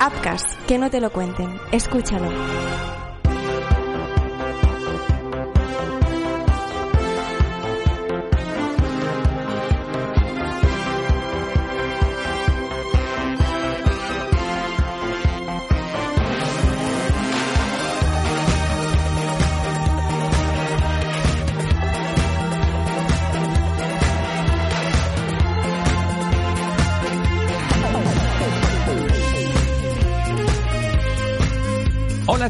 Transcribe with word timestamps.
Upcast, 0.00 0.64
que 0.66 0.78
no 0.78 0.90
te 0.90 1.00
lo 1.00 1.10
cuenten. 1.10 1.60
Escúchalo. 1.72 2.97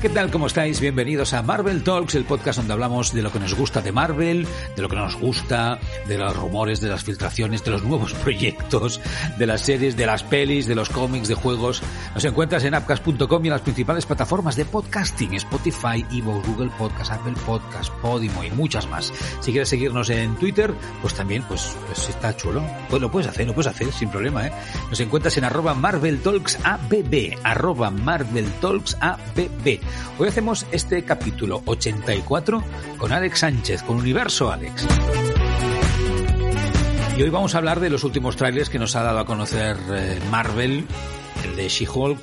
¿Qué 0.01 0.09
tal? 0.09 0.31
¿Cómo 0.31 0.47
estáis? 0.47 0.81
Bienvenidos 0.81 1.33
a 1.33 1.43
Marvel 1.43 1.83
Talks, 1.83 2.15
el 2.15 2.25
podcast 2.25 2.59
donde 2.59 2.73
hablamos 2.73 3.13
de 3.13 3.21
lo 3.21 3.33
que 3.33 3.41
nos 3.41 3.55
gusta 3.55 3.81
de 3.81 3.91
Marvel, 3.91 4.47
de 4.77 4.83
lo 4.83 4.89
que 4.89 4.95
no 4.95 5.03
nos 5.03 5.17
gusta, 5.17 5.81
de 6.07 6.17
los 6.17 6.37
rumores, 6.37 6.81
de 6.81 6.89
las 6.89 7.03
filtraciones, 7.03 7.65
de 7.65 7.73
los 7.73 7.83
nuevos 7.83 8.15
proyectos, 8.23 9.01
de 9.39 9.47
las 9.47 9.63
series, 9.63 9.97
de 9.97 10.07
las 10.07 10.23
pelis, 10.23 10.69
de 10.69 10.77
los 10.77 10.89
cómics, 10.89 11.27
de 11.27 11.35
juegos. 11.35 11.83
Nos 12.15 12.25
encuentras 12.25 12.63
en 12.63 12.75
appcast.com 12.75 13.45
y 13.45 13.49
en 13.49 13.53
las 13.53 13.63
principales 13.63 14.07
plataformas 14.07 14.55
de 14.55 14.67
podcasting, 14.67 15.35
Spotify, 15.35 16.07
Evo, 16.13 16.41
Google 16.47 16.71
Podcast, 16.79 17.11
Apple 17.11 17.35
Podcast, 17.45 17.93
Podimo 17.95 18.45
y 18.45 18.51
muchas 18.53 18.89
más. 18.89 19.13
Si 19.41 19.51
quieres 19.51 19.69
seguirnos 19.69 20.11
en 20.11 20.37
Twitter, 20.37 20.73
pues 21.01 21.15
también, 21.15 21.43
pues, 21.49 21.77
pues 21.87 22.09
está 22.09 22.37
chulo. 22.37 22.63
Pues 22.89 23.03
lo 23.03 23.11
puedes 23.11 23.29
hacer, 23.29 23.49
lo 23.49 23.55
puedes 23.55 23.73
hacer 23.73 23.91
sin 23.91 24.11
problema, 24.11 24.47
¿eh? 24.47 24.53
Nos 24.91 25.01
encuentras 25.01 25.37
en 25.39 25.45
arroba 25.45 25.75
Marvel 25.75 26.21
Talks 26.21 26.59
ABB, 26.63 27.37
arroba 27.43 27.91
Marvel 27.91 28.49
Talks 28.61 28.97
ABB. 29.01 29.81
Hoy 30.19 30.29
hacemos 30.29 30.67
este 30.73 31.05
capítulo 31.05 31.63
84 31.65 32.65
con 32.99 33.13
Alex 33.13 33.39
Sánchez, 33.41 33.83
con 33.83 33.97
Universo 33.97 34.51
Alex. 34.51 34.87
Y 37.17 37.23
hoy 37.23 37.31
vamos 37.31 37.55
a 37.55 37.59
hablar 37.59 37.81
de 37.81 37.91
los 37.91 38.05
últimos 38.05 38.37
trailers 38.37 38.71
que 38.71 38.79
nos 38.79 38.95
ha 38.95 39.03
dado 39.03 39.19
a 39.19 39.27
conocer 39.27 39.77
eh, 39.91 40.21
Marvel, 40.31 40.87
el 41.45 41.57
de 41.57 41.69
She-Hulk, 41.69 42.21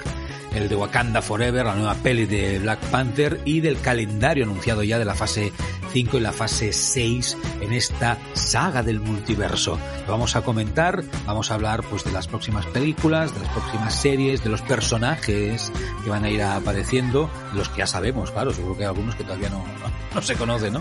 el 0.55 0.69
de 0.69 0.75
Wakanda 0.75 1.21
Forever, 1.21 1.65
la 1.65 1.75
nueva 1.75 1.95
peli 1.95 2.25
de 2.25 2.59
Black 2.59 2.79
Panther 2.89 3.41
y 3.45 3.59
del 3.59 3.79
calendario 3.81 4.45
anunciado 4.45 4.83
ya 4.83 4.97
de 4.97 5.05
la 5.05 5.13
fase 5.13 5.51
5 5.91 6.17
y 6.17 6.21
la 6.21 6.31
fase 6.31 6.71
6 6.71 7.37
en 7.61 7.73
esta 7.73 8.17
saga 8.33 8.81
del 8.81 8.99
multiverso. 8.99 9.77
Vamos 10.07 10.35
a 10.35 10.41
comentar, 10.41 11.03
vamos 11.25 11.51
a 11.51 11.55
hablar 11.55 11.83
pues 11.83 12.03
de 12.03 12.11
las 12.11 12.27
próximas 12.27 12.65
películas, 12.67 13.33
de 13.33 13.41
las 13.41 13.49
próximas 13.49 13.95
series, 13.95 14.43
de 14.43 14.49
los 14.49 14.61
personajes 14.61 15.71
que 16.03 16.09
van 16.09 16.23
a 16.23 16.29
ir 16.29 16.41
apareciendo, 16.41 17.29
los 17.53 17.69
que 17.69 17.79
ya 17.79 17.87
sabemos, 17.87 18.31
claro, 18.31 18.51
seguro 18.51 18.77
que 18.77 18.83
hay 18.83 18.89
algunos 18.89 19.15
que 19.15 19.23
todavía 19.23 19.49
no, 19.49 19.59
no, 19.59 19.91
no 20.13 20.21
se 20.21 20.35
conocen, 20.35 20.73
¿no? 20.73 20.79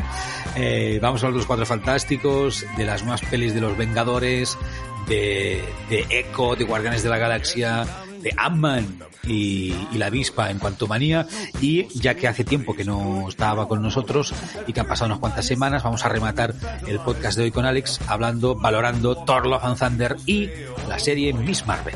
Eh, 0.56 0.98
vamos 1.03 1.22
a 1.22 1.27
hablar 1.27 1.34
de 1.34 1.38
los 1.38 1.47
Cuatro 1.47 1.66
Fantásticos, 1.66 2.64
de 2.77 2.84
las 2.84 3.03
nuevas 3.03 3.22
pelis 3.22 3.55
de 3.55 3.61
los 3.61 3.77
Vengadores, 3.77 4.56
de, 5.09 5.64
de 5.91 6.06
Echo, 6.11 6.55
de 6.56 6.64
Guardianes 6.64 7.03
de 7.03 7.09
la 7.11 7.19
Galaxia, 7.19 7.86
de 8.25 8.34
Ant-Man 8.36 8.98
y, 9.22 9.75
la 9.94 10.06
avispa 10.06 10.50
en 10.50 10.58
cuanto 10.58 10.89
manía 10.89 11.27
y 11.61 11.86
ya 12.00 12.14
que 12.14 12.27
hace 12.27 12.42
tiempo 12.42 12.75
que 12.75 12.84
no 12.84 13.28
estaba 13.28 13.69
con 13.69 13.81
nosotros 13.81 14.34
y 14.66 14.72
que 14.72 14.81
han 14.81 14.89
pasado 14.89 15.06
unas 15.06 15.20
cuantas 15.20 15.47
semanas 15.47 15.84
vamos 15.84 16.05
a 16.05 16.08
rematar 16.08 16.55
el 16.89 16.98
podcast 16.98 17.39
de 17.39 17.44
hoy 17.44 17.50
con 17.53 17.64
Alex 17.64 18.00
hablando, 18.08 18.56
valorando 18.56 19.14
Thor 19.25 19.47
Love 19.47 19.64
and 19.64 19.78
Thunder 19.78 20.16
y 20.27 20.50
la 20.89 20.98
serie 20.98 21.33
Miss 21.33 21.64
Marvel. 21.66 21.94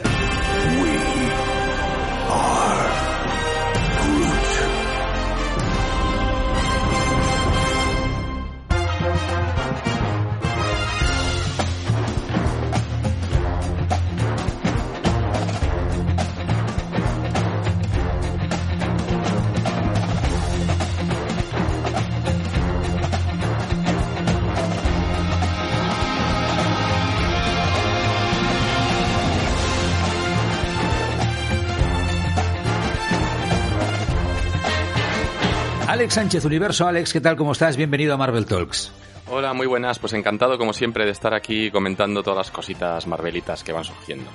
Alex 35.99 36.15
Sánchez 36.15 36.45
Universo. 36.45 36.87
Alex, 36.87 37.13
¿qué 37.13 37.21
tal? 37.21 37.35
¿Cómo 37.35 37.51
estás? 37.51 37.77
Bienvenido 37.77 38.15
a 38.15 38.17
Marvel 38.17 38.47
Talks. 38.47 38.93
Hola, 39.27 39.53
muy 39.53 39.67
buenas. 39.67 39.99
Pues 39.99 40.13
encantado, 40.13 40.57
como 40.57 40.73
siempre, 40.73 41.05
de 41.05 41.11
estar 41.11 41.35
aquí 41.35 41.73
comentando 41.73 42.23
todas 42.23 42.37
las 42.37 42.51
cositas 42.53 43.05
marvelitas 43.09 43.65
que 43.65 43.73
van 43.73 43.83
surgiendo. 43.83 44.31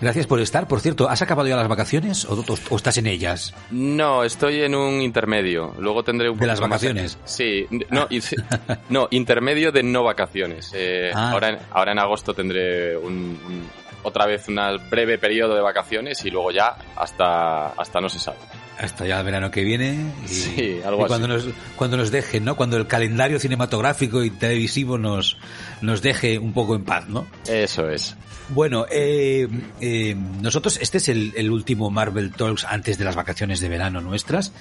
Gracias 0.00 0.26
por 0.26 0.40
estar. 0.40 0.66
Por 0.66 0.80
cierto, 0.80 1.06
¿has 1.06 1.20
acabado 1.20 1.46
ya 1.46 1.56
las 1.56 1.68
vacaciones 1.68 2.24
o, 2.24 2.32
o, 2.40 2.56
o 2.70 2.76
estás 2.76 2.96
en 2.96 3.06
ellas? 3.06 3.52
No, 3.70 4.24
estoy 4.24 4.62
en 4.62 4.74
un 4.74 5.02
intermedio. 5.02 5.74
Luego 5.78 6.02
tendré 6.02 6.30
un 6.30 6.38
¿De 6.38 6.46
las 6.46 6.58
vacaciones? 6.58 7.18
Más... 7.20 7.30
Sí, 7.30 7.66
no, 8.88 9.06
intermedio 9.10 9.72
de 9.72 9.82
no 9.82 10.04
vacaciones. 10.04 10.72
Eh, 10.74 11.10
ah. 11.14 11.32
ahora, 11.32 11.50
en, 11.50 11.58
ahora 11.70 11.92
en 11.92 11.98
agosto 11.98 12.32
tendré 12.32 12.96
un, 12.96 13.12
un, 13.12 13.70
otra 14.04 14.24
vez 14.24 14.48
un 14.48 14.58
breve 14.88 15.18
periodo 15.18 15.54
de 15.54 15.60
vacaciones 15.60 16.24
y 16.24 16.30
luego 16.30 16.50
ya 16.50 16.74
hasta, 16.96 17.72
hasta 17.72 18.00
no 18.00 18.08
se 18.08 18.18
sabe 18.20 18.38
hasta 18.78 19.06
ya 19.06 19.18
el 19.18 19.24
verano 19.24 19.50
que 19.50 19.62
viene 19.62 20.12
y, 20.24 20.28
sí, 20.28 20.80
algo 20.84 21.04
y 21.04 21.06
cuando 21.06 21.34
así. 21.34 21.46
nos 21.46 21.54
cuando 21.76 21.96
nos 21.96 22.10
dejen 22.10 22.44
no 22.44 22.56
cuando 22.56 22.76
el 22.76 22.86
calendario 22.86 23.38
cinematográfico 23.38 24.22
y 24.24 24.30
televisivo 24.30 24.98
nos 24.98 25.36
nos 25.80 26.02
deje 26.02 26.38
un 26.38 26.52
poco 26.52 26.74
en 26.74 26.84
paz 26.84 27.08
no 27.08 27.26
eso 27.48 27.88
es. 27.88 28.16
Bueno 28.48 28.86
eh, 28.90 29.48
eh, 29.80 30.14
nosotros 30.14 30.78
este 30.80 30.98
es 30.98 31.08
el, 31.08 31.32
el, 31.36 31.50
último 31.50 31.90
Marvel 31.90 32.32
Talks 32.32 32.64
antes 32.64 32.98
de 32.98 33.04
las 33.04 33.16
vacaciones 33.16 33.60
de 33.60 33.68
verano 33.68 34.00
nuestras 34.00 34.52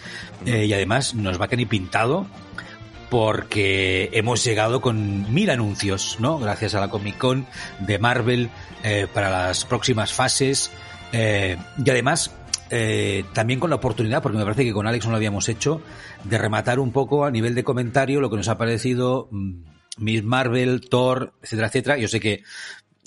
eh, 0.45 0.65
y 0.65 0.73
además 0.73 1.15
nos 1.15 1.39
va 1.39 1.45
a 1.45 1.47
quedar 1.47 1.67
pintado 1.67 2.27
porque 3.09 4.09
hemos 4.13 4.43
llegado 4.43 4.81
con 4.81 5.31
mil 5.33 5.49
anuncios 5.49 6.17
no 6.19 6.39
gracias 6.39 6.73
a 6.75 6.79
la 6.79 6.89
Comic 6.89 7.17
Con 7.17 7.45
de 7.79 7.99
Marvel 7.99 8.49
eh, 8.83 9.07
para 9.13 9.29
las 9.29 9.65
próximas 9.65 10.11
fases 10.11 10.71
eh, 11.11 11.57
y 11.77 11.89
además 11.89 12.31
eh, 12.75 13.23
también 13.33 13.59
con 13.59 13.69
la 13.69 13.75
oportunidad, 13.75 14.23
porque 14.23 14.39
me 14.39 14.43
parece 14.43 14.63
que 14.63 14.73
con 14.73 14.87
Alex 14.87 15.05
no 15.05 15.11
lo 15.11 15.17
habíamos 15.17 15.47
hecho, 15.47 15.83
de 16.23 16.39
rematar 16.39 16.79
un 16.79 16.91
poco 16.91 17.23
a 17.23 17.29
nivel 17.29 17.53
de 17.53 17.63
comentario 17.63 18.19
lo 18.19 18.31
que 18.31 18.37
nos 18.37 18.47
ha 18.47 18.57
parecido 18.57 19.27
mm, 19.29 19.61
Miss 19.97 20.23
Marvel, 20.23 20.81
Thor, 20.89 21.33
etcétera, 21.43 21.67
etcétera. 21.67 21.97
Yo 21.99 22.07
sé 22.07 22.19
que 22.19 22.41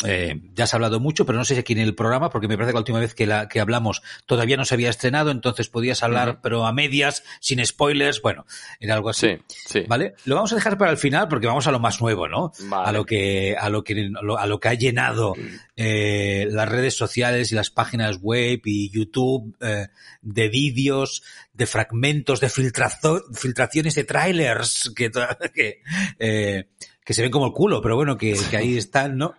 eh, 0.04 0.40
ya 0.54 0.64
has 0.64 0.74
hablado 0.74 1.00
mucho, 1.00 1.24
pero 1.24 1.38
no 1.38 1.44
sé 1.44 1.54
si 1.54 1.60
aquí 1.60 1.72
en 1.72 1.78
el 1.78 1.94
programa, 1.94 2.28
porque 2.28 2.48
me 2.48 2.56
parece 2.56 2.70
que 2.70 2.74
la 2.74 2.80
última 2.80 3.00
vez 3.00 3.14
que, 3.14 3.26
la, 3.26 3.48
que 3.48 3.60
hablamos 3.60 4.02
todavía 4.26 4.56
no 4.56 4.64
se 4.64 4.74
había 4.74 4.90
estrenado, 4.90 5.30
entonces 5.30 5.68
podías 5.68 6.02
hablar, 6.02 6.40
pero 6.42 6.66
a 6.66 6.72
medias, 6.72 7.24
sin 7.40 7.64
spoilers, 7.64 8.20
bueno, 8.20 8.44
era 8.78 8.94
algo 8.94 9.08
así. 9.08 9.38
Sí, 9.48 9.58
sí. 9.66 9.84
¿Vale? 9.88 10.14
Lo 10.26 10.34
vamos 10.34 10.52
a 10.52 10.56
dejar 10.56 10.76
para 10.76 10.90
el 10.90 10.98
final 10.98 11.28
porque 11.28 11.46
vamos 11.46 11.66
a 11.66 11.70
lo 11.70 11.80
más 11.80 12.00
nuevo, 12.00 12.28
¿no? 12.28 12.52
Vale. 12.64 12.88
A 12.88 12.92
lo 12.92 13.06
que, 13.06 13.56
a 13.58 13.70
lo 13.70 13.84
que, 13.84 14.10
a 14.38 14.46
lo 14.46 14.60
que 14.60 14.68
ha 14.68 14.74
llenado 14.74 15.34
eh, 15.76 16.46
las 16.50 16.68
redes 16.68 16.94
sociales 16.94 17.52
y 17.52 17.54
las 17.54 17.70
páginas 17.70 18.18
web 18.20 18.60
y 18.64 18.90
YouTube 18.90 19.56
eh, 19.60 19.88
de 20.20 20.48
vídeos, 20.48 21.22
de 21.54 21.66
fragmentos, 21.66 22.40
de 22.40 22.50
filtraciones 22.50 23.94
de 23.94 24.04
trailers 24.04 24.92
que, 24.94 25.10
que, 25.54 25.80
eh, 26.18 26.68
que 27.04 27.14
se 27.14 27.22
ven 27.22 27.30
como 27.30 27.46
el 27.46 27.52
culo, 27.52 27.80
pero 27.80 27.96
bueno, 27.96 28.18
que, 28.18 28.36
que 28.50 28.56
ahí 28.56 28.76
están, 28.78 29.16
¿no? 29.16 29.34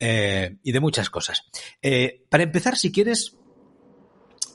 Eh, 0.00 0.58
y 0.62 0.72
de 0.72 0.80
muchas 0.80 1.10
cosas. 1.10 1.44
Eh, 1.82 2.24
para 2.28 2.44
empezar, 2.44 2.76
si 2.76 2.92
quieres, 2.92 3.36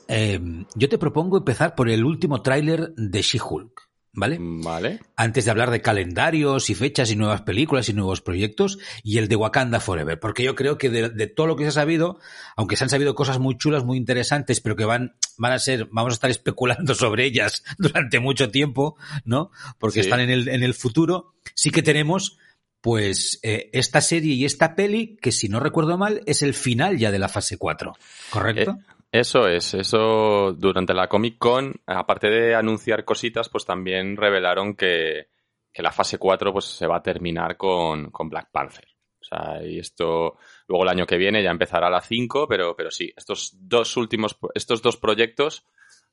eh, 0.08 0.40
yo 0.74 0.88
te 0.88 0.98
propongo 0.98 1.38
empezar 1.38 1.74
por 1.74 1.90
el 1.90 2.04
último 2.04 2.42
tráiler 2.42 2.94
de 2.96 3.22
She-Hulk. 3.22 3.82
¿Vale? 4.16 4.38
Vale. 4.40 5.00
Antes 5.16 5.44
de 5.44 5.50
hablar 5.50 5.72
de 5.72 5.80
calendarios 5.80 6.70
y 6.70 6.76
fechas 6.76 7.10
y 7.10 7.16
nuevas 7.16 7.42
películas 7.42 7.88
y 7.88 7.94
nuevos 7.94 8.20
proyectos, 8.20 8.78
y 9.02 9.18
el 9.18 9.26
de 9.26 9.34
Wakanda 9.34 9.80
Forever, 9.80 10.20
porque 10.20 10.44
yo 10.44 10.54
creo 10.54 10.78
que 10.78 10.88
de, 10.88 11.10
de, 11.10 11.26
todo 11.26 11.48
lo 11.48 11.56
que 11.56 11.64
se 11.64 11.70
ha 11.70 11.72
sabido, 11.72 12.20
aunque 12.54 12.76
se 12.76 12.84
han 12.84 12.90
sabido 12.90 13.16
cosas 13.16 13.40
muy 13.40 13.58
chulas, 13.58 13.84
muy 13.84 13.98
interesantes, 13.98 14.60
pero 14.60 14.76
que 14.76 14.84
van, 14.84 15.16
van 15.36 15.50
a 15.50 15.58
ser, 15.58 15.88
vamos 15.90 16.12
a 16.12 16.14
estar 16.14 16.30
especulando 16.30 16.94
sobre 16.94 17.24
ellas 17.24 17.64
durante 17.76 18.20
mucho 18.20 18.52
tiempo, 18.52 18.96
¿no? 19.24 19.50
Porque 19.80 19.94
sí. 19.94 20.06
están 20.08 20.20
en 20.20 20.30
el, 20.30 20.46
en 20.46 20.62
el 20.62 20.74
futuro, 20.74 21.34
sí 21.56 21.72
que 21.72 21.82
tenemos 21.82 22.38
pues 22.84 23.40
eh, 23.42 23.70
esta 23.72 24.02
serie 24.02 24.34
y 24.34 24.44
esta 24.44 24.74
peli, 24.74 25.16
que 25.16 25.32
si 25.32 25.48
no 25.48 25.58
recuerdo 25.58 25.96
mal, 25.96 26.20
es 26.26 26.42
el 26.42 26.52
final 26.52 26.98
ya 26.98 27.10
de 27.10 27.18
la 27.18 27.30
fase 27.30 27.56
4, 27.56 27.94
¿correcto? 28.28 28.72
Eh, 28.72 28.94
eso 29.10 29.48
es, 29.48 29.72
eso 29.72 30.52
durante 30.52 30.92
la 30.92 31.08
Comic 31.08 31.38
Con, 31.38 31.80
aparte 31.86 32.28
de 32.28 32.54
anunciar 32.54 33.06
cositas, 33.06 33.48
pues 33.48 33.64
también 33.64 34.18
revelaron 34.18 34.74
que, 34.74 35.28
que 35.72 35.82
la 35.82 35.92
fase 35.92 36.18
4 36.18 36.52
pues, 36.52 36.66
se 36.66 36.86
va 36.86 36.98
a 36.98 37.02
terminar 37.02 37.56
con, 37.56 38.10
con 38.10 38.28
Black 38.28 38.50
Panther. 38.52 38.86
O 39.18 39.24
sea, 39.24 39.64
y 39.64 39.78
esto 39.78 40.36
Luego 40.66 40.84
el 40.84 40.90
año 40.90 41.06
que 41.06 41.16
viene 41.16 41.42
ya 41.42 41.50
empezará 41.50 41.88
la 41.88 42.02
5, 42.02 42.46
pero, 42.48 42.76
pero 42.76 42.90
sí, 42.90 43.12
estos 43.16 43.56
dos 43.58 43.96
últimos, 43.96 44.36
estos 44.54 44.82
dos 44.82 44.98
proyectos 44.98 45.64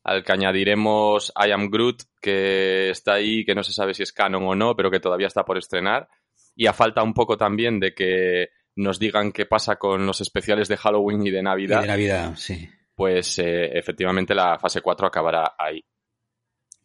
al 0.03 0.23
que 0.23 0.31
añadiremos 0.31 1.31
I 1.35 1.51
Am 1.51 1.69
Groot, 1.69 2.03
que 2.21 2.89
está 2.89 3.13
ahí, 3.13 3.45
que 3.45 3.55
no 3.55 3.63
se 3.63 3.71
sabe 3.71 3.93
si 3.93 4.03
es 4.03 4.11
canon 4.11 4.47
o 4.47 4.55
no, 4.55 4.75
pero 4.75 4.89
que 4.89 4.99
todavía 4.99 5.27
está 5.27 5.45
por 5.45 5.57
estrenar. 5.57 6.09
Y 6.55 6.67
a 6.67 6.73
falta 6.73 7.03
un 7.03 7.13
poco 7.13 7.37
también 7.37 7.79
de 7.79 7.93
que 7.93 8.49
nos 8.75 8.99
digan 8.99 9.31
qué 9.31 9.45
pasa 9.45 9.75
con 9.75 10.05
los 10.05 10.21
especiales 10.21 10.67
de 10.67 10.77
Halloween 10.77 11.25
y 11.25 11.31
de 11.31 11.43
Navidad. 11.43 11.79
Y 11.79 11.81
de 11.81 11.87
Navidad, 11.87 12.33
sí. 12.35 12.69
Pues 12.95 13.39
eh, 13.39 13.77
efectivamente 13.77 14.35
la 14.35 14.59
fase 14.59 14.81
4 14.81 15.07
acabará 15.07 15.55
ahí. 15.57 15.83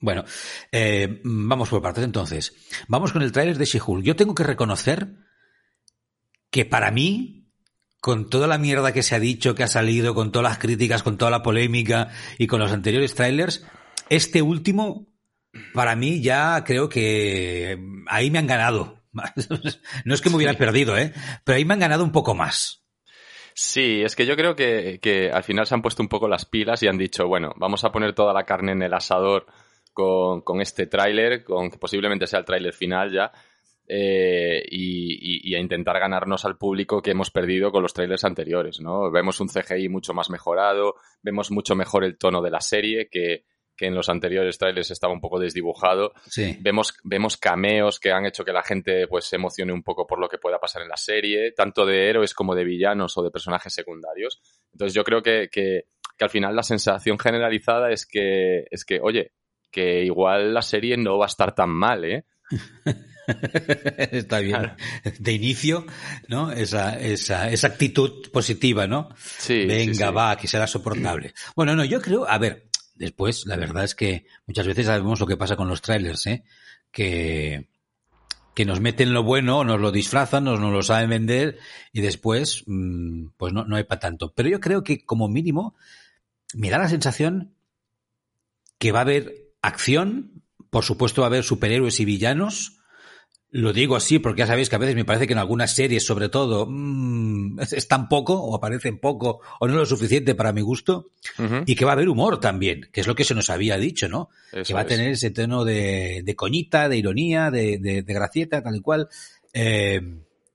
Bueno, 0.01 0.25
eh, 0.71 1.21
vamos 1.25 1.69
por 1.69 1.83
partes 1.83 2.05
entonces. 2.05 2.55
Vamos 2.89 3.13
con 3.13 3.23
el 3.23 3.33
tráiler 3.33 3.57
de 3.57 3.65
She-Hulk. 3.65 4.05
Yo 4.05 4.17
tengo 4.17 4.35
que 4.35 4.45
reconocer 4.45 5.09
que 6.51 6.65
para 6.65 6.91
mí, 6.91 7.51
con 8.01 8.29
toda 8.29 8.47
la 8.47 8.59
mierda 8.59 8.93
que 8.93 9.03
se 9.03 9.15
ha 9.15 9.21
dicho, 9.21 9.55
que 9.55 9.63
ha 9.63 9.69
salido, 9.69 10.15
con 10.15 10.33
todas 10.33 10.51
las 10.51 10.59
críticas, 10.59 11.03
con 11.03 11.19
toda 11.19 11.31
la 11.31 11.43
polémica 11.43 12.09
y 12.39 12.47
con 12.47 12.61
los 12.61 12.73
anteriores 12.73 13.15
trailers, 13.15 13.67
este 14.11 14.43
último, 14.43 15.09
para 15.73 15.97
mí 15.97 16.21
ya 16.21 16.63
creo 16.65 16.89
que 16.89 17.79
ahí 18.07 18.31
me 18.31 18.39
han 18.39 18.47
ganado. 18.47 18.96
no 20.05 20.15
es 20.15 20.21
que 20.21 20.31
me 20.31 20.37
hubieran 20.37 20.57
perdido, 20.57 20.97
¿eh? 20.97 21.13
Pero 21.45 21.57
ahí 21.57 21.65
me 21.65 21.75
han 21.75 21.81
ganado 21.81 22.05
un 22.05 22.13
poco 22.13 22.35
más. 22.35 22.85
Sí, 23.55 24.03
es 24.03 24.15
que 24.15 24.27
yo 24.27 24.37
creo 24.37 24.55
que, 24.55 24.99
que, 25.01 25.31
al 25.31 25.43
final 25.43 25.67
se 25.67 25.75
han 25.75 25.83
puesto 25.83 26.03
un 26.03 26.09
poco 26.09 26.29
las 26.29 26.45
pilas 26.45 26.83
y 26.83 26.89
han 26.89 26.99
dicho, 26.99 27.27
bueno, 27.27 27.55
vamos 27.57 27.85
a 27.85 27.91
poner 27.91 28.15
toda 28.15 28.35
la 28.35 28.45
carne 28.45 28.73
en 28.73 28.83
el 28.83 28.93
asador 28.93 29.47
con, 29.95 30.43
con 30.43 30.61
este 30.61 30.87
tráiler, 30.87 31.43
con 31.43 31.71
que 31.71 31.79
posiblemente 31.79 32.27
sea 32.27 32.41
el 32.41 32.45
tráiler 32.45 32.75
final 32.75 33.11
ya, 33.11 33.33
eh, 33.89 34.65
y, 34.69 35.55
a 35.55 35.61
intentar 35.61 36.01
ganarnos 36.01 36.45
al 36.45 36.59
público 36.59 37.01
que 37.01 37.13
hemos 37.13 37.31
perdido 37.31 37.71
con 37.71 37.83
los 37.83 37.95
trailers 37.95 38.25
anteriores, 38.25 38.81
¿no? 38.81 39.13
Vemos 39.13 39.41
un 39.41 39.49
CGI 39.49 39.89
mucho 39.89 40.13
más 40.13 40.29
mejorado, 40.29 40.97
vemos 41.23 41.53
mucho 41.53 41.77
mejor 41.77 42.05
el 42.05 42.19
tono 42.19 42.43
de 42.43 42.51
la 42.51 42.61
serie 42.61 43.09
que, 43.09 43.45
que 43.77 43.87
en 43.87 43.95
los 43.95 44.09
anteriores 44.09 44.59
trailers 44.59 44.91
estaba 44.91 45.13
un 45.13 45.21
poco 45.21 45.39
desdibujado. 45.39 46.13
Vemos, 46.61 46.95
vemos 47.05 47.37
cameos 47.37 48.01
que 48.01 48.11
han 48.11 48.27
hecho 48.27 48.45
que 48.45 48.53
la 48.53 48.63
gente 48.63 49.07
pues 49.07 49.27
se 49.27 49.37
emocione 49.37 49.73
un 49.73 49.83
poco 49.83 50.07
por 50.07 50.19
lo 50.19 50.29
que 50.29 50.39
pueda 50.39 50.59
pasar 50.59 50.83
en 50.83 50.89
la 50.89 50.97
serie, 50.97 51.53
tanto 51.53 51.85
de 51.85 52.09
héroes 52.09 52.35
como 52.35 52.55
de 52.55 52.65
villanos 52.65 53.17
o 53.19 53.23
de 53.23 53.31
personajes 53.31 53.75
secundarios. 53.75 54.41
Entonces 54.73 54.95
yo 54.95 55.05
creo 55.05 55.23
que, 55.23 55.49
que, 55.51 55.87
que 56.17 56.25
al 56.25 56.31
final 56.31 56.57
la 56.57 56.63
sensación 56.63 57.19
generalizada 57.19 57.91
es 57.91 58.07
que, 58.07 58.65
es 58.71 58.85
que, 58.85 59.01
oye, 59.01 59.33
que 59.71 60.05
igual 60.05 60.55
la 60.55 60.63
serie 60.63 60.97
no 60.97 61.19
va 61.19 61.27
a 61.27 61.29
estar 61.29 61.55
tan 61.55 61.71
mal, 61.71 62.05
¿eh? 62.05 62.25
Está 64.13 64.39
bien. 64.41 64.73
De 65.19 65.33
inicio, 65.33 65.85
¿no? 66.29 66.53
Esa, 66.53 66.99
esa, 66.99 67.51
esa 67.51 67.67
actitud 67.67 68.31
positiva, 68.31 68.87
¿no? 68.87 69.09
Sí. 69.17 69.67
Venga, 69.67 70.11
va, 70.11 70.37
que 70.37 70.47
será 70.47 70.67
soportable. 70.67 71.35
Bueno, 71.55 71.75
no, 71.75 71.85
yo 71.85 72.01
creo, 72.01 72.29
a 72.29 72.39
ver, 72.39 72.66
después, 72.97 73.47
la 73.47 73.57
verdad 73.57 73.85
es 73.85 73.95
que 73.95 74.27
muchas 74.47 74.67
veces 74.67 74.87
sabemos 74.87 75.21
lo 75.21 75.27
que 75.27 75.37
pasa 75.37 75.57
con 75.57 75.69
los 75.69 75.83
trailers, 75.83 76.27
¿eh? 76.27 76.45
Que, 76.91 77.69
que 78.55 78.65
nos 78.65 78.81
meten 78.81 79.13
lo 79.13 79.23
bueno, 79.23 79.65
nos 79.65 79.81
lo 79.81 79.93
disfrazan, 79.93 80.45
nos, 80.45 80.59
nos 80.59 80.73
lo 80.73 80.83
saben 80.83 81.11
vender 81.11 81.59
y 81.93 82.01
después, 82.01 82.65
mm, 82.67 83.29
pues 83.37 83.53
no, 83.53 83.65
no 83.65 83.77
hay 83.77 83.85
para 83.85 84.01
tanto. 84.01 84.33
Pero 84.35 84.49
yo 84.49 84.61
creo 84.61 84.83
que 84.83 85.05
como 85.05 85.29
mínimo 85.29 85.75
me 86.55 86.71
da 86.71 86.79
la 86.79 86.89
sensación 86.89 87.53
que 88.79 88.93
va 88.93 89.01
a 89.01 89.03
haber 89.03 89.53
acción, 89.63 90.43
por 90.71 90.85
supuesto 90.85 91.23
va 91.23 91.27
a 91.27 91.29
haber 91.29 91.45
superhéroes 91.45 92.01
y 92.01 92.05
villanos. 92.05 92.76
Lo 93.51 93.73
digo 93.73 93.97
así 93.97 94.19
porque 94.19 94.41
ya 94.41 94.47
sabéis 94.47 94.69
que 94.69 94.77
a 94.77 94.79
veces 94.79 94.97
me 94.97 95.05
parece 95.05 95.27
que 95.27 95.33
en 95.33 95.39
algunas 95.39 95.75
series, 95.75 96.05
sobre 96.05 96.29
todo, 96.29 96.67
mmm, 96.69 97.61
es, 97.61 97.89
tan 97.89 98.09
poco 98.09 98.35
o 98.35 98.57
aparecen 98.57 98.99
poco 98.99 99.41
o 99.61 99.69
no 99.69 99.75
lo 99.75 99.87
suficiente 99.87 100.35
para 100.35 100.53
mi 100.53 100.61
gusto. 100.61 101.11
Y 101.65 101.75
que 101.75 101.85
va 101.85 101.93
a 101.93 101.95
haber 101.95 102.09
humor 102.09 102.41
también, 102.41 102.89
que 102.93 103.01
es 103.01 103.07
lo 103.07 103.15
que 103.15 103.25
se 103.25 103.35
nos 103.35 103.51
había 103.51 103.79
dicho, 103.79 104.09
¿no? 104.09 104.31
que 104.51 104.75
va 104.75 104.81
a 104.81 104.87
tener 104.87 105.13
ese 105.13 105.31
tono 105.31 105.65
de, 105.65 106.23
de, 106.25 106.37
coñita, 106.37 106.89
de 106.89 106.97
ironía, 106.97 107.51
de, 107.51 107.79
de, 107.79 108.03
de 108.03 108.15
gracieta, 108.15 108.63
tal 108.63 108.77
y 108.77 108.81
cual. 108.81 109.09
Eh, 109.53 110.01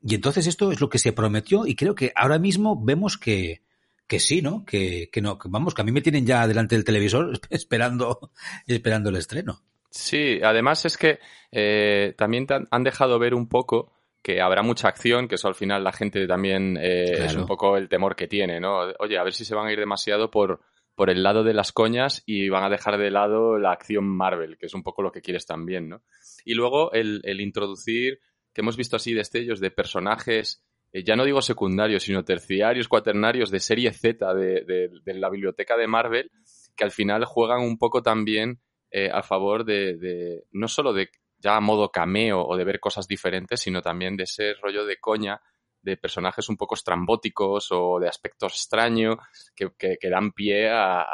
y 0.04 0.16
entonces 0.16 0.48
esto 0.48 0.72
es 0.72 0.82
lo 0.82 0.90
que 0.90 1.00
se 1.00 1.14
prometió 1.14 1.66
y 1.66 1.76
creo 1.76 1.96
que 1.96 2.12
ahora 2.16 2.40
mismo 2.40 2.82
vemos 2.84 3.18
que, 3.18 3.62
que 4.08 4.20
sí, 4.20 4.42
¿no? 4.42 4.66
Que, 4.66 5.10
que 5.12 5.22
no, 5.22 5.38
que 5.38 5.48
vamos, 5.50 5.74
que 5.74 5.82
a 5.82 5.86
mí 5.86 5.92
me 5.92 6.02
tienen 6.02 6.26
ya 6.26 6.48
delante 6.48 6.76
del 6.76 6.84
televisor 6.84 7.40
esperando, 7.50 8.32
esperando 8.68 9.10
el 9.10 9.16
estreno. 9.16 9.64
Sí, 9.92 10.40
además 10.42 10.86
es 10.86 10.98
que 10.98 11.20
eh, 11.52 12.16
también 12.18 12.48
han 12.72 12.84
dejado 12.84 13.20
ver 13.20 13.36
un 13.36 13.48
poco 13.48 13.94
que 14.24 14.42
habrá 14.42 14.64
mucha 14.64 14.88
acción, 14.88 15.28
que 15.28 15.36
eso 15.36 15.48
al 15.48 15.56
final 15.56 15.84
la 15.84 15.92
gente 15.92 16.26
también 16.28 16.78
eh, 16.82 17.26
es 17.26 17.36
un 17.36 17.46
poco 17.46 17.78
el 17.78 17.90
temor 17.90 18.16
que 18.16 18.28
tiene, 18.28 18.60
¿no? 18.60 18.80
Oye, 19.00 19.18
a 19.18 19.24
ver 19.24 19.34
si 19.34 19.46
se 19.46 19.56
van 19.56 19.68
a 19.68 19.74
ir 19.74 19.80
demasiado 19.80 20.32
por, 20.32 20.62
por 20.96 21.10
el 21.10 21.24
lado 21.24 21.44
de 21.44 21.54
las 21.54 21.72
coñas 21.72 22.24
y 22.26 22.50
van 22.50 22.64
a 22.64 22.70
dejar 22.70 22.98
de 22.98 23.12
lado 23.12 23.58
la 23.58 23.72
acción 23.72 24.08
Marvel, 24.08 24.58
que 24.58 24.68
es 24.68 24.74
un 24.74 24.84
poco 24.84 25.02
lo 25.02 25.12
que 25.12 25.22
quieres 25.22 25.46
también, 25.46 25.90
¿no? 25.90 26.04
Y 26.46 26.54
luego 26.54 26.92
el, 26.94 27.22
el 27.24 27.42
introducir, 27.42 28.20
que 28.54 28.62
hemos 28.62 28.78
visto 28.78 28.96
así 28.96 29.14
destellos 29.14 29.60
de 29.60 29.72
personajes 29.72 30.64
eh, 30.94 31.04
ya 31.04 31.16
no 31.16 31.24
digo 31.24 31.42
secundarios, 31.42 32.04
sino 32.04 32.24
terciarios, 32.24 32.88
cuaternarios 32.88 33.50
de 33.50 33.60
serie 33.60 33.92
Z 33.94 34.34
de, 34.34 34.90
la 35.06 35.30
biblioteca 35.30 35.78
de 35.78 35.88
Marvel, 35.88 36.32
que 36.76 36.84
al 36.84 36.92
final 36.92 37.26
juegan 37.26 37.62
un 37.62 37.78
poco 37.78 38.02
también 38.02 38.60
eh, 38.92 39.10
a 39.12 39.24
favor 39.24 39.64
de, 39.64 40.44
no 40.52 40.68
solo 40.68 40.94
de 40.94 41.10
ya 41.38 41.56
a 41.56 41.62
modo 41.62 41.90
cameo 41.90 42.46
o 42.46 42.56
de 42.56 42.64
ver 42.64 42.80
cosas 42.80 43.08
diferentes, 43.08 43.62
sino 43.62 43.82
también 43.82 44.16
de 44.18 44.24
ese 44.24 44.54
rollo 44.62 44.86
de 44.86 45.00
coña 45.00 45.42
de 45.82 45.98
personajes 45.98 46.48
un 46.50 46.58
poco 46.58 46.76
estrambóticos 46.76 47.70
o 47.72 48.00
de 48.00 48.08
aspecto 48.08 48.46
extraño 48.46 49.18
que, 49.56 49.72
que, 49.78 50.10
dan 50.10 50.32
pie 50.32 50.70
a, 50.70 51.08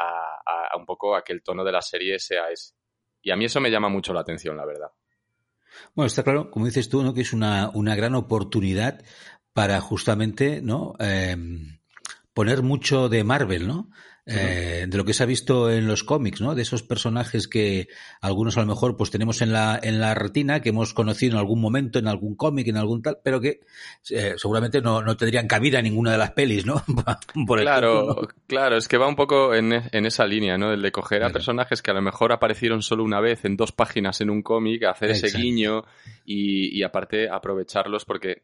un 0.76 0.84
poco 0.84 1.16
a 1.16 1.24
que 1.24 1.32
el 1.32 1.42
tono 1.42 1.64
de 1.64 1.72
la 1.72 1.80
serie 1.80 2.18
sea 2.18 2.50
ese. 2.50 2.74
Y 3.22 3.30
a 3.30 3.36
mí 3.36 3.46
eso 3.46 3.60
me 3.60 3.70
llama 3.70 3.88
mucho 3.88 4.12
la 4.12 4.20
atención, 4.20 4.56
la 4.56 4.66
verdad. 4.66 4.90
Bueno, 5.94 6.06
está 6.06 6.22
claro, 6.22 6.50
como 6.50 6.66
dices 6.66 6.88
tú, 6.88 7.02
¿no? 7.02 7.14
que 7.14 7.22
es 7.22 7.32
una, 7.32 7.70
una 7.72 7.94
gran 7.94 8.14
oportunidad 8.14 9.02
para 9.52 9.80
justamente 9.80 10.60
no 10.60 10.94
eh, 10.98 11.36
poner 12.34 12.62
mucho 12.62 13.08
de 13.08 13.24
Marvel, 13.24 13.66
¿no? 13.66 13.90
Eh, 14.30 14.84
de 14.86 14.98
lo 14.98 15.06
que 15.06 15.14
se 15.14 15.22
ha 15.22 15.26
visto 15.26 15.70
en 15.70 15.86
los 15.86 16.04
cómics, 16.04 16.42
¿no? 16.42 16.54
De 16.54 16.60
esos 16.60 16.82
personajes 16.82 17.48
que 17.48 17.88
algunos 18.20 18.58
a 18.58 18.60
lo 18.60 18.66
mejor 18.66 18.94
pues 18.94 19.10
tenemos 19.10 19.40
en 19.40 19.54
la, 19.54 19.80
en 19.82 20.00
la 20.00 20.14
retina, 20.14 20.60
que 20.60 20.68
hemos 20.68 20.92
conocido 20.92 21.32
en 21.32 21.38
algún 21.38 21.62
momento, 21.62 21.98
en 21.98 22.08
algún 22.08 22.36
cómic, 22.36 22.68
en 22.68 22.76
algún 22.76 23.00
tal, 23.00 23.18
pero 23.24 23.40
que 23.40 23.60
eh, 24.10 24.34
seguramente 24.36 24.82
no, 24.82 25.00
no, 25.00 25.16
tendrían 25.16 25.48
cabida 25.48 25.78
en 25.78 25.84
ninguna 25.84 26.12
de 26.12 26.18
las 26.18 26.32
pelis, 26.32 26.66
¿no? 26.66 26.82
claro, 27.46 28.28
claro, 28.46 28.76
es 28.76 28.86
que 28.86 28.98
va 28.98 29.08
un 29.08 29.16
poco 29.16 29.54
en, 29.54 29.72
en, 29.72 30.04
esa 30.04 30.26
línea, 30.26 30.58
¿no? 30.58 30.74
El 30.74 30.82
de 30.82 30.92
coger 30.92 31.24
a 31.24 31.30
personajes 31.30 31.80
que 31.80 31.90
a 31.90 31.94
lo 31.94 32.02
mejor 32.02 32.30
aparecieron 32.30 32.82
solo 32.82 33.04
una 33.04 33.20
vez 33.20 33.46
en 33.46 33.56
dos 33.56 33.72
páginas 33.72 34.20
en 34.20 34.28
un 34.28 34.42
cómic, 34.42 34.84
hacer 34.84 35.12
ese 35.12 35.34
guiño 35.34 35.84
y, 36.26 36.78
y 36.78 36.82
aparte 36.82 37.30
aprovecharlos 37.30 38.04
porque 38.04 38.42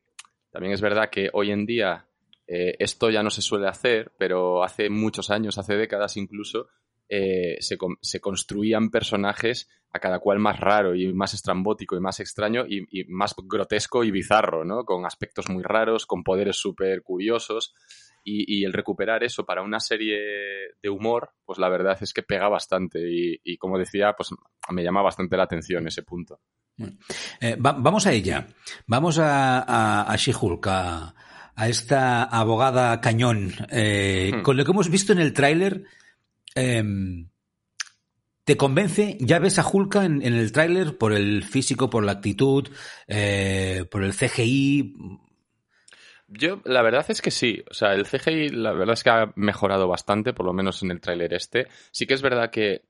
también 0.51 0.73
es 0.73 0.81
verdad 0.81 1.11
que 1.11 1.29
hoy 1.35 1.51
en 1.51 1.67
día 1.67 2.07
eh, 2.47 2.77
esto 2.79 3.11
ya 3.11 3.23
no 3.23 3.31
se 3.31 3.43
suele 3.43 3.69
hacer, 3.69 4.13
pero 4.19 4.63
hace 4.63 4.91
muchos 4.91 5.31
años, 5.31 5.59
hace 5.59 5.77
décadas 5.77 6.17
incluso, 6.17 6.69
eh, 7.09 7.59
se, 7.61 8.21
construían 8.21 8.91
personajes 8.91 9.69
a 9.93 10.01
cada 10.01 10.19
cual 10.19 10.39
más 10.39 10.59
raro 10.59 10.95
y 10.95 11.13
más 11.13 11.35
estrambótico 11.35 11.97
y 11.97 12.01
más 12.01 12.19
extraño 12.19 12.65
y, 12.67 13.05
más 13.09 13.35
grotesco 13.45 14.05
y 14.05 14.11
bizarro, 14.11 14.65
¿no? 14.65 14.85
Con 14.85 15.05
aspectos 15.07 15.49
muy 15.49 15.63
raros, 15.63 16.07
con 16.07 16.25
poderes 16.25 16.57
súper 16.57 17.03
curiosos. 17.03 17.75
Y, 18.27 18.65
el 18.65 18.73
recuperar 18.73 19.23
eso 19.23 19.45
para 19.45 19.63
una 19.63 19.81
serie 19.81 20.19
de 20.83 20.89
humor, 20.89 21.33
pues 21.45 21.59
la 21.59 21.69
verdad 21.69 21.99
es 22.01 22.15
que 22.15 22.23
pega 22.23 22.49
bastante. 22.49 23.01
Y, 23.07 23.59
como 23.59 23.79
decía, 23.79 24.15
pues 24.17 24.31
me 24.71 24.83
llama 24.83 25.03
bastante 25.03 25.37
la 25.37 25.45
atención 25.45 25.87
ese 25.87 26.03
punto. 26.03 26.41
Eh, 27.41 27.57
vamos 27.59 28.07
a 28.07 28.13
ella. 28.13 28.47
Vamos 28.87 29.19
a, 29.19 30.03
a, 30.11 30.17
esta 31.57 32.25
abogada 32.25 33.01
cañón. 33.01 33.53
Eh, 33.71 34.33
hmm. 34.35 34.43
Con 34.43 34.57
lo 34.57 34.65
que 34.65 34.71
hemos 34.73 34.91
visto 34.91 35.13
en 35.13 35.21
el 35.21 35.33
tráiler, 35.33 35.85
em, 36.55 37.29
¿te 38.45 38.57
convence? 38.57 39.17
¿Ya 39.21 39.39
ves 39.39 39.59
a 39.59 39.67
Hulk 39.67 39.97
en, 39.97 40.23
el 40.23 40.53
tráiler 40.53 40.99
por 40.99 41.13
el 41.13 41.45
físico, 41.45 41.91
por 41.91 42.05
la 42.05 42.13
actitud, 42.13 42.69
eh, 43.07 43.85
por 43.91 44.05
el 44.05 44.13
CGI? 44.13 44.95
Yo, 46.27 46.61
la 46.65 46.83
verdad 46.83 47.05
es 47.09 47.23
que 47.23 47.31
sí. 47.31 47.63
O 47.71 47.75
sea, 47.75 47.93
el 47.93 48.07
CGI, 48.07 48.49
la 48.49 48.73
verdad 48.73 48.95
es 48.95 49.05
que 49.05 49.11
ha 49.11 49.33
mejorado 49.37 49.87
bastante, 49.87 50.33
por 50.33 50.47
lo 50.47 50.53
menos 50.53 50.83
en 50.83 50.91
el 50.91 51.01
tráiler 51.01 51.33
este. 51.35 51.69
Sí 51.91 52.07
que 52.07 52.15
es 52.15 52.23
verdad 52.23 52.51
que 52.51 52.83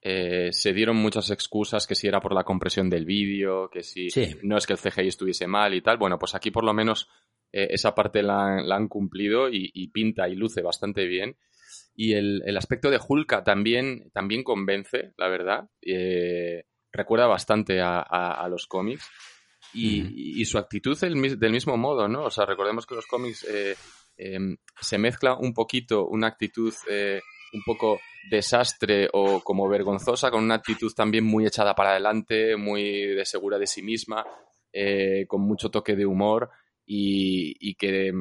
eh, 0.00 0.50
se 0.52 0.72
dieron 0.72 0.96
muchas 0.96 1.30
excusas 1.30 1.86
que 1.86 1.94
si 1.94 2.06
era 2.06 2.20
por 2.20 2.34
la 2.34 2.44
compresión 2.44 2.90
del 2.90 3.06
vídeo, 3.06 3.70
que 3.70 3.82
si 3.82 4.08
no 4.42 4.58
es 4.58 4.66
que 4.66 4.74
el 4.74 4.78
CGI 4.78 5.08
estuviese 5.08 5.46
mal 5.46 5.74
y 5.74 5.80
tal. 5.80 5.96
Bueno, 5.96 6.18
pues 6.18 6.34
aquí 6.34 6.50
por 6.50 6.64
lo 6.64 6.74
menos 6.74 7.08
eh, 7.56 7.68
esa 7.70 7.94
parte 7.94 8.20
la, 8.20 8.56
han 8.56 8.88
cumplido 8.88 9.48
y, 9.48 9.86
pinta 9.92 10.28
y 10.28 10.34
luce 10.34 10.60
bastante 10.60 11.06
bien. 11.06 11.36
Y 11.94 12.14
el, 12.14 12.56
aspecto 12.56 12.90
de 12.90 12.98
Hulka 12.98 13.44
también, 13.44 14.10
también 14.12 14.42
convence, 14.42 15.12
la 15.16 15.28
verdad. 15.28 15.70
Eh, 15.80 16.64
recuerda 16.90 17.28
bastante 17.28 17.80
a, 17.80 18.44
los 18.50 18.66
cómics. 18.66 19.08
y, 19.72 20.44
su 20.46 20.58
actitud 20.58 20.98
del, 20.98 21.52
mismo 21.52 21.76
modo, 21.76 22.08
¿no? 22.08 22.24
O 22.24 22.30
sea, 22.30 22.44
recordemos 22.44 22.86
que 22.86 22.96
los 22.96 23.06
cómics 23.06 23.46
eh, 23.48 23.76
se 24.80 24.98
mezcla 24.98 25.36
un 25.36 25.54
poquito 25.54 26.08
una 26.08 26.26
actitud 26.26 26.74
un 27.52 27.62
poco 27.64 28.00
desastre 28.28 29.08
o 29.12 29.40
como 29.44 29.68
vergonzosa 29.68 30.32
con 30.32 30.42
una 30.42 30.56
actitud 30.56 30.92
también 30.92 31.22
muy 31.22 31.46
echada 31.46 31.72
para 31.76 31.90
adelante, 31.90 32.56
muy 32.56 33.14
de 33.14 33.24
segura 33.24 33.58
de 33.58 33.68
sí 33.68 33.80
misma, 33.80 34.26
eh, 34.72 35.24
con 35.28 35.42
mucho 35.42 35.70
toque 35.70 35.94
de 35.94 36.04
humor 36.04 36.50
y, 36.86 37.74
que 37.74 38.12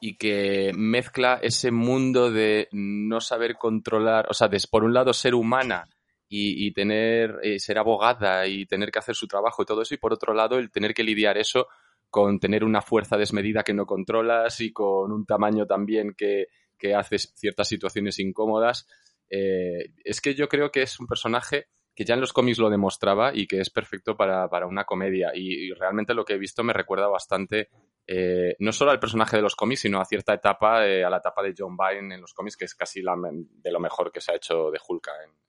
y 0.00 0.16
que 0.16 0.72
mezcla 0.74 1.38
ese 1.42 1.70
mundo 1.70 2.30
de 2.30 2.68
no 2.72 3.20
saber 3.20 3.56
controlar, 3.56 4.26
o 4.28 4.34
sea, 4.34 4.48
de, 4.48 4.60
por 4.70 4.84
un 4.84 4.92
lado 4.92 5.12
ser 5.12 5.34
humana 5.34 5.88
y, 6.28 6.72
tener, 6.72 7.38
eh, 7.42 7.58
ser 7.58 7.78
abogada 7.78 8.46
y 8.46 8.64
tener 8.64 8.90
que 8.90 8.98
hacer 8.98 9.14
su 9.14 9.26
trabajo 9.28 9.62
y 9.62 9.66
todo 9.66 9.82
eso, 9.82 9.94
y 9.94 9.98
por 9.98 10.14
otro 10.14 10.32
lado 10.32 10.58
el 10.58 10.70
tener 10.70 10.94
que 10.94 11.04
lidiar 11.04 11.36
eso 11.36 11.68
con 12.08 12.40
tener 12.40 12.64
una 12.64 12.82
fuerza 12.82 13.16
desmedida 13.16 13.62
que 13.62 13.74
no 13.74 13.86
controlas 13.86 14.60
y 14.60 14.72
con 14.72 15.12
un 15.12 15.26
tamaño 15.26 15.66
también 15.66 16.14
que, 16.14 16.46
que 16.78 16.94
hace 16.94 17.18
ciertas 17.18 17.68
situaciones 17.68 18.18
incómodas. 18.18 18.86
Eh, 19.30 19.92
es 20.04 20.20
que 20.20 20.34
yo 20.34 20.48
creo 20.48 20.70
que 20.70 20.82
es 20.82 20.98
un 21.00 21.06
personaje 21.06 21.68
que 21.94 22.04
ya 22.04 22.14
en 22.14 22.20
los 22.20 22.32
cómics 22.32 22.58
lo 22.58 22.70
demostraba 22.70 23.34
y 23.34 23.46
que 23.46 23.60
es 23.60 23.70
perfecto 23.70 24.16
para, 24.16 24.66
una 24.66 24.84
comedia. 24.84 25.32
Y, 25.34 25.72
realmente 25.72 26.14
lo 26.14 26.24
que 26.24 26.34
he 26.34 26.38
visto 26.38 26.62
me 26.62 26.72
recuerda 26.72 27.08
bastante, 27.08 27.68
eh, 28.06 28.56
no 28.58 28.72
solo 28.72 28.90
al 28.90 29.00
personaje 29.00 29.36
de 29.36 29.42
los 29.42 29.56
cómics, 29.56 29.80
sino 29.80 30.00
a 30.00 30.04
cierta 30.04 30.34
etapa, 30.34 30.78
a 30.78 31.10
la 31.10 31.18
etapa 31.18 31.42
de 31.42 31.54
John 31.56 31.76
Byrne 31.76 32.14
en 32.14 32.20
los 32.20 32.34
cómics, 32.34 32.56
que 32.56 32.64
es 32.64 32.74
casi 32.74 33.02
de 33.02 33.72
lo 33.72 33.80
mejor 33.80 34.10
que 34.10 34.20
se 34.20 34.32
ha 34.32 34.36
hecho 34.36 34.70
de 34.70 34.80
Hulk 34.86 35.08
en, 35.24 35.41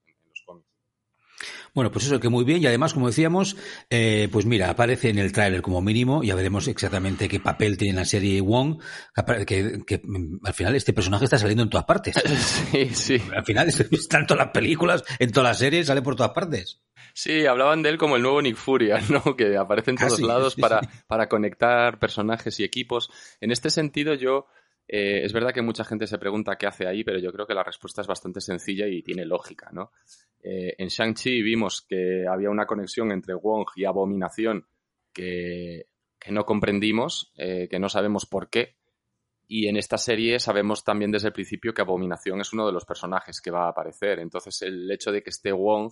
bueno, 1.73 1.91
pues 1.91 2.05
eso 2.05 2.19
que 2.19 2.29
muy 2.29 2.43
bien 2.43 2.61
y 2.61 2.67
además, 2.67 2.93
como 2.93 3.07
decíamos, 3.07 3.57
eh, 3.89 4.29
pues 4.31 4.45
mira, 4.45 4.69
aparece 4.69 5.09
en 5.09 5.19
el 5.19 5.31
tráiler 5.31 5.61
como 5.61 5.81
mínimo, 5.81 6.23
ya 6.23 6.35
veremos 6.35 6.67
exactamente 6.67 7.27
qué 7.27 7.39
papel 7.39 7.77
tiene 7.77 7.97
la 7.97 8.05
serie 8.05 8.41
Wong, 8.41 8.81
que, 9.45 10.01
mm, 10.03 10.45
al 10.45 10.53
final 10.53 10.75
este 10.75 10.93
personaje 10.93 11.25
está 11.25 11.37
saliendo 11.37 11.63
en 11.63 11.69
todas 11.69 11.85
partes. 11.85 12.15
Sí, 12.73 12.89
sí. 12.93 13.21
Al 13.35 13.45
final 13.45 13.67
está 13.91 14.19
en 14.19 14.27
todas 14.27 14.45
las 14.45 14.53
películas, 14.53 15.03
en 15.19 15.31
todas 15.31 15.49
las 15.51 15.59
series, 15.59 15.87
sale 15.87 16.01
por 16.01 16.15
todas 16.15 16.31
partes. 16.31 16.81
Sí, 17.13 17.45
hablaban 17.45 17.83
de 17.83 17.89
él 17.89 17.97
como 17.97 18.15
el 18.15 18.21
nuevo 18.21 18.41
Nick 18.41 18.55
Furia, 18.55 18.99
¿no? 19.09 19.35
Que 19.35 19.57
aparece 19.57 19.91
en 19.91 19.97
todos 19.97 20.21
lados 20.21 20.55
para, 20.55 20.81
para 21.07 21.29
conectar 21.29 21.99
personajes 21.99 22.59
y 22.59 22.63
equipos. 22.63 23.09
En 23.39 23.51
este 23.51 23.69
sentido, 23.69 24.13
yo 24.15 24.47
eh, 24.87 25.23
es 25.23 25.33
verdad 25.33 25.53
que 25.53 25.61
mucha 25.61 25.83
gente 25.83 26.07
se 26.07 26.17
pregunta 26.17 26.57
qué 26.57 26.67
hace 26.67 26.87
ahí, 26.87 27.03
pero 27.03 27.19
yo 27.19 27.31
creo 27.31 27.47
que 27.47 27.53
la 27.53 27.63
respuesta 27.63 28.01
es 28.01 28.07
bastante 28.07 28.41
sencilla 28.41 28.87
y 28.87 29.01
tiene 29.01 29.25
lógica, 29.25 29.69
¿no? 29.71 29.91
Eh, 30.41 30.75
en 30.77 30.89
Shang-Chi 30.89 31.41
vimos 31.41 31.85
que 31.87 32.25
había 32.27 32.49
una 32.49 32.65
conexión 32.65 33.11
entre 33.11 33.33
Wong 33.33 33.67
y 33.75 33.85
Abominación 33.85 34.67
que, 35.13 35.87
no 36.29 36.45
comprendimos, 36.45 37.31
eh, 37.37 37.67
que 37.69 37.79
no 37.79 37.89
sabemos 37.89 38.25
por 38.25 38.49
qué. 38.49 38.75
Y 39.47 39.67
en 39.67 39.77
esta 39.77 39.97
serie 39.97 40.39
sabemos 40.39 40.83
también 40.83 41.11
desde 41.11 41.27
el 41.27 41.33
principio 41.33 41.73
que 41.73 41.81
Abominación 41.81 42.41
es 42.41 42.51
uno 42.53 42.65
de 42.65 42.73
los 42.73 42.85
personajes 42.85 43.41
que 43.41 43.51
va 43.51 43.65
a 43.65 43.69
aparecer. 43.69 44.19
Entonces 44.19 44.61
el 44.63 44.89
hecho 44.89 45.11
de 45.11 45.21
que 45.21 45.29
esté 45.29 45.51
Wong 45.51 45.91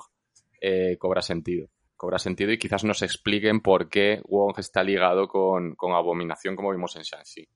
cobra 0.99 1.21
sentido. 1.21 1.67
Cobra 1.95 2.17
sentido 2.17 2.51
y 2.51 2.57
quizás 2.57 2.83
nos 2.83 3.01
expliquen 3.03 3.61
por 3.61 3.89
qué 3.89 4.21
Wong 4.25 4.55
está 4.57 4.83
ligado 4.83 5.27
con, 5.27 5.75
con 5.75 5.93
Abominación 5.93 6.55
como 6.55 6.71
vimos 6.71 6.95
en 6.95 7.03
Shang-Chi. 7.03 7.47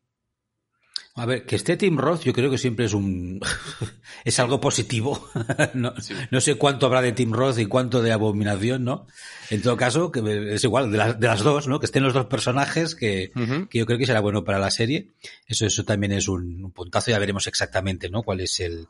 A 1.17 1.25
ver, 1.25 1.45
que 1.45 1.55
esté 1.55 1.77
Tim 1.77 1.97
Roth 1.97 2.23
yo 2.23 2.33
creo 2.33 2.51
que 2.51 2.57
siempre 2.57 2.85
es 2.85 2.93
un 2.93 3.39
es 4.25 4.37
algo 4.39 4.59
positivo. 4.59 5.29
no, 5.73 5.93
no, 6.29 6.41
sé 6.41 6.55
cuánto 6.55 6.87
habrá 6.87 7.01
de 7.01 7.13
Tim 7.13 7.31
Roth 7.31 7.57
y 7.57 7.67
cuánto 7.67 8.01
de 8.01 8.11
abominación, 8.11 8.83
¿no? 8.83 9.07
En 9.49 9.61
todo 9.61 9.77
caso, 9.77 10.11
que 10.11 10.53
es 10.53 10.63
igual, 10.65 10.91
de, 10.91 10.97
de 11.13 11.27
las 11.27 11.41
dos, 11.41 11.69
¿no? 11.69 11.79
Que 11.79 11.85
estén 11.85 12.03
los 12.03 12.13
dos 12.13 12.25
personajes, 12.25 12.95
que, 12.95 13.31
que, 13.69 13.79
yo 13.79 13.85
creo 13.85 13.97
que 13.97 14.05
será 14.05 14.19
bueno 14.19 14.43
para 14.43 14.59
la 14.59 14.71
serie. 14.71 15.13
Eso, 15.47 15.65
eso 15.65 15.85
también 15.85 16.11
es 16.11 16.27
un, 16.27 16.65
un 16.65 16.71
puntazo, 16.71 17.11
ya 17.11 17.19
veremos 17.19 17.47
exactamente, 17.47 18.09
¿no? 18.09 18.23
Cuál 18.23 18.41
es 18.41 18.59
el, 18.59 18.87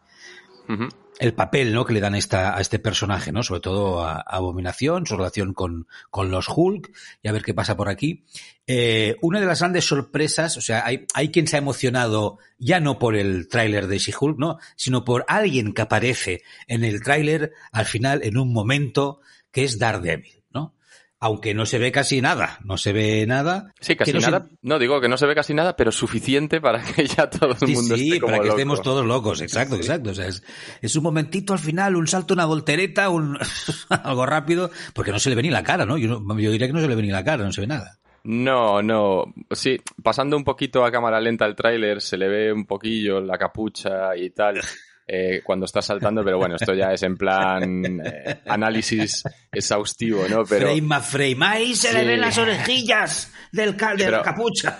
el 1.20 1.34
papel 1.34 1.74
¿no? 1.74 1.86
que 1.86 1.94
le 1.94 2.00
dan 2.00 2.14
a, 2.14 2.18
esta, 2.18 2.58
a 2.58 2.62
este 2.62 2.80
personaje, 2.80 3.32
¿no? 3.32 3.44
Sobre 3.44 3.62
todo 3.62 4.04
a, 4.04 4.20
Abominación, 4.20 5.06
su 5.06 5.16
relación 5.16 5.54
con, 5.54 5.88
con, 6.10 6.32
los 6.32 6.48
Hulk, 6.50 6.92
y 7.24 7.28
a 7.28 7.32
ver 7.32 7.44
qué 7.44 7.54
pasa 7.54 7.78
por 7.78 7.90
aquí. 7.90 8.26
Eh, 8.68 9.16
una 9.22 9.40
de 9.40 9.46
las 9.46 9.60
grandes 9.60 9.86
sorpresas, 9.86 10.58
o 10.58 10.62
sea, 10.62 10.86
hay, 10.86 11.06
hay 11.14 11.30
quien 11.30 11.48
se 11.48 11.56
ha 11.56 11.60
emocionado 11.60 12.38
ya 12.58 12.80
no 12.80 13.00
por 13.00 13.16
el 13.16 13.48
tráiler 13.48 13.88
de 13.88 14.00
She-Hulk, 14.00 14.38
¿no? 14.38 14.58
Sino 14.76 15.06
por 15.06 15.26
alguien 15.28 15.74
que 15.74 15.82
aparece 15.84 16.44
en 16.68 16.84
el 16.84 17.02
tráiler 17.02 17.54
al 17.72 17.86
final 17.86 18.22
en 18.24 18.38
un 18.38 18.52
momento 18.52 19.22
que 19.52 19.64
es 19.64 19.80
Daredevil 19.80 20.45
aunque 21.26 21.56
no 21.56 21.66
se 21.66 21.80
ve 21.80 21.92
casi 21.92 22.22
nada, 22.22 22.60
no 22.64 22.78
se 22.78 22.94
ve 22.94 23.26
nada. 23.26 23.74
Sí, 23.80 23.96
casi 23.96 24.14
nada. 24.14 24.48
No 24.62 24.78
digo 24.78 25.02
que 25.02 25.10
no 25.10 25.18
se 25.18 25.26
ve 25.26 25.34
casi 25.34 25.56
nada, 25.56 25.76
pero 25.76 25.92
suficiente 25.92 26.62
para 26.62 26.84
que 26.84 27.08
ya 27.08 27.28
todo 27.28 27.58
el 27.60 27.74
mundo 27.74 27.96
sí, 27.96 28.10
esté 28.10 28.20
como 28.20 28.34
para 28.34 28.44
que 28.44 28.50
estemos 28.50 28.80
todos 28.84 29.04
locos, 29.04 29.42
exacto, 29.42 29.76
exacto. 29.76 30.12
O 30.12 30.14
sea, 30.14 30.28
es, 30.28 30.96
un 30.96 31.02
momentito 31.02 31.54
al 31.54 31.58
final, 31.58 31.96
un 31.96 32.06
salto, 32.06 32.36
una 32.36 32.46
voltereta, 32.46 33.10
un 33.10 33.40
algo 33.90 34.28
rápido, 34.28 34.70
porque 34.94 35.12
no 35.12 35.18
se 35.18 35.32
le 35.32 35.36
ve 35.36 35.42
ni 35.42 35.50
la 35.50 35.64
cara, 35.64 35.84
¿no? 35.84 35.98
Yo, 35.98 36.22
yo 36.38 36.52
diría 36.52 36.68
que 36.68 36.74
no 36.74 36.82
se 36.82 36.88
le 36.88 36.94
ve 36.94 37.02
ni 37.02 37.10
la 37.10 37.24
cara, 37.24 37.44
no 37.44 37.52
se 37.52 37.62
ve 37.62 37.68
nada. 37.68 37.98
No, 38.24 38.84
no. 38.84 39.34
Sí, 39.50 39.82
pasando 40.04 40.38
un 40.38 40.44
poquito 40.44 40.86
a 40.86 40.92
cámara 40.92 41.20
lenta 41.20 41.48
el 41.48 41.56
tráiler, 41.56 42.02
se 42.04 42.18
le 42.18 42.28
ve 42.28 42.54
un 42.54 42.68
poquillo 42.68 43.20
la 43.20 43.40
capucha 43.40 44.16
y 44.16 44.30
tal. 44.30 44.62
Eh, 45.08 45.42
cuando 45.44 45.66
está 45.66 45.84
saltando, 45.84 46.24
pero 46.24 46.40
bueno, 46.40 46.56
esto 46.56 46.74
ya 46.74 46.92
es 46.92 47.04
en 47.04 47.16
plan 47.16 48.02
eh, 48.04 48.42
análisis 48.48 49.24
exhaustivo, 49.52 50.28
¿no? 50.28 50.44
Pero, 50.46 50.68
frame 50.68 50.96
a 50.96 51.00
frame. 51.00 51.38
Ahí 51.42 51.76
se 51.76 51.94
le 51.94 52.06
ven 52.06 52.22
las 52.22 52.38
orejillas 52.40 53.32
del, 53.52 53.78
de 53.78 54.10
la 54.10 54.24
capucha. 54.24 54.80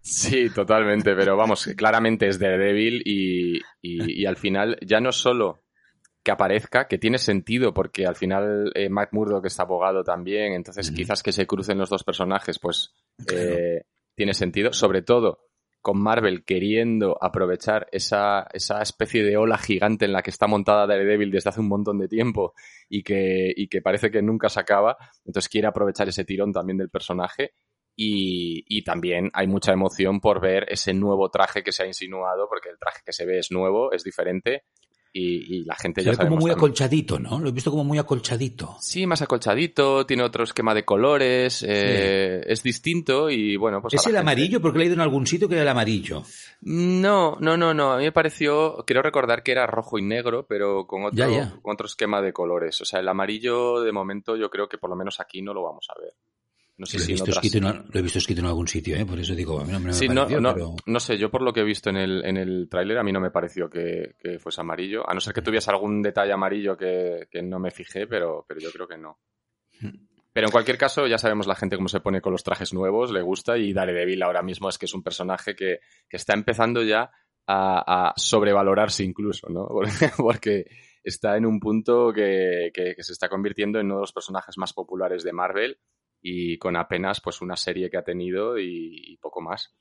Sí, 0.00 0.48
totalmente, 0.50 1.14
pero 1.14 1.36
vamos, 1.36 1.66
claramente 1.76 2.28
es 2.28 2.38
Daredevil 2.38 3.02
y, 3.04 3.58
y, 3.82 4.22
y 4.22 4.26
al 4.26 4.36
final 4.36 4.78
ya 4.80 5.00
no 5.00 5.12
solo 5.12 5.64
que 6.22 6.32
aparezca, 6.32 6.86
que 6.86 6.98
tiene 6.98 7.16
sentido 7.18 7.72
porque 7.72 8.06
al 8.06 8.16
final 8.16 8.70
eh, 8.74 8.88
Matt 8.88 9.12
Murdock 9.12 9.46
está 9.46 9.62
abogado 9.62 10.02
también, 10.04 10.52
entonces 10.52 10.90
quizás 10.90 11.22
que 11.22 11.32
se 11.32 11.46
crucen 11.46 11.78
los 11.78 11.88
dos 11.88 12.04
personajes, 12.04 12.58
pues 12.58 12.94
eh, 13.32 13.82
tiene 14.14 14.34
sentido, 14.34 14.72
sobre 14.72 15.02
todo 15.02 15.46
con 15.80 16.00
Marvel 16.00 16.44
queriendo 16.44 17.16
aprovechar 17.20 17.86
esa, 17.92 18.46
esa 18.52 18.82
especie 18.82 19.22
de 19.22 19.36
ola 19.36 19.58
gigante 19.58 20.04
en 20.04 20.12
la 20.12 20.22
que 20.22 20.30
está 20.30 20.46
montada 20.46 20.86
Daredevil 20.86 21.30
desde 21.30 21.50
hace 21.50 21.60
un 21.60 21.68
montón 21.68 21.98
de 21.98 22.08
tiempo 22.08 22.54
y 22.88 23.02
que, 23.02 23.52
y 23.56 23.68
que 23.68 23.80
parece 23.80 24.10
que 24.10 24.22
nunca 24.22 24.48
se 24.48 24.60
acaba. 24.60 24.96
Entonces 25.24 25.48
quiere 25.48 25.68
aprovechar 25.68 26.08
ese 26.08 26.24
tirón 26.24 26.52
también 26.52 26.78
del 26.78 26.90
personaje 26.90 27.52
y, 27.96 28.64
y, 28.68 28.84
también 28.84 29.28
hay 29.32 29.48
mucha 29.48 29.72
emoción 29.72 30.20
por 30.20 30.40
ver 30.40 30.66
ese 30.68 30.94
nuevo 30.94 31.30
traje 31.30 31.64
que 31.64 31.72
se 31.72 31.82
ha 31.82 31.86
insinuado, 31.86 32.48
porque 32.48 32.68
el 32.68 32.78
traje 32.78 33.00
que 33.04 33.12
se 33.12 33.26
ve 33.26 33.40
es 33.40 33.50
nuevo, 33.50 33.90
es 33.90 34.04
diferente 34.04 34.62
y, 35.12 35.64
la 35.64 35.74
gente 35.74 36.02
ya 36.02 36.12
ve 36.12 36.16
como 36.16 36.36
muy 36.36 36.50
acolchadito, 36.50 37.18
¿no? 37.18 37.38
Lo 37.38 37.48
he 37.48 37.52
visto 37.52 37.70
como 37.70 37.84
muy 37.84 37.98
acolchadito. 37.98 38.76
Sí, 38.80 39.06
más 39.06 39.22
acolchadito, 39.22 40.06
tiene 40.06 40.22
otro 40.22 40.44
esquema 40.44 40.74
de 40.74 40.84
colores, 40.84 41.64
eh, 41.66 42.42
es 42.46 42.62
distinto 42.62 43.30
y 43.30 43.56
bueno, 43.56 43.80
pues... 43.80 43.94
¿Es 43.94 44.06
el 44.06 44.16
amarillo? 44.16 44.60
Porque 44.60 44.78
he 44.78 44.80
leído 44.80 44.94
en 44.94 45.00
algún 45.00 45.26
sitio 45.26 45.48
que 45.48 45.54
era 45.54 45.62
el 45.62 45.68
amarillo. 45.68 46.22
No, 46.60 47.36
no, 47.40 47.56
no, 47.56 47.74
no. 47.74 47.92
A 47.92 47.98
mí 47.98 48.04
me 48.04 48.12
pareció, 48.12 48.84
quiero 48.86 49.02
recordar 49.02 49.42
que 49.42 49.52
era 49.52 49.66
rojo 49.66 49.98
y 49.98 50.02
negro, 50.02 50.46
pero 50.46 50.86
con 50.86 51.04
otro, 51.04 51.26
Con 51.62 51.74
otro 51.74 51.86
esquema 51.86 52.20
de 52.20 52.32
colores. 52.32 52.80
O 52.80 52.84
sea, 52.84 53.00
el 53.00 53.08
amarillo 53.08 53.80
de 53.80 53.92
momento 53.92 54.36
yo 54.36 54.50
creo 54.50 54.68
que 54.68 54.78
por 54.78 54.90
lo 54.90 54.96
menos 54.96 55.20
aquí 55.20 55.42
no 55.42 55.54
lo 55.54 55.62
vamos 55.62 55.86
a 55.90 56.00
ver. 56.00 56.14
No 56.78 56.86
sé 56.86 56.98
lo, 56.98 57.04
si 57.04 57.10
he 57.10 57.14
visto 57.14 57.30
escrito 57.32 57.58
en, 57.58 57.64
lo 57.64 57.98
he 57.98 58.02
visto 58.02 58.18
escrito 58.20 58.40
en 58.40 58.46
algún 58.46 58.68
sitio, 58.68 58.96
¿eh? 58.96 59.04
por 59.04 59.18
eso 59.18 59.34
digo, 59.34 59.60
a 59.60 59.64
mí 59.64 59.72
no 59.72 59.80
me, 59.80 59.92
sí, 59.92 60.08
no, 60.08 60.28
no, 60.86 61.00
sé, 61.00 61.18
yo 61.18 61.28
por 61.28 61.42
lo 61.42 61.52
que 61.52 61.60
he 61.60 61.64
visto 61.64 61.90
en 61.90 61.96
el, 61.96 62.24
en 62.24 62.36
el 62.36 62.68
tráiler, 62.70 62.98
a 62.98 63.02
mí 63.02 63.10
no 63.10 63.18
me 63.18 63.32
pareció 63.32 63.68
que, 63.68 64.14
fuese 64.38 64.60
amarillo, 64.60 65.08
a 65.08 65.12
no 65.12 65.20
ser 65.20 65.34
que 65.34 65.42
tuviese 65.42 65.72
algún 65.72 66.00
detalle 66.02 66.32
amarillo 66.32 66.76
que, 66.76 67.26
no 67.42 67.58
me 67.58 67.72
fijé, 67.72 68.06
pero, 68.06 68.44
pero 68.46 68.60
yo 68.60 68.70
creo 68.70 68.86
que 68.86 68.96
no. 68.96 69.18
Pero 70.32 70.46
en 70.46 70.52
cualquier 70.52 70.78
caso, 70.78 71.08
ya 71.08 71.18
sabemos 71.18 71.48
la 71.48 71.56
gente 71.56 71.74
cómo 71.74 71.88
se 71.88 71.98
pone 71.98 72.20
con 72.20 72.30
los 72.30 72.44
trajes 72.44 72.72
nuevos, 72.72 73.10
le 73.10 73.22
gusta, 73.22 73.58
y 73.58 73.72
Daredevil 73.72 74.22
ahora 74.22 74.42
mismo 74.42 74.68
es 74.68 74.78
que 74.78 74.86
es 74.86 74.94
un 74.94 75.02
personaje 75.02 75.56
que, 75.56 75.80
está 76.08 76.32
empezando 76.32 76.84
ya 76.84 77.10
a, 77.48 78.12
sobrevalorarse 78.14 79.02
incluso, 79.02 79.48
¿no? 79.48 79.66
Porque 80.16 80.66
está 81.02 81.36
en 81.36 81.44
un 81.44 81.58
punto 81.58 82.12
que, 82.12 82.70
que 82.72 83.02
se 83.02 83.12
está 83.12 83.28
convirtiendo 83.28 83.80
en 83.80 83.86
uno 83.86 83.96
de 83.96 84.02
los 84.02 84.12
personajes 84.12 84.56
más 84.58 84.72
populares 84.72 85.24
de 85.24 85.32
Marvel 85.32 85.80
y 86.20 86.58
con 86.58 86.76
apenas 86.76 87.20
pues 87.20 87.40
una 87.40 87.56
serie 87.56 87.90
que 87.90 87.98
ha 87.98 88.02
tenido 88.02 88.58
y, 88.58 89.18
poco 89.20 89.40
más. 89.40 89.74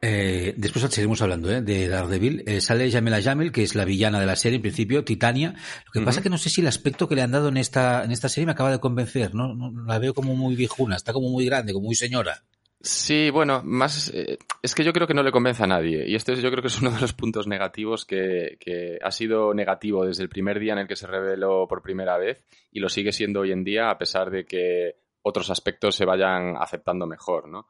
Eh, 0.00 0.52
después 0.58 0.84
seguimos 0.92 1.22
hablando 1.22 1.50
¿eh? 1.50 1.62
de 1.62 1.88
Daredevil. 1.88 2.42
Eh, 2.46 2.60
sale 2.60 2.90
Jamela 2.90 3.22
Jamel, 3.22 3.52
que 3.52 3.62
es 3.62 3.74
la 3.74 3.86
villana 3.86 4.20
de 4.20 4.26
la 4.26 4.36
serie, 4.36 4.56
en 4.56 4.62
principio, 4.62 5.02
Titania. 5.02 5.54
Lo 5.86 5.92
que 5.92 6.04
pasa 6.04 6.20
es 6.20 6.22
que 6.24 6.30
no 6.30 6.36
sé 6.36 6.50
si 6.50 6.60
el 6.60 6.66
aspecto 6.66 7.08
que 7.08 7.14
le 7.14 7.22
han 7.22 7.32
dado 7.32 7.48
en 7.48 7.56
esta, 7.56 8.04
en 8.04 8.10
esta 8.10 8.28
serie 8.28 8.46
me 8.46 8.52
acaba 8.52 8.70
de 8.70 8.80
convencer. 8.80 9.34
¿no? 9.34 9.72
La 9.86 9.98
veo 9.98 10.12
como 10.12 10.36
muy 10.36 10.56
viejuna, 10.56 10.96
está 10.96 11.14
como 11.14 11.30
muy 11.30 11.46
grande, 11.46 11.72
como 11.72 11.86
muy 11.86 11.94
señora. 11.94 12.44
Sí, 12.84 13.30
bueno, 13.30 13.62
más 13.64 14.12
eh, 14.12 14.36
es 14.62 14.74
que 14.74 14.84
yo 14.84 14.92
creo 14.92 15.06
que 15.06 15.14
no 15.14 15.22
le 15.22 15.32
convence 15.32 15.62
a 15.62 15.66
nadie 15.66 16.06
y 16.06 16.14
este 16.14 16.36
yo 16.36 16.50
creo 16.50 16.60
que 16.60 16.68
es 16.68 16.82
uno 16.82 16.90
de 16.90 17.00
los 17.00 17.14
puntos 17.14 17.46
negativos 17.46 18.04
que, 18.04 18.58
que, 18.60 18.98
ha 19.02 19.10
sido 19.10 19.54
negativo 19.54 20.04
desde 20.04 20.22
el 20.22 20.28
primer 20.28 20.60
día 20.60 20.74
en 20.74 20.80
el 20.80 20.86
que 20.86 20.94
se 20.94 21.06
reveló 21.06 21.66
por 21.66 21.80
primera 21.80 22.18
vez 22.18 22.44
y 22.70 22.80
lo 22.80 22.90
sigue 22.90 23.12
siendo 23.12 23.40
hoy 23.40 23.52
en 23.52 23.64
día 23.64 23.88
a 23.88 23.96
pesar 23.96 24.30
de 24.30 24.44
que 24.44 24.96
otros 25.24 25.50
aspectos 25.50 25.96
se 25.96 26.04
vayan 26.04 26.56
aceptando 26.58 27.06
mejor, 27.06 27.48
¿no? 27.48 27.68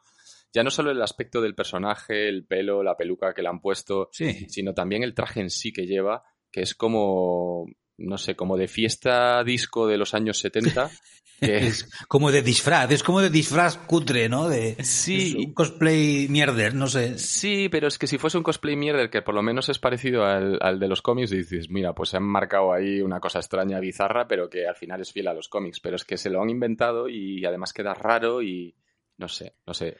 Ya 0.52 0.62
no 0.62 0.70
solo 0.70 0.90
el 0.90 1.02
aspecto 1.02 1.40
del 1.40 1.54
personaje, 1.54 2.28
el 2.28 2.46
pelo, 2.46 2.82
la 2.82 2.96
peluca 2.96 3.32
que 3.32 3.42
le 3.42 3.48
han 3.48 3.60
puesto, 3.60 4.10
sino 4.12 4.74
también 4.74 5.02
el 5.02 5.14
traje 5.14 5.40
en 5.40 5.50
sí 5.50 5.72
que 5.72 5.86
lleva, 5.86 6.22
que 6.50 6.62
es 6.62 6.74
como, 6.74 7.66
no 7.98 8.18
sé, 8.18 8.34
como 8.34 8.56
de 8.56 8.68
fiesta 8.68 9.42
disco 9.44 9.86
de 9.86 9.98
los 9.98 10.14
años 10.14 10.38
70. 10.38 10.90
es 11.40 11.88
como 12.08 12.30
de 12.30 12.42
disfraz, 12.42 12.90
es 12.90 13.02
como 13.02 13.20
de 13.20 13.30
disfraz 13.30 13.76
cutre, 13.76 14.28
¿no? 14.28 14.48
De 14.48 14.82
sí, 14.82 15.34
un 15.36 15.54
cosplay 15.54 16.28
mierder, 16.28 16.74
no 16.74 16.86
sé. 16.86 17.18
Sí, 17.18 17.68
pero 17.68 17.88
es 17.88 17.98
que 17.98 18.06
si 18.06 18.18
fuese 18.18 18.38
un 18.38 18.44
cosplay 18.44 18.76
mierder 18.76 19.10
que 19.10 19.22
por 19.22 19.34
lo 19.34 19.42
menos 19.42 19.68
es 19.68 19.78
parecido 19.78 20.24
al, 20.24 20.58
al 20.60 20.78
de 20.78 20.88
los 20.88 21.02
cómics, 21.02 21.30
dices, 21.30 21.68
mira, 21.70 21.94
pues 21.94 22.10
se 22.10 22.16
han 22.16 22.24
marcado 22.24 22.72
ahí 22.72 23.00
una 23.00 23.20
cosa 23.20 23.38
extraña, 23.38 23.80
bizarra, 23.80 24.26
pero 24.26 24.48
que 24.48 24.66
al 24.66 24.76
final 24.76 25.00
es 25.00 25.12
fiel 25.12 25.28
a 25.28 25.34
los 25.34 25.48
cómics. 25.48 25.80
Pero 25.80 25.96
es 25.96 26.04
que 26.04 26.16
se 26.16 26.30
lo 26.30 26.42
han 26.42 26.50
inventado 26.50 27.08
y 27.08 27.44
además 27.44 27.72
queda 27.72 27.94
raro 27.94 28.42
y 28.42 28.74
no 29.16 29.28
sé, 29.28 29.54
no 29.66 29.74
sé. 29.74 29.96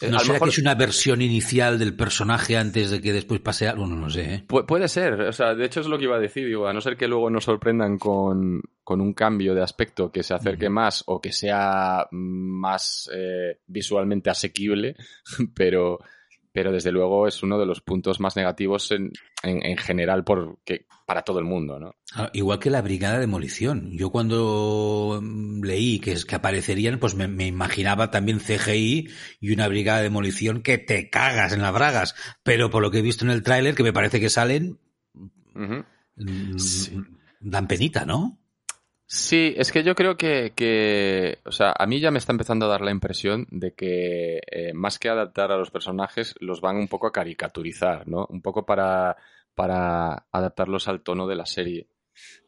Eh, 0.00 0.10
no 0.10 0.20
sé 0.20 0.38
que 0.38 0.48
es 0.48 0.58
una 0.58 0.74
versión 0.74 1.22
inicial 1.22 1.78
del 1.78 1.96
personaje 1.96 2.56
antes 2.56 2.90
de 2.90 3.00
que 3.00 3.12
después 3.12 3.40
pase 3.40 3.66
algo, 3.66 3.86
no 3.86 3.96
lo 3.96 4.08
sé. 4.08 4.34
¿eh? 4.34 4.44
puede 4.46 4.86
ser, 4.86 5.20
o 5.22 5.32
sea, 5.32 5.54
de 5.54 5.64
hecho 5.64 5.80
es 5.80 5.88
lo 5.88 5.98
que 5.98 6.04
iba 6.04 6.16
a 6.16 6.20
decir, 6.20 6.46
digo, 6.46 6.68
a 6.68 6.72
no 6.72 6.80
ser 6.80 6.96
que 6.96 7.08
luego 7.08 7.30
nos 7.30 7.44
sorprendan 7.44 7.98
con, 7.98 8.60
un 8.84 9.12
cambio 9.12 9.54
de 9.54 9.62
aspecto 9.62 10.12
que 10.12 10.22
se 10.22 10.34
acerque 10.34 10.68
más 10.68 11.02
o 11.06 11.20
que 11.20 11.32
sea 11.32 12.06
más 12.10 13.10
eh, 13.12 13.58
visualmente 13.66 14.30
asequible, 14.30 14.94
pero, 15.54 15.98
pero 16.52 16.72
desde 16.72 16.92
luego 16.92 17.26
es 17.26 17.42
uno 17.42 17.58
de 17.58 17.66
los 17.66 17.80
puntos 17.80 18.20
más 18.20 18.36
negativos 18.36 18.90
en, 18.90 19.12
en, 19.42 19.76
general 19.76 20.24
porque, 20.24 20.86
para 21.06 21.22
todo 21.22 21.38
el 21.38 21.44
mundo, 21.44 21.78
¿no? 21.78 21.94
Ah, 22.14 22.30
igual 22.32 22.58
que 22.58 22.70
la 22.70 22.82
Brigada 22.82 23.14
de 23.14 23.20
Demolición. 23.20 23.90
Yo 23.92 24.10
cuando 24.10 25.20
mm, 25.22 25.62
leí 25.62 26.00
que, 26.00 26.16
que 26.26 26.34
aparecerían, 26.34 26.98
pues 26.98 27.14
me, 27.14 27.46
imaginaba 27.46 28.10
también 28.10 28.40
CGI 28.40 29.08
y 29.40 29.52
una 29.52 29.68
Brigada 29.68 29.98
de 29.98 30.04
Demolición 30.04 30.62
que 30.62 30.78
te 30.78 31.10
cagas 31.10 31.52
en 31.52 31.62
las 31.62 31.72
bragas. 31.72 32.14
Pero 32.42 32.70
por 32.70 32.82
lo 32.82 32.90
que 32.90 32.98
he 32.98 33.02
visto 33.02 33.24
en 33.24 33.30
el 33.30 33.42
tráiler, 33.42 33.74
que 33.74 33.82
me 33.82 33.92
parece 33.92 34.20
que 34.20 34.30
salen, 34.30 34.78
mm, 35.54 35.80
dan 37.40 37.68
penita, 37.68 38.04
¿no? 38.04 38.38
Sí, 39.10 39.54
es 39.56 39.72
que 39.72 39.82
yo 39.82 39.94
creo 39.94 40.18
que, 40.18 41.38
o 41.46 41.50
sea, 41.50 41.72
a 41.78 41.86
mí 41.86 41.98
ya 41.98 42.10
me 42.10 42.18
está 42.18 42.32
empezando 42.32 42.66
a 42.66 42.68
dar 42.68 42.82
la 42.82 42.90
impresión 42.90 43.46
de 43.50 43.72
que 43.72 44.42
eh, 44.46 44.74
más 44.74 44.98
que 44.98 45.08
adaptar 45.08 45.50
a 45.50 45.56
los 45.56 45.70
personajes, 45.70 46.34
los 46.40 46.60
van 46.60 46.76
un 46.76 46.88
poco 46.88 47.06
a 47.06 47.12
caricaturizar, 47.12 48.06
¿no? 48.06 48.26
Un 48.28 48.42
poco 48.42 48.66
para, 48.66 49.16
para 49.54 50.26
adaptarlos 50.30 50.88
al 50.88 51.00
tono 51.00 51.26
de 51.26 51.36
la 51.36 51.46
serie. 51.46 51.88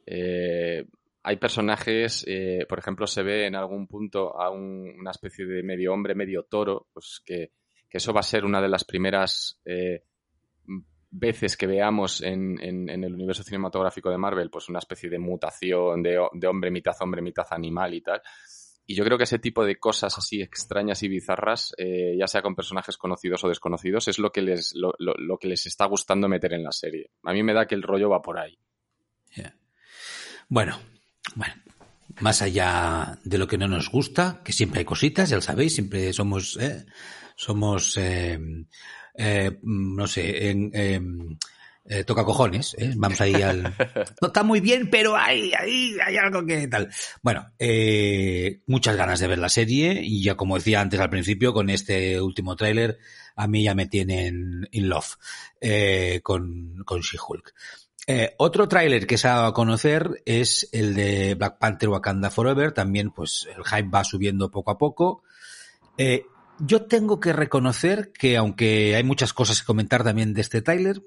Eh, 0.05 0.85
hay 1.23 1.37
personajes, 1.37 2.27
eh, 2.29 2.67
por 2.69 2.79
ejemplo, 2.79 3.07
se 3.07 3.23
ve 3.23 3.47
en 3.47 3.55
algún 3.55 3.87
punto 3.87 4.39
a 4.39 4.51
una 4.51 5.13
especie 5.13 5.47
de 5.47 5.63
medio 5.63 5.95
hombre, 5.95 6.15
medio 6.15 6.43
toro, 6.43 6.89
pues 6.93 7.23
que, 7.25 7.53
que, 7.89 7.97
eso 7.97 8.13
va 8.13 8.21
a 8.21 8.23
ser 8.23 8.45
una 8.45 8.61
de 8.61 8.69
las 8.69 8.85
primeras 8.85 9.63
veces 11.11 11.57
que 11.57 11.67
veamos 11.67 12.23
en, 12.23 12.61
en, 12.61 13.05
el 13.05 13.15
universo 13.15 13.43
cinematográfico 13.43 14.11
de 14.11 14.19
Marvel, 14.19 14.51
pues 14.51 14.69
una 14.69 14.79
especie 14.79 15.11
de 15.11 15.19
mutación 15.19 16.03
de, 16.03 16.25
de, 16.33 16.47
hombre 16.47 16.71
mitad 16.71 16.95
hombre, 17.01 17.23
mitad 17.23 17.47
animal 17.51 17.95
y 17.95 18.01
tal. 18.01 18.23
Y 18.87 18.95
yo 18.95 19.05
creo 19.05 19.17
que 19.17 19.25
ese 19.25 19.39
tipo 19.39 19.65
de 19.65 19.77
cosas 19.77 20.19
así 20.19 20.43
extrañas 20.43 21.03
y 21.03 21.09
bizarras, 21.09 21.73
eh, 21.79 22.17
ya 22.19 22.27
sea 22.27 22.43
con 22.43 22.57
personajes 22.57 22.97
conocidos 22.97 23.45
o 23.45 23.49
desconocidos, 23.49 24.09
es 24.09 24.19
lo 24.19 24.33
que, 24.33 24.43
les, 24.43 24.75
lo, 24.75 24.95
lo, 24.99 25.39
que 25.39 25.47
les 25.47 25.67
está 25.67 25.85
gustando 25.85 26.29
meter 26.29 26.55
en 26.55 26.65
la 26.65 26.73
serie. 26.73 27.11
A 27.23 27.33
mí 27.33 27.43
me 27.43 27.55
da 27.55 27.67
que 27.67 27.77
el 27.77 27.83
rollo 27.83 28.11
va 28.11 28.21
por 28.21 28.39
ahí. 28.39 28.59
Bueno, 30.49 30.81
bueno, 31.37 31.55
más 32.19 32.43
allá 32.43 33.17
de 33.23 33.39
lo 33.39 33.47
que 33.47 33.59
no 33.59 33.69
nos 33.69 33.89
gusta, 33.91 34.41
que 34.45 34.53
siempre 34.53 34.81
hay 34.81 34.85
cositas, 34.85 35.31
ya 35.31 35.37
lo 35.37 35.43
sabéis, 35.43 35.75
siempre 35.75 36.13
somos, 36.13 36.57
eh, 36.57 36.85
somos 37.37 37.97
eh, 37.97 38.37
eh, 39.21 39.59
no 39.63 40.07
sé, 40.07 40.51
en, 40.51 40.71
em, 40.75 41.39
eh, 41.85 42.05
toca 42.05 42.25
cojones, 42.25 42.75
¿eh? 42.79 42.93
vamos 42.97 43.21
ahí 43.21 43.35
al... 43.35 43.63
No 44.21 44.29
está 44.29 44.43
muy 44.43 44.61
bien, 44.61 44.89
pero 44.91 45.17
hay, 45.17 45.53
hay, 45.53 45.97
hay 46.05 46.17
algo 46.17 46.45
que 46.47 46.69
tal. 46.69 46.89
Bueno, 47.23 47.47
muchas 48.67 48.97
ganas 48.97 49.21
de 49.21 49.29
ver 49.29 49.39
la 49.39 49.49
serie 49.49 50.01
y 50.03 50.23
ya 50.23 50.37
como 50.37 50.57
decía 50.57 50.81
antes 50.81 51.01
al 51.01 51.11
principio, 51.11 51.53
con 51.53 51.71
este 51.71 52.21
último 52.21 52.57
tráiler, 52.57 52.99
a 53.37 53.47
mí 53.47 53.65
ya 53.65 53.75
me 53.75 53.87
tienen 53.87 54.69
in 54.71 54.89
love 54.89 55.17
con, 56.23 56.83
con 56.85 57.01
She-Hulk. 57.01 57.55
Eh, 58.13 58.35
otro 58.39 58.67
tráiler 58.67 59.07
que 59.07 59.17
se 59.17 59.29
ha 59.29 59.35
dado 59.35 59.47
a 59.47 59.55
conocer 59.55 60.23
es 60.25 60.69
el 60.73 60.97
de 60.97 61.37
Black 61.37 61.59
Panther 61.59 61.91
Wakanda 61.91 62.29
Forever. 62.29 62.73
También, 62.73 63.13
pues, 63.13 63.49
el 63.57 63.63
hype 63.65 63.89
va 63.89 64.03
subiendo 64.03 64.51
poco 64.51 64.73
a 64.73 64.79
poco. 64.79 65.23
Eh, 65.97 66.25
yo 66.61 66.83
tengo 66.87 67.21
que 67.21 67.33
reconocer 67.33 68.13
que 68.13 68.37
aunque 68.37 68.95
hay 68.97 69.05
muchas 69.05 69.33
cosas 69.33 69.61
que 69.61 69.67
comentar 69.67 70.05
también 70.05 70.35
de 70.35 70.41
este 70.41 70.63
Tyler, 70.63 71.03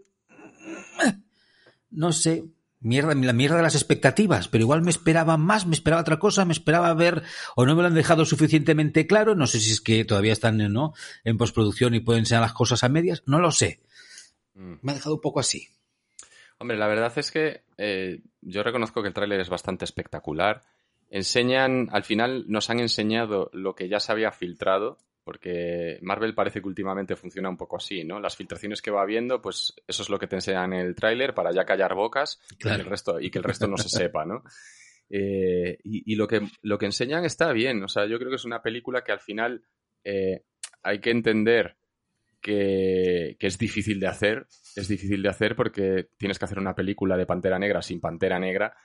no 1.91 2.11
sé, 2.11 2.45
mierda, 2.79 3.13
la 3.15 3.33
mierda 3.33 3.57
de 3.57 3.63
las 3.63 3.75
expectativas, 3.75 4.47
pero 4.47 4.63
igual 4.63 4.81
me 4.81 4.91
esperaba 4.91 5.37
más, 5.37 5.65
me 5.65 5.73
esperaba 5.73 6.01
otra 6.01 6.19
cosa, 6.19 6.45
me 6.45 6.53
esperaba 6.53 6.93
ver, 6.93 7.23
o 7.55 7.65
no 7.65 7.75
me 7.75 7.81
lo 7.81 7.87
han 7.87 7.93
dejado 7.93 8.25
suficientemente 8.25 9.07
claro, 9.07 9.35
no 9.35 9.47
sé 9.47 9.59
si 9.59 9.71
es 9.71 9.81
que 9.81 10.05
todavía 10.05 10.33
están 10.33 10.57
¿no? 10.71 10.93
en 11.23 11.37
postproducción 11.37 11.95
y 11.95 11.99
pueden 11.99 12.25
ser 12.25 12.41
las 12.41 12.53
cosas 12.53 12.83
a 12.83 12.89
medias, 12.89 13.23
no 13.25 13.39
lo 13.39 13.51
sé. 13.51 13.81
Mm. 14.55 14.75
Me 14.81 14.91
ha 14.91 14.95
dejado 14.95 15.15
un 15.15 15.21
poco 15.21 15.39
así. 15.39 15.67
Hombre, 16.59 16.77
la 16.77 16.87
verdad 16.87 17.11
es 17.15 17.31
que 17.31 17.63
eh, 17.77 18.21
yo 18.41 18.63
reconozco 18.63 19.01
que 19.01 19.07
el 19.07 19.13
tráiler 19.13 19.39
es 19.39 19.49
bastante 19.49 19.85
espectacular. 19.85 20.61
Enseñan, 21.09 21.89
al 21.91 22.03
final 22.03 22.45
nos 22.47 22.69
han 22.69 22.79
enseñado 22.79 23.49
lo 23.53 23.75
que 23.75 23.89
ya 23.89 23.99
se 23.99 24.11
había 24.11 24.31
filtrado 24.31 24.97
porque 25.23 25.99
Marvel 26.01 26.35
parece 26.35 26.61
que 26.61 26.67
últimamente 26.67 27.15
funciona 27.15 27.49
un 27.49 27.57
poco 27.57 27.77
así, 27.77 28.03
¿no? 28.03 28.19
Las 28.19 28.35
filtraciones 28.35 28.81
que 28.81 28.91
va 28.91 29.01
habiendo, 29.01 29.41
pues 29.41 29.73
eso 29.87 30.03
es 30.03 30.09
lo 30.09 30.19
que 30.19 30.27
te 30.27 30.35
enseñan 30.35 30.73
en 30.73 30.81
el 30.81 30.95
tráiler 30.95 31.33
para 31.33 31.51
ya 31.51 31.65
callar 31.65 31.95
bocas 31.95 32.41
y, 32.51 32.57
que 32.57 32.69
el 32.69 32.85
resto, 32.85 33.19
y 33.19 33.31
que 33.31 33.37
el 33.37 33.43
resto 33.43 33.67
no 33.67 33.77
se 33.77 33.89
sepa, 33.97 34.25
¿no? 34.25 34.43
Eh, 35.09 35.77
y, 35.83 36.15
lo, 36.15 36.27
que, 36.27 36.41
lo 36.61 36.77
que 36.77 36.87
enseñan 36.87 37.23
está 37.23 37.51
bien, 37.51 37.83
o 37.83 37.87
sea, 37.87 38.05
yo 38.05 38.17
creo 38.17 38.29
que 38.29 38.37
es 38.37 38.45
una 38.45 38.61
película 38.61 39.03
que 39.03 39.11
al 39.11 39.19
final 39.19 39.63
eh, 40.03 40.43
hay 40.81 40.99
que 40.99 41.11
entender 41.11 41.77
que, 42.41 43.37
que, 43.39 43.47
es 43.47 43.57
difícil 43.57 43.99
de 43.99 44.07
hacer, 44.07 44.47
es 44.75 44.87
difícil 44.87 45.21
de 45.21 45.29
hacer 45.29 45.55
porque 45.55 46.09
tienes 46.17 46.39
que 46.39 46.45
hacer 46.45 46.59
una 46.59 46.75
película 46.75 47.15
de 47.15 47.25
Pantera 47.25 47.59
Negra 47.59 47.81
sin 47.81 48.01
Pantera 48.01 48.39
Negra 48.39 48.75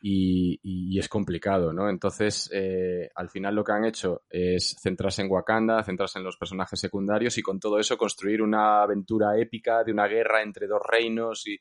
y, 0.00 0.98
es 0.98 1.08
complicado, 1.08 1.72
¿no? 1.72 1.88
Entonces, 1.90 2.50
eh, 2.52 3.10
al 3.14 3.28
final 3.28 3.54
lo 3.54 3.64
que 3.64 3.72
han 3.72 3.84
hecho 3.84 4.22
es 4.30 4.76
centrarse 4.80 5.22
en 5.22 5.30
Wakanda, 5.30 5.82
centrarse 5.82 6.18
en 6.18 6.24
los 6.24 6.36
personajes 6.36 6.78
secundarios 6.78 7.36
y 7.38 7.42
con 7.42 7.58
todo 7.60 7.78
eso 7.78 7.98
construir 7.98 8.42
una 8.42 8.82
aventura 8.82 9.38
épica 9.38 9.84
de 9.84 9.92
una 9.92 10.06
guerra 10.06 10.42
entre 10.42 10.66
dos 10.66 10.80
reinos 10.86 11.44
y, 11.46 11.58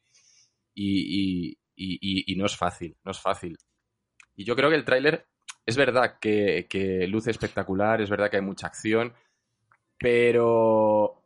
y 0.75 2.35
no 2.35 2.45
es 2.45 2.55
fácil, 2.55 2.95
no 3.03 3.11
es 3.11 3.19
fácil. 3.19 3.57
Y 4.35 4.43
yo 4.43 4.55
creo 4.55 4.69
que 4.69 4.75
el 4.75 4.85
tráiler 4.85 5.27
es 5.65 5.77
verdad 5.77 6.19
que, 6.19 6.67
que 6.69 7.07
luce 7.07 7.31
espectacular, 7.31 8.01
es 8.01 8.09
verdad 8.09 8.29
que 8.29 8.37
hay 8.37 8.43
mucha 8.43 8.67
acción, 8.67 9.13
pero 9.97 11.23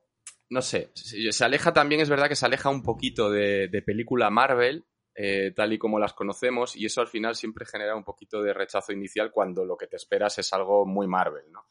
no 0.49 0.61
sé, 0.61 0.91
se 0.93 1.45
aleja 1.45 1.73
también, 1.73 2.01
es 2.01 2.09
verdad 2.09 2.29
que 2.29 2.35
se 2.35 2.45
aleja 2.45 2.69
un 2.69 2.81
poquito 2.81 3.29
de, 3.29 3.67
de 3.67 3.81
película 3.81 4.29
Marvel 4.29 4.85
eh, 5.21 5.51
tal 5.53 5.73
y 5.73 5.77
como 5.77 5.99
las 5.99 6.13
conocemos 6.13 6.77
y 6.77 6.85
eso 6.85 7.01
al 7.01 7.09
final 7.09 7.35
siempre 7.35 7.65
genera 7.65 7.93
un 7.93 8.05
poquito 8.05 8.41
de 8.41 8.53
rechazo 8.53 8.93
inicial 8.93 9.31
cuando 9.33 9.65
lo 9.65 9.75
que 9.75 9.87
te 9.87 9.97
esperas 9.97 10.39
es 10.39 10.53
algo 10.53 10.85
muy 10.85 11.07
Marvel, 11.07 11.43
¿no? 11.51 11.65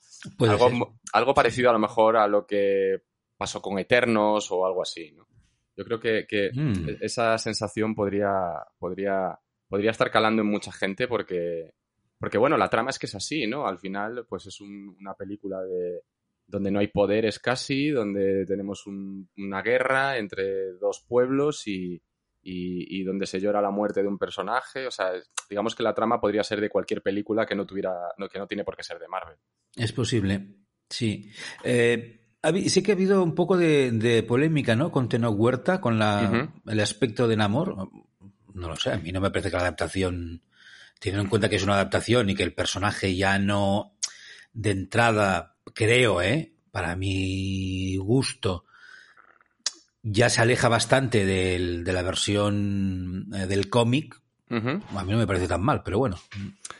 Algo, 0.46 0.98
algo, 1.14 1.32
parecido 1.32 1.70
a 1.70 1.72
lo 1.72 1.78
mejor 1.78 2.18
a 2.18 2.28
lo 2.28 2.46
que 2.46 3.04
pasó 3.38 3.62
con 3.62 3.78
Eternos 3.78 4.52
o 4.52 4.66
algo 4.66 4.82
así, 4.82 5.12
¿no? 5.12 5.26
Yo 5.74 5.82
creo 5.86 5.98
que, 5.98 6.50
mm. 6.52 6.88
e-, 6.90 6.98
esa 7.00 7.38
sensación 7.38 7.94
podría, 7.94 8.52
podría, 8.78 9.40
podría 9.66 9.92
estar 9.92 10.10
calando 10.10 10.42
en 10.42 10.50
mucha 10.50 10.70
gente 10.70 11.08
porque, 11.08 11.72
porque, 12.18 12.36
bueno, 12.36 12.58
la 12.58 12.68
trama 12.68 12.90
es 12.90 12.98
que 12.98 13.06
es 13.06 13.14
así, 13.14 13.46
¿no? 13.46 13.66
Al 13.66 13.78
final, 13.78 14.26
pues 14.28 14.44
es 14.44 14.60
una 14.60 15.14
película 15.14 15.62
de, 15.62 16.02
donde 16.46 16.70
no 16.70 16.80
hay 16.80 16.88
poderes 16.88 17.38
casi, 17.38 17.88
donde 17.88 18.44
tenemos 18.44 18.86
una 18.86 19.62
guerra 19.62 20.18
entre 20.18 20.74
dos 20.74 21.02
pueblos 21.08 21.66
y, 21.66 22.02
y, 22.50 23.04
donde 23.04 23.26
se 23.26 23.40
llora 23.40 23.60
la 23.60 23.70
muerte 23.70 24.02
de 24.02 24.08
un 24.08 24.18
personaje. 24.18 24.86
O 24.86 24.90
sea, 24.90 25.12
digamos 25.48 25.74
que 25.74 25.82
la 25.82 25.94
trama 25.94 26.20
podría 26.20 26.42
ser 26.42 26.60
de 26.60 26.70
cualquier 26.70 27.02
película 27.02 27.46
que 27.46 27.54
no 27.54 27.66
tuviera, 27.66 27.92
no, 28.16 28.28
que 28.28 28.38
no 28.38 28.46
tiene 28.46 28.64
por 28.64 28.76
qué 28.76 28.82
ser 28.82 28.98
de 28.98 29.08
Marvel. 29.08 29.36
Es 29.76 29.92
posible, 29.92 30.56
sí. 30.88 31.30
Eh, 31.62 32.20
sí 32.66 32.82
que 32.82 32.92
ha 32.92 32.94
habido 32.94 33.22
un 33.22 33.34
poco 33.34 33.56
de, 33.56 34.24
polémica, 34.26 34.74
¿no? 34.76 34.90
Con 34.90 35.08
Teno 35.08 35.30
Huerta, 35.30 35.80
con 35.80 35.98
la, 35.98 36.50
el 36.66 36.80
aspecto 36.80 37.28
de 37.28 37.36
Namor. 37.36 37.90
No 38.54 38.68
lo 38.68 38.76
sé, 38.76 38.92
a 38.92 38.98
mí 38.98 39.12
no 39.12 39.20
me 39.20 39.30
parece 39.30 39.50
que 39.50 39.56
la 39.56 39.62
adaptación, 39.62 40.42
teniendo 40.98 41.22
en 41.22 41.28
cuenta 41.28 41.48
que 41.48 41.56
es 41.56 41.62
una 41.62 41.74
adaptación 41.74 42.30
y 42.30 42.34
que 42.34 42.42
el 42.42 42.54
personaje 42.54 43.14
ya 43.14 43.38
no, 43.38 43.94
de 44.52 44.70
entrada, 44.70 45.56
creo, 45.74 46.22
¿eh? 46.22 46.54
Para 46.70 46.96
mi 46.96 47.96
gusto, 47.96 48.64
ya 50.02 50.28
se 50.28 50.40
aleja 50.40 50.68
bastante 50.68 51.24
del, 51.24 51.84
de 51.84 51.92
la 51.92 52.02
versión 52.02 53.26
eh, 53.34 53.46
del 53.46 53.68
cómic. 53.68 54.16
A 54.50 55.04
mí 55.04 55.12
no 55.12 55.18
me 55.18 55.26
parece 55.26 55.46
tan 55.46 55.62
mal, 55.62 55.82
pero 55.84 55.98
bueno, 55.98 56.16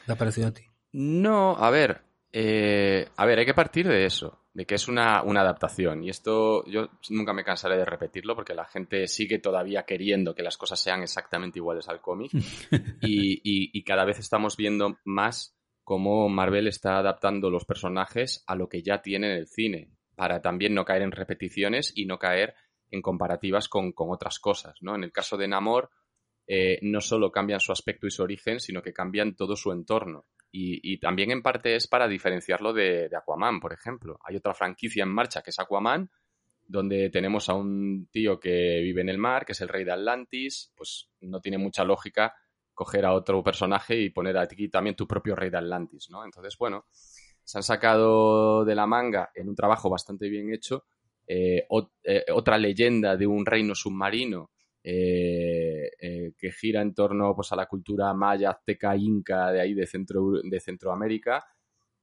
¿te 0.07 0.12
ha 0.12 0.16
parecido 0.16 0.48
a 0.48 0.54
ti? 0.54 0.62
No, 0.92 1.54
a 1.57 1.70
ver, 1.70 2.02
Eh, 2.31 3.09
a 3.16 3.24
ver, 3.24 3.38
hay 3.38 3.46
que 3.46 3.54
partir 3.54 3.88
de 3.88 4.04
eso, 4.04 4.44
de 4.52 4.66
que 4.66 4.74
es 4.74 4.87
una, 4.87 5.20
adaptación. 5.20 6.04
Y 6.04 6.11
esto 6.11 6.64
yo 6.66 6.90
nunca 7.09 7.33
me 7.33 7.44
cansaré 7.44 7.76
de 7.76 7.87
repetirlo 7.87 8.35
porque 8.35 8.54
la 8.54 8.66
gente 8.66 9.07
sigue 9.07 9.38
todavía 9.38 9.85
queriendo 9.85 10.35
que 10.35 10.42
las 10.42 10.59
cosas 10.59 10.78
sean 10.78 11.02
exactamente 11.02 11.59
iguales 11.59 11.88
al 11.88 12.00
cómic. 12.00 12.31
y, 13.02 13.83
cada 13.83 14.04
vez 14.04 14.18
estamos 14.18 14.57
viendo 14.57 14.98
más 15.04 15.57
cómo 15.85 16.28
Marvel 16.28 16.68
está 16.68 16.98
adaptando 16.98 17.48
los 17.48 17.64
personajes 17.64 18.44
a 18.46 18.54
lo 18.54 18.68
que 18.68 18.83
ya 18.83 19.00
tiene 19.00 19.33
en 19.33 19.38
el 19.38 19.46
cine, 19.46 19.90
para 20.14 20.42
también 20.42 20.74
no 20.74 20.85
caer 20.85 21.02
en 21.02 21.12
repeticiones 21.12 21.92
y 21.94 22.04
no 22.04 22.18
caer 22.18 22.54
en 22.90 23.03
comparativas 23.03 23.68
con, 23.68 23.92
otras 23.96 24.38
cosas. 24.38 24.77
¿no? 24.81 24.94
En 24.94 25.05
el 25.05 25.12
caso 25.12 25.37
de 25.37 25.48
Namor, 25.48 25.90
eh, 26.46 26.79
no 26.83 27.01
solo 27.01 27.31
cambian 27.31 27.61
su 27.61 27.72
aspecto 27.72 28.07
y 28.07 28.11
su 28.11 28.22
origen, 28.22 28.61
sino 28.61 28.83
que 28.83 28.92
cambian 28.92 29.37
todo 29.37 29.57
su 29.57 29.72
entorno. 29.72 30.27
Y, 30.51 30.98
también 30.98 31.31
en 31.31 31.42
parte 31.42 31.77
es 31.77 31.87
para 31.87 32.09
diferenciarlo 32.09 32.72
de, 32.72 33.11
Aquaman, 33.14 33.61
por 33.61 33.74
ejemplo. 33.74 34.18
Hay 34.24 34.37
otra 34.37 34.55
franquicia 34.55 35.03
en 35.03 35.11
marcha 35.11 35.42
que 35.42 35.51
es 35.51 35.59
Aquaman, 35.59 36.11
donde 36.66 37.11
tenemos 37.11 37.51
a 37.51 37.55
un 37.55 38.09
tío 38.11 38.40
que 38.40 38.81
vive 38.83 39.03
en 39.03 39.11
el 39.11 39.18
mar, 39.18 39.44
que 39.44 39.53
es 39.53 39.61
el 39.61 39.68
rey 39.68 39.85
de 39.85 39.92
Atlantis, 39.92 40.72
pues 40.74 41.11
no 41.20 41.40
tiene 41.40 41.59
mucha 41.59 41.85
lógica 41.85 42.35
coger 42.72 43.05
a 43.05 43.12
otro 43.12 43.42
personaje 43.42 43.96
y 44.01 44.11
poner 44.11 44.38
aquí 44.38 44.68
también 44.68 44.96
tu 44.96 45.07
propio 45.07 45.35
rey 45.35 45.51
de 45.51 45.59
Atlantis, 45.59 46.09
¿no? 46.11 46.24
Entonces, 46.24 46.57
bueno, 46.57 46.87
se 47.42 47.59
han 47.59 47.62
sacado 47.62 48.64
de 48.64 48.74
la 48.74 48.87
manga 48.87 49.31
en 49.35 49.48
un 49.48 49.57
trabajo 49.57 49.90
bastante 49.90 50.29
bien 50.29 50.53
hecho 50.53 50.85
eh, 51.30 51.66
eh, 52.04 52.24
otra 52.32 52.56
leyenda 52.56 53.14
de 53.14 53.26
un 53.26 53.44
reino 53.44 53.74
submarino 53.74 54.50
eh, 54.82 55.90
que 56.38 56.52
gira 56.52 56.80
en 56.80 56.94
torno 56.94 57.34
pues, 57.34 57.52
a 57.52 57.56
la 57.56 57.66
cultura 57.66 58.14
maya, 58.14 58.50
azteca, 58.50 58.96
inca 58.96 59.52
de 59.52 59.60
ahí 59.60 59.74
de, 59.74 59.86
Centro, 59.86 60.40
de 60.42 60.58
Centroamérica 60.60 61.44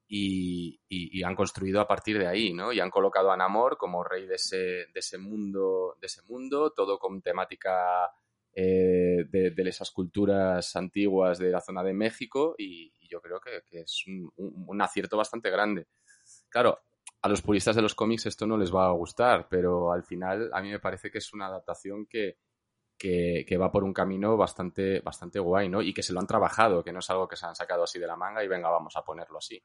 y, 0.07 0.79
han 1.23 1.35
construido 1.35 1.81
a 1.81 1.88
partir 1.88 2.19
de 2.19 2.27
ahí, 2.27 2.53
¿no? 2.53 2.71
Y 2.71 2.79
han 2.79 2.91
colocado 2.91 3.31
a 3.31 3.38
Namor 3.38 3.77
como 3.77 4.03
rey 4.03 4.27
de 4.27 4.35
ese, 4.35 4.57
de 4.93 4.99
ese 4.99 5.17
mundo, 5.17 5.97
de 5.99 6.05
ese 6.05 6.21
mundo, 6.21 6.71
todo 6.71 6.99
con 6.99 7.23
temática 7.23 8.11
de, 8.53 9.53
esas 9.65 9.89
culturas 9.89 10.75
antiguas 10.75 11.39
de 11.39 11.49
la 11.49 11.61
zona 11.61 11.81
de 11.83 11.93
México 11.93 12.53
y, 12.59 12.93
yo 13.09 13.21
creo 13.21 13.39
que, 13.39 13.63
es 13.71 14.03
un, 14.07 14.81
acierto 14.81 15.17
bastante 15.17 15.49
grande. 15.49 15.88
Claro, 16.49 16.79
a 17.25 17.27
los 17.27 17.41
puristas 17.41 17.75
de 17.75 17.81
los 17.81 17.95
cómics 17.95 18.27
esto 18.27 18.45
no 18.45 18.55
les 18.55 18.71
va 18.71 18.85
a 18.85 18.91
gustar, 18.91 19.47
pero 19.49 19.91
al 19.91 20.03
final 20.03 20.51
a 20.53 20.61
mí 20.61 20.69
me 20.69 20.79
parece 20.79 21.09
que 21.09 21.17
es 21.17 21.33
una 21.33 21.47
adaptación 21.47 22.05
que, 22.05 22.38
que, 22.99 23.57
va 23.59 23.71
por 23.71 23.83
un 23.83 23.93
camino 23.93 24.38
bastante, 24.38 24.99
bastante 24.99 25.39
guay, 25.39 25.67
¿no? 25.67 25.81
Y 25.81 25.91
que 25.91 26.03
se 26.03 26.13
lo 26.13 26.19
han 26.19 26.27
trabajado, 26.27 26.83
que 26.83 26.93
no 26.93 26.99
es 26.99 27.09
algo 27.09 27.27
que 27.27 27.35
se 27.35 27.47
han 27.47 27.55
sacado 27.55 27.83
así 27.83 27.97
de 27.97 28.05
la 28.05 28.15
manga 28.15 28.43
y 28.43 28.47
venga, 28.47 28.69
vamos 28.69 28.95
a 28.95 29.01
ponerlo 29.01 29.39
así. 29.39 29.59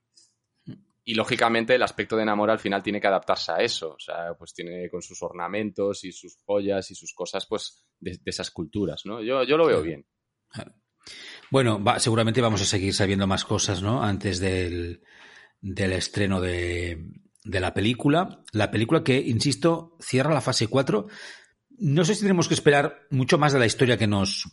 Y 1.04 1.14
lógicamente 1.14 1.74
el 1.74 1.82
aspecto 1.82 2.16
de 2.16 2.22
enamor 2.22 2.50
al 2.50 2.58
final 2.58 2.82
tiene 2.82 2.98
que 2.98 3.08
adaptarse 3.08 3.52
a 3.52 3.56
eso, 3.56 3.90
o 3.90 3.98
sea, 3.98 4.32
pues 4.38 4.54
tiene 4.54 4.88
con 4.88 5.02
sus 5.02 5.22
ornamentos 5.22 6.02
y 6.04 6.12
sus 6.12 6.38
joyas 6.46 6.90
y 6.90 6.94
sus 6.94 7.12
cosas, 7.12 7.44
pues 7.46 7.86
de, 7.98 8.18
esas 8.24 8.50
culturas, 8.50 9.04
¿no? 9.04 9.20
Yo, 9.22 9.42
yo 9.44 9.58
lo 9.58 9.66
veo 9.66 9.82
bien. 9.82 10.06
Bueno, 11.50 11.84
seguramente 11.98 12.40
vamos 12.40 12.62
a 12.62 12.64
seguir 12.64 12.94
sabiendo 12.94 13.26
más 13.26 13.44
cosas, 13.44 13.82
¿no? 13.82 14.02
Antes 14.02 14.40
del, 14.40 15.02
del 15.60 15.92
estreno 15.92 16.40
de, 16.40 16.98
de 17.44 17.60
la 17.60 17.74
película. 17.74 18.42
La 18.52 18.70
película 18.70 19.02
que, 19.02 19.20
insisto, 19.20 19.96
cierra 20.00 20.34
la 20.34 20.40
fase 20.40 20.66
4 20.66 21.06
no 21.80 22.04
sé 22.04 22.14
si 22.14 22.20
tenemos 22.20 22.46
que 22.46 22.54
esperar 22.54 23.06
mucho 23.10 23.38
más 23.38 23.52
de 23.52 23.58
la 23.58 23.66
historia 23.66 23.96
que 23.96 24.06
nos, 24.06 24.52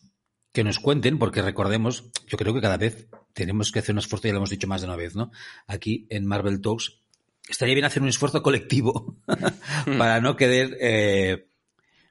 que 0.53 0.63
nos 0.63 0.79
cuenten, 0.79 1.19
porque 1.19 1.41
recordemos, 1.41 2.05
yo 2.25 2.37
creo 2.37 2.53
que 2.53 2.61
cada 2.61 2.77
vez 2.77 3.09
tenemos 3.33 3.71
que 3.71 3.79
hacer 3.79 3.93
un 3.93 3.99
esfuerzo, 3.99 4.27
ya 4.27 4.33
lo 4.33 4.39
hemos 4.39 4.49
dicho 4.49 4.67
más 4.67 4.81
de 4.81 4.87
una 4.87 4.95
vez, 4.95 5.15
¿no? 5.15 5.31
Aquí 5.67 6.07
en 6.09 6.25
Marvel 6.25 6.61
Talks, 6.61 7.01
estaría 7.49 7.75
bien 7.75 7.85
hacer 7.85 8.01
un 8.01 8.07
esfuerzo 8.07 8.41
colectivo 8.41 9.17
para 9.97 10.21
no 10.21 10.37
querer 10.37 10.77
eh, 10.79 11.49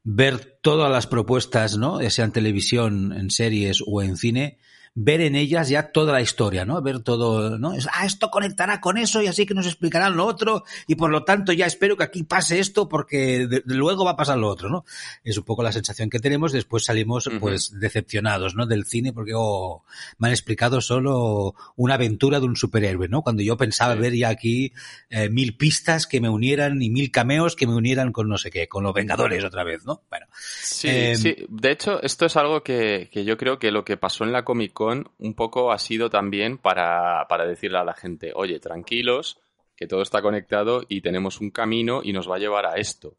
ver 0.05 0.59
todas 0.61 0.93
las 0.93 1.07
propuestas, 1.07 1.79
¿no? 1.79 2.03
Ya 2.03 2.11
sea 2.11 2.27
en 2.27 2.33
televisión, 2.33 3.15
en 3.15 3.31
series 3.31 3.83
o 3.87 4.03
en 4.03 4.19
cine, 4.19 4.59
ver 4.99 5.21
en 5.21 5.37
ellas 5.37 5.69
ya 5.69 5.93
toda 5.93 6.15
la 6.15 6.23
historia, 6.23 6.65
¿no? 6.65 6.81
Ver 6.81 7.01
todo, 7.01 7.59
¿no? 7.59 7.75
Es, 7.75 7.87
ah, 7.93 8.07
esto 8.07 8.31
conectará 8.31 8.81
con 8.81 8.97
eso 8.97 9.21
y 9.21 9.27
así 9.27 9.45
que 9.45 9.53
nos 9.53 9.67
explicarán 9.67 10.17
lo 10.17 10.25
otro 10.25 10.65
y 10.87 10.95
por 10.95 11.11
lo 11.11 11.23
tanto 11.23 11.53
ya 11.53 11.67
espero 11.67 11.99
que 11.99 12.05
aquí 12.05 12.23
pase 12.23 12.59
esto 12.61 12.89
porque 12.89 13.47
luego 13.67 14.07
va 14.07 14.13
a 14.13 14.17
pasar 14.17 14.39
lo 14.39 14.49
otro, 14.49 14.71
¿no? 14.71 14.87
Es 15.23 15.37
un 15.37 15.45
poco 15.45 15.63
la 15.63 15.71
sensación 15.71 16.09
que 16.09 16.19
tenemos, 16.19 16.51
después 16.51 16.87
salimos 16.87 17.29
pues 17.41 17.79
decepcionados, 17.79 18.55
¿no? 18.55 18.65
Del 18.65 18.87
cine 18.87 19.13
porque 19.13 19.33
oh, 19.37 19.85
me 20.17 20.29
han 20.29 20.33
explicado 20.33 20.81
solo 20.81 21.55
una 21.77 21.95
aventura 21.95 22.41
de 22.41 22.47
un 22.47 22.57
superhéroe, 22.57 23.09
¿no? 23.09 23.21
Cuando 23.21 23.43
yo 23.43 23.59
pensaba 23.59 23.95
ver 23.97 24.15
ya 24.15 24.31
aquí 24.31 24.73
eh, 25.11 25.29
mil 25.29 25.59
pistas 25.59 26.07
que 26.07 26.23
me 26.23 26.31
unieran 26.31 26.81
y 26.81 26.89
mil 26.89 27.11
cameos 27.11 27.55
que 27.55 27.67
me 27.67 27.75
unieran 27.75 28.13
con 28.13 28.31
no 28.31 28.39
sé 28.39 28.51
qué, 28.51 28.67
con 28.67 28.83
los 28.83 28.95
Vengadores 28.95 29.45
otra 29.45 29.63
vez, 29.63 29.85
¿no? 29.85 30.01
Bueno. 30.09 30.25
Sí, 30.63 30.89
em, 30.89 31.17
sí. 31.17 31.37
De 31.51 31.71
hecho, 31.71 32.03
esto 32.03 32.25
es 32.25 32.37
algo 32.39 32.63
que, 32.63 33.11
que 33.13 33.27
yo 33.27 33.37
creo 33.37 33.59
que 33.59 33.71
lo 33.71 33.85
que 33.85 33.99
pasó 33.99 34.25
en 34.25 34.33
la 34.33 34.43
Comic 34.43 34.73
Con 34.73 34.86
un 34.91 35.35
poco 35.35 35.73
ha 35.73 35.79
sido 35.79 36.11
también 36.11 36.59
para, 36.59 37.27
decirle 37.47 37.79
a 37.79 37.85
la 37.85 37.95
gente, 37.95 38.33
oye, 38.35 38.61
tranquilos, 38.61 39.41
que 39.77 39.87
todo 39.87 40.03
está 40.03 40.23
conectado 40.23 40.85
y 40.89 41.01
tenemos 41.01 41.41
un 41.41 41.51
camino 41.51 42.01
y 42.03 42.13
nos 42.13 42.31
va 42.31 42.37
a 42.37 42.41
llevar 42.41 42.67
a 42.67 42.77
esto. 42.77 43.17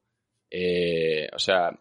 Eh, 0.49 1.27
o 1.33 1.39
sea, 1.39 1.79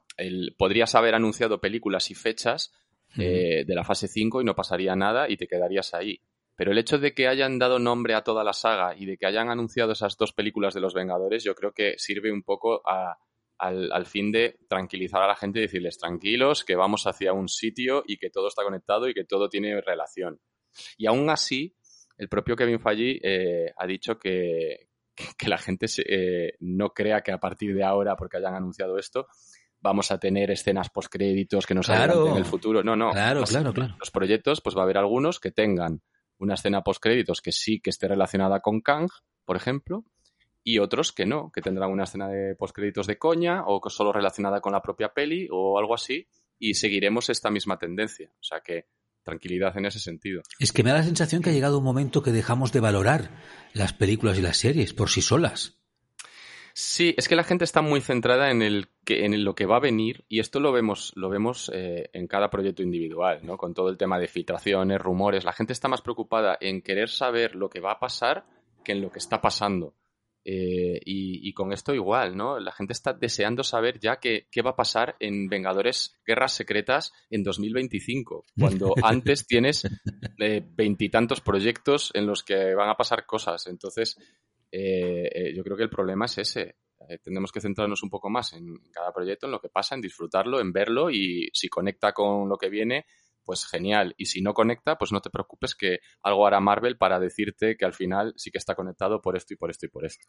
podrías 0.56 0.94
haber 0.94 1.14
anunciado 1.14 1.60
películas 1.60 2.10
y 2.10 2.14
fechas 2.14 2.72
eh, 3.18 3.64
de 3.66 3.74
la 3.74 3.84
fase 3.84 4.08
5 4.08 4.42
y 4.42 4.44
no 4.44 4.54
pasaría 4.54 4.94
nada 4.96 5.28
y 5.28 5.36
te 5.36 5.46
quedarías 5.46 5.94
ahí. 5.94 6.20
Pero 6.56 6.72
el 6.72 6.78
hecho 6.78 6.98
de 6.98 7.12
que 7.12 7.28
hayan 7.28 7.58
dado 7.58 7.78
nombre 7.78 8.14
a 8.14 8.22
toda 8.22 8.42
la 8.42 8.54
saga 8.54 8.96
y 8.96 9.04
de 9.04 9.18
que 9.18 9.26
hayan 9.26 9.50
anunciado 9.50 9.92
esas 9.92 10.16
dos 10.16 10.32
películas 10.32 10.72
de 10.74 10.80
los 10.80 10.94
Vengadores, 10.94 11.44
yo 11.44 11.54
creo 11.54 11.72
que 11.72 11.98
sirve 11.98 12.32
un 12.32 12.42
poco 12.42 12.82
a, 12.88 13.18
al, 13.58 14.06
fin 14.06 14.30
de 14.32 14.58
tranquilizar 14.68 15.22
a 15.22 15.28
la 15.28 15.36
gente 15.36 15.58
y 15.58 15.62
decirles 15.62 15.98
tranquilos, 15.98 16.64
que 16.64 16.76
vamos 16.76 17.06
hacia 17.06 17.32
un 17.32 17.48
sitio 17.48 18.04
y 18.06 18.18
que 18.18 18.30
todo 18.30 18.48
está 18.48 18.62
conectado 18.62 19.08
y 19.08 19.14
que 19.14 19.24
todo 19.24 19.48
tiene 19.48 19.80
relación. 19.80 20.40
Y 20.96 21.06
aún 21.06 21.30
así, 21.30 21.74
el 22.18 22.28
propio 22.28 22.56
Kevin 22.56 22.80
Feige 22.80 23.20
eh, 23.22 23.72
ha 23.76 23.86
dicho 23.86 24.18
que, 24.18 24.88
que, 25.38 25.48
la 25.48 25.58
gente 25.58 25.86
eh, 26.06 26.54
no 26.60 26.90
crea 26.90 27.22
que 27.22 27.32
a 27.32 27.38
partir 27.38 27.74
de 27.74 27.84
ahora, 27.84 28.16
porque 28.16 28.36
hayan 28.36 28.54
anunciado 28.54 28.98
esto, 28.98 29.26
vamos 29.80 30.10
a 30.10 30.18
tener 30.18 30.50
escenas 30.50 30.90
postcréditos 30.90 31.66
que 31.66 31.74
nos 31.74 31.86
claro. 31.86 32.28
en 32.28 32.36
el 32.36 32.44
futuro. 32.44 32.82
No, 32.82 32.96
no. 32.96 33.10
Claro, 33.12 33.44
claro, 33.44 33.72
claro. 33.72 33.96
Los 33.98 34.10
proyectos, 34.10 34.60
pues 34.60 34.76
va 34.76 34.80
a 34.80 34.84
haber 34.84 34.98
algunos 34.98 35.40
que 35.40 35.50
tengan 35.50 36.02
una 36.38 36.54
escena 36.54 36.82
postcréditos 36.82 37.40
que 37.40 37.52
sí 37.52 37.80
que 37.80 37.90
esté 37.90 38.08
relacionada 38.08 38.60
con 38.60 38.80
Kang, 38.80 39.08
por 39.44 39.56
ejemplo, 39.56 40.04
y 40.68 40.80
otros 40.80 41.12
que 41.12 41.26
no, 41.26 41.52
que 41.52 41.62
tendrán 41.62 41.92
una 41.92 42.02
escena 42.02 42.26
de 42.26 42.56
postcréditos 42.56 43.06
de 43.06 43.18
coña 43.18 43.62
o 43.66 43.80
solo 43.88 44.12
relacionada 44.12 44.60
con 44.60 44.72
la 44.72 44.82
propia 44.82 45.10
peli 45.14 45.46
o 45.48 45.78
algo 45.78 45.94
así 45.94 46.26
y 46.58 46.74
seguiremos 46.74 47.30
esta 47.30 47.50
misma 47.50 47.78
tendencia. 47.78 48.32
O 48.40 48.42
sea 48.42 48.60
que 48.62 48.86
tranquilidad 49.22 49.78
en 49.78 49.86
ese 49.86 50.00
sentido. 50.00 50.42
Es 50.58 50.72
que 50.72 50.82
me 50.82 50.90
da 50.90 50.96
la 50.96 51.04
sensación 51.04 51.40
que 51.40 51.50
ha 51.50 51.52
llegado 51.52 51.78
un 51.78 51.84
momento 51.84 52.20
que 52.20 52.32
dejamos 52.32 52.72
de 52.72 52.80
valorar 52.80 53.30
las 53.74 53.92
películas 53.92 54.38
y 54.38 54.42
las 54.42 54.56
series 54.56 54.92
por 54.92 55.08
sí 55.08 55.22
solas. 55.22 55.78
Sí, 56.74 57.14
es 57.16 57.28
que 57.28 57.36
la 57.36 57.44
gente 57.44 57.64
está 57.64 57.80
muy 57.80 58.00
centrada 58.00 58.50
en, 58.50 58.60
el 58.60 58.88
que, 59.04 59.24
en 59.24 59.44
lo 59.44 59.54
que 59.54 59.66
va 59.66 59.76
a 59.76 59.80
venir 59.80 60.24
y 60.28 60.40
esto 60.40 60.58
lo 60.58 60.72
vemos, 60.72 61.12
lo 61.14 61.28
vemos 61.28 61.70
eh, 61.72 62.10
en 62.12 62.26
cada 62.26 62.50
proyecto 62.50 62.82
individual, 62.82 63.38
¿no? 63.44 63.56
Con 63.56 63.72
todo 63.72 63.88
el 63.88 63.96
tema 63.96 64.18
de 64.18 64.26
filtraciones, 64.26 65.00
rumores. 65.00 65.44
La 65.44 65.52
gente 65.52 65.72
está 65.72 65.86
más 65.86 66.02
preocupada 66.02 66.58
en 66.60 66.82
querer 66.82 67.08
saber 67.08 67.54
lo 67.54 67.70
que 67.70 67.78
va 67.78 67.92
a 67.92 68.00
pasar 68.00 68.46
que 68.84 68.92
en 68.92 69.00
lo 69.00 69.12
que 69.12 69.20
está 69.20 69.40
pasando. 69.40 69.94
Eh, 70.48 71.00
y, 71.04 71.52
con 71.54 71.72
esto 71.72 71.92
igual, 71.92 72.36
¿no? 72.36 72.60
La 72.60 72.70
gente 72.70 72.92
está 72.92 73.12
deseando 73.12 73.64
saber 73.64 73.98
ya 73.98 74.20
qué, 74.20 74.46
qué 74.48 74.62
va 74.62 74.70
a 74.70 74.76
pasar 74.76 75.16
en 75.18 75.48
Vengadores 75.48 76.20
Guerras 76.24 76.52
Secretas 76.52 77.12
en 77.30 77.42
2025, 77.42 78.44
cuando 78.56 78.94
antes 79.02 79.44
tienes 79.48 79.88
eh, 80.38 80.64
veintitantos 80.64 81.40
proyectos 81.40 82.12
en 82.14 82.28
los 82.28 82.44
que 82.44 82.76
van 82.76 82.88
a 82.88 82.96
pasar 82.96 83.26
cosas. 83.26 83.66
Entonces, 83.66 84.16
eh, 84.70 85.52
yo 85.52 85.64
creo 85.64 85.76
que 85.76 85.82
el 85.82 85.90
problema 85.90 86.26
es 86.26 86.38
ese. 86.38 86.76
tenemos 87.24 87.50
que 87.50 87.60
centrarnos 87.60 88.04
un 88.04 88.10
poco 88.10 88.30
más 88.30 88.52
en 88.52 88.76
cada 88.92 89.12
proyecto, 89.12 89.46
en 89.46 89.52
lo 89.52 89.60
que 89.60 89.68
pasa, 89.68 89.96
en 89.96 90.00
disfrutarlo, 90.00 90.60
en 90.60 90.72
verlo 90.72 91.10
y 91.10 91.50
si 91.52 91.68
conecta 91.68 92.12
con 92.12 92.48
lo 92.48 92.56
que 92.56 92.70
viene, 92.70 93.06
pues 93.46 93.66
genial. 93.66 94.14
Y 94.18 94.26
si 94.26 94.42
no 94.42 94.52
conecta, 94.52 94.98
pues 94.98 95.12
no 95.12 95.22
te 95.22 95.30
preocupes 95.30 95.74
que 95.74 96.00
algo 96.22 96.46
hará 96.46 96.60
Marvel 96.60 96.98
para 96.98 97.18
decirte 97.18 97.76
que 97.78 97.86
al 97.86 97.94
final 97.94 98.34
sí 98.36 98.50
que 98.50 98.58
está 98.58 98.74
conectado 98.74 99.22
por 99.22 99.36
esto 99.36 99.54
y 99.54 99.56
por 99.56 99.70
esto 99.70 99.86
y 99.86 99.88
por 99.88 100.04
esto. 100.04 100.26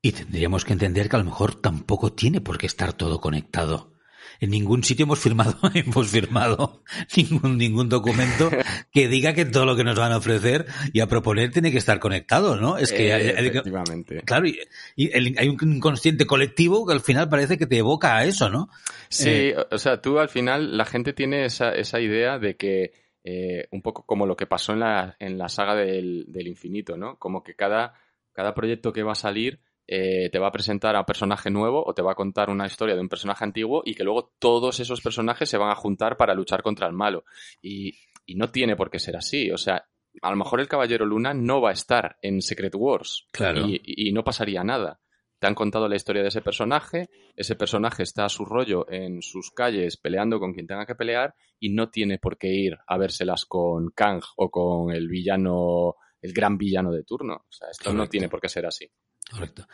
Y 0.00 0.12
tendríamos 0.12 0.64
que 0.64 0.72
entender 0.72 1.08
que 1.08 1.16
a 1.16 1.18
lo 1.18 1.24
mejor 1.24 1.60
tampoco 1.60 2.12
tiene 2.12 2.40
por 2.40 2.56
qué 2.56 2.66
estar 2.66 2.92
todo 2.92 3.20
conectado 3.20 3.95
en 4.40 4.50
ningún 4.50 4.84
sitio 4.84 5.04
hemos 5.04 5.18
firmado, 5.18 5.58
hemos 5.74 6.08
firmado 6.08 6.82
ningún, 7.16 7.58
ningún 7.58 7.88
documento 7.88 8.50
que 8.92 9.08
diga 9.08 9.32
que 9.34 9.44
todo 9.44 9.66
lo 9.66 9.76
que 9.76 9.84
nos 9.84 9.98
van 9.98 10.12
a 10.12 10.18
ofrecer 10.18 10.66
y 10.92 11.00
a 11.00 11.06
proponer 11.06 11.50
tiene 11.50 11.70
que 11.70 11.78
estar 11.78 11.98
conectado, 11.98 12.56
¿no? 12.56 12.78
Es 12.78 12.92
que, 12.92 13.14
efectivamente. 13.14 14.22
claro, 14.22 14.46
y, 14.46 14.58
hay 14.96 15.48
un 15.48 15.58
inconsciente 15.76 16.26
colectivo 16.26 16.86
que 16.86 16.92
al 16.92 17.00
final 17.00 17.28
parece 17.28 17.58
que 17.58 17.66
te 17.66 17.78
evoca 17.78 18.16
a 18.16 18.24
eso, 18.24 18.48
¿no? 18.50 18.68
Sí, 19.08 19.30
eh, 19.30 19.56
o 19.70 19.78
sea, 19.78 20.00
tú 20.00 20.18
al 20.18 20.28
final 20.28 20.76
la 20.76 20.84
gente 20.84 21.12
tiene 21.12 21.44
esa, 21.44 21.70
esa 21.72 22.00
idea 22.00 22.38
de 22.38 22.56
que 22.56 22.92
eh, 23.24 23.66
un 23.72 23.82
poco 23.82 24.04
como 24.06 24.26
lo 24.26 24.36
que 24.36 24.46
pasó 24.46 24.72
en 24.72 24.80
la, 24.80 25.16
en 25.18 25.36
la 25.36 25.48
saga 25.48 25.74
del, 25.74 26.26
del, 26.28 26.46
infinito, 26.46 26.96
¿no? 26.96 27.18
Como 27.18 27.42
que 27.42 27.54
cada, 27.54 27.94
cada 28.32 28.54
proyecto 28.54 28.92
que 28.92 29.02
va 29.02 29.12
a 29.12 29.16
salir 29.16 29.60
eh, 29.86 30.28
te 30.30 30.38
va 30.38 30.48
a 30.48 30.52
presentar 30.52 30.96
a 30.96 31.00
un 31.00 31.04
personaje 31.04 31.50
nuevo 31.50 31.84
o 31.86 31.94
te 31.94 32.02
va 32.02 32.12
a 32.12 32.16
contar 32.16 32.50
una 32.50 32.66
historia 32.66 32.94
de 32.94 33.00
un 33.00 33.08
personaje 33.08 33.44
antiguo 33.44 33.82
y 33.84 33.94
que 33.94 34.04
luego 34.04 34.32
todos 34.38 34.80
esos 34.80 35.00
personajes 35.00 35.48
se 35.48 35.58
van 35.58 35.70
a 35.70 35.76
juntar 35.76 36.16
para 36.16 36.34
luchar 36.34 36.62
contra 36.62 36.86
el 36.86 36.92
malo. 36.92 37.24
Y, 37.62 37.94
y 38.26 38.34
no 38.34 38.50
tiene 38.50 38.76
por 38.76 38.90
qué 38.90 38.98
ser 38.98 39.16
así. 39.16 39.50
O 39.50 39.56
sea, 39.56 39.86
a 40.22 40.30
lo 40.30 40.36
mejor 40.36 40.60
el 40.60 40.68
Caballero 40.68 41.06
Luna 41.06 41.34
no 41.34 41.60
va 41.60 41.70
a 41.70 41.74
estar 41.74 42.16
en 42.22 42.42
Secret 42.42 42.74
Wars. 42.74 43.26
Claro. 43.32 43.66
Y, 43.66 43.80
y, 43.84 44.12
no 44.12 44.24
pasaría 44.24 44.64
nada. 44.64 45.00
Te 45.38 45.46
han 45.46 45.54
contado 45.54 45.88
la 45.88 45.96
historia 45.96 46.22
de 46.22 46.28
ese 46.28 46.40
personaje, 46.40 47.10
ese 47.34 47.56
personaje 47.56 48.02
está 48.02 48.24
a 48.24 48.30
su 48.30 48.46
rollo 48.46 48.90
en 48.90 49.20
sus 49.20 49.50
calles 49.50 49.98
peleando 49.98 50.40
con 50.40 50.54
quien 50.54 50.66
tenga 50.66 50.86
que 50.86 50.94
pelear 50.94 51.34
y 51.60 51.68
no 51.68 51.90
tiene 51.90 52.18
por 52.18 52.38
qué 52.38 52.48
ir 52.48 52.78
a 52.86 52.96
vérselas 52.96 53.44
con 53.44 53.90
Kang 53.90 54.22
o 54.36 54.50
con 54.50 54.92
el 54.94 55.08
villano, 55.08 55.96
el 56.22 56.32
gran 56.32 56.56
villano 56.56 56.90
de 56.90 57.04
turno. 57.04 57.34
O 57.34 57.52
sea, 57.52 57.68
esto 57.70 57.84
Correcto. 57.84 58.04
no 58.04 58.08
tiene 58.08 58.28
por 58.30 58.40
qué 58.40 58.48
ser 58.48 58.64
así. 58.64 58.90
Correcto. 59.30 59.66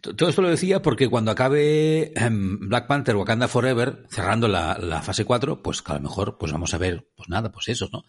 Todo 0.00 0.28
esto 0.28 0.40
lo 0.40 0.48
decía 0.48 0.82
porque 0.82 1.08
cuando 1.08 1.32
acabe 1.32 2.12
Black 2.30 2.86
Panther 2.86 3.16
Wakanda 3.16 3.48
Forever, 3.48 4.06
cerrando 4.08 4.46
la, 4.46 5.02
fase 5.02 5.24
4, 5.24 5.62
pues 5.62 5.82
que 5.82 5.92
a 5.92 5.96
lo 5.96 6.02
mejor 6.02 6.38
pues 6.38 6.52
vamos 6.52 6.72
a 6.74 6.78
ver, 6.78 7.08
pues 7.16 7.28
nada, 7.28 7.50
pues 7.50 7.68
eso, 7.68 7.88
¿no? 7.92 8.04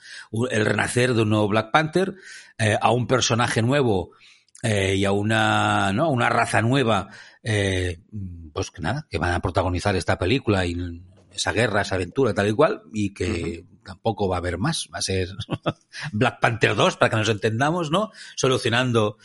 El 0.50 0.66
renacer 0.66 1.16
de 1.16 1.24
un 1.24 1.30
nuevo 1.30 1.48
Black 1.48 1.72
Panther, 1.72 2.16
eh, 2.58 2.78
a 2.80 2.92
un 2.92 3.08
personaje 3.08 3.64
nuevo 3.64 4.12
eh, 4.62 4.96
y 4.96 5.06
a 5.06 5.12
una, 5.12 5.92
¿no? 5.92 6.12
una 6.12 6.30
raza 6.30 6.62
nueva, 6.62 7.10
eh, 7.42 8.02
pues 8.54 8.70
que 8.70 8.82
nada, 8.82 9.08
que 9.10 9.18
van 9.18 9.34
a 9.34 9.42
protagonizar 9.42 9.96
esta 9.96 10.20
película 10.20 10.68
y 10.68 11.02
esa 11.34 11.52
guerra, 11.52 11.82
esa 11.82 11.96
aventura, 11.96 12.34
tal 12.34 12.50
y 12.50 12.54
cual, 12.54 12.84
y 12.94 13.14
que. 13.14 13.66
Tampoco 13.84 14.28
va 14.28 14.38
a 14.38 14.40
haber 14.40 14.58
más. 14.58 14.90
Va 14.94 15.00
a 15.00 15.02
ser 15.02 15.30
Black 16.12 16.40
Panther 16.40 16.76
2, 16.76 16.98
para 16.98 17.10
que 17.10 17.16
nos 17.18 17.30
entendamos, 17.30 17.92
¿no? 17.92 18.12
Solucionando 18.36 19.18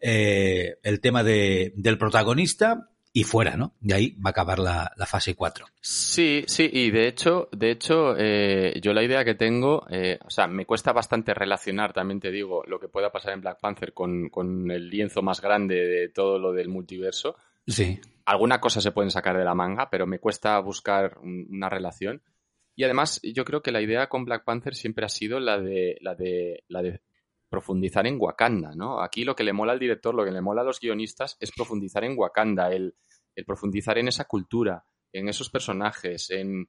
eh, 0.00 0.76
el 0.82 1.00
tema 1.00 1.22
de, 1.22 1.72
del 1.76 1.98
protagonista 1.98 2.90
y 3.16 3.22
fuera, 3.22 3.56
¿no? 3.56 3.74
De 3.80 3.94
ahí 3.94 4.10
va 4.16 4.30
a 4.30 4.32
acabar 4.32 4.58
la, 4.58 4.92
la 4.96 5.06
fase 5.06 5.36
4. 5.36 5.66
Sí, 5.80 6.44
sí, 6.48 6.68
y 6.70 6.90
de 6.90 7.06
hecho, 7.06 7.48
de 7.52 7.70
hecho, 7.70 8.16
eh, 8.18 8.80
yo 8.82 8.92
la 8.92 9.04
idea 9.04 9.24
que 9.24 9.36
tengo, 9.36 9.86
eh, 9.88 10.18
o 10.26 10.30
sea, 10.30 10.48
me 10.48 10.66
cuesta 10.66 10.92
bastante 10.92 11.32
relacionar, 11.32 11.92
también 11.92 12.18
te 12.18 12.32
digo, 12.32 12.64
lo 12.66 12.80
que 12.80 12.88
pueda 12.88 13.12
pasar 13.12 13.34
en 13.34 13.40
Black 13.40 13.60
Panther 13.60 13.94
con, 13.94 14.30
con 14.30 14.68
el 14.72 14.90
lienzo 14.90 15.22
más 15.22 15.40
grande 15.40 15.76
de 15.76 16.08
todo 16.08 16.40
lo 16.40 16.52
del 16.52 16.68
multiverso. 16.68 17.36
Sí. 17.68 18.00
Alguna 18.24 18.60
cosa 18.60 18.80
se 18.80 18.90
pueden 18.90 19.12
sacar 19.12 19.38
de 19.38 19.44
la 19.44 19.54
manga, 19.54 19.88
pero 19.90 20.08
me 20.08 20.18
cuesta 20.18 20.58
buscar 20.58 21.18
una 21.22 21.68
relación. 21.68 22.20
Y 22.76 22.84
además, 22.84 23.20
yo 23.22 23.44
creo 23.44 23.62
que 23.62 23.72
la 23.72 23.82
idea 23.82 24.08
con 24.08 24.24
Black 24.24 24.44
Panther 24.44 24.74
siempre 24.74 25.04
ha 25.04 25.08
sido 25.08 25.38
la 25.40 25.60
de, 25.60 25.96
la 26.00 26.14
de, 26.14 26.64
la 26.68 26.82
de 26.82 27.00
profundizar 27.48 28.06
en 28.06 28.16
Wakanda, 28.18 28.74
¿no? 28.74 29.00
Aquí 29.00 29.24
lo 29.24 29.36
que 29.36 29.44
le 29.44 29.52
mola 29.52 29.72
al 29.72 29.78
director, 29.78 30.14
lo 30.14 30.24
que 30.24 30.32
le 30.32 30.40
mola 30.40 30.62
a 30.62 30.64
los 30.64 30.80
guionistas 30.80 31.36
es 31.38 31.52
profundizar 31.52 32.02
en 32.04 32.18
Wakanda, 32.18 32.72
el, 32.72 32.94
profundizar 33.46 33.98
en 33.98 34.08
esa 34.08 34.24
cultura, 34.24 34.84
en 35.12 35.28
esos 35.28 35.50
personajes, 35.50 36.30
en, 36.30 36.68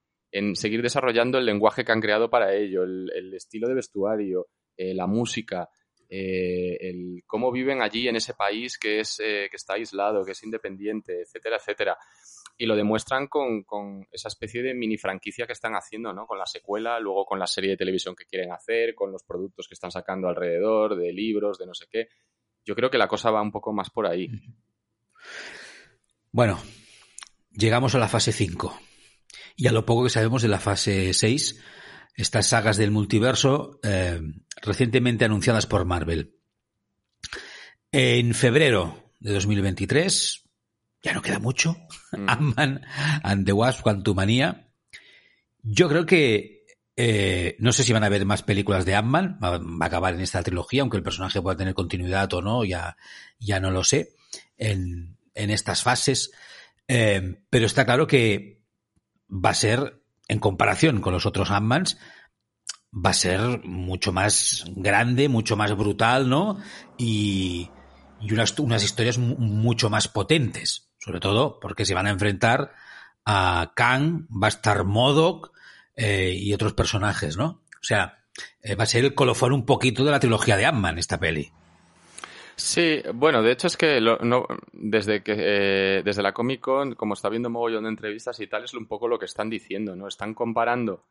seguir 0.55 0.81
desarrollando 0.81 1.37
el 1.37 1.45
lenguaje 1.45 1.85
que 1.85 1.91
han 1.91 2.01
creado 2.01 2.29
para 2.29 2.53
ello, 2.53 2.83
el, 2.83 3.09
el 3.15 3.33
estilo 3.33 3.67
de 3.67 3.75
vestuario, 3.75 4.47
eh, 4.75 4.93
la 4.93 5.07
música, 5.07 5.69
eh, 6.09 6.77
el 6.81 7.23
cómo 7.25 7.51
viven 7.51 7.81
allí 7.81 8.07
en 8.07 8.15
ese 8.15 8.35
país 8.35 8.77
que 8.77 8.99
es 8.99 9.19
eh, 9.19 9.47
que 9.49 9.57
está 9.57 9.73
aislado, 9.73 10.23
que 10.23 10.33
es 10.33 10.43
independiente, 10.43 11.21
etcétera, 11.21 11.57
etcétera. 11.57 11.97
Y 12.57 12.65
lo 12.65 12.75
demuestran 12.75 13.27
con, 13.27 13.63
con, 13.63 14.07
esa 14.11 14.29
especie 14.29 14.63
de 14.63 14.73
mini 14.73 14.97
franquicia 14.97 15.45
que 15.45 15.53
están 15.53 15.73
haciendo, 15.73 16.13
¿no? 16.13 16.25
Con 16.25 16.39
la 16.39 16.45
secuela, 16.45 16.99
luego 16.99 17.25
con 17.25 17.37
la 17.37 17.47
serie 17.47 17.71
de 17.71 17.77
televisión 17.77 18.15
que 18.15 18.25
quieren 18.25 18.51
hacer, 18.51 18.95
con 18.95 19.11
los 19.11 19.23
productos 19.23 19.67
que 19.67 19.73
están 19.73 19.91
sacando 19.91 20.29
alrededor, 20.29 20.95
de 20.95 21.11
libros, 21.11 21.57
de 21.57 21.65
no 21.65 21.73
sé 21.73 21.85
qué. 21.89 22.07
Yo 22.63 22.75
creo 22.75 22.89
que 22.89 22.97
la 22.97 23.07
cosa 23.07 23.29
va 23.29 23.41
un 23.41 23.51
poco 23.51 23.73
más 23.73 23.89
por 23.89 24.07
ahí. 24.07 24.29
Bueno, 26.31 26.59
llegamos 27.51 27.95
a 27.95 27.99
la 27.99 28.07
fase 28.07 28.31
5. 28.31 28.79
Y 29.55 29.67
a 29.67 29.71
lo 29.71 29.85
poco 29.85 30.03
que 30.03 30.09
sabemos 30.09 30.41
de 30.41 30.49
la 30.49 30.59
fase 30.59 31.13
6, 31.13 31.61
estas 32.15 32.47
sagas 32.47 32.77
del 32.77 32.91
multiverso 32.91 33.79
eh, 33.83 34.21
recientemente 34.61 35.25
anunciadas 35.25 35.65
por 35.65 35.85
Marvel. 35.85 36.35
En 37.91 38.33
febrero 38.33 39.13
de 39.19 39.33
2023, 39.33 40.44
ya 41.05 41.13
no 41.13 41.21
queda 41.21 41.39
mucho, 41.39 41.77
mm. 42.13 42.25
Ant-Man 42.29 42.81
and 43.23 43.45
the 43.45 43.53
Wasp, 43.53 43.81
Quantumania. 43.81 44.67
Yo 45.61 45.87
creo 45.87 46.05
que 46.05 46.65
eh, 46.95 47.55
no 47.59 47.71
sé 47.71 47.83
si 47.83 47.93
van 47.93 48.03
a 48.03 48.07
haber 48.07 48.25
más 48.25 48.41
películas 48.41 48.85
de 48.85 48.95
Ant-Man, 48.95 49.39
va, 49.41 49.59
va, 49.59 49.85
a 49.85 49.85
acabar 49.85 50.15
en 50.15 50.21
esta 50.21 50.41
trilogía, 50.41 50.81
aunque 50.81 50.97
el 50.97 51.03
personaje 51.03 51.41
pueda 51.41 51.57
tener 51.57 51.75
continuidad 51.75 52.33
o 52.33 52.41
no, 52.41 52.63
ya, 52.63 52.97
ya 53.39 53.59
no 53.59 53.69
lo 53.69 53.83
sé, 53.83 54.15
en, 54.57 55.17
en 55.35 55.51
estas 55.51 55.83
fases. 55.83 56.31
Eh, 56.87 57.39
pero 57.51 57.67
está 57.67 57.85
claro 57.85 58.07
que 58.07 58.63
va 59.29 59.51
a 59.51 59.55
ser, 59.55 60.01
en 60.27 60.39
comparación 60.39 61.01
con 61.01 61.13
los 61.13 61.27
otros 61.27 61.51
Ant-Mans, 61.51 61.99
va 62.91 63.11
a 63.11 63.13
ser 63.13 63.63
mucho 63.63 64.11
más 64.11 64.65
grande, 64.75 65.29
mucho 65.29 65.55
más 65.55 65.75
brutal, 65.77 66.29
¿no? 66.29 66.57
Y, 66.97 67.69
y 68.21 68.33
unas, 68.33 68.57
unas 68.57 68.83
historias 68.83 69.17
mucho 69.17 69.89
más 69.89 70.07
potentes, 70.07 70.84
sobre 71.05 71.19
todo 71.19 71.59
porque 71.59 71.85
se 71.85 71.93
van 71.93 72.07
a 72.07 72.09
enfrentar 72.09 72.73
a 73.25 73.73
Kang, 73.75 74.25
va 74.31 74.47
a 74.47 74.49
estar 74.49 74.83
Modok 74.85 75.51
eh, 75.95 76.33
y 76.35 76.51
otros 76.53 76.73
personajes, 76.73 77.37
¿no? 77.37 77.61
O 77.79 77.83
sea, 77.83 78.23
eh, 78.63 78.73
va 78.73 78.83
a 78.83 78.87
ser 78.87 79.05
el 79.05 79.13
colofón 79.13 79.53
un 79.53 79.65
poquito 79.65 80.03
de 80.03 80.09
la 80.09 80.19
trilogía 80.19 80.57
de 80.57 80.65
Ant-Man, 80.65 80.97
esta 80.97 81.19
peli. 81.19 81.51
Sí, 82.55 83.03
bueno, 83.13 83.43
de 83.43 83.51
hecho 83.51 83.67
es 83.67 83.77
que 83.77 84.01
lo, 84.01 84.17
no, 84.19 84.47
desde 84.73 85.21
que 85.21 85.35
eh, 85.37 86.01
desde 86.03 86.23
la 86.23 86.33
Comic 86.33 86.61
Con, 86.61 86.95
como 86.95 87.13
está 87.13 87.29
viendo 87.29 87.51
mogollón 87.51 87.83
de 87.83 87.89
entrevistas 87.89 88.39
y 88.39 88.47
tal, 88.47 88.63
es 88.63 88.73
un 88.73 88.87
poco 88.87 89.07
lo 89.07 89.19
que 89.19 89.25
están 89.25 89.49
diciendo, 89.49 89.95
¿no? 89.95 90.07
Están 90.07 90.33
comparando 90.33 91.03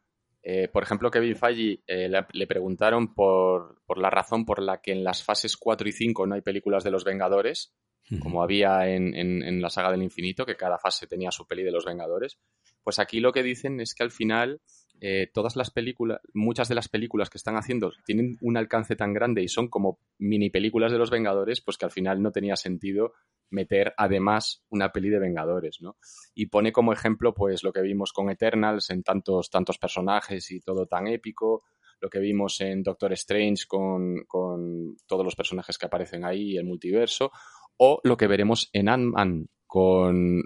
eh, 0.47 0.69
por 0.69 0.83
ejemplo, 0.83 1.11
Kevin 1.11 1.37
Feige 1.37 1.83
eh, 1.87 2.09
le, 2.09 2.47
preguntaron 2.47 3.15
por, 3.15 3.83
por, 3.87 3.99
la 3.99 4.11
razón 4.11 4.45
por 4.45 4.63
la 4.63 4.83
que 4.83 4.93
en 4.93 5.03
las 5.03 5.25
fases 5.25 5.57
4 5.57 5.89
y 5.89 5.93
5 5.93 6.27
no 6.27 6.35
hay 6.35 6.43
películas 6.43 6.85
de 6.85 6.91
los 6.91 7.03
Vengadores, 7.03 7.75
uh 8.11 8.15
-huh. 8.15 8.19
como 8.19 8.43
había 8.43 8.87
en, 8.89 9.15
en, 9.15 9.43
en, 9.43 9.63
la 9.63 9.71
saga 9.71 9.91
del 9.91 10.03
infinito, 10.03 10.45
que 10.45 10.57
cada 10.57 10.79
fase 10.79 11.07
tenía 11.07 11.31
su 11.31 11.47
peli 11.47 11.63
de 11.63 11.73
los 11.73 11.87
Vengadores. 11.87 12.39
Pues 12.83 12.99
aquí 12.99 13.21
lo 13.21 13.33
que 13.33 13.43
dicen 13.43 13.81
es 13.81 13.95
que 13.95 14.03
al 14.03 14.11
final 14.11 14.61
eh, 15.01 15.29
todas 15.33 15.57
las 15.57 15.71
películas, 15.71 16.21
muchas 16.33 16.69
de 16.69 16.75
las 16.75 16.89
películas 16.89 17.29
que 17.29 17.39
están 17.39 17.57
haciendo 17.57 17.93
tienen 18.07 18.39
un 18.41 18.57
alcance 18.57 18.97
tan 18.97 19.13
grande 19.13 19.43
y 19.43 19.49
son 19.49 19.69
como 19.69 19.99
mini 20.19 20.51
películas 20.51 20.93
de 20.93 20.99
los 20.99 21.11
Vengadores, 21.11 21.61
pues 21.61 21.77
que 21.77 21.85
al 21.85 21.91
final 21.91 22.23
no 22.23 22.31
tenía 22.31 22.57
sentido 22.57 23.13
meter 23.51 23.95
además 23.97 24.65
una 24.69 24.93
peli 24.93 25.11
de 25.11 25.19
Vengadores, 25.19 25.79
¿no? 25.81 25.97
Y 26.35 26.47
pone 26.47 26.73
como 26.73 26.93
ejemplo 26.93 27.35
pues 27.35 27.63
lo 27.63 27.73
que 27.73 27.83
vimos 27.83 28.13
con 28.13 28.31
Eternals 28.31 28.91
en 28.91 29.03
tantos, 29.03 29.51
tantos 29.51 29.79
personajes 29.79 30.51
y 30.51 30.61
todo 30.61 30.87
tan 30.87 31.07
épico, 31.07 31.65
lo 32.01 32.11
que 32.11 32.19
vimos 32.19 32.61
en 32.61 32.83
Doctor 32.83 33.13
Strange 33.13 33.65
con, 33.67 34.25
con 34.27 34.97
todos 35.07 35.25
los 35.25 35.37
personajes 35.37 35.79
que 35.79 35.87
aparecen 35.87 36.25
ahí, 36.25 36.57
el 36.57 36.65
multiverso, 36.65 37.31
o 37.77 38.01
lo 38.05 38.17
que 38.17 38.27
veremos 38.27 38.69
en 38.73 38.89
Ant-Man, 38.89 39.49
con 39.67 40.43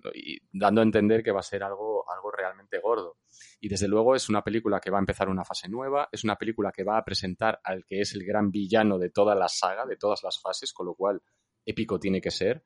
dando 0.52 0.80
a 0.80 0.84
entender 0.84 1.22
que 1.22 1.32
va 1.32 1.40
a 1.40 1.42
ser 1.42 1.62
algo, 1.62 2.10
algo 2.10 2.30
realmente 2.30 2.78
gordo. 2.78 3.18
Y 3.60 3.68
desde 3.68 3.86
luego 3.86 4.14
es 4.14 4.28
una 4.30 4.42
película 4.42 4.80
que 4.80 4.90
va 4.90 4.96
a 4.96 5.00
empezar 5.00 5.28
una 5.28 5.44
fase 5.44 5.68
nueva, 5.68 6.08
es 6.10 6.24
una 6.24 6.36
película 6.36 6.72
que 6.72 6.84
va 6.84 6.96
a 6.96 7.04
presentar 7.04 7.60
al 7.62 7.84
que 7.84 8.00
es 8.00 8.14
el 8.14 8.24
gran 8.24 8.50
villano 8.50 8.98
de 8.98 9.10
toda 9.10 9.34
la 9.34 9.48
saga, 9.48 9.84
de 9.84 9.96
todas 9.96 10.22
las 10.22 10.40
fases, 10.40 10.72
con 10.72 10.86
lo 10.86 10.94
cual 10.94 11.20
épico 11.68 12.00
tiene 12.00 12.20
que 12.20 12.30
ser. 12.30 12.64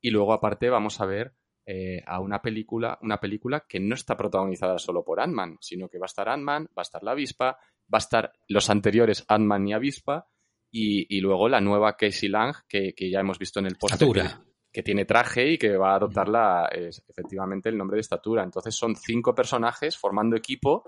Y 0.00 0.10
luego 0.10 0.32
aparte 0.32 0.70
vamos 0.70 1.00
a 1.00 1.06
ver 1.06 1.34
eh, 1.66 2.02
a 2.06 2.20
una 2.20 2.40
película, 2.40 2.98
una 3.02 3.18
película 3.18 3.64
que 3.68 3.80
no 3.80 3.94
está 3.94 4.16
protagonizada 4.16 4.78
solo 4.78 5.04
por 5.04 5.20
Ant-Man, 5.20 5.58
sino 5.60 5.88
que 5.88 5.98
va 5.98 6.04
a 6.04 6.12
estar 6.12 6.28
Ant-Man, 6.28 6.66
va 6.66 6.80
a 6.80 6.82
estar 6.82 7.02
la 7.02 7.12
avispa, 7.12 7.58
va 7.92 7.96
a 7.96 7.98
estar 7.98 8.32
los 8.48 8.70
anteriores 8.70 9.24
Ant-Man 9.28 9.68
y 9.68 9.72
avispa, 9.72 10.28
y, 10.70 11.16
y, 11.16 11.20
luego 11.20 11.48
la 11.48 11.60
nueva 11.60 11.96
Casey 11.96 12.28
Lang, 12.28 12.52
que, 12.68 12.94
que 12.94 13.08
ya 13.08 13.20
hemos 13.20 13.38
visto 13.38 13.60
en 13.60 13.66
el 13.66 13.76
póster, 13.76 14.08
que, 14.12 14.28
que, 14.72 14.82
tiene 14.82 15.04
traje 15.04 15.52
y 15.52 15.56
que 15.56 15.76
va 15.76 15.92
a 15.92 15.96
adoptar 15.96 16.28
la, 16.28 16.68
efectivamente 16.72 17.68
el 17.68 17.78
nombre 17.78 17.94
de 17.94 18.00
estatura. 18.00 18.42
Entonces 18.42 18.74
son 18.74 18.96
cinco 18.96 19.36
personajes 19.36 19.96
formando 19.96 20.34
equipo 20.34 20.82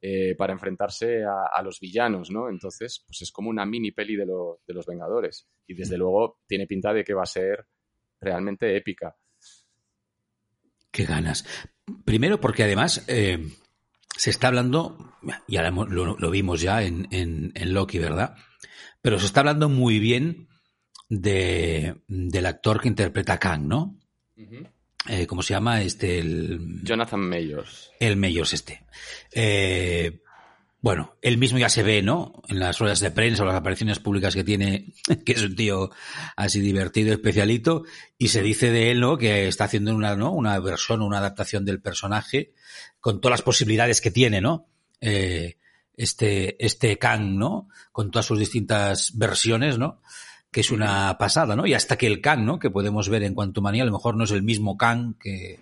eh, 0.00 0.36
para 0.36 0.52
enfrentarse 0.52 1.24
a, 1.24 1.46
a, 1.52 1.62
los 1.62 1.80
villanos, 1.80 2.30
¿no? 2.30 2.48
Entonces, 2.48 3.02
pues 3.06 3.22
es 3.22 3.32
como 3.32 3.50
una 3.50 3.66
mini 3.66 3.90
peli 3.90 4.14
de, 4.14 4.26
lo, 4.26 4.60
de 4.66 4.74
los 4.74 4.86
Vengadores. 4.86 5.48
Y 5.66 5.74
desde 5.74 5.98
luego 5.98 6.38
tiene 6.46 6.66
pinta 6.66 6.92
de 6.92 7.02
que 7.02 7.14
va 7.14 7.22
a 7.22 7.26
ser 7.26 7.66
realmente 8.20 8.76
épica. 8.76 9.16
Qué 10.90 11.04
ganas. 11.04 11.44
Primero 12.04 12.40
porque 12.40 12.62
además 12.62 13.04
eh, 13.08 13.38
se 14.16 14.30
está 14.30 14.48
hablando, 14.48 15.16
y 15.46 15.56
ahora 15.56 15.70
lo, 15.70 16.16
lo 16.16 16.30
vimos 16.30 16.60
ya 16.60 16.82
en, 16.82 17.08
en, 17.10 17.52
en, 17.54 17.74
Loki, 17.74 17.98
¿verdad? 17.98 18.36
Pero 19.02 19.18
se 19.18 19.26
está 19.26 19.40
hablando 19.40 19.68
muy 19.68 19.98
bien 19.98 20.48
de, 21.08 22.02
del 22.06 22.46
actor 22.46 22.80
que 22.80 22.88
interpreta 22.88 23.34
a 23.34 23.38
Kang, 23.38 23.66
¿no? 23.66 23.98
Uh 24.36 24.42
-huh. 24.42 24.72
Eh, 25.08 25.26
¿Cómo 25.26 25.42
se 25.42 25.54
llama? 25.54 25.82
Este, 25.82 26.18
el... 26.18 26.80
Jonathan 26.82 27.20
Mayors. 27.20 27.90
El 27.98 28.16
Mayors 28.16 28.52
este. 28.52 28.82
Eh, 29.32 30.20
bueno, 30.80 31.16
él 31.22 31.38
mismo 31.38 31.58
ya 31.58 31.68
se 31.68 31.82
ve, 31.82 32.02
¿no? 32.02 32.40
En 32.48 32.60
las 32.60 32.78
ruedas 32.78 33.00
de 33.00 33.10
prensa 33.10 33.42
o 33.42 33.46
las 33.46 33.56
apariciones 33.56 33.98
públicas 33.98 34.34
que 34.34 34.44
tiene, 34.44 34.92
que 35.24 35.32
es 35.32 35.42
un 35.42 35.56
tío 35.56 35.90
así 36.36 36.60
divertido, 36.60 37.12
especialito, 37.12 37.84
y 38.16 38.28
se 38.28 38.42
dice 38.42 38.70
de 38.70 38.90
él, 38.90 39.00
¿no? 39.00 39.18
Que 39.18 39.48
está 39.48 39.64
haciendo 39.64 39.94
una, 39.94 40.14
¿no? 40.14 40.30
Una 40.32 40.58
versión, 40.60 41.02
una 41.02 41.18
adaptación 41.18 41.64
del 41.64 41.80
personaje 41.80 42.52
con 43.00 43.20
todas 43.20 43.38
las 43.38 43.42
posibilidades 43.42 44.00
que 44.00 44.10
tiene, 44.10 44.40
¿no? 44.40 44.68
Eh, 45.00 45.56
este, 45.96 46.64
este 46.64 46.98
Kang, 46.98 47.36
¿no? 47.36 47.68
Con 47.90 48.10
todas 48.10 48.26
sus 48.26 48.38
distintas 48.38 49.16
versiones, 49.16 49.78
¿no? 49.78 50.00
Que 50.50 50.60
es 50.60 50.70
una 50.70 51.18
pasada, 51.18 51.56
¿no? 51.56 51.66
Y 51.66 51.74
hasta 51.74 51.96
que 51.96 52.06
el 52.06 52.20
Kang, 52.20 52.44
¿no? 52.44 52.58
Que 52.58 52.70
podemos 52.70 53.08
ver 53.08 53.22
en 53.22 53.34
Quantumania, 53.34 53.82
a 53.82 53.86
lo 53.86 53.92
mejor 53.92 54.16
no 54.16 54.24
es 54.24 54.30
el 54.30 54.42
mismo 54.42 54.76
Kang 54.76 55.14
que, 55.18 55.60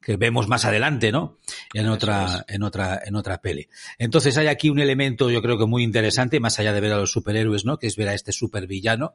que 0.00 0.16
vemos 0.16 0.48
más 0.48 0.64
adelante, 0.64 1.12
¿no? 1.12 1.38
En 1.74 1.88
otra, 1.88 2.44
en 2.48 2.62
otra, 2.62 3.00
en 3.04 3.16
otra 3.16 3.42
peli. 3.42 3.68
Entonces 3.98 4.36
hay 4.36 4.46
aquí 4.46 4.70
un 4.70 4.78
elemento, 4.78 5.30
yo 5.30 5.42
creo 5.42 5.58
que 5.58 5.66
muy 5.66 5.82
interesante, 5.82 6.40
más 6.40 6.58
allá 6.58 6.72
de 6.72 6.80
ver 6.80 6.92
a 6.92 6.98
los 6.98 7.12
superhéroes, 7.12 7.64
¿no? 7.64 7.78
Que 7.78 7.88
es 7.88 7.96
ver 7.96 8.08
a 8.08 8.14
este 8.14 8.32
supervillano. 8.32 9.14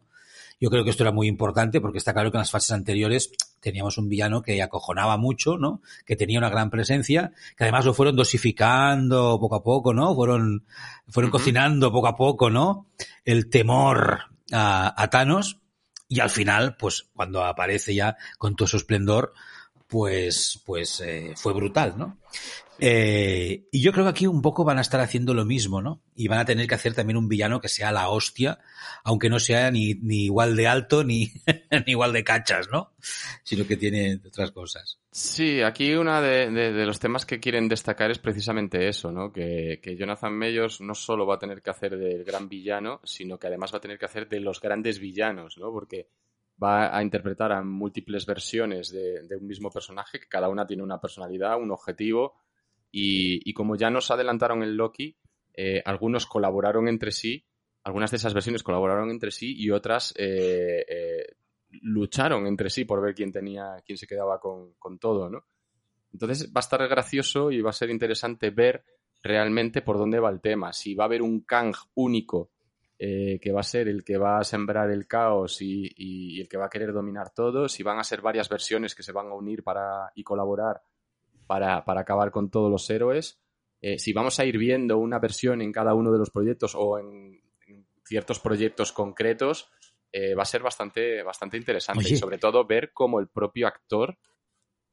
Yo 0.60 0.70
creo 0.70 0.84
que 0.84 0.92
esto 0.92 1.04
era 1.04 1.12
muy 1.12 1.28
importante 1.28 1.82
porque 1.82 1.98
está 1.98 2.14
claro 2.14 2.32
que 2.32 2.38
en 2.38 2.42
las 2.42 2.52
fases 2.52 2.72
anteriores 2.72 3.32
teníamos 3.60 3.98
un 3.98 4.08
villano 4.08 4.42
que 4.44 4.62
acojonaba 4.62 5.18
mucho, 5.18 5.58
¿no? 5.58 5.82
Que 6.06 6.16
tenía 6.16 6.38
una 6.38 6.50
gran 6.50 6.70
presencia, 6.70 7.32
que 7.58 7.64
además 7.64 7.86
lo 7.86 7.94
fueron 7.94 8.16
dosificando 8.16 9.40
poco 9.40 9.56
a 9.56 9.64
poco, 9.64 9.94
¿no? 9.94 10.14
Fueron, 10.14 10.66
fueron 11.08 11.32
cocinando 11.32 11.92
poco 11.92 12.08
a 12.08 12.16
poco, 12.16 12.50
¿no? 12.50 12.88
El 13.26 13.50
temor 13.50 14.33
a, 14.52 15.02
a 15.02 15.10
Thanos 15.10 15.60
y 16.08 16.20
al 16.20 16.30
final, 16.30 16.76
pues 16.78 17.10
cuando 17.16 17.44
aparece 17.44 17.96
ya 17.96 18.18
con 18.38 18.56
todo 18.56 18.68
su 18.68 18.78
esplendor, 18.78 19.34
pues, 19.88 20.62
pues 20.66 21.02
eh, 21.02 21.34
fue 21.36 21.54
brutal, 21.54 21.96
¿no? 21.98 22.18
Eh, 22.80 23.68
y 23.72 23.82
yo 23.82 23.92
creo 23.92 24.06
que 24.06 24.10
aquí 24.10 24.28
un 24.28 24.42
poco 24.42 24.64
van 24.64 24.78
a 24.78 24.82
estar 24.82 25.00
haciendo 25.00 25.34
lo 25.34 25.46
mismo, 25.46 25.82
¿no? 25.82 26.02
Y 26.16 26.28
van 26.28 26.40
a 26.40 26.46
tener 26.46 26.68
que 26.68 26.76
hacer 26.76 26.94
también 26.94 27.18
un 27.18 27.28
villano 27.28 27.62
que 27.62 27.70
sea 27.70 27.92
la 27.92 28.10
hostia, 28.10 28.60
aunque 29.04 29.30
no 29.30 29.40
sea 29.40 29.72
ni, 29.72 29.94
ni 29.96 30.26
igual 30.26 30.56
de 30.56 30.68
alto 30.68 31.04
ni, 31.04 31.32
ni, 31.86 31.92
igual 31.92 32.14
de 32.14 32.24
cachas, 32.24 32.70
¿no? 32.72 32.94
Sino 33.44 33.66
que 33.66 33.78
tiene 33.78 34.20
otras 34.26 34.52
cosas. 34.52 35.00
Sí, 35.12 35.62
aquí 35.62 35.94
uno 35.94 36.22
de, 36.22 36.50
de, 36.50 36.86
los 36.86 37.00
temas 37.00 37.26
que 37.26 37.40
quieren 37.40 37.68
destacar 37.68 38.12
es 38.12 38.20
precisamente 38.20 38.88
eso, 38.88 39.12
¿no? 39.12 39.32
Que, 39.32 39.80
que 39.82 39.96
Jonathan 39.96 40.34
Mayors 40.34 40.82
no 40.82 40.96
solo 40.96 41.26
va 41.26 41.36
a 41.36 41.40
tener 41.40 41.62
que 41.62 41.70
hacer 41.70 41.98
del 41.98 42.24
gran 42.24 42.50
villano, 42.50 43.00
sino 43.04 43.38
que 43.38 43.48
además 43.48 43.74
va 43.74 43.78
a 43.78 43.82
tener 43.82 44.00
que 44.00 44.06
hacer 44.06 44.28
de 44.28 44.40
los 44.40 44.60
grandes 44.60 45.00
villanos, 45.00 45.58
¿no? 45.58 45.72
Porque 45.72 46.08
va 46.62 46.96
a 46.96 47.02
interpretar 47.02 47.52
a 47.52 47.64
múltiples 47.64 48.26
versiones 48.26 48.92
de, 48.92 49.36
un 49.36 49.48
mismo 49.48 49.70
personaje, 49.70 50.20
que 50.20 50.28
cada 50.28 50.50
una 50.50 50.66
tiene 50.66 50.84
una 50.84 51.00
personalidad, 51.00 51.58
un 51.58 51.72
objetivo, 51.72 52.36
y, 52.96 53.54
como 53.54 53.76
ya 53.76 53.90
nos 53.90 54.12
adelantaron 54.12 54.62
en 54.62 54.78
Loki, 54.78 55.18
eh, 55.56 55.82
algunos 55.84 56.28
colaboraron 56.28 56.88
entre 56.88 57.12
sí, 57.12 57.44
algunas 57.84 58.12
de 58.12 58.18
esas 58.18 58.36
versiones 58.36 58.62
colaboraron 58.62 59.10
entre 59.10 59.32
sí 59.32 59.56
y 59.58 59.72
otras 59.72 60.14
eh, 60.16 60.86
eh, 60.88 61.36
lucharon 61.82 62.46
entre 62.46 62.70
sí 62.70 62.86
por 62.86 63.02
ver 63.02 63.16
quién 63.16 63.32
tenía, 63.32 63.82
quién 63.84 63.98
se 63.98 64.06
quedaba 64.06 64.40
con, 64.40 65.00
todo, 65.00 65.28
¿no? 65.28 65.44
Entonces 66.12 66.48
va 66.50 66.60
a 66.60 66.60
estar 66.60 66.88
gracioso 66.88 67.52
y 67.52 67.62
va 67.62 67.72
a 67.72 67.74
ser 67.74 67.90
interesante 67.90 68.52
ver 68.52 68.86
realmente 69.24 69.82
por 69.82 69.98
dónde 69.98 70.20
va 70.20 70.30
el 70.30 70.40
tema. 70.40 70.72
Si 70.72 70.94
va 70.94 71.06
a 71.06 71.08
haber 71.08 71.24
un 71.24 71.42
Kang 71.42 71.74
único 71.96 72.52
eh, 73.00 73.40
que 73.42 73.52
va 73.52 73.62
a 73.62 73.64
ser 73.64 73.88
el 73.88 74.04
que 74.04 74.18
va 74.18 74.38
a 74.38 74.44
sembrar 74.44 74.92
el 74.92 75.08
caos 75.08 75.62
y, 75.62 76.40
el 76.40 76.48
que 76.48 76.58
va 76.58 76.68
a 76.68 76.70
querer 76.70 76.94
dominar 76.94 77.32
todo, 77.32 77.68
si 77.68 77.82
van 77.82 77.98
a 77.98 78.04
ser 78.04 78.22
varias 78.22 78.50
versiones 78.50 78.94
que 78.94 79.02
se 79.02 79.12
van 79.12 79.28
a 79.28 79.34
unir 79.34 79.64
para, 79.64 80.12
y 80.14 80.24
colaborar 80.24 80.84
para, 81.46 81.84
acabar 81.86 82.32
con 82.32 82.50
todos 82.50 82.72
los 82.72 82.90
héroes, 82.90 83.40
eh, 83.82 84.00
si 84.00 84.14
vamos 84.14 84.40
a 84.40 84.46
ir 84.46 84.58
viendo 84.58 84.98
una 84.98 85.20
versión 85.20 85.62
en 85.62 85.72
cada 85.72 85.94
uno 85.94 86.12
de 86.12 86.20
los 86.20 86.30
proyectos 86.30 86.74
o 86.76 87.00
en, 87.00 87.42
ciertos 88.06 88.40
proyectos 88.40 88.92
concretos, 88.92 89.70
eh, 90.12 90.36
va 90.36 90.44
a 90.44 90.46
ser 90.46 90.62
bastante, 90.62 91.24
bastante 91.24 91.58
interesante 91.58 92.10
y 92.10 92.18
sobre 92.18 92.38
todo 92.38 92.66
ver 92.66 92.92
cómo 92.94 93.20
el 93.20 93.30
propio 93.30 93.68
actor 93.68 94.18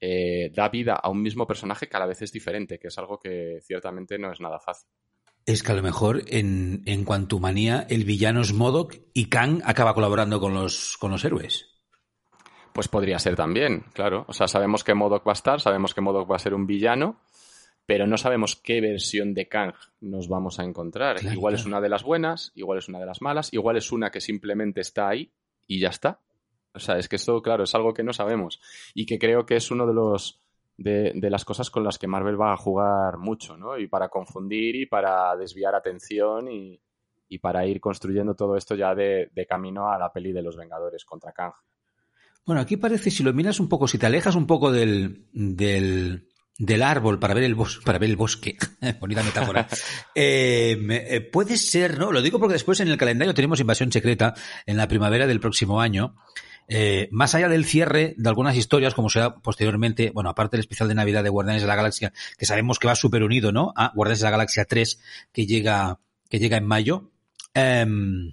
da 0.00 0.68
vida 0.70 0.94
a 0.94 1.10
un 1.10 1.20
mismo 1.20 1.46
personaje 1.46 1.86
que 1.86 1.96
a 1.96 2.00
la 2.00 2.06
vez 2.06 2.22
es 2.22 2.32
diferente, 2.32 2.78
que 2.78 2.88
es 2.88 2.96
algo 2.96 3.18
que 3.18 3.58
ciertamente 3.60 4.18
no 4.18 4.32
es 4.32 4.40
nada 4.40 4.58
fácil. 4.58 4.88
Es 5.46 5.62
que 5.62 5.72
a 5.72 5.74
lo 5.74 5.82
mejor 5.82 6.22
en, 6.28 6.82
en 6.86 7.04
Quantumania 7.04 7.86
el 7.88 8.04
villano 8.04 8.40
es 8.42 8.52
Modok 8.52 8.94
y 9.14 9.28
Kang 9.28 9.62
acaba 9.64 9.94
colaborando 9.94 10.40
con 10.40 10.54
los, 10.54 10.96
con 10.98 11.10
los 11.10 11.24
héroes. 11.24 11.79
Pues 12.80 12.88
podría 12.88 13.18
ser 13.18 13.36
también, 13.36 13.84
claro. 13.92 14.24
O 14.26 14.32
sea, 14.32 14.48
sabemos 14.48 14.84
que 14.84 14.94
Modok 14.94 15.26
va 15.26 15.32
a 15.32 15.34
estar, 15.34 15.60
sabemos 15.60 15.92
que 15.92 16.00
Modok 16.00 16.30
va 16.30 16.36
a 16.36 16.38
ser 16.38 16.54
un 16.54 16.66
villano, 16.66 17.20
pero 17.84 18.06
no 18.06 18.16
sabemos 18.16 18.56
qué 18.56 18.80
versión 18.80 19.34
de 19.34 19.48
Kang 19.48 19.74
nos 20.00 20.28
vamos 20.28 20.58
a 20.58 20.64
encontrar. 20.64 21.22
igual 21.22 21.52
es 21.52 21.66
una 21.66 21.82
de 21.82 21.90
las 21.90 22.02
buenas, 22.02 22.52
igual 22.54 22.78
es 22.78 22.88
una 22.88 22.98
de 22.98 23.04
las 23.04 23.20
malas, 23.20 23.52
igual 23.52 23.76
es 23.76 23.92
una 23.92 24.10
que 24.10 24.22
simplemente 24.22 24.80
está 24.80 25.10
ahí 25.10 25.30
y 25.66 25.78
ya 25.78 25.90
está. 25.90 26.20
O 26.72 26.78
sea, 26.78 26.96
es 26.96 27.06
que 27.06 27.16
esto, 27.16 27.42
claro, 27.42 27.64
es 27.64 27.74
algo 27.74 27.92
que 27.92 28.02
no 28.02 28.14
sabemos 28.14 28.62
y 28.94 29.04
que 29.04 29.18
creo 29.18 29.44
que 29.44 29.56
es 29.56 29.70
uno 29.70 29.86
de 29.86 29.92
los 29.92 30.40
de, 30.78 31.12
las 31.28 31.44
cosas 31.44 31.68
con 31.68 31.84
las 31.84 31.98
que 31.98 32.06
Marvel 32.06 32.40
va 32.40 32.54
a 32.54 32.56
jugar 32.56 33.18
mucho, 33.18 33.58
¿no? 33.58 33.76
Y 33.76 33.88
para 33.88 34.08
confundir 34.08 34.74
y 34.74 34.86
para 34.86 35.36
desviar 35.36 35.74
atención 35.74 36.50
y, 36.50 36.80
para 37.42 37.66
ir 37.66 37.78
construyendo 37.78 38.34
todo 38.34 38.56
esto 38.56 38.74
ya 38.74 38.94
de, 38.94 39.30
camino 39.46 39.92
a 39.92 39.98
la 39.98 40.10
peli 40.10 40.32
de 40.32 40.40
los 40.40 40.56
Vengadores 40.56 41.04
contra 41.04 41.32
Kang. 41.32 41.52
Bueno, 42.50 42.62
aquí 42.62 42.76
parece, 42.76 43.12
si 43.12 43.22
lo 43.22 43.32
miras 43.32 43.60
un 43.60 43.68
poco, 43.68 43.86
si 43.86 43.96
te 43.96 44.06
alejas 44.06 44.34
un 44.34 44.48
poco 44.48 44.72
del, 44.72 45.24
del, 45.32 46.26
del 46.58 46.82
árbol 46.82 47.20
para 47.20 47.32
ver 47.32 47.44
el 47.44 47.54
bosque, 47.54 47.84
para 47.84 48.00
ver 48.00 48.10
el 48.10 48.16
bosque, 48.16 48.56
bonita 49.00 49.22
metáfora, 49.22 49.68
eh, 50.16 50.76
eh, 50.90 51.20
puede 51.20 51.56
ser, 51.56 51.96
¿no? 51.96 52.10
Lo 52.10 52.20
digo 52.20 52.40
porque 52.40 52.54
después 52.54 52.80
en 52.80 52.88
el 52.88 52.96
calendario 52.96 53.34
tenemos 53.34 53.60
Invasión 53.60 53.92
Secreta 53.92 54.34
en 54.66 54.76
la 54.76 54.88
primavera 54.88 55.28
del 55.28 55.38
próximo 55.38 55.80
año. 55.80 56.16
Eh, 56.66 57.08
más 57.12 57.36
allá 57.36 57.48
del 57.48 57.64
cierre 57.64 58.16
de 58.18 58.28
algunas 58.28 58.56
historias, 58.56 58.94
como 58.94 59.10
sea 59.10 59.36
posteriormente, 59.36 60.10
bueno, 60.12 60.28
aparte 60.28 60.56
del 60.56 60.64
especial 60.64 60.88
de 60.88 60.96
Navidad 60.96 61.22
de 61.22 61.30
Guardianes 61.30 61.62
de 61.62 61.68
la 61.68 61.76
Galaxia, 61.76 62.12
que 62.36 62.46
sabemos 62.46 62.80
que 62.80 62.88
va 62.88 62.96
súper 62.96 63.22
unido, 63.22 63.52
¿no? 63.52 63.72
A 63.76 63.92
Guardianes 63.94 64.18
de 64.18 64.24
la 64.24 64.30
Galaxia 64.32 64.64
3, 64.64 65.00
que 65.32 65.46
llega, 65.46 66.00
que 66.28 66.40
llega 66.40 66.56
en 66.56 66.66
mayo. 66.66 67.12
Em, 67.54 68.32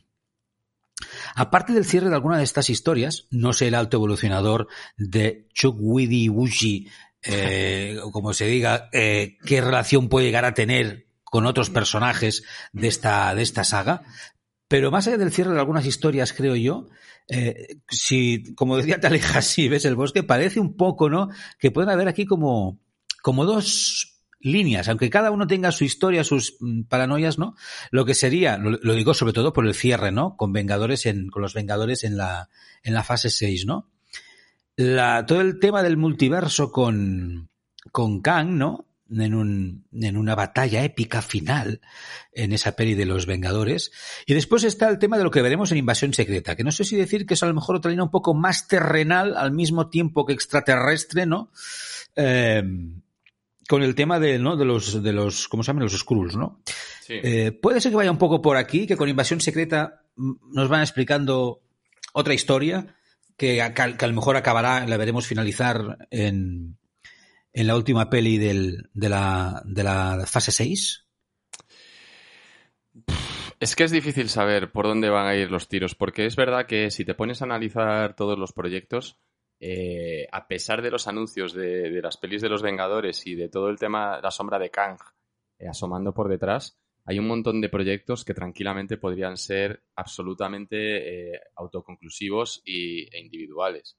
aparte 1.37 1.71
del 1.71 1.85
cierre 1.85 2.09
de 2.09 2.15
alguna 2.15 2.39
de 2.39 2.43
estas 2.43 2.71
historias, 2.71 3.27
no 3.29 3.53
sé 3.53 3.67
el 3.67 3.75
alto 3.75 3.97
evolucionador 3.97 4.67
de 4.97 5.47
Chuck 5.53 5.77
Widdy 5.79 6.29
Wushi, 6.29 6.87
eh, 7.21 7.99
como 8.11 8.33
se 8.33 8.47
diga, 8.47 8.89
eh, 8.91 9.37
qué 9.45 9.61
relación 9.61 10.09
puede 10.09 10.25
llegar 10.25 10.45
a 10.45 10.55
tener 10.55 11.05
con 11.23 11.45
otros 11.45 11.69
personajes 11.69 12.43
de 12.73 12.87
esta, 12.87 13.35
de 13.35 13.43
esta 13.43 13.63
saga. 13.63 14.01
Pero 14.67 14.89
más 14.89 15.07
allá 15.07 15.19
del 15.19 15.31
cierre 15.31 15.53
de 15.53 15.59
algunas 15.59 15.85
historias, 15.85 16.33
creo 16.33 16.55
yo, 16.55 16.87
eh, 17.27 17.81
si, 17.87 18.55
como 18.55 18.75
decía, 18.75 18.99
te 18.99 19.05
alejas 19.05 19.45
si 19.45 19.69
ves 19.69 19.85
el 19.85 19.95
bosque, 19.95 20.23
parece 20.23 20.59
un 20.59 20.75
poco, 20.75 21.07
¿no? 21.07 21.29
Que 21.59 21.69
pueden 21.69 21.91
haber 21.91 22.07
aquí 22.07 22.25
como, 22.25 22.79
como 23.21 23.45
dos 23.45 24.16
líneas, 24.39 24.87
aunque 24.87 25.09
cada 25.09 25.31
uno 25.31 25.47
tenga 25.47 25.71
su 25.71 25.83
historia, 25.83 26.23
sus 26.23 26.57
mm, 26.59 26.83
paranoias, 26.83 27.37
¿no? 27.37 27.55
Lo 27.91 28.05
que 28.05 28.13
sería, 28.13 28.57
lo, 28.57 28.93
digo 28.93 29.13
sobre 29.13 29.33
todo 29.33 29.53
por 29.53 29.65
el 29.65 29.73
cierre, 29.73 30.11
¿no? 30.11 30.35
Con 30.37 30.53
Vengadores 30.53 31.05
en, 31.05 31.29
con 31.29 31.41
los 31.41 31.53
Vengadores 31.53 32.03
en 32.03 32.17
la, 32.17 32.49
en 32.83 32.93
la 32.93 33.03
fase 33.03 33.29
6, 33.29 33.65
¿no? 33.65 33.89
La, 34.75 35.25
todo 35.25 35.41
el 35.41 35.59
tema 35.59 35.81
del 35.81 35.97
multiverso 35.97 36.71
con, 36.71 37.49
con 37.91 38.21
Kang, 38.21 38.57
¿no? 38.57 38.87
en, 39.09 39.33
un, 39.33 39.85
en 39.93 40.17
una 40.17 40.35
batalla 40.35 40.83
épica 40.83 41.21
final 41.21 41.81
en 42.31 42.53
esa 42.53 42.73
peli 42.73 42.93
de 42.93 43.05
los 43.05 43.25
Vengadores. 43.25 43.91
Y 44.25 44.33
después 44.33 44.63
está 44.63 44.89
el 44.89 44.99
tema 44.99 45.17
de 45.17 45.23
lo 45.23 45.31
que 45.31 45.41
veremos 45.41 45.71
en 45.71 45.77
Invasión 45.77 46.13
Secreta, 46.13 46.55
que 46.55 46.63
no 46.63 46.71
sé 46.71 46.83
si 46.83 46.95
decir 46.95 47.25
que 47.25 47.33
es 47.35 47.43
a 47.43 47.47
lo 47.47 47.53
mejor 47.53 47.77
otra 47.77 47.89
línea 47.91 48.03
un 48.03 48.11
poco 48.11 48.33
más 48.33 48.67
terrenal 48.67 49.35
al 49.37 49.51
mismo 49.51 49.89
tiempo 49.89 50.25
que 50.25 50.33
extraterrestre, 50.33 51.25
¿no? 51.25 51.51
Eh, 52.15 52.63
con 53.67 53.83
el 53.83 53.95
tema 53.95 54.19
de, 54.19 54.39
¿no? 54.39 54.55
de 54.55 54.65
los, 54.65 55.03
de 55.03 55.13
los, 55.13 55.47
¿cómo 55.47 55.63
se 55.63 55.67
llaman? 55.67 55.83
Los 55.83 55.97
Skrulls, 55.97 56.35
¿no? 56.35 56.61
Eh, 57.09 57.51
puede 57.51 57.81
ser 57.81 57.91
que 57.91 57.97
vaya 57.97 58.11
un 58.11 58.17
poco 58.17 58.41
por 58.41 58.57
aquí, 58.57 58.87
que 58.87 58.97
con 58.97 59.09
Invasión 59.09 59.41
Secreta 59.41 60.03
nos 60.15 60.69
van 60.69 60.81
explicando 60.81 61.61
otra 62.13 62.33
historia, 62.33 62.95
que 63.35 63.55
que 63.75 64.05
a 64.05 64.07
lo 64.07 64.13
mejor 64.13 64.37
acabará, 64.37 64.85
la 64.87 64.97
veremos 64.97 65.27
finalizar 65.27 66.07
en, 66.09 66.77
en 67.53 67.67
la 67.67 67.75
última 67.75 68.09
peli 68.09 68.37
del, 68.37 68.89
de, 68.93 69.09
la, 69.09 69.61
de 69.65 69.83
la 69.83 70.23
fase 70.27 70.51
6? 70.51 71.05
Es 73.59 73.75
que 73.75 73.83
es 73.83 73.91
difícil 73.91 74.29
saber 74.29 74.71
por 74.71 74.85
dónde 74.85 75.09
van 75.09 75.25
a 75.25 75.35
ir 75.35 75.49
los 75.49 75.67
tiros, 75.67 75.95
porque 75.95 76.27
es 76.27 76.35
verdad 76.35 76.67
que 76.67 76.91
si 76.91 77.03
te 77.03 77.15
pones 77.15 77.41
a 77.41 77.45
analizar 77.45 78.15
todos 78.15 78.37
los 78.37 78.53
proyectos, 78.53 79.17
eh, 79.59 80.27
a 80.31 80.47
pesar 80.47 80.81
de 80.81 80.91
los 80.91 81.07
anuncios 81.07 81.53
de, 81.53 81.99
las 82.01 82.17
pelis 82.17 82.41
de 82.41 82.49
los 82.49 82.61
Vengadores 82.61 83.25
y 83.25 83.35
de 83.35 83.49
todo 83.49 83.69
el 83.69 83.79
tema, 83.79 84.19
la 84.21 84.31
sombra 84.31 84.59
de 84.59 84.69
Kang 84.69 84.97
eh, 85.59 85.67
asomando 85.67 86.13
por 86.13 86.29
detrás, 86.29 86.79
hay 87.05 87.19
un 87.19 87.27
montón 87.27 87.61
de 87.61 87.69
proyectos 87.69 88.23
que 88.25 88.33
tranquilamente 88.33 88.97
podrían 88.97 89.37
ser 89.37 89.83
absolutamente 89.95 91.35
eh, 91.35 91.41
autoconclusivos 91.55 92.61
e 92.65 93.07
individuales. 93.19 93.97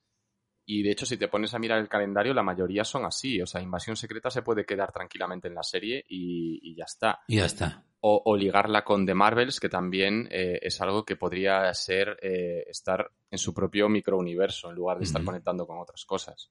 Y 0.70 0.82
de 0.82 0.90
hecho, 0.90 1.06
si 1.06 1.16
te 1.16 1.28
pones 1.28 1.54
a 1.54 1.58
mirar 1.58 1.78
el 1.78 1.88
calendario, 1.88 2.34
la 2.34 2.42
mayoría 2.42 2.84
son 2.84 3.06
así. 3.06 3.40
O 3.40 3.46
sea, 3.46 3.62
Invasión 3.62 3.96
Secreta 3.96 4.28
se 4.28 4.42
puede 4.42 4.66
quedar 4.66 4.92
tranquilamente 4.92 5.48
en 5.48 5.54
la 5.54 5.62
serie 5.62 6.04
y, 6.06 6.74
ya 6.76 6.84
está. 6.84 7.20
Y 7.26 7.36
ya 7.36 7.46
está. 7.46 7.86
o, 8.00 8.36
ligarla 8.36 8.84
con 8.84 9.06
The 9.06 9.14
Marvels, 9.14 9.60
que 9.60 9.70
también 9.70 10.28
eh, 10.30 10.58
es 10.60 10.78
algo 10.82 11.06
que 11.06 11.16
podría 11.16 11.72
ser 11.72 12.18
eh, 12.20 12.64
estar 12.68 13.10
en 13.30 13.38
su 13.38 13.54
propio 13.54 13.88
microuniverso 13.88 14.68
en 14.68 14.76
lugar 14.76 14.98
de 14.98 15.04
estar 15.04 15.24
conectando 15.24 15.66
con 15.66 15.78
otras 15.78 16.04
cosas. 16.04 16.50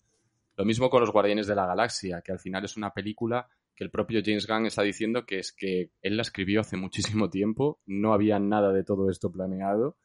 Lo 0.55 0.65
mismo 0.65 0.89
con 0.89 1.01
los 1.01 1.11
Guardianes 1.11 1.45
de 1.45 1.53
la 1.53 1.68
Galaxia, 1.68 2.24
que 2.24 2.32
al 2.32 2.39
final 2.39 2.65
es 2.65 2.76
una 2.76 2.95
película 2.95 3.47
que 3.76 3.84
el 3.84 3.91
propio 3.91 4.22
James 4.26 4.47
Gunn 4.47 4.65
está 4.65 4.82
diciendo 4.82 5.28
que 5.28 5.38
es 5.38 5.53
que 5.53 5.91
él 6.01 6.18
la 6.18 6.24
escribió 6.24 6.61
hace 6.61 6.76
muchísimo 6.76 7.30
tiempo, 7.30 7.82
no 7.86 8.13
había 8.13 8.39
nada 8.39 8.74
de 8.74 8.84
todo 8.84 9.11
esto 9.11 9.32
planeado 9.32 9.95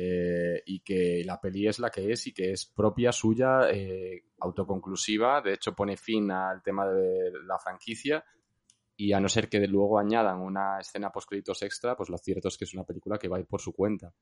eh, 0.00 0.62
y 0.64 0.78
que 0.78 1.24
la 1.24 1.40
peli 1.40 1.66
es 1.66 1.80
la 1.80 1.90
que 1.90 2.12
es 2.12 2.28
y 2.28 2.32
que 2.32 2.52
es 2.52 2.66
propia 2.66 3.10
suya, 3.10 3.62
autoconclusiva, 4.38 5.40
de 5.40 5.54
hecho 5.54 5.74
pone 5.74 5.96
fin 5.96 6.30
al 6.30 6.62
tema 6.62 6.86
de 6.86 7.32
la 7.44 7.58
franquicia. 7.58 8.24
Y 8.96 9.12
a 9.12 9.20
no 9.20 9.28
ser 9.28 9.48
que 9.48 9.66
luego 9.66 9.98
añadan 9.98 10.40
una 10.40 10.78
escena 10.78 11.10
post 11.10 11.28
créditos 11.28 11.62
extra, 11.62 11.96
pues 11.96 12.10
lo 12.10 12.18
cierto 12.18 12.48
es 12.48 12.56
que 12.56 12.64
es 12.64 12.74
una 12.74 12.84
película 12.84 13.18
que 13.18 13.28
va 13.28 13.38
a 13.38 13.40
ir 13.40 13.46
por 13.46 13.60
su 13.60 13.72
cuenta. 13.72 14.12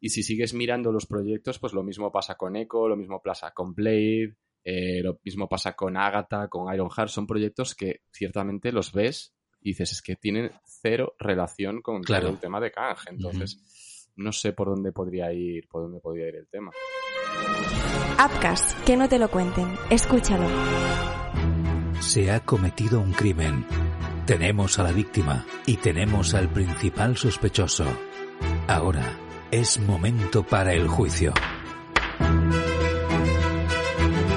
Y 0.00 0.10
si 0.10 0.22
sigues 0.22 0.54
mirando 0.54 0.92
los 0.92 1.06
proyectos, 1.06 1.58
pues 1.58 1.74
lo 1.74 1.82
mismo 1.82 2.10
pasa 2.10 2.34
con 2.34 2.56
Echo, 2.56 2.88
lo 2.88 2.96
mismo 2.96 3.20
pasa 3.22 3.52
con 3.52 3.74
Blade, 3.74 4.36
eh, 4.64 5.02
lo 5.02 5.18
mismo 5.24 5.46
pasa 5.48 5.74
con 5.74 5.96
Agatha, 5.96 6.48
con 6.48 6.72
Ironheart, 6.72 7.08
son 7.08 7.26
proyectos 7.26 7.74
que 7.74 8.02
ciertamente 8.10 8.72
los 8.72 8.92
ves 8.92 9.34
y 9.60 9.70
dices, 9.70 9.92
es 9.92 10.02
que 10.02 10.16
tienen 10.16 10.50
cero 10.64 11.14
relación 11.18 11.82
con 11.82 12.02
el 12.08 12.38
tema 12.38 12.60
de 12.60 12.70
Kang. 12.70 12.98
Entonces, 13.08 13.91
no 14.16 14.32
sé 14.32 14.52
por 14.52 14.68
dónde 14.68 14.92
podría 14.92 15.32
ir, 15.32 15.68
por 15.68 15.82
dónde 15.82 16.00
podría 16.00 16.28
ir 16.28 16.36
el 16.36 16.48
tema. 16.48 16.70
Upcast, 18.14 18.84
que 18.84 18.96
no 18.96 19.08
te 19.08 19.18
lo 19.18 19.30
cuenten, 19.30 19.66
escúchalo. 19.90 20.46
Se 22.00 22.30
ha 22.30 22.40
cometido 22.40 23.00
un 23.00 23.12
crimen 23.12 23.64
tenemos 24.26 24.78
a 24.78 24.84
la 24.84 24.92
víctima 24.92 25.44
y 25.66 25.76
tenemos 25.78 26.34
al 26.34 26.48
principal 26.48 27.16
sospechoso. 27.16 27.84
Ahora 28.68 29.18
es 29.50 29.80
momento 29.80 30.44
para 30.44 30.74
el 30.74 30.86
juicio. 30.86 31.34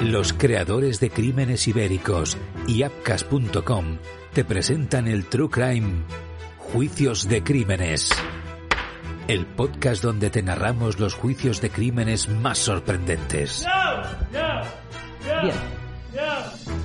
Los 0.02 0.32
creadores 0.32 0.98
de 0.98 1.10
Crímenes 1.10 1.68
Ibéricos 1.68 2.36
y 2.66 2.82
Apcas.com 2.82 3.98
te 4.32 4.44
presentan 4.44 5.06
el 5.06 5.26
True 5.26 5.50
Crime 5.50 6.02
Juicios 6.58 7.28
de 7.28 7.42
Crímenes. 7.44 8.10
El 9.28 9.44
podcast 9.44 10.04
donde 10.04 10.30
te 10.30 10.40
narramos 10.40 11.00
los 11.00 11.14
juicios 11.14 11.60
de 11.60 11.70
crímenes 11.70 12.28
más 12.28 12.58
sorprendentes. 12.58 13.66
Bien. 15.42 15.54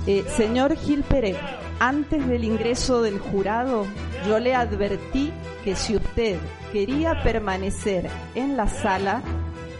Eh, 0.08 0.24
señor 0.36 0.76
Gil 0.76 1.04
Pérez, 1.04 1.36
antes 1.78 2.26
del 2.26 2.42
ingreso 2.42 3.00
del 3.00 3.20
jurado, 3.20 3.86
yo 4.26 4.40
le 4.40 4.56
advertí 4.56 5.32
que 5.62 5.76
si 5.76 5.94
usted 5.94 6.36
quería 6.72 7.22
permanecer 7.22 8.10
en 8.34 8.56
la 8.56 8.66
sala, 8.66 9.22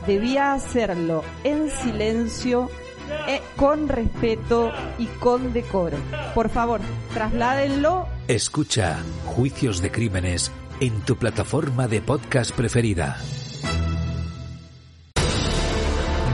debía 0.06 0.52
hacerlo 0.52 1.24
en 1.42 1.68
silencio, 1.68 2.70
eh, 3.26 3.40
con 3.56 3.88
respeto 3.88 4.70
y 4.98 5.06
con 5.06 5.52
decoro. 5.52 5.98
Por 6.32 6.48
favor, 6.48 6.80
trasládenlo. 7.12 8.06
Escucha 8.28 9.00
Juicios 9.26 9.82
de 9.82 9.90
Crímenes 9.90 10.52
en 10.82 11.00
tu 11.02 11.14
plataforma 11.16 11.86
de 11.86 12.02
podcast 12.02 12.50
preferida. 12.50 13.16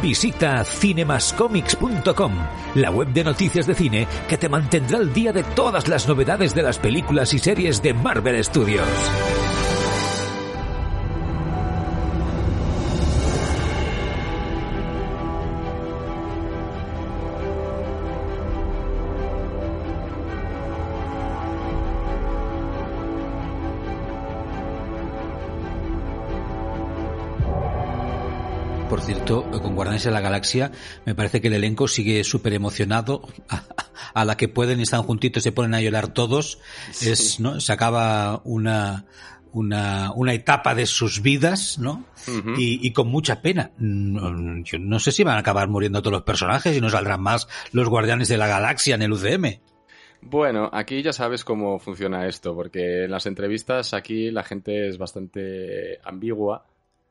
Visita 0.01 0.65
cinemascomics.com, 0.65 2.33
la 2.77 2.91
web 2.91 3.09
de 3.13 3.25
noticias 3.25 3.67
de 3.67 3.75
cine 3.75 4.09
que 4.27 4.39
te 4.39 4.49
mantendrá 4.49 4.99
al 4.99 5.13
día 5.13 5.35
de 5.35 5.43
todas 5.43 5.87
las 5.87 6.09
novedades 6.09 6.55
de 6.55 6.63
las 6.63 6.79
películas 6.79 7.35
y 7.35 7.39
series 7.39 7.83
de 7.83 7.93
Marvel 7.93 8.43
Studios. 8.43 8.89
Cierto, 29.15 29.51
con 29.63 29.75
Guardianes 29.75 30.05
de 30.05 30.11
la 30.11 30.21
Galaxia, 30.21 30.71
me 31.07 31.15
parece 31.15 31.41
que 31.41 31.49
el 31.49 31.55
elenco 31.55 31.89
sigue 31.89 32.23
súper 32.25 32.53
emocionado. 32.53 33.23
A, 34.13 34.25
la 34.27 34.37
que 34.37 34.49
pueden 34.49 34.81
y 34.81 34.83
están 34.83 35.03
juntitos, 35.03 35.43
se 35.43 35.51
ponen 35.51 35.73
a 35.73 35.81
llorar 35.81 36.09
todos. 36.09 36.59
Es, 37.01 37.41
¿no? 37.41 37.59
Se 37.59 37.73
acaba 37.73 38.43
una, 38.45 39.07
una, 39.53 40.13
una 40.15 40.35
etapa 40.35 40.75
de 40.75 40.85
sus 40.85 41.23
vidas, 41.23 41.79
¿no? 41.79 42.05
y, 42.59 42.93
con 42.93 43.09
mucha 43.09 43.41
pena. 43.41 43.71
No, 43.79 44.63
yo 44.63 44.79
no 44.79 45.01
sé 45.01 45.11
si 45.11 45.25
van 45.25 45.37
a 45.37 45.41
acabar 45.41 45.69
muriendo 45.69 46.03
todos 46.03 46.13
los 46.13 46.23
personajes 46.25 46.77
y 46.77 46.81
no 46.83 46.91
saldrán 46.91 47.23
más 47.23 47.49
los 47.73 47.89
Guardianes 47.89 48.29
de 48.29 48.37
la 48.37 48.47
Galaxia 48.47 48.97
en 48.97 49.03
el 49.03 49.13
UCM. 49.13 49.59
Bueno, 50.21 50.69
aquí 50.71 51.03
ya 51.03 51.15
sabes 51.15 51.45
cómo 51.45 51.79
funciona 51.79 52.27
esto, 52.27 52.55
porque 52.55 53.05
en 53.05 53.11
las 53.11 53.25
entrevistas 53.25 53.95
aquí 53.95 54.31
la 54.31 54.43
gente 54.43 54.87
es 54.87 54.99
bastante 54.99 55.99
ambigua 56.05 56.67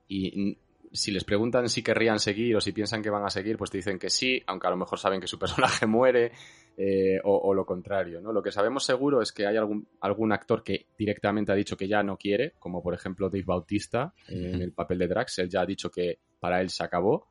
y 0.07 0.59
si 0.91 1.11
les 1.11 1.23
preguntan 1.23 1.69
si 1.69 1.83
querrían 1.83 2.19
seguir 2.19 2.55
o 2.55 2.61
si 2.61 2.71
piensan 2.71 3.01
que 3.01 3.09
van 3.09 3.25
a 3.25 3.29
seguir, 3.29 3.57
pues 3.57 3.71
te 3.71 3.77
dicen 3.77 3.99
que 3.99 4.09
sí, 4.09 4.41
aunque 4.47 4.67
a 4.67 4.69
lo 4.69 4.77
mejor 4.77 4.99
saben 4.99 5.19
que 5.19 5.27
su 5.27 5.39
personaje 5.39 5.85
muere 5.85 6.31
eh, 6.77 7.19
o, 7.23 7.53
lo 7.53 7.65
contrario. 7.65 8.21
¿no? 8.21 8.31
Lo 8.31 8.41
que 8.41 8.51
sabemos 8.51 8.83
seguro 8.83 9.21
es 9.21 9.31
que 9.31 9.47
hay 9.47 9.57
algún, 9.57 9.87
algún 10.01 10.31
actor 10.31 10.63
que 10.63 10.87
directamente 10.97 11.51
ha 11.51 11.55
dicho 11.55 11.77
que 11.77 11.87
ya 11.87 12.03
no 12.03 12.17
quiere, 12.17 12.53
como 12.59 12.81
por 12.81 12.93
ejemplo 12.93 13.29
Dave 13.29 13.45
Bautista 13.45 14.13
en 14.27 14.61
el 14.61 14.73
papel 14.73 14.99
de 14.99 15.07
Drax, 15.07 15.39
él 15.39 15.49
ya 15.49 15.61
ha 15.61 15.65
dicho 15.65 15.89
que 15.89 16.19
para 16.39 16.61
él 16.61 16.69
se 16.69 16.83
acabó. 16.83 17.29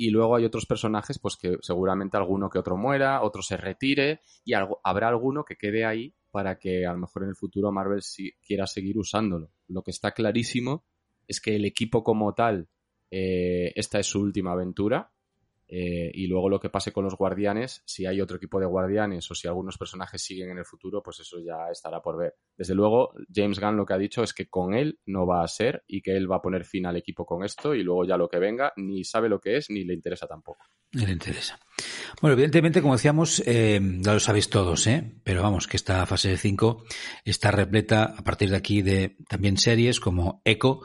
Y 0.00 0.10
luego 0.10 0.36
hay 0.36 0.44
otros 0.44 0.64
personajes, 0.64 1.18
pues 1.18 1.36
que 1.36 1.56
seguramente 1.60 2.16
alguno 2.16 2.48
que 2.48 2.60
otro 2.60 2.76
muera, 2.76 3.22
otro 3.22 3.42
se 3.42 3.56
retire 3.56 4.20
y 4.44 4.52
habrá 4.54 5.08
alguno 5.08 5.44
que 5.44 5.56
quede 5.56 5.84
ahí 5.84 6.14
para 6.30 6.56
que 6.56 6.86
a 6.86 6.92
lo 6.92 6.98
mejor 6.98 7.24
en 7.24 7.30
el 7.30 7.34
futuro 7.34 7.72
Marvel 7.72 8.00
quiera 8.46 8.66
seguir 8.68 8.96
usándolo. 8.96 9.50
Lo 9.66 9.82
que 9.82 9.90
está 9.90 10.12
clarísimo 10.12 10.84
es 11.28 11.40
que 11.40 11.54
el 11.54 11.64
equipo 11.64 12.02
como 12.02 12.34
tal, 12.34 12.68
eh, 13.12 13.72
esta 13.76 14.00
es 14.00 14.06
su 14.06 14.20
última 14.20 14.52
aventura. 14.52 15.12
Eh, 15.68 16.10
y 16.14 16.26
luego 16.26 16.48
lo 16.48 16.58
que 16.58 16.70
pase 16.70 16.92
con 16.92 17.04
los 17.04 17.16
guardianes, 17.16 17.82
si 17.84 18.06
hay 18.06 18.20
otro 18.20 18.38
equipo 18.38 18.58
de 18.58 18.66
guardianes 18.66 19.30
o 19.30 19.34
si 19.34 19.46
algunos 19.46 19.76
personajes 19.76 20.22
siguen 20.22 20.50
en 20.50 20.58
el 20.58 20.64
futuro, 20.64 21.02
pues 21.02 21.20
eso 21.20 21.38
ya 21.40 21.70
estará 21.70 22.00
por 22.00 22.16
ver. 22.16 22.36
Desde 22.56 22.74
luego, 22.74 23.12
James 23.32 23.60
Gunn 23.60 23.76
lo 23.76 23.84
que 23.84 23.94
ha 23.94 23.98
dicho 23.98 24.22
es 24.22 24.32
que 24.32 24.48
con 24.48 24.74
él 24.74 24.98
no 25.04 25.26
va 25.26 25.42
a 25.42 25.48
ser 25.48 25.84
y 25.86 26.00
que 26.00 26.16
él 26.16 26.30
va 26.30 26.36
a 26.36 26.42
poner 26.42 26.64
fin 26.64 26.86
al 26.86 26.96
equipo 26.96 27.26
con 27.26 27.44
esto 27.44 27.74
y 27.74 27.82
luego 27.82 28.04
ya 28.04 28.16
lo 28.16 28.28
que 28.28 28.38
venga 28.38 28.72
ni 28.76 29.04
sabe 29.04 29.28
lo 29.28 29.40
que 29.40 29.56
es 29.56 29.68
ni 29.68 29.84
le 29.84 29.94
interesa 29.94 30.26
tampoco. 30.26 30.64
Le 30.92 31.12
interesa. 31.12 31.60
Bueno, 32.22 32.32
evidentemente, 32.32 32.80
como 32.80 32.94
decíamos, 32.94 33.42
eh, 33.46 33.78
ya 34.00 34.14
lo 34.14 34.20
sabéis 34.20 34.48
todos, 34.48 34.86
¿eh? 34.86 35.16
pero 35.22 35.42
vamos, 35.42 35.66
que 35.66 35.76
esta 35.76 36.06
fase 36.06 36.36
5 36.36 36.84
está 37.24 37.50
repleta 37.50 38.04
a 38.04 38.24
partir 38.24 38.50
de 38.50 38.56
aquí 38.56 38.80
de 38.80 39.16
también 39.28 39.58
series 39.58 40.00
como 40.00 40.40
Echo. 40.44 40.80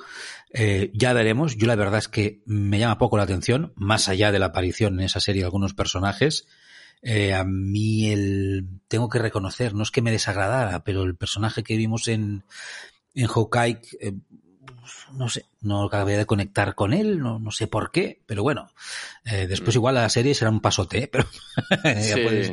Eh, 0.53 0.91
ya 0.93 1.13
veremos. 1.13 1.57
Yo 1.57 1.67
la 1.67 1.75
verdad 1.75 1.97
es 1.97 2.07
que 2.07 2.41
me 2.45 2.77
llama 2.79 2.99
poco 2.99 3.17
la 3.17 3.23
atención, 3.23 3.73
más 3.75 4.07
allá 4.07 4.31
de 4.31 4.39
la 4.39 4.47
aparición 4.47 4.99
en 4.99 5.05
esa 5.05 5.19
serie 5.19 5.41
de 5.41 5.47
algunos 5.47 5.73
personajes. 5.73 6.47
Eh, 7.01 7.33
a 7.33 7.43
mí 7.43 8.11
el 8.11 8.67
tengo 8.87 9.09
que 9.09 9.19
reconocer, 9.19 9.73
no 9.73 9.83
es 9.83 9.91
que 9.91 10.01
me 10.01 10.11
desagradara, 10.11 10.83
pero 10.83 11.03
el 11.03 11.15
personaje 11.15 11.63
que 11.63 11.75
vimos 11.75 12.07
en, 12.07 12.45
en 13.13 13.27
Hawkeye, 13.27 13.81
eh, 13.99 14.13
no 15.13 15.29
sé, 15.29 15.45
no 15.61 15.83
acabé 15.83 16.17
de 16.17 16.25
conectar 16.25 16.75
con 16.75 16.93
él, 16.93 17.19
no, 17.19 17.39
no 17.39 17.51
sé 17.51 17.67
por 17.67 17.91
qué, 17.91 18.21
pero 18.25 18.43
bueno, 18.43 18.69
eh, 19.25 19.47
después 19.47 19.75
mm. 19.75 19.79
igual 19.79 19.95
la 19.95 20.09
serie 20.09 20.33
será 20.33 20.51
un 20.51 20.61
pasote, 20.61 21.07
pero, 21.11 21.27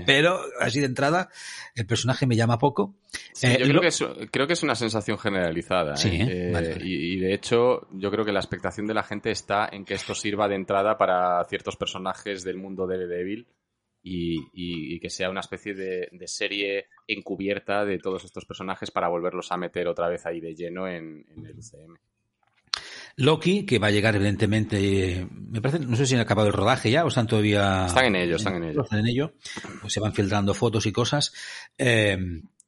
pero 0.06 0.40
así 0.60 0.80
de 0.80 0.86
entrada 0.86 1.28
el 1.74 1.86
personaje 1.86 2.26
me 2.26 2.36
llama 2.36 2.58
poco. 2.58 2.94
Eh, 3.42 3.58
yo 3.60 3.68
creo, 3.68 3.80
que 3.80 3.88
es, 3.88 4.04
creo 4.30 4.46
que 4.46 4.52
es 4.52 4.62
una 4.62 4.74
sensación 4.74 5.18
generalizada. 5.18 5.94
¿eh? 6.04 6.78
Y, 6.82 7.18
de 7.18 7.34
hecho, 7.34 7.88
yo 7.92 8.10
creo 8.10 8.24
que 8.24 8.32
la 8.32 8.40
expectación 8.40 8.86
de 8.86 8.94
la 8.94 9.02
gente 9.02 9.30
está 9.30 9.68
en 9.70 9.84
que 9.84 9.94
esto 9.94 10.14
sirva 10.14 10.48
de 10.48 10.56
entrada 10.56 10.98
para 10.98 11.42
ciertos 11.44 11.76
personajes 11.76 12.44
del 12.44 12.56
mundo 12.56 12.86
de 12.86 12.98
Daredevil 12.98 13.46
y, 14.02 14.38
y, 14.52 14.98
que 15.00 15.10
sea 15.10 15.30
una 15.30 15.40
especie 15.40 15.74
de, 15.74 16.08
serie 16.26 16.86
encubierta 17.06 17.84
de 17.84 17.98
todos 17.98 18.24
estos 18.24 18.44
personajes 18.44 18.90
para 18.90 19.08
volverlos 19.08 19.52
a 19.52 19.56
meter 19.56 19.88
otra 19.88 20.08
vez 20.08 20.24
ahí 20.26 20.40
de 20.40 20.54
lleno 20.54 20.88
en, 20.88 21.26
en 21.28 21.46
el 21.46 21.58
UCM. 21.58 21.96
Loki, 23.20 23.66
que 23.66 23.78
va 23.78 23.88
a 23.88 23.90
llegar 23.90 24.16
evidentemente, 24.16 25.26
me 25.30 25.60
parece, 25.60 25.84
no 25.84 25.94
sé 25.94 26.06
si 26.06 26.14
han 26.14 26.20
acabado 26.22 26.48
el 26.48 26.54
rodaje 26.54 26.90
ya 26.90 27.04
o 27.04 27.08
están 27.08 27.26
todavía... 27.26 27.86
Están 27.86 28.06
en 28.06 28.16
ello, 28.16 28.36
están 28.36 28.56
en 28.56 28.64
ello. 28.64 28.82
Están 28.82 29.00
en 29.00 29.06
ello, 29.06 29.34
pues 29.80 29.92
se 29.92 30.00
van 30.00 30.14
filtrando 30.14 30.54
fotos 30.54 30.86
y 30.86 30.92
cosas, 30.92 31.32
eh, 31.76 32.18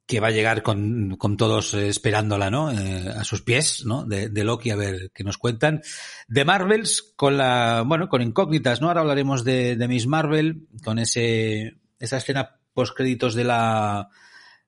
que 0.07 0.21
va 0.21 0.29
a 0.29 0.33
llegar 0.33 0.63
con, 0.63 1.17
con 1.17 1.39
todos 1.39 1.73
esperándola, 1.73 2.51
¿no? 2.51 2.71
Eh, 2.71 3.09
a 3.09 3.25
sus 3.25 3.41
pies, 3.41 3.87
¿no? 3.87 4.05
De, 4.05 4.29
de, 4.29 4.45
Loki, 4.45 4.69
a 4.71 4.77
ver 4.77 5.11
qué 5.15 5.25
nos 5.25 5.39
cuentan. 5.39 5.81
De 6.29 6.45
Marvels, 6.45 7.15
con 7.17 7.39
la, 7.39 7.83
bueno, 7.87 8.11
con 8.11 8.21
incógnitas, 8.21 8.83
¿no? 8.83 8.89
Ahora 8.89 9.01
hablaremos 9.01 9.45
de, 9.45 9.77
de 9.77 9.89
Miss 9.89 10.07
Marvel, 10.07 10.67
con 10.85 10.99
ese, 10.99 11.79
esa 11.99 12.19
escena 12.19 12.61
post 12.75 12.95
créditos 12.95 13.35
de 13.35 13.45
la, 13.45 14.09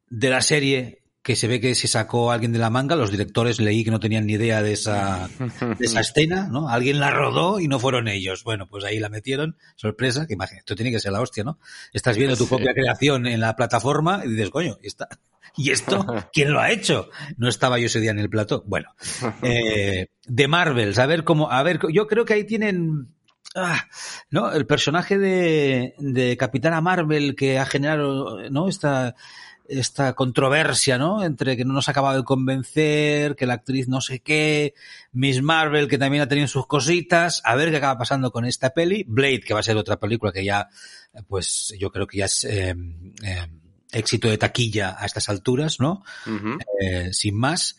de 0.08 0.30
la 0.30 0.40
serie 0.40 1.03
que 1.24 1.36
se 1.36 1.48
ve 1.48 1.58
que 1.58 1.74
se 1.74 1.88
sacó 1.88 2.30
alguien 2.30 2.52
de 2.52 2.58
la 2.58 2.68
manga, 2.68 2.96
los 2.96 3.10
directores 3.10 3.58
leí 3.58 3.82
que 3.82 3.90
no 3.90 3.98
tenían 3.98 4.26
ni 4.26 4.34
idea 4.34 4.62
de 4.62 4.74
esa, 4.74 5.26
de 5.78 5.86
esa 5.86 6.00
escena, 6.00 6.48
¿no? 6.48 6.68
Alguien 6.68 7.00
la 7.00 7.10
rodó 7.10 7.60
y 7.60 7.66
no 7.66 7.80
fueron 7.80 8.08
ellos. 8.08 8.44
Bueno, 8.44 8.68
pues 8.68 8.84
ahí 8.84 8.98
la 8.98 9.08
metieron, 9.08 9.56
sorpresa, 9.74 10.26
que 10.26 10.34
imagínate, 10.34 10.60
esto 10.60 10.76
tiene 10.76 10.90
que 10.92 11.00
ser 11.00 11.12
la 11.12 11.22
hostia, 11.22 11.42
¿no? 11.42 11.58
Estás 11.94 12.18
viendo 12.18 12.36
tu 12.36 12.46
propia 12.46 12.74
creación 12.74 13.26
en 13.26 13.40
la 13.40 13.56
plataforma 13.56 14.20
y 14.22 14.28
dices, 14.28 14.50
coño, 14.50 14.76
¿y, 14.82 14.86
está, 14.86 15.08
¿y 15.56 15.70
esto 15.70 16.04
quién 16.32 16.52
lo 16.52 16.60
ha 16.60 16.70
hecho? 16.70 17.08
No 17.38 17.48
estaba 17.48 17.78
yo 17.78 17.86
ese 17.86 18.00
día 18.00 18.10
en 18.10 18.18
el 18.18 18.28
plató. 18.28 18.62
Bueno, 18.66 18.90
eh, 19.40 20.08
de 20.26 20.48
Marvel, 20.48 20.92
a 21.00 21.06
ver 21.06 21.24
cómo, 21.24 21.50
a 21.50 21.62
ver, 21.62 21.80
yo 21.90 22.06
creo 22.06 22.26
que 22.26 22.34
ahí 22.34 22.44
tienen, 22.44 23.14
ah, 23.54 23.82
¿no? 24.28 24.52
El 24.52 24.66
personaje 24.66 25.16
de, 25.16 25.94
de 25.96 26.36
Capitana 26.36 26.82
Marvel 26.82 27.34
que 27.34 27.58
ha 27.58 27.64
generado, 27.64 28.50
¿no? 28.50 28.68
Esta, 28.68 29.14
esta 29.68 30.12
controversia, 30.14 30.98
¿no? 30.98 31.24
Entre 31.24 31.56
que 31.56 31.64
no 31.64 31.72
nos 31.72 31.88
ha 31.88 31.92
acabado 31.92 32.18
de 32.18 32.24
convencer, 32.24 33.36
que 33.36 33.46
la 33.46 33.54
actriz 33.54 33.88
no 33.88 34.00
sé 34.00 34.20
qué, 34.20 34.74
Miss 35.12 35.42
Marvel, 35.42 35.88
que 35.88 35.98
también 35.98 36.22
ha 36.22 36.28
tenido 36.28 36.48
sus 36.48 36.66
cositas, 36.66 37.40
a 37.44 37.54
ver 37.54 37.70
qué 37.70 37.78
acaba 37.78 37.98
pasando 37.98 38.30
con 38.30 38.44
esta 38.44 38.70
peli, 38.70 39.04
Blade, 39.08 39.40
que 39.40 39.54
va 39.54 39.60
a 39.60 39.64
ser 39.64 39.76
otra 39.76 39.98
película 39.98 40.32
que 40.32 40.44
ya, 40.44 40.68
pues 41.28 41.74
yo 41.78 41.90
creo 41.90 42.06
que 42.06 42.18
ya 42.18 42.26
es 42.26 42.44
eh, 42.44 42.74
eh, 43.22 43.46
éxito 43.92 44.28
de 44.28 44.38
taquilla 44.38 44.96
a 44.98 45.06
estas 45.06 45.28
alturas, 45.28 45.80
¿no? 45.80 46.02
eh, 46.80 47.12
sin 47.12 47.36
más. 47.36 47.76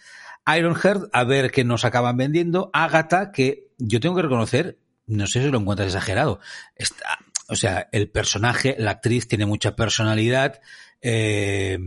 Ironheart, 0.48 1.10
a 1.12 1.24
ver 1.24 1.52
qué 1.52 1.64
nos 1.64 1.86
acaban 1.86 2.18
vendiendo. 2.18 2.70
Agatha, 2.74 3.32
que 3.32 3.72
yo 3.78 4.00
tengo 4.00 4.16
que 4.16 4.22
reconocer, 4.22 4.78
no 5.08 5.28
sé 5.28 5.42
si 5.42 5.50
lo 5.50 5.60
encuentras 5.60 5.88
exagerado. 5.88 6.40
Está, 6.76 7.20
o 7.48 7.56
sea, 7.56 7.90
el 7.92 8.10
personaje, 8.10 8.76
la 8.80 8.92
actriz 8.92 9.28
tiene 9.28 9.46
mucha 9.46 9.76
personalidad, 9.76 10.62
eh, 11.02 11.78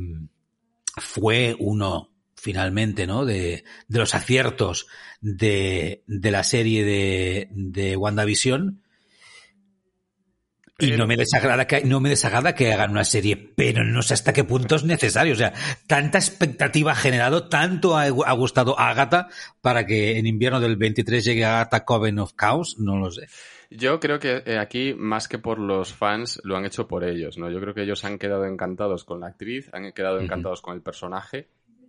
fue 0.97 1.57
uno 1.59 2.11
finalmente, 2.37 3.07
¿no? 3.07 3.25
De, 3.25 3.65
de 3.89 3.99
los 3.99 4.15
aciertos 4.15 4.87
de, 5.21 6.05
de, 6.07 6.31
la 6.31 6.45
serie 6.45 6.85
de, 6.85 7.49
de 7.51 7.97
WandaVision. 7.97 8.83
Y 10.81 10.93
no 10.93 11.09
me 11.09 11.17
desagrada 11.17 11.67
que, 11.67 11.83
no 11.85 11.99
me 11.99 12.09
desagrada 12.09 12.55
que 12.55 12.73
hagan 12.73 12.93
una 12.93 13.03
serie, 13.03 13.37
pero 13.37 13.83
no 13.83 14.01
sé 14.01 14.15
hasta 14.15 14.33
qué 14.33 14.45
punto 14.45 14.77
es 14.77 14.85
necesario. 14.85 15.33
O 15.33 15.37
sea, 15.37 15.53
tanta 15.89 16.19
expectativa 16.19 16.93
ha 16.93 16.95
generado, 16.95 17.49
tanto 17.49 17.97
ha, 17.97 18.05
ha 18.05 18.33
gustado 18.35 18.79
a 18.79 18.91
Agatha 18.91 19.27
para 19.61 19.87
que 19.87 20.19
en 20.19 20.27
invierno 20.27 20.61
del 20.61 20.77
23 20.77 21.25
llegue 21.25 21.45
Agatha 21.45 21.85
Coven 21.85 22.21
of 22.21 22.35
Chaos, 22.39 22.77
no 22.79 22.97
lo 22.97 23.11
sé. 23.11 23.27
Yo 23.71 24.01
creo 24.01 24.19
que 24.19 24.43
eh, 24.47 24.59
aquí, 24.59 24.95
más 24.95 25.29
que 25.29 25.39
por 25.39 25.59
los 25.59 25.93
fans, 25.93 26.41
lo 26.43 26.57
han 26.57 26.65
hecho 26.65 26.89
por 26.89 27.05
ellos, 27.05 27.37
¿no? 27.37 27.51
Yo 27.51 27.61
creo 27.61 27.75
que 27.75 27.83
ellos 27.83 28.05
han 28.05 28.19
quedado 28.19 28.47
encantados 28.47 29.05
con 29.05 29.21
la 29.21 29.27
actriz, 29.27 29.69
han 29.73 29.93
quedado 29.93 30.21
encantados 30.21 30.63
con 30.63 30.75
el 30.75 30.83
personaje 30.83 31.49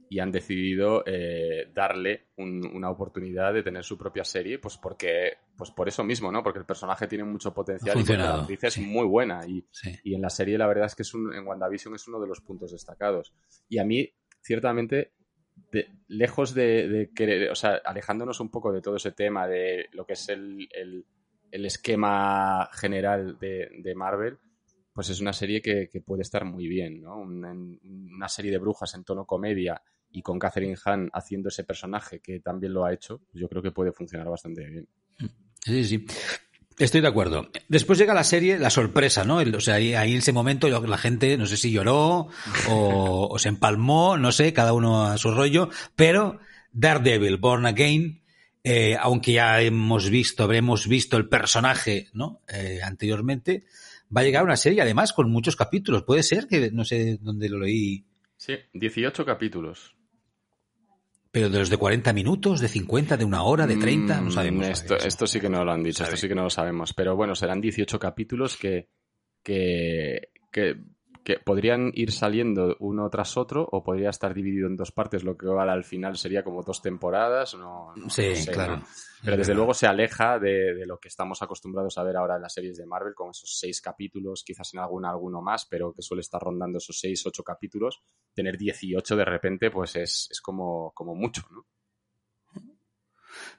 y 0.10 0.20
han 0.20 0.32
decidido 0.32 1.04
eh, 1.06 1.72
darle 1.74 2.30
un, 2.38 2.66
una 2.66 2.90
oportunidad 2.90 3.54
de 3.54 3.64
tener 3.64 3.84
su 3.84 3.98
propia 3.98 4.24
serie, 4.24 4.60
pues 4.60 4.78
porque, 4.78 5.38
pues 5.56 5.72
por 5.72 5.88
eso 5.88 6.04
mismo, 6.04 6.32
¿no? 6.32 6.44
Porque 6.44 6.60
el 6.60 6.66
personaje 6.66 7.08
tiene 7.08 7.24
mucho 7.24 7.54
potencial 7.54 7.98
y 7.98 8.18
la 8.18 8.42
actriz 8.42 8.64
es 8.64 8.74
sí. 8.74 8.82
muy 8.82 9.06
buena 9.06 9.48
y, 9.48 9.66
sí. 9.72 9.96
y, 10.04 10.16
en 10.16 10.22
la 10.22 10.30
serie 10.30 10.58
la 10.58 10.68
verdad 10.68 10.88
es 10.88 10.96
que 10.96 11.04
es 11.04 11.14
un, 11.14 11.34
en 11.34 11.48
WandaVision 11.48 11.96
es 11.96 12.08
uno 12.08 12.20
de 12.20 12.28
los 12.28 12.42
puntos 12.42 12.72
destacados. 12.72 13.34
Y 13.70 13.78
a 13.78 13.86
mí, 13.86 14.12
ciertamente, 14.42 15.14
de, 15.72 15.88
lejos 16.08 16.56
de, 16.56 16.90
de, 16.90 17.12
querer, 17.14 17.52
o 17.52 17.56
sea, 17.56 17.80
alejándonos 17.86 18.40
un 18.40 18.50
poco 18.50 18.74
de 18.74 18.82
todo 18.82 18.96
ese 18.96 19.12
tema 19.12 19.48
de 19.48 19.90
lo 19.94 20.06
que 20.06 20.14
es 20.14 20.28
el, 20.30 20.68
el 20.74 21.06
el 21.52 21.66
esquema 21.66 22.70
general 22.74 23.38
de, 23.40 23.94
Marvel, 23.96 24.38
pues 24.94 25.10
es 25.10 25.20
una 25.20 25.34
serie 25.34 25.62
que, 25.62 25.90
puede 26.06 26.22
estar 26.22 26.46
muy 26.46 26.68
bien, 26.68 27.02
¿no? 27.02 27.18
Una, 27.18 28.30
serie 28.30 28.52
de 28.52 28.58
brujas 28.58 28.94
en 28.96 29.04
tono 29.04 29.26
comedia 29.26 29.82
y 30.12 30.22
con 30.22 30.40
Catherine 30.40 30.78
Hahn 30.84 31.10
haciendo 31.14 31.50
ese 31.50 31.64
personaje 31.64 32.20
que 32.20 32.40
también 32.40 32.74
lo 32.74 32.86
ha 32.86 32.94
hecho, 32.94 33.22
yo 33.34 33.48
creo 33.48 33.62
que 33.62 33.72
puede 33.72 33.92
funcionar 33.92 34.28
bastante 34.28 34.66
bien. 34.66 34.88
Sí, 35.62 35.84
sí. 35.84 36.06
Estoy 36.78 37.02
de 37.02 37.10
acuerdo. 37.10 37.50
Después 37.68 38.00
llega 38.00 38.14
la 38.14 38.24
serie, 38.24 38.58
la 38.58 38.70
sorpresa, 38.70 39.26
¿no? 39.26 39.38
O 39.38 39.60
sea, 39.60 39.76
ahí, 39.76 39.94
ahí, 39.96 40.14
en 40.14 40.20
ese 40.20 40.32
momento 40.32 40.70
la 40.70 40.98
gente, 40.98 41.38
no 41.38 41.46
sé 41.46 41.58
si 41.58 41.72
lloró 41.72 42.30
o, 42.70 43.28
o 43.30 43.40
se 43.40 43.50
empalmó, 43.50 44.18
no 44.18 44.32
sé, 44.32 44.54
cada 44.54 44.72
uno 44.72 45.06
a 45.06 45.18
su 45.18 45.32
rollo, 45.32 45.70
pero 45.98 46.40
Daredevil, 46.72 47.38
Born 47.38 47.66
Again, 47.66 48.19
eh, 48.64 48.96
aunque 49.00 49.34
ya 49.34 49.62
hemos 49.62 50.10
visto, 50.10 50.44
habremos 50.44 50.88
visto 50.88 51.18
el 51.18 51.30
personaje, 51.30 52.10
¿no? 52.14 52.42
Eh, 52.48 52.80
anteriormente, 52.84 53.66
va 54.16 54.22
a 54.22 54.24
llegar 54.24 54.44
una 54.44 54.58
serie 54.58 54.82
además 54.82 55.14
con 55.14 55.32
muchos 55.32 55.56
capítulos. 55.56 56.04
Puede 56.04 56.24
ser 56.24 56.48
que 56.48 56.72
no 56.72 56.84
sé 56.84 57.18
dónde 57.22 57.50
lo 57.50 57.60
leí. 57.60 58.06
Sí, 58.36 58.56
18 58.74 59.26
capítulos. 59.26 59.96
Pero 61.32 61.50
de 61.50 61.60
los 61.60 61.70
de 61.70 61.78
40 61.78 62.12
minutos, 62.12 62.60
de 62.60 62.68
50, 62.68 63.16
de 63.16 63.26
una 63.26 63.44
hora, 63.44 63.68
de 63.68 63.78
30, 63.78 64.22
no 64.22 64.32
sabemos. 64.32 64.68
Mm, 64.68 64.72
esto, 64.72 64.98
esto 64.98 65.28
sí 65.28 65.40
que 65.40 65.50
no 65.50 65.64
lo 65.64 65.72
han 65.72 65.84
dicho, 65.84 66.04
esto 66.04 66.18
sí 66.18 66.28
que 66.28 66.36
no 66.36 66.44
lo 66.44 66.50
sabemos. 66.50 66.94
Pero 66.94 67.16
bueno, 67.16 67.36
serán 67.36 67.62
18 67.62 68.00
capítulos 68.00 68.58
que, 68.58 68.90
que, 69.44 70.30
que 70.52 70.78
que 71.30 71.40
podrían 71.40 71.92
ir 71.94 72.12
saliendo 72.12 72.76
uno 72.80 73.08
tras 73.12 73.38
otro 73.38 73.68
o 73.72 73.84
podría 73.84 74.10
estar 74.10 74.34
dividido 74.34 74.66
en 74.66 74.76
dos 74.76 74.92
partes, 74.92 75.24
lo 75.24 75.38
que 75.38 75.48
al 75.48 75.84
final 75.84 76.18
sería 76.18 76.44
como 76.44 76.64
dos 76.64 76.82
temporadas. 76.82 77.54
No, 77.54 77.94
no 77.96 78.10
sí, 78.10 78.30
no 78.30 78.36
sé, 78.36 78.52
claro. 78.52 78.78
¿no? 78.78 78.86
Pero 79.24 79.38
desde 79.38 79.54
luego 79.54 79.76
se 79.76 79.86
aleja 79.86 80.40
de, 80.40 80.74
de, 80.74 80.88
lo 80.88 80.98
que 80.98 81.08
estamos 81.08 81.40
acostumbrados 81.44 82.00
a 82.00 82.04
ver 82.04 82.18
ahora 82.18 82.38
en 82.38 82.42
las 82.42 82.54
series 82.54 82.78
de 82.78 82.88
Marvel, 82.88 83.14
con 83.14 83.30
esos 83.30 83.60
seis 83.60 83.80
capítulos, 83.80 84.44
quizás 84.44 84.74
en 84.74 84.80
alguna 84.80 85.12
alguno 85.12 85.40
más, 85.40 85.68
pero 85.68 85.94
que 85.94 86.02
suele 86.02 86.22
estar 86.22 86.42
rondando 86.42 86.80
esos 86.80 87.00
seis, 87.00 87.24
ocho 87.28 87.44
capítulos. 87.44 88.02
Tener 88.34 88.58
18 88.58 89.16
de 89.16 89.26
repente, 89.26 89.70
pues 89.70 89.98
es, 89.98 90.30
es 90.32 90.42
como, 90.42 90.94
como 90.96 91.14
mucho, 91.14 91.44
¿no? 91.52 91.68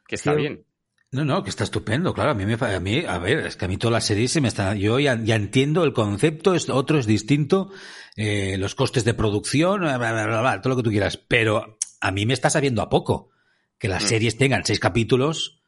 Que 0.09 0.17
está 0.17 0.33
sí, 0.33 0.39
bien. 0.39 0.67
No, 1.13 1.25
no, 1.25 1.43
que 1.43 1.51
está 1.51 1.65
estupendo, 1.65 2.15
claro. 2.15 2.31
A 2.31 2.35
mí, 2.35 2.47
me, 2.47 2.55
a 2.55 2.81
mí, 2.81 3.05
a 3.05 3.19
ver, 3.19 3.39
es 3.41 3.57
que 3.57 3.65
a 3.65 3.69
mí 3.69 3.77
toda 3.77 3.93
la 3.93 4.01
serie 4.01 4.29
se 4.29 4.41
me 4.41 4.47
está, 4.47 4.77
yo 4.77 5.01
ya, 5.01 5.21
ya 5.21 5.35
entiendo 5.35 5.83
el 5.83 5.93
concepto, 5.93 6.55
es, 6.55 6.69
otro 6.69 6.99
es 6.99 7.07
distinto, 7.07 7.73
eh, 8.17 8.57
los 8.59 8.77
costes 8.77 9.05
de 9.05 9.15
producción, 9.15 9.81
bla, 9.81 9.99
bla, 9.99 10.13
bla, 10.13 10.41
bla, 10.41 10.61
todo 10.61 10.71
lo 10.71 10.77
que 10.77 10.85
tú 10.85 10.91
quieras. 10.91 11.17
Pero 11.17 11.79
a 12.01 12.11
mí 12.13 12.27
me 12.27 12.35
está 12.35 12.49
sabiendo 12.49 12.81
a 12.81 12.89
poco 12.89 13.31
que 13.77 13.89
las 13.89 14.05
mm. 14.05 14.07
series 14.07 14.39
tengan 14.39 14.65
seis 14.65 14.79
capítulos, 14.79 15.61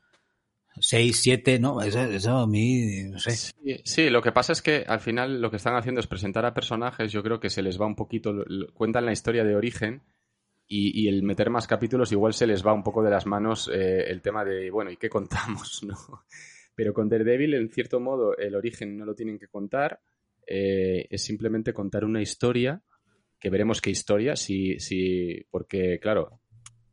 seis, 0.79 1.19
siete, 1.21 1.59
no, 1.59 1.83
eso, 1.83 2.03
eso 2.03 2.39
a 2.39 2.47
mí, 2.47 3.03
no 3.11 3.19
sé. 3.19 3.33
Sí, 3.33 3.53
sí, 3.85 4.11
lo 4.11 4.23
que 4.23 4.31
pasa 4.31 4.53
es 4.53 4.63
que 4.63 4.85
al 4.87 5.01
final 5.01 5.41
lo 5.41 5.51
que 5.51 5.57
están 5.57 5.75
haciendo 5.75 6.01
es 6.01 6.07
presentar 6.07 6.47
a 6.47 6.55
personajes, 6.55 7.11
yo 7.11 7.25
creo 7.25 7.41
que 7.41 7.51
se 7.51 7.63
les 7.63 7.81
va 7.81 7.87
un 7.87 7.97
poquito, 7.97 8.33
cuentan 8.75 9.07
la 9.07 9.13
historia 9.13 9.43
de 9.43 9.57
origen 9.57 10.03
y, 10.75 11.09
el 11.09 11.23
meter 11.23 11.51
más 11.51 11.67
capítulos 11.67 12.13
igual 12.13 12.33
se 12.33 12.47
les 12.47 12.67
va 12.67 12.73
un 12.73 12.83
poco 12.83 13.03
de 13.03 13.11
las 13.11 13.27
manos 13.27 13.71
eh, 13.73 14.05
el 14.09 14.23
tema 14.23 14.43
de, 14.45 14.71
bueno, 14.71 14.91
¿y 14.91 14.97
qué 14.97 15.11
contamos? 15.11 15.83
¿no? 15.87 15.97
Pero 16.75 16.95
con 16.95 17.09
Daredevil, 17.09 17.55
en 17.55 17.69
cierto 17.69 18.01
modo, 18.01 18.37
el 18.37 18.55
origen 18.55 18.97
no 18.97 19.05
lo 19.05 19.15
tienen 19.15 19.39
que 19.39 19.49
contar, 19.49 20.01
eh, 20.47 21.07
es 21.11 21.23
simplemente 21.23 21.75
contar 21.75 22.05
una 22.05 22.23
historia, 22.23 22.83
que 23.39 23.51
veremos 23.51 23.83
qué 23.83 23.91
historia, 23.91 24.35
si, 24.35 24.79
si, 24.79 25.45
porque, 25.51 25.99
claro, 26.01 26.41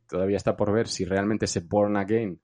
todavía 0.08 0.36
está 0.36 0.56
por 0.56 0.72
ver 0.72 0.86
si 0.86 1.06
realmente 1.06 1.46
ese 1.46 1.60
Born 1.60 1.96
Again 1.96 2.38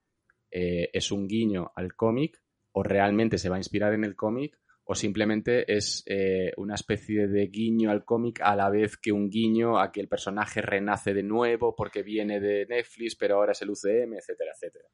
eh, 0.49 0.89
es 0.91 1.11
un 1.11 1.27
guiño 1.27 1.71
al 1.75 1.93
cómic 1.93 2.41
o 2.71 2.81
realmente 2.81 3.37
se 3.37 3.49
va 3.49 3.57
a 3.57 3.59
inspirar 3.59 3.93
en 3.93 4.05
el 4.05 4.15
cómic 4.15 4.57
o 4.89 4.95
simplemente 4.95 5.71
es 5.71 6.01
eh, 6.05 6.53
una 6.55 6.75
especie 6.75 7.27
de 7.27 7.47
guiño 7.47 7.91
al 7.91 8.05
cómic 8.05 8.39
a 8.41 8.55
la 8.55 8.69
vez 8.69 8.95
que 8.95 9.11
un 9.11 9.29
guiño 9.29 9.77
a 9.77 9.91
que 9.91 9.99
el 9.99 10.07
personaje 10.07 10.61
renace 10.61 11.13
de 11.13 11.23
nuevo 11.23 11.75
porque 11.75 12.03
viene 12.03 12.39
de 12.39 12.65
Netflix, 12.65 13.17
pero 13.17 13.35
ahora 13.35 13.51
es 13.51 13.61
el 13.61 13.69
UCM, 13.69 14.13
etcétera, 14.13 14.51
etcétera. 14.55 14.87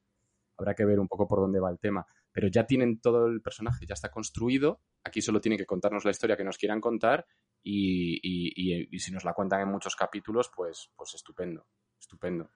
Habrá 0.58 0.74
que 0.74 0.86
ver 0.86 1.00
un 1.00 1.08
poco 1.08 1.28
por 1.28 1.39
dónde 1.39 1.60
va 1.60 1.70
el 1.70 1.78
tema. 1.78 2.06
Pero 2.32 2.48
ya 2.48 2.66
tienen 2.66 3.02
todo 3.02 3.28
el 3.28 3.41
personaje, 3.41 3.86
ya 3.86 3.94
está 3.94 4.10
construido. 4.10 4.82
Aquí 5.04 5.22
solo 5.22 5.39
tienen 5.39 5.60
que 5.60 5.68
contarnos 5.68 6.06
la 6.06 6.12
historia 6.12 6.36
que 6.36 6.44
nos 6.44 6.58
quieran 6.58 6.82
contar 6.82 7.28
y, 7.62 8.16
y, 8.16 8.52
y, 8.56 8.88
y 8.89 9.00
si 9.00 9.12
nos 9.12 9.24
la 9.24 9.34
cuentan 9.34 9.62
en 9.62 9.70
muchos 9.70 9.96
capítulos, 9.96 10.50
pues, 10.56 10.89
pues 10.96 11.14
estupendo, 11.14 11.68
estupendo. 12.00 12.50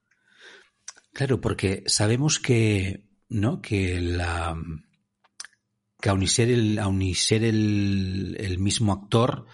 Claro, 1.13 1.39
porque 1.39 1.83
sabemos 1.85 2.39
que, 2.39 3.03
¿no? 3.29 3.61
Que 3.61 4.01
la, 4.01 4.55
aun 6.09 6.23
y 6.23 6.27
ser 6.27 6.49
el, 6.49 6.79
aun 6.79 7.01
y 7.01 7.13
ser 7.15 7.43
el, 7.43 8.35
el 8.39 8.59
mismo 8.59 8.93
actor, 8.93 9.45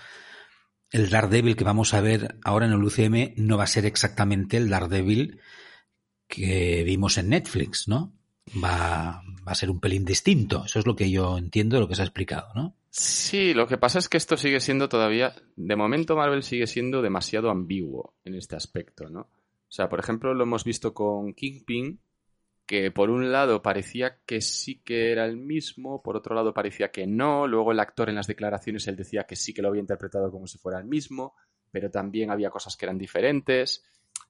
el 0.91 1.10
Daredevil 1.10 1.56
que 1.56 1.64
vamos 1.64 1.93
a 1.93 2.01
ver 2.01 2.38
ahora 2.43 2.66
en 2.66 2.74
el 2.74 2.84
UCM 2.84 3.34
no 3.38 3.58
va 3.58 3.64
a 3.64 3.68
ser 3.68 3.86
exactamente 3.86 4.58
el 4.58 4.70
Daredevil 4.70 5.39
que 6.28 6.84
vimos 6.84 7.18
en 7.18 7.30
Netflix, 7.30 7.88
¿no? 7.88 8.14
Va, 8.64 9.22
va 9.47 9.51
a 9.51 9.56
ser 9.56 9.70
un 9.70 9.80
pelín 9.80 10.06
distinto. 10.06 10.64
Eso 10.66 10.80
es 10.80 10.86
lo 10.86 10.95
que 10.95 11.10
yo 11.10 11.38
entiendo 11.38 11.76
de 11.76 11.82
lo 11.82 11.88
que 11.88 11.95
se 11.95 12.01
ha 12.01 12.06
explicado, 12.06 12.54
¿no? 12.56 12.76
Sí, 12.89 13.56
lo 13.56 13.68
que 13.68 13.80
pasa 13.80 13.97
es 13.97 14.08
que 14.08 14.18
esto 14.18 14.38
sigue 14.38 14.60
siendo 14.60 14.88
todavía, 14.88 15.34
de 15.56 15.76
momento 15.76 16.16
Marvel 16.16 16.43
sigue 16.43 16.68
siendo 16.68 17.01
demasiado 17.01 17.49
ambiguo 17.49 18.14
en 18.24 18.36
este 18.36 18.56
aspecto, 18.56 19.10
¿no? 19.10 19.22
O 19.22 19.76
sea, 19.76 19.89
por 19.89 19.99
ejemplo, 19.99 20.36
lo 20.36 20.43
hemos 20.43 20.64
visto 20.64 20.93
con 20.93 21.34
Kingpin, 21.34 21.99
que 22.66 22.91
por 22.91 23.09
un 23.09 23.32
lado 23.32 23.61
parecía 23.61 24.20
que 24.26 24.41
sí 24.41 24.82
que 24.84 25.11
era 25.11 25.26
el 25.26 25.38
mismo, 25.38 26.01
por 26.01 26.16
otro 26.16 26.36
lado 26.36 26.53
parecía 26.53 26.91
que 26.91 27.05
no, 27.05 27.47
luego 27.47 27.72
el 27.72 27.80
actor 27.80 28.09
en 28.09 28.16
las 28.16 28.28
declaraciones 28.28 28.88
él 28.88 28.95
decía 28.95 29.26
que 29.26 29.36
sí 29.36 29.53
que 29.53 29.61
lo 29.61 29.70
había 29.70 29.82
interpretado 29.82 30.32
como 30.32 30.47
si 30.47 30.57
fuera 30.57 30.80
el 30.80 30.86
mismo, 30.86 31.36
pero 31.72 31.89
también 31.91 32.32
había 32.32 32.49
cosas 32.49 32.78
que 32.78 32.86
eran 32.86 32.97
diferentes. 32.97 33.84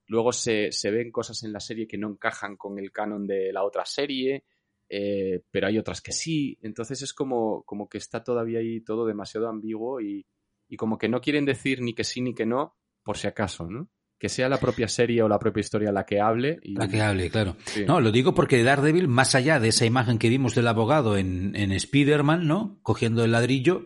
Luego 0.07 0.31
se, 0.31 0.69
ven 0.85 1.11
cosas 1.11 1.43
en 1.43 1.53
la 1.53 1.59
serie 1.59 1.87
que 1.87 1.97
no 1.97 2.09
encajan 2.09 2.57
con 2.57 2.79
el 2.79 2.91
canon 2.91 3.27
de 3.27 3.53
la 3.53 3.63
otra 3.63 3.85
serie, 3.85 4.45
eh, 4.89 5.41
pero 5.51 5.67
hay 5.67 5.77
otras 5.77 6.01
que 6.01 6.11
sí. 6.11 6.57
Entonces 6.61 7.01
es 7.01 7.13
como, 7.13 7.63
como 7.63 7.87
que 7.87 7.97
está 7.97 8.23
todavía 8.23 8.59
ahí 8.59 8.81
todo 8.81 9.05
demasiado 9.05 9.47
ambiguo 9.47 10.01
y, 10.01 10.25
y 10.67 10.77
como 10.77 10.97
que 10.97 11.09
no 11.09 11.21
quieren 11.21 11.45
decir 11.45 11.81
ni 11.81 11.93
que 11.93 12.03
sí 12.03 12.21
ni 12.21 12.33
que 12.33 12.45
no, 12.45 12.75
por 13.03 13.17
si 13.17 13.27
acaso, 13.27 13.69
¿no? 13.69 13.89
Que 14.23 14.29
sea 14.29 14.47
la 14.47 14.57
propia 14.57 14.87
serie 14.87 15.21
o 15.21 15.27
la 15.27 15.37
propia 15.37 15.59
historia 15.59 15.91
la 15.91 16.05
que 16.05 16.21
hable. 16.21 16.57
Y... 16.63 16.75
La 16.75 16.87
que 16.87 17.01
hable, 17.01 17.29
claro. 17.29 17.57
No, 17.85 17.99
lo 17.99 18.09
digo 18.09 18.33
porque 18.33 18.63
Daredevil, 18.63 19.09
más 19.09 19.35
allá 19.35 19.59
de 19.59 19.67
esa 19.67 19.85
imagen 19.85 20.17
que 20.17 20.29
vimos 20.29 20.55
del 20.55 20.69
abogado 20.69 21.17
en, 21.17 21.53
en 21.57 21.73
Spider-Man, 21.73 22.47
¿no? 22.47 22.79
Cogiendo 22.83 23.25
el 23.25 23.33
ladrillo, 23.33 23.85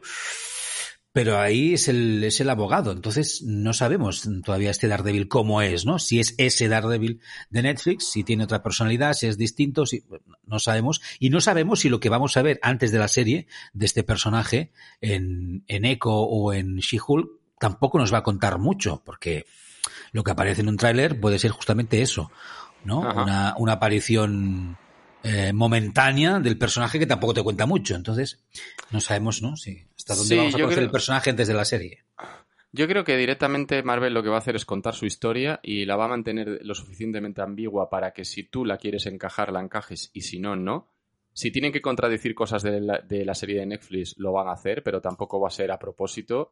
pero 1.11 1.39
ahí 1.39 1.73
es 1.73 1.88
el, 1.88 2.23
es 2.23 2.39
el 2.39 2.51
abogado. 2.51 2.91
Entonces 2.91 3.41
no 3.47 3.73
sabemos 3.73 4.29
todavía 4.45 4.69
este 4.69 4.88
Daredevil 4.88 5.27
cómo 5.27 5.63
es, 5.63 5.88
¿no? 5.88 5.97
Si 5.97 6.19
es 6.19 6.35
ese 6.38 6.67
Daredevil 6.67 7.19
de 7.49 7.63
Netflix, 7.63 8.11
si 8.11 8.23
tiene 8.23 8.43
otra 8.43 8.61
personalidad, 8.61 9.13
si 9.13 9.25
es 9.25 9.39
distinto, 9.39 9.88
si, 9.88 10.03
no 10.45 10.59
sabemos. 10.59 11.01
Y 11.17 11.31
no 11.31 11.41
sabemos 11.41 11.79
si 11.79 11.89
lo 11.89 11.99
que 11.99 12.09
vamos 12.09 12.38
a 12.38 12.43
ver 12.43 12.59
antes 12.61 12.91
de 12.91 12.99
la 12.99 13.07
serie 13.07 13.47
de 13.73 13.88
este 13.88 14.03
personaje 14.03 14.71
en, 15.01 15.63
en 15.67 15.83
Echo 15.83 16.11
o 16.11 16.53
en 16.53 16.75
She-Hulk 16.75 17.27
tampoco 17.59 17.97
nos 17.97 18.13
va 18.13 18.19
a 18.19 18.23
contar 18.23 18.59
mucho, 18.59 19.01
porque 19.03 19.47
lo 20.11 20.23
que 20.23 20.31
aparece 20.31 20.61
en 20.61 20.69
un 20.69 20.77
tráiler 20.77 21.19
puede 21.19 21.39
ser 21.39 21.51
justamente 21.51 22.01
eso, 22.01 22.31
¿no? 22.83 22.99
Una, 22.99 23.55
una, 23.57 23.73
aparición 23.73 24.77
eh, 25.23 25.51
momentánea 25.51 26.39
del 26.39 26.57
personaje 26.57 26.99
que 26.99 27.05
tampoco 27.05 27.33
te 27.33 27.43
cuenta 27.43 27.65
mucho. 27.65 27.95
Entonces, 27.95 28.43
no 28.91 29.01
sabemos, 29.01 29.41
¿no? 29.41 29.57
Si, 29.57 29.85
hasta 29.97 30.15
dónde 30.15 30.37
vamos 30.37 30.55
a 30.55 30.59
conocer 30.59 30.83
el 30.83 30.91
personaje 30.91 31.29
antes 31.29 31.47
de 31.47 31.53
la 31.53 31.65
serie. 31.65 32.03
Yo 32.71 32.87
creo 32.87 33.03
que 33.03 33.17
directamente 33.17 33.81
Marvel 33.81 34.13
lo 34.13 34.21
que 34.21 34.29
va 34.29 34.35
a 34.35 34.39
hacer 34.39 34.55
es 34.55 34.65
contar 34.65 34.93
su 34.93 35.05
historia 35.05 35.59
y 35.63 35.85
la 35.85 35.95
va 35.95 36.05
a 36.05 36.09
mantener 36.09 36.59
lo 36.63 36.75
suficientemente 36.75 37.41
ambigua 37.41 37.89
para 37.89 38.11
que 38.11 38.25
si 38.25 38.43
tú 38.43 38.65
la 38.65 38.77
quieres 38.77 39.05
encajar, 39.05 39.51
la 39.51 39.61
encajes 39.61 40.11
y 40.13 40.21
si 40.21 40.39
no, 40.39 40.55
no. 40.55 40.87
Si 41.33 41.51
tienen 41.51 41.71
que 41.71 41.81
contradecir 41.81 42.33
cosas 42.33 42.63
de 42.63 42.81
la, 42.81 42.99
de 42.99 43.25
la 43.25 43.35
serie 43.35 43.59
de 43.59 43.65
Netflix, 43.65 44.15
lo 44.17 44.31
van 44.31 44.47
a 44.47 44.53
hacer, 44.53 44.83
pero 44.83 45.01
tampoco 45.01 45.39
va 45.39 45.47
a 45.47 45.51
ser 45.51 45.71
a 45.71 45.79
propósito 45.79 46.51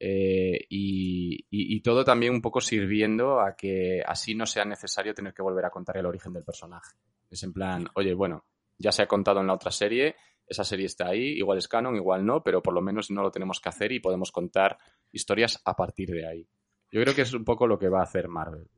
eh, 0.00 0.66
y, 0.68 1.80
todo 1.80 2.04
también 2.04 2.34
un 2.34 2.42
poco 2.42 2.60
sirviendo 2.60 3.40
a 3.40 3.56
que 3.56 4.02
así 4.04 4.34
no 4.34 4.46
sea 4.46 4.64
necesario 4.64 5.14
tener 5.14 5.32
que 5.32 5.42
volver 5.42 5.64
a 5.64 5.70
contar 5.70 5.96
el 5.96 6.06
origen 6.06 6.32
del 6.32 6.44
personaje. 6.44 6.96
Es 7.30 7.42
en 7.42 7.52
plan, 7.52 7.88
oye, 7.94 8.14
bueno, 8.14 8.44
ya 8.76 8.92
se 8.92 9.02
ha 9.02 9.08
contado 9.08 9.40
en 9.40 9.46
la 9.46 9.54
otra 9.54 9.70
serie, 9.70 10.16
esa 10.46 10.64
serie 10.64 10.86
está 10.86 11.08
ahí, 11.08 11.38
igual 11.38 11.58
es 11.58 11.68
canon, 11.68 11.96
igual 11.96 12.26
no, 12.26 12.42
pero 12.42 12.62
por 12.62 12.74
lo 12.74 12.82
menos 12.82 13.10
no 13.10 13.22
lo 13.22 13.30
tenemos 13.30 13.60
que 13.60 13.68
hacer 13.68 13.92
y 13.92 14.00
podemos 14.00 14.32
contar 14.32 14.76
historias 15.12 15.60
a 15.64 15.74
partir 15.74 16.10
de 16.10 16.26
ahí. 16.26 16.48
Yo 16.90 17.00
creo 17.02 17.14
que 17.14 17.22
es 17.22 17.32
un 17.32 17.44
poco 17.44 17.66
lo 17.66 17.78
que 17.78 17.88
va 17.88 18.00
a 18.00 18.04
hacer 18.04 18.28
Marvel. 18.28 18.68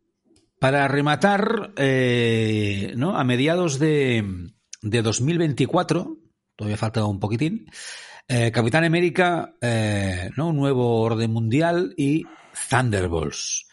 Para 0.58 0.86
rematar, 0.88 1.72
eh, 1.76 2.92
¿no? 2.96 3.16
a 3.16 3.24
mediados 3.24 3.78
de, 3.78 4.52
de 4.82 5.02
2024, 5.02 6.18
todavía 6.54 6.76
falta 6.76 7.04
un 7.04 7.18
poquitín, 7.18 7.66
eh, 8.32 8.52
Capitán 8.52 8.84
América, 8.84 9.54
eh, 9.60 10.30
¿no? 10.36 10.50
Un 10.50 10.56
nuevo 10.56 11.00
orden 11.00 11.32
mundial 11.32 11.94
y 11.96 12.24
Thunderbolts. 12.70 13.66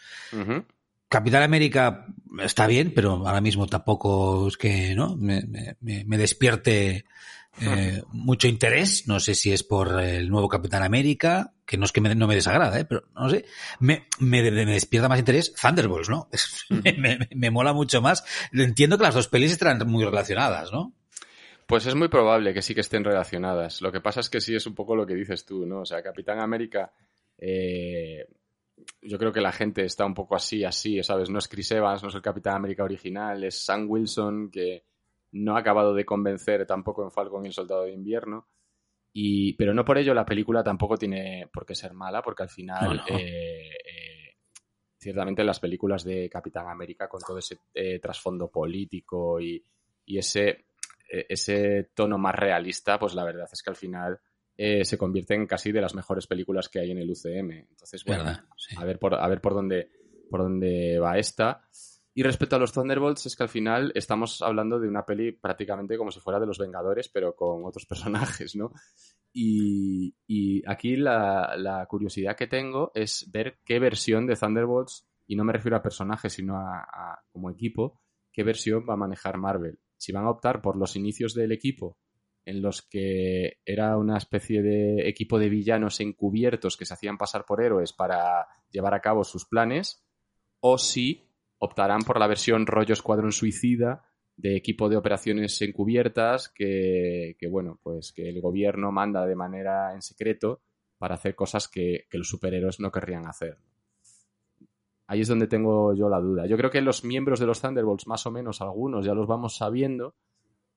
Capitán 1.08 1.44
América 1.44 2.06
está 2.42 2.66
bien, 2.66 2.92
pero 2.92 3.24
ahora 3.24 3.40
mismo 3.40 3.68
tampoco 3.68 4.48
es 4.48 4.56
que 4.56 4.96
no 4.96 5.16
me, 5.16 5.44
despierte 5.80 7.04
eh, 7.60 8.02
mucho 8.10 8.48
interés. 8.48 9.06
No 9.06 9.20
sé 9.20 9.36
si 9.36 9.52
es 9.52 9.62
por 9.62 10.00
el 10.00 10.28
nuevo 10.28 10.48
Capitán 10.48 10.82
América, 10.82 11.54
que 11.64 11.76
no 11.76 11.84
es 11.84 11.92
que 11.92 12.00
no 12.00 12.26
me 12.26 12.34
desagrada, 12.34 12.82
pero 12.88 13.04
no 13.14 13.30
sé. 13.30 13.44
Me, 13.78 14.08
despierta 14.18 15.08
más 15.08 15.20
interés 15.20 15.54
Thunderbolts, 15.54 16.08
¿no? 16.08 16.28
me, 17.32 17.50
mola 17.52 17.72
mucho 17.72 18.02
más. 18.02 18.24
Entiendo 18.52 18.98
que 18.98 19.04
las 19.04 19.14
dos 19.14 19.28
pelis 19.28 19.52
estarán 19.52 19.78
muy 19.86 20.04
relacionadas, 20.04 20.72
¿no? 20.72 20.94
Pues 21.68 21.84
es 21.84 21.94
muy 21.94 22.08
probable 22.08 22.54
que 22.54 22.62
sí 22.62 22.74
que 22.74 22.80
estén 22.80 23.04
relacionadas. 23.04 23.82
Lo 23.82 23.92
que 23.92 24.00
pasa 24.00 24.20
es 24.20 24.30
que 24.30 24.40
sí 24.40 24.54
es 24.54 24.66
un 24.66 24.74
poco 24.74 24.96
lo 24.96 25.04
que 25.04 25.14
dices 25.14 25.44
tú, 25.44 25.66
¿no? 25.66 25.80
O 25.80 25.84
sea, 25.84 26.02
Capitán 26.02 26.40
América, 26.40 26.90
eh, 27.36 28.26
yo 29.02 29.18
creo 29.18 29.30
que 29.30 29.42
la 29.42 29.52
gente 29.52 29.84
está 29.84 30.06
un 30.06 30.14
poco 30.14 30.34
así, 30.34 30.64
así, 30.64 31.02
¿sabes? 31.02 31.28
No 31.28 31.38
es 31.38 31.46
Chris 31.46 31.70
Evans, 31.72 32.02
no 32.02 32.08
es 32.08 32.14
el 32.14 32.22
Capitán 32.22 32.56
América 32.56 32.84
original, 32.84 33.44
es 33.44 33.66
Sam 33.66 33.84
Wilson, 33.86 34.50
que 34.50 34.82
no 35.32 35.56
ha 35.56 35.60
acabado 35.60 35.92
de 35.92 36.06
convencer 36.06 36.64
tampoco 36.64 37.04
en 37.04 37.10
Falcon 37.10 37.44
y 37.44 37.48
el 37.48 37.52
Soldado 37.52 37.82
de 37.82 37.92
Invierno. 37.92 38.46
Y, 39.12 39.52
pero 39.52 39.74
no 39.74 39.84
por 39.84 39.98
ello 39.98 40.14
la 40.14 40.24
película 40.24 40.64
tampoco 40.64 40.96
tiene 40.96 41.50
por 41.52 41.66
qué 41.66 41.74
ser 41.74 41.92
mala, 41.92 42.22
porque 42.22 42.44
al 42.44 42.48
final, 42.48 43.02
eh, 43.08 43.68
eh, 43.84 44.36
ciertamente 44.96 45.44
las 45.44 45.60
películas 45.60 46.02
de 46.02 46.30
Capitán 46.30 46.66
América, 46.66 47.10
con 47.10 47.20
todo 47.20 47.36
ese 47.36 47.58
trasfondo 48.00 48.48
político 48.48 49.38
y, 49.38 49.62
y 50.06 50.16
ese 50.16 50.67
ese 51.08 51.90
tono 51.94 52.18
más 52.18 52.34
realista, 52.34 52.98
pues 52.98 53.14
la 53.14 53.24
verdad 53.24 53.48
es 53.50 53.62
que 53.62 53.70
al 53.70 53.76
final 53.76 54.20
eh, 54.60 54.84
se 54.84 54.98
convierte 54.98 55.34
en 55.34 55.46
casi 55.46 55.70
de 55.70 55.80
las 55.80 55.94
mejores 55.94 56.26
películas 56.26 56.68
que 56.68 56.80
hay 56.80 56.90
en 56.90 56.98
el 56.98 57.08
UCM. 57.08 57.52
Entonces, 57.52 58.04
bueno, 58.04 58.24
a 58.76 58.84
ver 58.84 58.98
por, 58.98 59.14
a 59.14 59.28
ver 59.28 59.40
por 59.40 59.54
dónde, 59.54 59.88
por 60.28 60.42
dónde 60.42 60.98
va 60.98 61.16
esta. 61.16 61.64
Y 62.12 62.24
respecto 62.24 62.56
a 62.56 62.58
los 62.58 62.72
Thunderbolts, 62.72 63.26
es 63.26 63.36
que 63.36 63.44
al 63.44 63.48
final 63.48 63.92
estamos 63.94 64.42
hablando 64.42 64.80
de 64.80 64.88
una 64.88 65.06
peli 65.06 65.30
prácticamente 65.30 65.96
como 65.96 66.10
si 66.10 66.18
fuera 66.18 66.40
de 66.40 66.46
los 66.46 66.58
Vengadores, 66.58 67.08
pero 67.08 67.36
con 67.36 67.64
otros 67.64 67.86
personajes, 67.88 68.56
¿no? 68.56 68.72
Y, 69.32 70.12
aquí 70.66 70.96
la, 70.96 71.86
curiosidad 71.88 72.34
que 72.34 72.48
tengo 72.48 72.90
es 72.96 73.30
ver 73.30 73.60
qué 73.64 73.78
versión 73.78 74.26
de 74.26 74.34
Thunderbolts, 74.34 75.06
y 75.28 75.36
no 75.36 75.44
me 75.44 75.52
refiero 75.52 75.76
a 75.76 75.82
personajes, 75.82 76.32
sino 76.32 76.56
a 76.56 77.22
como 77.30 77.50
equipo, 77.50 78.00
qué 78.32 78.42
versión 78.42 78.84
va 78.88 78.94
a 78.94 78.96
manejar 78.96 79.38
Marvel 79.38 79.78
si 79.98 80.12
van 80.12 80.24
a 80.24 80.30
optar 80.30 80.62
por 80.62 80.76
los 80.76 80.96
inicios 80.96 81.34
del 81.34 81.52
equipo, 81.52 81.98
en 82.44 82.62
los 82.62 82.80
que 82.80 83.58
era 83.66 83.98
una 83.98 84.16
especie 84.16 84.62
de 84.62 85.06
equipo 85.06 85.38
de 85.38 85.50
villanos 85.50 86.00
encubiertos 86.00 86.78
que 86.78 86.86
se 86.86 86.94
hacían 86.94 87.18
pasar 87.18 87.44
por 87.44 87.62
héroes 87.62 87.92
para 87.92 88.46
llevar 88.70 88.94
a 88.94 89.00
cabo 89.00 89.24
sus 89.24 89.44
planes, 89.44 90.02
o 90.60 90.78
si 90.78 91.28
optarán 91.58 92.02
por 92.02 92.18
la 92.18 92.26
versión 92.26 92.66
rollo 92.66 92.94
escuadrón 92.94 93.32
suicida 93.32 94.04
de 94.36 94.56
equipo 94.56 94.88
de 94.88 94.96
operaciones 94.96 95.60
encubiertas 95.60 96.48
que, 96.48 97.36
bueno, 97.50 97.78
pues 97.82 98.12
que 98.12 98.28
el 98.28 98.40
gobierno 98.40 98.92
manda 98.92 99.26
de 99.26 99.34
manera 99.34 99.92
en 99.92 100.00
secreto 100.00 100.62
para 100.96 101.16
hacer 101.16 101.34
cosas 101.34 101.68
que 101.68 102.06
los 102.12 102.28
superhéroes 102.28 102.80
no 102.80 102.90
querrían 102.90 103.26
hacer. 103.26 103.58
Ahí 105.08 105.22
es 105.22 105.28
donde 105.28 105.46
tengo 105.46 105.94
yo 105.94 106.10
la 106.10 106.20
duda. 106.20 106.46
Yo 106.46 106.58
creo 106.58 106.70
que 106.70 106.82
los 106.82 107.02
miembros 107.02 107.40
de 107.40 107.46
los 107.46 107.62
Thunderbolts, 107.62 108.06
más 108.06 108.26
o 108.26 108.30
menos 108.30 108.60
algunos, 108.60 109.06
ya 109.06 109.14
los 109.14 109.26
vamos 109.26 109.56
sabiendo, 109.56 110.14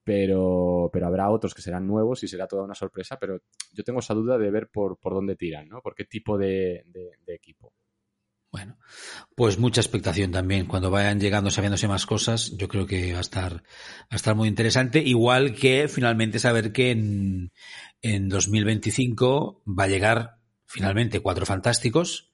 pero, 0.06 0.90
pero 0.92 1.06
habrá 1.06 1.30
otros 1.30 1.54
que 1.54 1.62
serán 1.62 1.86
nuevos 1.86 2.24
y 2.24 2.30
será 2.30 2.48
toda 2.48 2.64
una 2.64 2.74
sorpresa, 2.74 3.20
pero 3.20 3.42
yo 3.74 3.84
tengo 3.84 4.00
esa 4.00 4.14
duda 4.14 4.38
de 4.38 4.50
ver 4.50 4.70
por, 4.70 4.98
por 4.98 5.14
dónde 5.14 5.36
tiran, 5.36 5.68
¿no? 5.68 5.82
Por 5.82 5.96
qué 5.96 6.06
tipo 6.06 6.38
de, 6.38 6.86
equipo. 7.28 7.74
Bueno, 8.54 8.78
pues 9.36 9.60
mucha 9.60 9.82
expectación 9.82 10.32
también. 10.32 10.66
Cuando 10.66 10.90
vayan 10.90 11.20
llegando, 11.20 11.52
sabiéndose 11.52 11.90
más 11.90 12.06
cosas, 12.06 12.56
yo 12.56 12.70
creo 12.70 12.86
que 12.86 13.12
va 13.12 13.18
a 13.18 13.22
estar, 13.22 13.56
va 13.56 14.08
a 14.12 14.16
estar 14.16 14.36
muy 14.36 14.48
interesante. 14.48 15.00
Igual 15.00 15.56
que 15.56 15.90
finalmente 15.90 16.40
saber 16.40 16.72
que 16.72 16.92
en, 16.92 17.52
en 18.02 18.30
2025 18.30 19.64
va 19.68 19.84
a 19.84 19.88
llegar 19.88 20.38
finalmente 20.66 21.20
Cuatro 21.20 21.46
Fantásticos, 21.46 22.31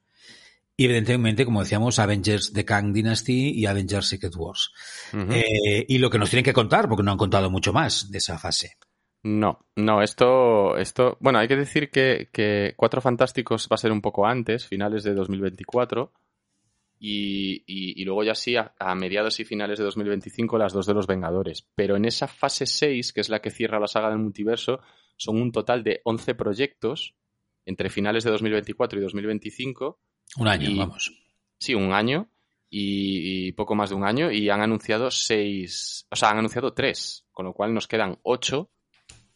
y 0.78 0.86
evidentemente, 0.86 1.44
como 1.44 1.62
decíamos, 1.62 1.98
Avengers 1.98 2.54
The 2.54 2.64
Kang 2.64 2.94
Dynasty 2.94 3.50
y 3.50 3.66
Avengers 3.66 4.08
Secret 4.08 4.36
Wars. 4.36 4.72
Eh, 5.12 5.86
y 5.88 5.98
lo 5.98 6.12
que 6.12 6.20
nos 6.20 6.30
tienen 6.30 6.46
que 6.46 6.54
contar, 6.54 6.88
porque 6.88 7.02
no 7.02 7.12
han 7.12 7.18
contado 7.18 7.50
mucho 7.50 7.74
más 7.74 8.12
de 8.12 8.20
esa 8.20 8.38
fase. 8.38 8.78
No, 9.24 9.66
no, 9.76 10.04
esto, 10.04 10.78
esto, 10.78 11.18
bueno, 11.20 11.40
hay 11.40 11.48
que 11.48 11.56
decir 11.56 11.90
que, 11.90 12.30
que 12.32 12.76
Cuatro 12.78 13.02
Fantásticos 13.02 13.68
va 13.72 13.74
a 13.74 13.80
ser 13.80 13.92
un 13.92 14.02
poco 14.02 14.28
antes, 14.28 14.68
finales 14.68 15.04
de 15.04 15.16
2024, 15.16 16.14
y, 17.00 17.64
y, 17.66 18.06
luego 18.06 18.24
ya 18.24 18.36
sí, 18.36 18.56
a, 18.56 18.96
mediados 18.96 19.40
y 19.40 19.46
finales 19.46 19.80
de 19.80 19.86
2025, 19.86 20.58
las 20.60 20.74
dos 20.74 20.86
de 20.86 20.94
los 20.94 21.08
Vengadores. 21.08 21.68
Pero 21.76 21.96
en 21.96 22.06
esa 22.06 22.28
fase 22.28 22.66
6, 22.66 23.14
que 23.14 23.22
es 23.22 23.30
la 23.30 23.40
que 23.40 23.52
cierra 23.52 23.80
la 23.80 23.88
saga 23.88 24.10
del 24.10 24.20
multiverso, 24.20 24.80
son 25.16 25.42
un 25.42 25.52
total 25.52 25.84
de 25.84 26.02
11 26.06 26.36
proyectos 26.36 27.16
entre 27.66 27.90
finales 27.90 28.24
de 28.24 28.32
2024 28.32 29.00
y 29.00 29.02
2025 29.04 30.00
un 30.38 30.48
año, 30.48 30.76
vamos. 30.78 31.12
Sí, 31.60 31.74
un 31.74 31.94
año 31.94 32.30
y, 32.70 33.52
poco 33.54 33.76
más 33.76 33.90
de 33.90 33.96
un 33.96 34.04
año 34.04 34.32
y 34.32 34.50
han 34.50 34.62
anunciado 34.62 35.10
seis, 35.12 36.06
o 36.10 36.16
sea, 36.16 36.30
han 36.30 36.40
anunciado 36.40 36.74
tres, 36.74 37.26
con 37.32 37.46
lo 37.46 37.54
cual 37.54 37.74
nos 37.74 37.88
quedan 37.88 38.20
ocho 38.24 38.70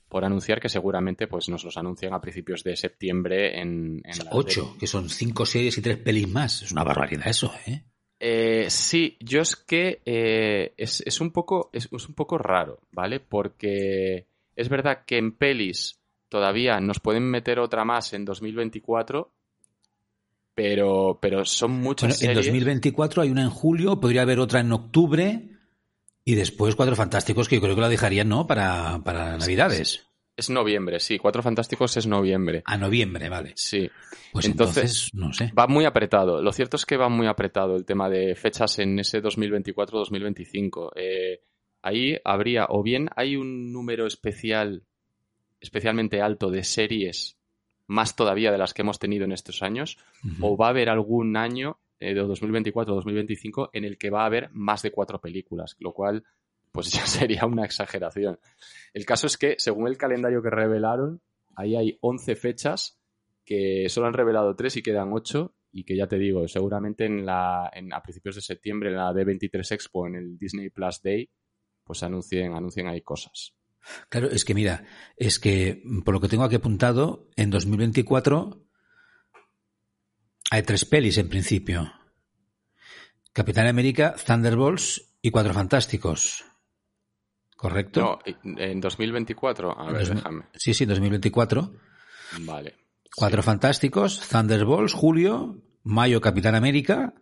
por 0.07 0.25
anunciar 0.25 0.59
que 0.59 0.67
seguramente 0.67 1.27
pues 1.27 1.47
nos 1.47 1.63
los 1.63 1.77
anuncian 1.77 2.13
a 2.13 2.19
principios 2.19 2.63
de 2.63 2.75
septiembre 2.75 3.59
en... 3.59 4.03
ocho, 4.31 4.75
que 4.77 4.85
son 4.85 5.09
cinco 5.09 5.45
series 5.45 5.77
y 5.77 5.81
tres 5.81 5.97
pelis 5.97 6.27
más. 6.27 6.63
Es 6.63 6.71
una 6.73 6.83
barbaridad 6.83 7.27
eso, 7.27 7.53
¿eh? 7.65 7.85
eh 8.19 8.65
sí, 8.69 9.17
yo 9.21 9.39
es 9.39 9.55
que 9.55 10.01
eh, 10.05 10.73
es, 10.75 11.21
un 11.21 11.31
poco, 11.31 11.69
es, 11.71 11.87
es, 11.89 12.09
un 12.09 12.13
poco 12.13 12.37
raro, 12.37 12.81
¿vale? 12.91 13.21
Porque 13.21 14.27
es 14.53 14.67
verdad 14.67 15.05
que 15.05 15.17
en 15.17 15.31
pelis 15.31 16.01
todavía 16.27 16.81
nos 16.81 16.99
pueden 16.99 17.23
meter 17.23 17.59
otra 17.59 17.85
más 17.85 18.11
en 18.11 18.25
2024, 18.25 19.31
pero, 20.53 21.19
pero 21.21 21.45
son 21.45 21.71
muchas 21.71 22.19
bueno, 22.19 22.31
En 22.31 22.35
2024 22.35 23.21
hay 23.21 23.29
una 23.29 23.43
en 23.43 23.49
julio, 23.49 23.99
podría 23.99 24.23
haber 24.23 24.39
otra 24.39 24.59
en 24.59 24.71
octubre 24.71 25.49
y 26.23 26.35
después 26.35 26.75
Cuatro 26.75 26.95
Fantásticos 26.95 27.47
que 27.47 27.55
yo 27.55 27.61
creo 27.61 27.75
que 27.75 27.81
la 27.81 27.89
dejarían, 27.89 28.29
¿no? 28.29 28.47
Para, 28.47 29.01
para 29.03 29.37
Navidades. 29.37 30.05
Es 30.35 30.49
noviembre, 30.49 30.99
sí. 30.99 31.17
Cuatro 31.17 31.43
Fantásticos 31.43 31.97
es 31.97 32.07
noviembre. 32.07 32.63
A 32.65 32.77
noviembre, 32.77 33.29
vale. 33.29 33.53
Sí. 33.55 33.89
Pues 34.31 34.45
entonces, 34.45 35.09
no 35.13 35.33
sé. 35.33 35.51
Va 35.57 35.67
muy 35.67 35.85
apretado. 35.85 36.41
Lo 36.41 36.53
cierto 36.53 36.77
es 36.77 36.85
que 36.85 36.97
va 36.97 37.09
muy 37.09 37.27
apretado 37.27 37.75
el 37.75 37.85
tema 37.85 38.09
de 38.09 38.35
fechas 38.35 38.79
en 38.79 38.97
ese 38.99 39.21
2024-2025. 39.21 40.91
Eh, 40.95 41.41
ahí 41.81 42.17
habría, 42.23 42.67
o 42.69 42.81
bien 42.81 43.09
hay 43.15 43.35
un 43.35 43.73
número 43.73 44.07
especial, 44.07 44.83
especialmente 45.59 46.21
alto 46.21 46.49
de 46.49 46.63
series, 46.63 47.37
más 47.91 48.15
todavía 48.15 48.53
de 48.53 48.57
las 48.57 48.73
que 48.73 48.83
hemos 48.83 48.99
tenido 48.99 49.25
en 49.25 49.33
estos 49.33 49.61
años, 49.61 49.97
o 50.39 50.55
va 50.55 50.67
a 50.67 50.69
haber 50.69 50.89
algún 50.89 51.35
año 51.35 51.77
eh, 51.99 52.13
de 52.13 52.23
2024-2025 52.23 53.69
en 53.73 53.83
el 53.83 53.97
que 53.97 54.09
va 54.09 54.23
a 54.23 54.27
haber 54.27 54.49
más 54.53 54.81
de 54.81 54.91
cuatro 54.91 55.19
películas, 55.19 55.75
lo 55.79 55.93
cual 55.93 56.23
pues 56.71 56.89
ya 56.91 57.05
sería 57.05 57.45
una 57.45 57.65
exageración. 57.65 58.39
El 58.93 59.05
caso 59.05 59.27
es 59.27 59.37
que, 59.37 59.55
según 59.57 59.87
el 59.87 59.97
calendario 59.97 60.41
que 60.41 60.49
revelaron, 60.49 61.21
ahí 61.55 61.75
hay 61.75 61.97
11 61.99 62.35
fechas 62.37 62.97
que 63.43 63.89
solo 63.89 64.07
han 64.07 64.13
revelado 64.13 64.55
3 64.55 64.77
y 64.77 64.83
quedan 64.83 65.11
8 65.11 65.53
y 65.73 65.83
que 65.83 65.97
ya 65.97 66.07
te 66.07 66.17
digo, 66.17 66.47
seguramente 66.47 67.05
en 67.05 67.25
la, 67.25 67.65
a 67.65 68.03
principios 68.03 68.35
de 68.35 68.41
septiembre 68.41 68.89
en 68.89 68.95
la 68.95 69.11
D23 69.11 69.69
Expo, 69.73 70.07
en 70.07 70.15
el 70.15 70.37
Disney 70.37 70.69
Plus 70.69 71.01
Day, 71.01 71.29
pues 71.83 72.03
anuncien, 72.03 72.53
anuncien 72.53 72.87
ahí 72.87 73.01
cosas. 73.01 73.53
Claro, 74.09 74.29
es 74.29 74.45
que 74.45 74.53
mira, 74.53 74.86
es 75.17 75.39
que 75.39 75.84
por 76.05 76.13
lo 76.13 76.21
que 76.21 76.27
tengo 76.27 76.43
aquí 76.43 76.55
apuntado, 76.55 77.29
en 77.36 77.49
2024 77.49 78.65
hay 80.51 80.63
tres 80.63 80.86
pelis 80.86 81.17
en 81.17 81.29
principio. 81.29 81.91
Capitán 83.34 83.67
América, 83.67 84.15
Thunderbolts 84.15 85.15
y 85.21 85.32
Cuatro 85.32 85.53
Fantásticos. 85.53 86.43
¿Correcto? 87.55 88.19
No, 88.43 88.57
en 88.57 88.82
2024. 88.82 89.79
A 89.79 89.91
ver, 89.91 90.15
déjame. 90.15 90.45
Sí, 90.55 90.73
sí, 90.73 90.86
2024. 90.86 91.73
Vale. 92.39 92.75
Cuatro 93.15 93.43
Fantásticos, 93.43 94.27
Thunderbolts, 94.27 94.93
julio, 94.93 95.61
mayo 95.84 96.21
Capitán 96.21 96.55
América. 96.55 97.13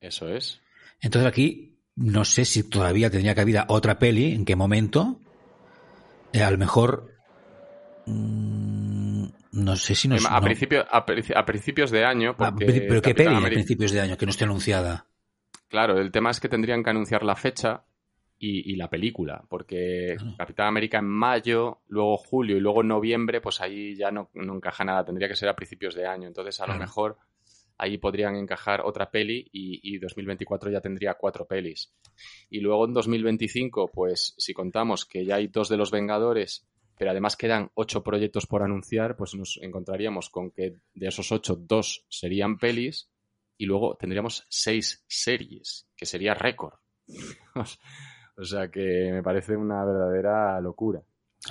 Eso 0.00 0.28
es. 0.28 0.60
Entonces 1.00 1.28
aquí 1.28 1.82
no 1.96 2.24
sé 2.24 2.44
si 2.44 2.62
todavía 2.64 3.10
tendría 3.10 3.34
cabida 3.34 3.66
otra 3.68 3.98
peli, 3.98 4.32
en 4.32 4.44
qué 4.44 4.56
momento. 4.56 5.20
Eh, 6.34 6.42
a 6.42 6.50
lo 6.50 6.58
mejor. 6.58 7.14
Mm, 8.06 9.26
no 9.52 9.76
sé 9.76 9.94
si 9.94 10.08
nos. 10.08 10.26
A, 10.26 10.36
a, 10.36 10.40
principios 11.46 11.90
de 11.92 12.04
año. 12.04 12.34
Ah, 12.38 12.52
¿Pero 12.56 13.00
qué 13.00 13.14
peli 13.14 13.36
a 13.36 13.40
principios 13.48 13.92
de 13.92 14.00
año 14.00 14.16
que 14.16 14.26
no 14.26 14.30
esté 14.30 14.44
anunciada? 14.44 15.06
Claro, 15.68 15.98
el 16.00 16.10
tema 16.10 16.30
es 16.30 16.40
que 16.40 16.48
tendrían 16.48 16.82
que 16.82 16.90
anunciar 16.90 17.24
la 17.24 17.36
fecha 17.36 17.84
y, 18.36 18.76
la 18.76 18.90
película, 18.90 19.42
porque 19.48 20.16
Capitán 20.36 20.66
América 20.66 20.98
en 20.98 21.06
mayo, 21.06 21.80
luego 21.88 22.18
julio 22.18 22.58
y 22.58 22.60
luego 22.60 22.82
noviembre, 22.82 23.40
pues 23.40 23.62
ahí 23.62 23.96
ya 23.96 24.10
no, 24.10 24.28
encaja 24.34 24.84
nada, 24.84 25.02
tendría 25.02 25.28
que 25.28 25.36
ser 25.36 25.48
a 25.48 25.56
principios 25.56 25.94
de 25.94 26.06
año, 26.06 26.28
entonces 26.28 26.60
a 26.60 26.66
lo 26.66 26.74
mejor 26.74 27.16
ahí 27.78 27.98
podrían 27.98 28.36
encajar 28.36 28.82
otra 28.84 29.10
peli 29.10 29.48
y, 29.52 29.80
y, 29.82 29.98
2024 29.98 30.70
ya 30.70 30.80
tendría 30.80 31.14
cuatro 31.14 31.46
pelis. 31.46 31.92
Y 32.50 32.60
luego 32.60 32.84
en 32.86 32.94
2025, 32.94 33.90
pues 33.92 34.34
si 34.38 34.54
contamos 34.54 35.04
que 35.04 35.24
ya 35.24 35.36
hay 35.36 35.48
dos 35.48 35.68
de 35.68 35.76
los 35.76 35.90
Vengadores, 35.90 36.66
pero 36.96 37.10
además 37.10 37.36
quedan 37.36 37.70
ocho 37.74 38.02
proyectos 38.02 38.46
por 38.46 38.62
anunciar, 38.62 39.16
pues 39.16 39.34
nos 39.34 39.58
encontraríamos 39.60 40.30
con 40.30 40.50
que 40.50 40.76
de 40.94 41.06
esos 41.06 41.32
ocho, 41.32 41.56
dos 41.56 42.06
serían 42.08 42.58
pelis 42.58 43.10
y 43.56 43.66
luego 43.66 43.96
tendríamos 43.96 44.46
seis 44.48 45.04
series, 45.08 45.88
que 45.96 46.06
sería 46.06 46.34
récord. 46.34 46.74
O 48.36 48.44
sea 48.44 48.68
que 48.68 49.10
me 49.12 49.22
parece 49.22 49.56
una 49.56 49.84
verdadera 49.84 50.60
locura. 50.60 51.00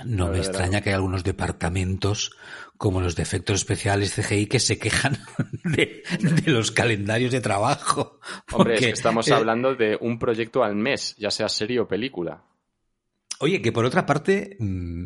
No 0.04 0.28
me 0.28 0.38
extraña 0.38 0.80
que 0.80 0.90
hay 0.90 0.96
algunos 0.96 1.22
departamentos, 1.22 2.32
como 2.76 3.00
los 3.00 3.14
de 3.14 3.22
efectos 3.22 3.56
especiales 3.60 4.14
CGI, 4.14 4.46
que 4.46 4.58
se 4.58 4.78
quejan 4.78 5.18
de, 5.64 6.02
los 6.46 6.72
calendarios 6.72 7.30
de 7.30 7.40
trabajo. 7.40 8.18
Hombre, 8.52 8.74
es 8.74 8.80
que 8.80 8.90
estamos 8.90 9.28
eh, 9.28 9.34
hablando 9.34 9.74
de 9.74 9.96
un 10.00 10.18
proyecto 10.18 10.64
al 10.64 10.74
mes, 10.74 11.14
ya 11.16 11.30
sea 11.30 11.48
serie 11.48 11.80
o 11.80 11.86
película. 11.86 12.42
Oye, 13.38 13.62
que 13.62 13.72
por 13.72 13.84
otra 13.84 14.04
parte, 14.04 14.56
mm, 14.58 15.04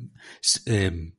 eh, 0.66 1.12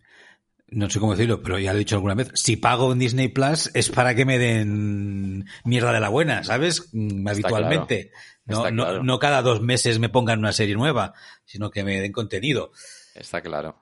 no 0.69 0.89
sé 0.89 0.99
cómo 0.99 1.13
decirlo, 1.13 1.41
pero 1.41 1.59
ya 1.59 1.71
lo 1.71 1.77
he 1.77 1.79
dicho 1.79 1.95
alguna 1.95 2.15
vez, 2.15 2.31
si 2.33 2.55
pago 2.55 2.91
en 2.91 2.99
Disney 2.99 3.27
Plus 3.29 3.71
es 3.73 3.89
para 3.89 4.15
que 4.15 4.25
me 4.25 4.37
den 4.39 5.45
mierda 5.63 5.91
de 5.91 5.99
la 5.99 6.09
buena, 6.09 6.43
¿sabes? 6.43 6.89
Mm, 6.93 7.27
habitualmente. 7.27 8.11
No, 8.45 8.71
no, 8.71 9.19
cada 9.19 9.43
dos 9.43 9.61
meses 9.61 9.99
me 9.99 10.09
pongan 10.09 10.39
una 10.39 10.53
serie 10.53 10.73
nueva, 10.73 11.13
sino 11.45 11.69
que 11.69 11.83
me 11.83 12.01
den 12.01 12.11
contenido. 12.11 12.71
Está 13.19 13.41
claro. 13.41 13.75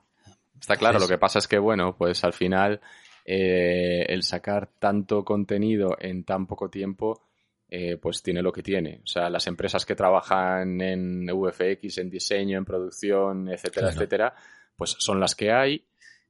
Está 0.60 0.76
claro, 0.76 1.00
lo 1.00 1.08
que 1.08 1.18
pasa 1.18 1.40
es 1.40 1.48
que, 1.48 1.60
bueno, 1.60 1.96
pues 1.96 2.24
al 2.24 2.34
final 2.34 2.82
eh, 3.24 4.06
el 4.08 4.24
sacar 4.24 4.70
tanto 4.80 5.24
contenido 5.24 5.96
en 6.00 6.24
tan 6.24 6.48
poco 6.48 6.70
tiempo, 6.70 7.22
eh, 7.70 7.98
pues 7.98 8.24
tiene 8.24 8.42
lo 8.42 8.52
que 8.52 8.64
tiene. 8.64 9.02
O 9.04 9.08
sea, 9.08 9.30
las 9.30 9.46
empresas 9.48 9.86
que 9.86 9.96
trabajan 9.96 10.82
en 10.82 11.26
VFX, 11.28 12.00
en 12.00 12.10
diseño, 12.10 12.58
en 12.58 12.66
producción, 12.66 13.50
etcétera, 13.50 13.90
etcétera, 13.92 14.34
pues 14.76 14.96
son 15.00 15.20
las 15.20 15.36
que 15.36 15.52
hay 15.52 15.86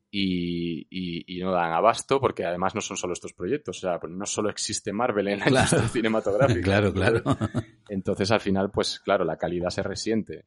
y, 0.09 1.39
no 1.41 1.51
dan 1.51 1.73
abasto 1.73 2.19
porque 2.19 2.45
además 2.45 2.73
no 2.73 2.81
son 2.81 2.97
solo 2.97 3.13
estos 3.13 3.33
proyectos, 3.33 3.77
o 3.77 3.81
sea, 3.81 3.99
pues 3.99 4.11
no 4.11 4.25
solo 4.25 4.49
existe 4.49 4.91
Marvel 4.91 5.27
en 5.27 5.39
la 5.39 5.47
industria 5.47 5.87
cinematográfica. 5.89 6.61
claro, 6.61 6.93
claro. 6.93 7.21
Entonces 7.89 8.31
al 8.31 8.39
final, 8.39 8.71
pues 8.71 8.99
claro, 8.99 9.23
la 9.23 9.37
calidad 9.37 9.69
se 9.69 9.83
resiente, 9.83 10.45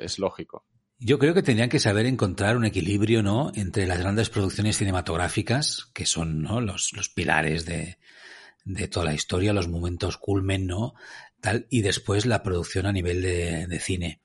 es, 0.00 0.18
lógico. 0.18 0.64
Yo 1.04 1.18
creo 1.18 1.34
que 1.34 1.42
tendrían 1.42 1.68
que 1.68 1.80
saber 1.80 2.06
encontrar 2.06 2.56
un 2.56 2.64
equilibrio, 2.64 3.24
¿no? 3.24 3.50
Entre 3.56 3.88
las 3.88 3.98
grandes 3.98 4.30
producciones 4.30 4.76
cinematográficas, 4.76 5.90
que 5.92 6.06
son, 6.06 6.42
¿no? 6.42 6.60
Los, 6.60 6.92
los 6.92 7.08
pilares 7.08 7.66
de, 7.66 7.98
de 8.64 8.86
toda 8.86 9.06
la 9.06 9.14
historia, 9.14 9.52
los 9.52 9.66
momentos 9.66 10.16
culmen, 10.16 10.66
¿no? 10.66 10.94
Tal, 11.40 11.66
y 11.70 11.82
después 11.82 12.24
la 12.24 12.44
producción 12.44 12.86
a 12.86 12.92
nivel 12.92 13.20
de, 13.20 13.66
de 13.66 13.80
cine. 13.80 14.20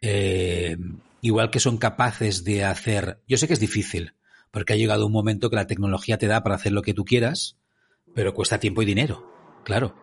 Eh, 0.00 0.78
igual 1.20 1.50
que 1.50 1.60
son 1.60 1.76
capaces 1.76 2.42
de 2.42 2.64
hacer, 2.64 3.20
yo 3.28 3.36
sé 3.36 3.46
que 3.46 3.52
es 3.52 3.60
difícil, 3.60 4.14
porque 4.50 4.72
ha 4.72 4.76
llegado 4.76 5.04
un 5.04 5.12
momento 5.12 5.50
que 5.50 5.56
la 5.56 5.66
tecnología 5.66 6.16
te 6.16 6.26
da 6.26 6.42
para 6.42 6.54
hacer 6.54 6.72
lo 6.72 6.80
que 6.80 6.94
tú 6.94 7.04
quieras, 7.04 7.58
pero 8.14 8.32
cuesta 8.32 8.58
tiempo 8.58 8.80
y 8.80 8.86
dinero, 8.86 9.30
claro. 9.62 9.94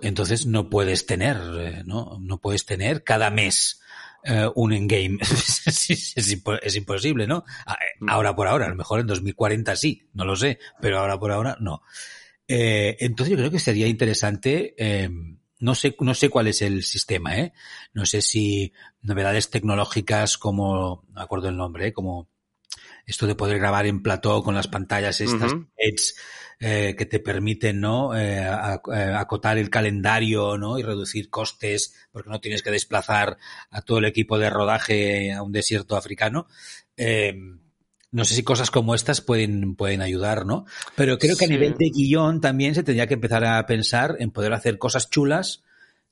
entonces 0.00 0.46
no 0.46 0.70
puedes 0.70 1.04
tener, 1.04 1.36
eh, 1.58 1.82
¿no? 1.84 2.18
No 2.22 2.38
puedes 2.38 2.64
tener 2.64 3.04
cada 3.04 3.30
mes 3.30 3.79
eh, 4.24 4.48
un 4.54 4.72
endgame. 4.72 5.18
es, 5.20 6.14
es, 6.16 6.76
imposible, 6.76 7.26
¿no? 7.26 7.44
Ah, 7.66 7.74
eh, 7.74 7.96
mm. 8.00 8.08
Ahora 8.08 8.34
por 8.34 8.48
ahora, 8.48 8.66
a 8.66 8.70
lo 8.70 8.76
mejor 8.76 9.00
en 9.00 9.06
2040 9.06 9.76
sí, 9.76 10.08
no 10.14 10.24
lo 10.24 10.36
sé, 10.36 10.58
pero 10.80 10.98
ahora 10.98 11.18
por 11.18 11.32
ahora 11.32 11.56
no. 11.60 11.82
entonces 12.46 13.30
yo 13.30 13.36
creo 13.36 13.50
que 13.50 13.60
sería 13.60 13.86
interesante 13.86 14.74
no 15.60 15.74
sé, 15.74 15.94
no 16.00 16.14
sé 16.14 16.30
cuál 16.30 16.48
es 16.48 16.62
el 16.62 16.82
sistema, 16.82 17.38
¿eh? 17.38 17.52
No 17.92 18.06
sé 18.06 18.22
si 18.22 18.72
novedades 19.02 19.50
tecnológicas 19.50 20.38
como, 20.38 21.04
no 21.10 21.20
acuerdo 21.20 21.48
el 21.48 21.56
nombre, 21.56 21.88
¿eh? 21.88 21.92
como 21.92 22.28
esto 23.06 23.26
de 23.26 23.34
poder 23.34 23.58
grabar 23.58 23.86
en 23.86 24.02
plató 24.02 24.42
con 24.42 24.54
las 24.54 24.68
pantallas 24.68 25.20
estas 25.20 25.52
eh, 26.60 26.94
que 26.96 27.06
te 27.06 27.20
permiten, 27.20 27.80
¿no? 27.80 28.14
Eh, 28.14 28.42
eh, 28.42 29.14
acotar 29.16 29.56
el 29.56 29.70
calendario, 29.70 30.58
¿no? 30.58 30.78
Y 30.78 30.82
reducir 30.82 31.30
costes 31.30 31.94
porque 32.12 32.28
no 32.28 32.40
tienes 32.40 32.62
que 32.62 32.70
desplazar 32.70 33.38
a 33.70 33.80
todo 33.80 33.98
el 33.98 34.04
equipo 34.04 34.38
de 34.38 34.50
rodaje 34.50 35.32
a 35.32 35.42
un 35.42 35.52
desierto 35.52 35.96
africano. 35.96 36.46
Eh, 36.98 37.34
no 38.12 38.24
sé 38.24 38.34
si 38.34 38.42
cosas 38.42 38.70
como 38.70 38.94
estas 38.94 39.22
pueden, 39.22 39.74
pueden 39.74 40.02
ayudar, 40.02 40.44
¿no? 40.44 40.66
Pero 40.96 41.16
creo 41.18 41.36
que 41.36 41.46
a 41.46 41.48
nivel 41.48 41.76
de 41.78 41.90
guion 41.90 42.40
también 42.40 42.74
se 42.74 42.82
tendría 42.82 43.06
que 43.06 43.14
empezar 43.14 43.44
a 43.44 43.64
pensar 43.66 44.16
en 44.18 44.30
poder 44.30 44.52
hacer 44.52 44.78
cosas 44.78 45.08
chulas 45.08 45.62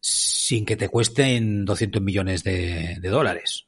sin 0.00 0.64
que 0.64 0.76
te 0.76 0.88
cuesten 0.88 1.64
200 1.64 2.00
millones 2.00 2.44
de, 2.44 2.98
dólares. 3.02 3.66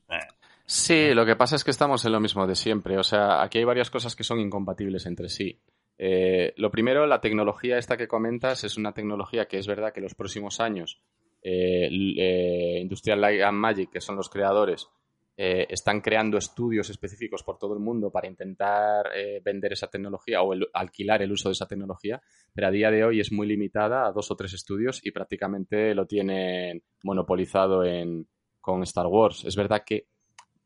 Sí, 0.64 1.12
lo 1.12 1.26
que 1.26 1.34
pasa 1.34 1.56
es 1.56 1.64
que 1.64 1.72
estamos 1.72 2.04
en 2.04 2.12
lo 2.12 2.20
mismo 2.20 2.46
de 2.46 2.54
siempre. 2.54 2.96
O 2.98 3.02
sea, 3.02 3.42
aquí 3.42 3.58
hay 3.58 3.64
varias 3.64 3.90
cosas 3.90 4.14
que 4.14 4.22
son 4.22 4.38
incompatibles 4.38 5.06
entre 5.06 5.28
sí. 5.28 5.58
Eh, 6.02 6.54
lo 6.56 6.70
primero, 6.70 7.06
la 7.06 7.20
tecnología 7.20 7.76
esta 7.76 7.98
que 7.98 8.08
comentas 8.08 8.64
es 8.64 8.78
una 8.78 8.94
tecnología 8.94 9.44
que 9.44 9.58
es 9.58 9.66
verdad 9.66 9.92
que 9.92 10.00
los 10.00 10.14
próximos 10.14 10.58
años 10.58 11.02
eh, 11.42 11.90
eh, 12.16 12.78
Industrial 12.80 13.20
Light 13.20 13.42
and 13.42 13.58
Magic, 13.58 13.90
que 13.90 14.00
son 14.00 14.16
los 14.16 14.30
creadores, 14.30 14.88
eh, 15.36 15.66
están 15.68 16.00
creando 16.00 16.38
estudios 16.38 16.88
específicos 16.88 17.42
por 17.42 17.58
todo 17.58 17.74
el 17.74 17.80
mundo 17.80 18.10
para 18.10 18.28
intentar 18.28 19.10
vender 19.44 19.74
esa 19.74 19.88
tecnología 19.88 20.40
o 20.40 20.54
alquilar 20.72 21.20
el 21.20 21.32
uso 21.32 21.50
de 21.50 21.52
esa 21.52 21.66
tecnología, 21.66 22.22
pero 22.54 22.68
a 22.68 22.70
día 22.70 22.90
de 22.90 23.04
hoy 23.04 23.20
es 23.20 23.30
muy 23.30 23.46
limitada 23.46 24.06
a 24.06 24.12
dos 24.12 24.30
o 24.30 24.36
tres 24.36 24.54
estudios 24.54 25.04
y 25.04 25.10
prácticamente 25.10 25.94
lo 25.94 26.06
tienen 26.06 26.82
monopolizado 27.02 27.84
en, 27.84 28.26
con 28.58 28.82
Star 28.84 29.06
Wars. 29.06 29.44
Es 29.44 29.54
verdad 29.54 29.82
que 29.84 30.06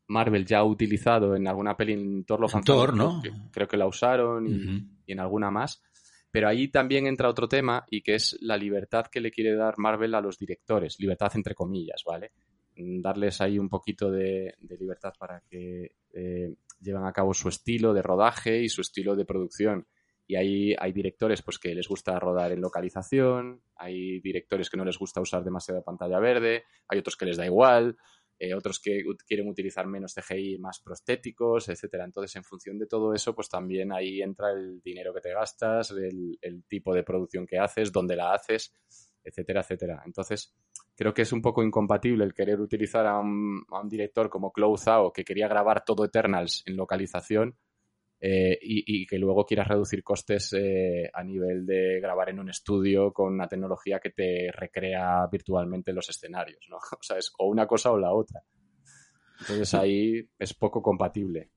Marvel 0.07 0.45
ya 0.45 0.59
ha 0.59 0.63
utilizado 0.63 1.35
en 1.35 1.45
alguna 1.47 1.75
peli 1.75 1.93
en 1.93 2.25
Thor, 2.25 2.45
Thor, 2.63 2.95
¿no? 2.95 3.21
creo, 3.51 3.67
que, 3.67 3.77
la 3.77 3.87
usaron 3.87 4.47
y, 4.47 4.94
en 5.11 5.19
alguna 5.19 5.51
más, 5.51 5.81
Pero 6.31 6.49
ahí 6.49 6.67
también 6.67 7.07
entra 7.07 7.29
otro 7.29 7.47
tema 7.47 7.85
y 7.89 8.01
que 8.01 8.15
es 8.15 8.37
la 8.41 8.57
libertad 8.57 9.05
que 9.07 9.21
le 9.21 9.31
quiere 9.31 9.55
dar 9.55 9.75
Marvel 9.77 10.13
a 10.15 10.21
los 10.21 10.37
directores, 10.37 10.99
libertad 10.99 11.31
entre 11.35 11.55
comillas, 11.55 12.03
¿vale? 12.05 12.31
Mm, 12.75 13.01
darles 13.01 13.39
ahí 13.41 13.57
un 13.57 13.69
poquito 13.69 14.11
de, 14.11 14.53
libertad 14.79 15.13
para 15.17 15.41
que 15.49 15.95
eh, 16.13 16.53
lleven 16.81 17.05
a 17.05 17.13
cabo 17.13 17.33
su 17.33 17.47
estilo 17.49 17.93
de 17.93 18.01
rodaje 18.01 18.61
y 18.61 18.69
su 18.69 18.81
estilo 18.81 19.15
de 19.15 19.25
producción. 19.25 19.87
Y 20.27 20.35
ahí 20.35 20.75
hay 20.77 20.91
directores 20.91 21.41
pues, 21.41 21.59
que 21.59 21.75
les 21.75 21.87
gusta 21.87 22.19
rodar 22.19 22.51
en 22.51 22.61
localización, 22.61 23.61
hay 23.75 24.19
directores 24.21 24.69
que 24.69 24.77
no 24.77 24.83
les 24.83 24.97
gusta 24.97 25.21
usar 25.21 25.43
demasiada 25.43 25.83
pantalla 25.83 26.19
verde, 26.19 26.63
hay 26.87 26.99
otros 26.99 27.15
que 27.15 27.25
les 27.25 27.37
da 27.37 27.45
igual, 27.45 27.95
eh, 28.37 28.53
otros 28.53 28.79
que 28.79 29.03
quieren 29.25 29.47
utilizar 29.47 29.87
menos 29.87 30.13
CGI, 30.13 30.57
más 30.59 30.81
prostéticos, 30.81 31.69
etcétera. 31.69 32.03
Entonces, 32.03 32.35
en 32.35 32.43
función 32.43 32.77
de 32.77 32.85
todo 32.85 33.13
eso, 33.13 33.33
pues 33.33 33.47
también 33.47 33.93
ahí 33.93 34.21
entra 34.21 34.51
el 34.51 34.81
dinero 34.81 35.13
que 35.13 35.21
te 35.21 35.33
gastas, 35.33 35.91
el, 35.91 36.63
tipo 36.67 36.93
de 36.93 37.03
producción 37.03 37.47
que 37.47 37.59
haces, 37.59 37.91
dónde 37.91 38.15
la 38.15 38.33
haces, 38.33 38.73
etcétera, 39.23 39.61
etcétera. 39.61 40.03
Entonces, 40.05 40.53
creo 40.95 41.13
que 41.13 41.21
es 41.21 41.31
un 41.31 41.41
poco 41.41 41.63
incompatible 41.63 42.25
el 42.25 42.33
querer 42.33 42.59
utilizar 42.59 43.05
a 43.05 43.19
un, 43.19 43.65
director 43.87 44.29
como 44.29 44.51
Chloe 44.53 45.11
que 45.13 45.23
quería 45.23 45.47
grabar 45.47 45.85
todo 45.85 46.03
Eternals 46.03 46.63
en 46.65 46.75
localización, 46.75 47.57
eh, 48.27 48.57
y, 48.59 49.05
que 49.05 49.19
luego 49.19 49.45
quieras 49.45 49.67
reducir 49.67 50.01
costes 50.01 50.51
eh, 50.53 51.11
a 51.13 51.23
nivel 51.23 51.63
de 51.63 51.99
grabar 52.01 52.29
en 52.29 52.39
un 52.39 52.49
estudio 52.49 53.13
con 53.13 53.31
una 53.33 53.47
tecnología 53.47 53.99
que 53.99 54.09
te 54.09 54.51
recrea 54.51 55.27
virtualmente 55.31 55.93
los 55.93 56.09
escenarios, 56.09 56.65
¿no? 56.67 56.77
O 56.99 57.03
sea, 57.03 57.19
es 57.19 57.31
o 57.37 57.45
una 57.45 57.67
cosa 57.67 57.91
o 57.91 57.99
la 57.99 58.11
otra. 58.11 58.41
Entonces 59.41 59.71
ahí 59.75 60.27
es 60.39 60.55
poco 60.55 60.81
compatible. 60.81 61.51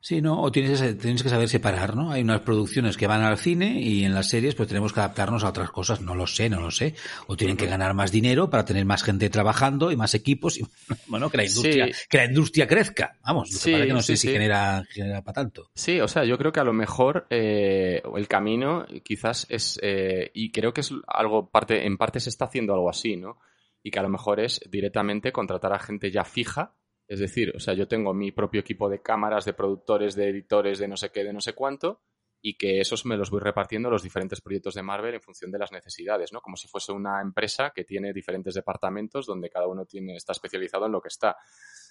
Sí, 0.00 0.22
¿no? 0.22 0.40
O 0.40 0.52
tienes, 0.52 0.80
tienes 0.98 1.22
que 1.22 1.28
saber 1.28 1.48
separar, 1.48 1.96
¿no? 1.96 2.12
Hay 2.12 2.22
unas 2.22 2.40
producciones 2.42 2.96
que 2.96 3.08
van 3.08 3.22
al 3.22 3.36
cine 3.36 3.80
y 3.80 4.04
en 4.04 4.14
las 4.14 4.28
series 4.28 4.54
pues 4.54 4.68
tenemos 4.68 4.92
que 4.92 5.00
adaptarnos 5.00 5.42
a 5.42 5.48
otras 5.48 5.70
cosas. 5.70 6.00
No 6.00 6.14
lo 6.14 6.26
sé, 6.28 6.48
no 6.48 6.60
lo 6.60 6.70
sé. 6.70 6.94
O 7.26 7.36
tienen 7.36 7.56
que 7.56 7.66
ganar 7.66 7.94
más 7.94 8.12
dinero 8.12 8.48
para 8.48 8.64
tener 8.64 8.84
más 8.84 9.02
gente 9.02 9.28
trabajando 9.28 9.90
y 9.90 9.96
más 9.96 10.14
equipos 10.14 10.56
y, 10.56 10.64
bueno, 11.08 11.28
que 11.30 11.38
la 11.38 11.44
industria, 11.44 11.88
que 12.08 12.16
la 12.16 12.24
industria 12.26 12.68
crezca. 12.68 13.18
Vamos, 13.24 13.50
sí, 13.50 13.72
que 13.72 13.92
no 13.92 14.00
sé 14.00 14.16
si 14.16 14.28
genera, 14.28 14.84
genera 14.88 15.22
para 15.22 15.34
tanto. 15.34 15.70
Sí, 15.74 16.00
o 16.00 16.06
sea, 16.06 16.24
yo 16.24 16.38
creo 16.38 16.52
que 16.52 16.60
a 16.60 16.64
lo 16.64 16.72
mejor 16.72 17.26
eh, 17.28 18.00
el 18.16 18.28
camino 18.28 18.86
quizás 19.02 19.46
es, 19.48 19.80
eh, 19.82 20.30
y 20.32 20.52
creo 20.52 20.72
que 20.72 20.82
es 20.82 20.92
algo, 21.08 21.50
parte, 21.50 21.86
en 21.86 21.96
parte 21.96 22.20
se 22.20 22.30
está 22.30 22.44
haciendo 22.44 22.72
algo 22.72 22.88
así, 22.88 23.16
¿no? 23.16 23.40
Y 23.82 23.90
que 23.90 23.98
a 23.98 24.02
lo 24.02 24.08
mejor 24.10 24.38
es 24.38 24.60
directamente 24.70 25.32
contratar 25.32 25.72
a 25.72 25.78
gente 25.78 26.10
ya 26.10 26.24
fija 26.24 26.77
es 27.08 27.20
decir, 27.20 27.52
o 27.56 27.58
sea, 27.58 27.72
yo 27.72 27.88
tengo 27.88 28.12
mi 28.12 28.32
propio 28.32 28.60
equipo 28.60 28.88
de 28.90 29.00
cámaras, 29.00 29.46
de 29.46 29.54
productores, 29.54 30.14
de 30.14 30.28
editores, 30.28 30.78
de 30.78 30.88
no 30.88 30.96
sé 30.96 31.10
qué, 31.10 31.24
de 31.24 31.32
no 31.32 31.40
sé 31.40 31.54
cuánto, 31.54 32.02
y 32.40 32.56
que 32.58 32.80
esos 32.80 33.06
me 33.06 33.16
los 33.16 33.30
voy 33.30 33.40
repartiendo 33.40 33.90
los 33.90 34.02
diferentes 34.02 34.42
proyectos 34.42 34.74
de 34.74 34.82
Marvel 34.82 35.14
en 35.14 35.22
función 35.22 35.50
de 35.50 35.58
las 35.58 35.72
necesidades, 35.72 36.32
¿no? 36.32 36.40
Como 36.40 36.56
si 36.56 36.68
fuese 36.68 36.92
una 36.92 37.20
empresa 37.22 37.72
que 37.74 37.84
tiene 37.84 38.12
diferentes 38.12 38.54
departamentos 38.54 39.26
donde 39.26 39.48
cada 39.48 39.66
uno 39.66 39.86
tiene, 39.86 40.16
está 40.16 40.32
especializado 40.32 40.86
en 40.86 40.92
lo 40.92 41.00
que 41.00 41.08
está. 41.08 41.36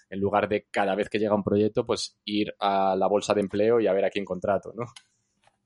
En 0.09 0.19
lugar 0.19 0.47
de 0.47 0.67
cada 0.71 0.95
vez 0.95 1.09
que 1.09 1.19
llega 1.19 1.35
un 1.35 1.43
proyecto, 1.43 1.85
pues 1.85 2.17
ir 2.23 2.53
a 2.59 2.95
la 2.95 3.07
bolsa 3.07 3.33
de 3.33 3.41
empleo 3.41 3.81
y 3.81 3.87
a 3.87 3.93
ver 3.93 4.05
a 4.05 4.09
quién 4.09 4.23
contrato, 4.23 4.71
¿no? 4.75 4.85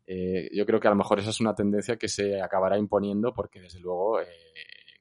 Eh, 0.08 0.49
yo 0.54 0.66
creo 0.66 0.80
que 0.80 0.88
a 0.88 0.91
lo 0.91 0.97
mejor 0.97 1.20
esa 1.20 1.30
es 1.30 1.39
una 1.41 1.54
tendencia 1.54 1.97
que 1.97 2.08
se 2.08 2.41
acabará 2.41 2.78
imponiendo 2.78 3.34
porque 3.34 3.62
desde 3.62 3.80
luego 3.80 4.20
eh, 4.20 4.26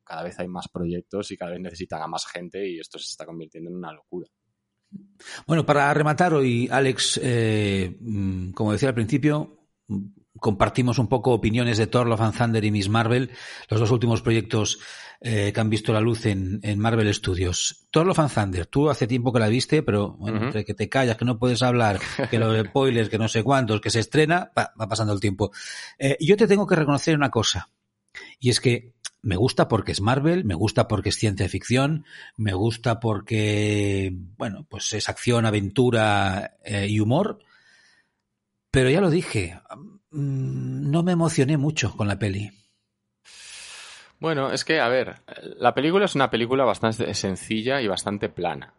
cada 0.05 0.23
vez 0.23 0.39
hay 0.39 0.49
más 0.49 0.69
proyectos 0.69 1.31
y 1.31 1.37
cada 1.37 1.53
vez 1.53 1.61
necesitan 1.61 2.03
a 2.03 2.07
más 2.07 2.27
gente 2.27 2.69
y 2.69 2.79
esto 2.79 2.99
se 2.99 3.07
está 3.07 3.25
convirtiendo 3.25 3.71
en 3.71 3.77
una 3.77 3.93
locura. 3.93 4.29
Bueno, 5.47 5.67
para 5.67 5.93
rematar 5.93 6.35
hoy, 6.35 6.69
Alex, 6.71 7.21
eh, 7.23 7.97
mm, 8.01 8.51
como 8.53 8.73
decía 8.73 8.89
al 8.89 8.95
principio, 8.95 9.59
compartimos 10.39 10.99
un 10.99 11.09
poco 11.09 11.33
opiniones 11.33 11.79
de 11.79 11.87
Thor, 11.87 12.07
Love 12.07 12.23
and 12.23 12.37
Thunder 12.37 12.65
y 12.65 12.71
Miss 12.71 12.89
Marvel, 12.89 13.31
los 13.69 13.81
dos 13.81 13.91
últimos 13.91 14.23
proyectos 14.23 14.79
eh, 15.21 15.53
que 15.53 15.61
han 15.61 15.69
visto 15.69 15.93
la 15.93 16.01
luz 16.01 16.25
en, 16.25 16.61
Marvel 16.79 17.13
Studios. 17.13 17.87
Thor, 17.91 18.07
Love 18.07 18.21
and 18.21 18.33
Thunder, 18.33 18.67
tú 18.67 18.89
hace 18.89 19.07
tiempo 19.07 19.33
que 19.33 19.41
la 19.41 19.49
viste, 19.49 19.83
pero 19.83 20.13
bueno, 20.13 20.47
entre 20.47 20.65
que 20.65 20.75
te 20.75 20.89
callas, 20.89 21.17
que 21.17 21.27
no 21.27 21.39
puedes 21.39 21.63
hablar, 21.63 22.01
que 22.31 22.39
los 22.39 22.67
spoilers, 22.67 23.11
que 23.11 23.19
no 23.19 23.29
sé 23.29 23.43
cuántos, 23.43 23.81
que 23.81 23.91
se 23.91 24.01
estrena, 24.01 24.51
va, 24.57 24.73
pasando 24.89 25.13
el 25.13 25.21
tiempo. 25.21 25.53
Eh, 25.99 26.17
yo 26.21 26.37
te 26.37 26.47
tengo 26.47 26.67
que 26.67 26.77
reconocer 26.77 27.15
una 27.15 27.31
cosa, 27.31 27.69
y 28.39 28.49
es 28.49 28.61
que 28.61 28.95
me 29.23 29.37
gusta 29.37 29.69
porque 29.69 29.93
es 29.93 30.01
Marvel, 30.01 30.45
me 30.45 30.55
gusta 30.55 30.89
porque 30.89 31.11
es 31.11 31.17
ciencia 31.17 31.49
ficción, 31.49 32.05
me 32.37 32.55
gusta 32.55 33.01
porque, 33.01 34.13
bueno, 34.13 34.67
pues 34.69 34.93
es 34.93 35.09
acción, 35.09 35.47
aventura 35.47 36.57
eh, 36.65 36.87
y 36.89 37.01
humor. 37.01 37.39
Pero 38.71 38.89
ya 38.89 39.01
lo 39.01 39.11
dije, 39.11 39.61
mm, 40.11 40.91
no 40.91 41.03
me 41.03 41.13
emocioné 41.13 41.57
mucho 41.57 41.95
con 41.97 42.09
la 42.09 42.19
peli. 42.19 42.51
Bueno, 44.19 44.53
es 44.53 44.65
que, 44.65 44.81
a 44.81 44.89
ver, 44.89 45.23
la 45.57 45.75
película 45.75 46.05
es 46.05 46.15
una 46.15 46.31
película 46.31 46.65
bastante 46.65 47.13
sencilla 47.15 47.81
y 47.81 47.89
bastante 47.89 48.29
plana. 48.29 48.75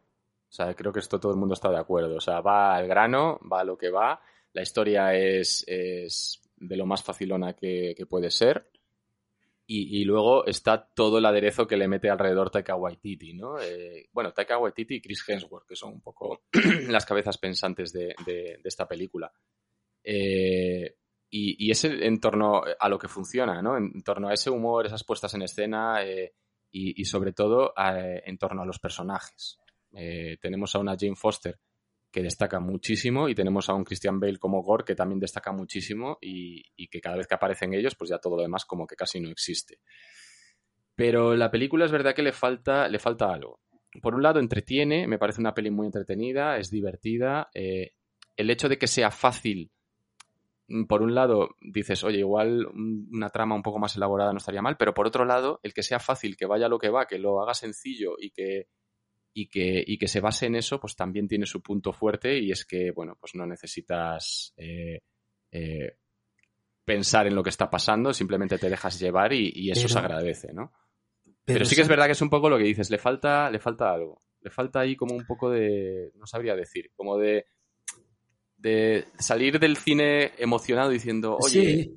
O 0.50 0.54
sea, 0.54 0.74
creo 0.76 0.92
que 0.92 1.00
esto 1.00 1.20
todo 1.20 1.32
el 1.32 1.40
mundo 1.40 1.54
está 1.54 1.70
de 1.70 1.80
acuerdo. 1.80 2.16
O 2.16 2.22
sea, 2.22 2.42
va 2.42 2.76
al 2.76 2.88
grano, 2.88 3.40
va 3.52 3.62
a 3.62 3.64
lo 3.64 3.78
que 3.78 3.90
va. 3.90 4.22
La 4.54 4.62
historia 4.62 5.16
es, 5.16 5.64
es 5.68 6.42
de 6.58 6.78
lo 6.78 6.86
más 6.86 7.02
facilona 7.04 7.54
que 7.54 8.06
puede 8.08 8.30
ser 8.30 8.71
y, 9.74 10.04
luego 10.04 10.46
está 10.46 10.86
todo 10.94 11.20
el 11.20 11.26
aderezo 11.26 11.66
que 11.66 11.78
le 11.78 11.88
mete 11.88 12.10
alrededor 12.10 12.50
Taika 12.50 12.76
Waititi, 12.76 13.34
¿no? 13.34 13.58
Eh, 13.58 14.10
bueno, 14.12 14.34
Taika 14.34 14.58
Waititi 14.58 14.96
y 14.96 15.02
Chris 15.02 15.24
Hemsworth, 15.26 15.66
que 15.66 15.78
son 15.78 15.94
un 15.94 16.02
poco 16.02 16.42
las 16.90 17.06
cabezas 17.06 17.38
pensantes 17.38 17.94
de, 17.94 18.14
esta 18.66 18.86
película. 18.86 19.32
Eh, 20.04 20.98
y, 21.30 21.72
es 21.72 21.86
en 21.86 22.20
torno 22.20 22.64
a 22.78 22.90
lo 22.90 23.00
que 23.00 23.08
funciona, 23.08 23.62
¿no? 23.62 23.78
En 23.78 24.04
torno 24.04 24.28
a 24.28 24.34
ese 24.34 24.50
humor, 24.50 24.86
esas 24.86 25.06
puestas 25.06 25.34
en 25.36 25.44
escena 25.44 26.04
eh, 26.04 26.34
y, 26.70 27.06
sobre 27.06 27.32
todo 27.32 27.74
en 27.78 28.38
torno 28.38 28.64
a 28.64 28.66
los 28.66 28.80
personajes. 28.80 29.58
tenemos 30.42 30.76
a 30.76 30.80
una 30.80 30.98
Jane 31.00 31.16
Foster 31.16 31.58
que 32.12 32.22
destaca 32.22 32.60
muchísimo 32.60 33.30
y 33.30 33.36
tenemos 33.36 33.70
a 33.70 33.74
un 33.74 33.84
Christian 33.84 34.20
Bale 34.20 34.38
como 34.38 34.62
Gore 34.62 34.84
que 34.84 34.96
también 34.96 35.20
destaca 35.20 35.52
muchísimo 35.52 36.18
y, 36.22 36.64
que 36.90 37.00
cada 37.00 37.16
vez 37.16 37.28
que 37.28 37.36
aparecen 37.36 37.74
ellos 37.74 37.96
pues 37.96 38.10
ya 38.10 38.20
todo 38.20 38.36
lo 38.36 38.42
demás 38.42 38.66
como 38.66 38.86
que 38.86 38.96
casi 38.96 39.20
no 39.20 39.30
existe. 39.30 39.80
Pero 40.96 41.36
la 41.36 41.50
película 41.50 41.86
es 41.86 41.92
verdad 41.92 42.14
que 42.14 42.22
le 42.22 42.34
falta, 42.34 42.88
le 42.90 43.00
falta 43.00 43.34
algo. 43.34 43.62
Por 44.02 44.14
un 44.14 44.24
lado 44.24 44.40
entretiene, 44.40 45.08
me 45.08 45.18
parece 45.18 45.40
una 45.40 45.54
peli 45.54 45.72
muy 45.72 45.86
entretenida, 45.86 46.58
es 46.58 46.70
divertida. 46.70 47.50
Eh, 47.54 47.94
el 48.36 48.50
hecho 48.50 48.68
de 48.68 48.78
que 48.78 48.88
sea 48.88 49.10
fácil, 49.10 49.72
mm, 50.68 50.86
por 50.86 51.02
un 51.02 51.16
lado 51.16 51.56
dices, 51.62 52.04
oye, 52.04 52.20
igual 52.20 52.68
una 52.68 53.30
trama 53.30 53.56
un 53.56 53.64
poco 53.64 53.80
más 53.80 53.96
elaborada 53.96 54.34
no 54.34 54.38
estaría 54.38 54.62
mal, 54.62 54.76
pero 54.78 54.94
por 54.94 55.08
otro 55.08 55.24
lado, 55.24 55.62
el 55.64 55.74
que 55.74 55.84
sea 55.84 56.00
fácil, 56.00 56.36
que 56.36 56.46
vaya 56.46 56.68
lo 56.68 56.78
que 56.78 56.90
va, 56.90 57.08
que 57.08 57.20
lo 57.20 57.42
haga 57.42 57.54
sencillo 57.54 58.16
y 58.20 58.32
que 58.32 58.68
y 59.34 59.48
que, 59.48 59.84
y 59.86 59.98
que 59.98 60.08
se 60.08 60.20
base 60.20 60.48
en 60.48 60.56
eso, 60.56 60.80
pues 60.80 60.96
también 60.96 61.28
tiene 61.28 61.46
su 61.46 61.62
punto 61.62 61.94
fuerte 61.94 62.38
y 62.40 62.52
es 62.52 62.66
que, 62.66 62.92
bueno, 62.92 63.18
pues 63.20 63.36
no 63.36 63.46
necesitas 63.46 64.54
eh, 64.58 65.00
eh, 65.52 65.98
pensar 66.84 67.28
en 67.28 67.36
lo 67.36 67.44
que 67.44 67.50
está 67.50 67.70
pasando, 67.70 68.14
simplemente 68.14 68.58
te 68.58 68.70
dejas 68.70 69.00
llevar 69.00 69.34
y, 69.34 69.72
eso 69.72 69.88
se 69.88 70.00
agradece, 70.00 70.54
¿no? 70.54 70.72
Pero, 71.46 71.66
sí 71.66 71.76
que 71.76 71.82
es 71.82 71.88
verdad 71.88 72.06
que 72.06 72.12
es 72.12 72.22
un 72.22 72.30
poco 72.30 72.50
lo 72.50 72.58
que 72.58 72.66
dices, 72.66 72.90
le 72.90 72.98
falta, 72.98 73.50
le 73.50 73.60
falta 73.60 73.92
algo. 73.92 74.22
Le 74.42 74.50
falta 74.50 74.80
ahí 74.80 74.96
como 74.96 75.16
un 75.16 75.26
poco 75.26 75.50
de, 75.50 76.12
no 76.16 76.26
sabría 76.26 76.56
decir, 76.56 76.92
como 76.96 77.18
de, 77.18 77.46
de 78.58 79.06
salir 79.20 79.60
del 79.60 79.78
cine 79.78 80.32
emocionado 80.38 80.90
diciendo, 80.90 81.38
oye, 81.40 81.92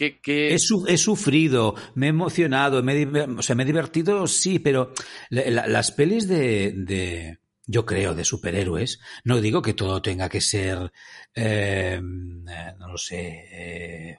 He, 0.00 0.98
sufrido, 0.98 1.74
me 1.94 2.06
he 2.06 2.08
emocionado, 2.08 2.82
me 2.82 3.02
he, 3.02 3.06
o 3.06 3.42
sea, 3.42 3.54
me 3.54 3.64
he 3.64 3.66
divertido, 3.66 4.26
sí, 4.26 4.58
pero 4.58 4.92
las 5.28 5.92
pelis 5.92 6.26
de, 6.26 7.38
yo 7.66 7.84
creo, 7.84 8.14
de 8.14 8.24
superhéroes, 8.24 9.00
no 9.24 9.40
digo 9.40 9.60
que 9.60 9.74
todo 9.74 10.00
tenga 10.00 10.28
que 10.28 10.40
ser, 10.40 10.90
eh, 11.34 12.00
no 12.02 12.88
lo 12.88 12.96
sé, 12.96 13.44
eh, 13.52 14.18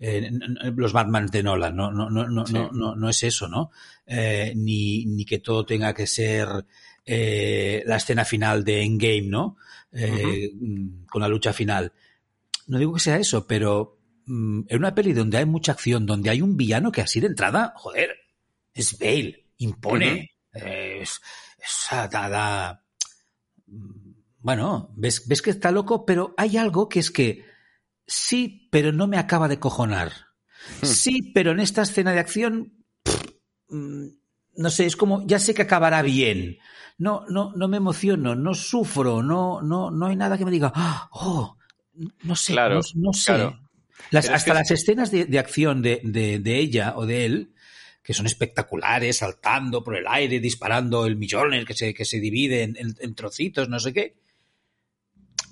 eh, 0.00 0.30
los 0.76 0.92
Batman 0.92 1.26
de 1.26 1.42
Nolan, 1.42 1.76
no, 1.76 1.92
no, 1.92 2.10
no, 2.10 2.26
no, 2.26 2.44
no, 2.72 2.96
no, 2.96 3.08
es 3.08 3.22
eso, 3.22 3.48
¿no? 3.48 3.70
ni, 4.06 5.06
ni 5.06 5.24
que 5.24 5.38
todo 5.38 5.64
tenga 5.64 5.94
que 5.94 6.06
ser 6.06 6.48
la 7.06 7.96
escena 7.96 8.24
final 8.24 8.64
de 8.64 8.82
Endgame, 8.82 9.28
¿no? 9.28 9.56
Con 11.08 11.22
la 11.22 11.28
lucha 11.28 11.52
final. 11.52 11.92
No 12.66 12.78
digo 12.78 12.94
que 12.94 13.00
sea 13.00 13.16
eso, 13.16 13.46
pero 13.46 13.97
Mm, 14.28 14.64
en 14.68 14.78
una 14.78 14.94
peli 14.94 15.14
donde 15.14 15.38
hay 15.38 15.46
mucha 15.46 15.72
acción, 15.72 16.04
donde 16.04 16.28
hay 16.28 16.42
un 16.42 16.54
villano 16.54 16.92
que 16.92 17.00
así 17.00 17.18
de 17.18 17.28
entrada, 17.28 17.72
joder, 17.76 18.14
es 18.74 18.98
Bale, 18.98 19.46
impone, 19.56 20.32
es, 20.52 21.20
da, 21.90 22.84
mm, 23.66 24.10
bueno, 24.40 24.92
ves, 24.96 25.26
ves 25.26 25.40
que 25.40 25.50
está 25.50 25.70
loco, 25.70 26.04
pero 26.04 26.34
hay 26.36 26.58
algo 26.58 26.90
que 26.90 27.00
es 27.00 27.10
que 27.10 27.46
sí, 28.06 28.68
pero 28.70 28.92
no 28.92 29.06
me 29.06 29.16
acaba 29.16 29.48
de 29.48 29.58
cojonar. 29.58 30.12
Hmm. 30.82 30.86
Sí, 30.86 31.32
pero 31.34 31.52
en 31.52 31.60
esta 31.60 31.82
escena 31.82 32.12
de 32.12 32.20
acción, 32.20 32.84
mm, 33.70 34.08
no 34.56 34.70
sé, 34.70 34.84
es 34.84 34.96
como, 34.96 35.26
ya 35.26 35.38
sé 35.38 35.54
que 35.54 35.62
acabará 35.62 36.02
bien. 36.02 36.58
No, 36.98 37.24
no, 37.30 37.52
no 37.56 37.66
me 37.68 37.78
emociono, 37.78 38.34
no 38.34 38.52
sufro, 38.52 39.22
no, 39.22 39.62
no, 39.62 39.90
no 39.90 40.06
hay 40.06 40.16
nada 40.16 40.36
que 40.36 40.44
me 40.44 40.50
diga, 40.50 40.72
oh, 41.12 41.56
no 42.24 42.36
sé, 42.36 42.54
no, 42.54 43.12
sé. 43.12 43.54
Hasta 44.12 44.54
las 44.54 44.70
escenas 44.70 45.10
de, 45.10 45.38
acción 45.38 45.82
de, 45.82 46.42
ella 46.44 46.94
o 46.96 47.06
de 47.06 47.24
él, 47.24 47.54
que 48.02 48.14
son 48.14 48.26
espectaculares, 48.26 49.18
saltando 49.18 49.84
por 49.84 49.96
el 49.96 50.06
aire, 50.08 50.40
disparando 50.40 51.06
el 51.06 51.16
millón 51.16 51.64
que 51.66 51.74
se, 51.74 51.92
que 51.92 52.04
se 52.04 52.20
divide 52.20 52.62
en, 52.62 53.14
trocitos, 53.14 53.68
no 53.68 53.78
sé 53.78 53.92
qué. 53.92 54.16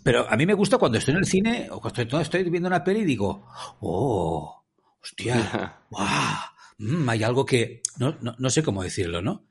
Pero 0.02 0.28
a 0.30 0.36
mí 0.36 0.46
me 0.46 0.54
gusta 0.54 0.78
cuando 0.78 0.98
estoy 0.98 1.12
en 1.12 1.18
el 1.18 1.26
cine 1.26 1.68
o 1.70 1.80
cuando 1.80 2.20
estoy, 2.20 2.48
viendo 2.48 2.68
una 2.68 2.84
peli 2.84 3.00
y 3.00 3.04
digo, 3.04 3.46
oh, 3.80 4.64
hostia, 5.02 5.80
wow, 5.90 6.06
mm, 6.78 7.08
hay 7.08 7.22
algo 7.24 7.44
que 7.44 7.82
no, 7.98 8.16
no, 8.20 8.50
sé 8.50 8.62
cómo 8.62 8.82
decirlo, 8.82 9.20
¿no? 9.20 9.46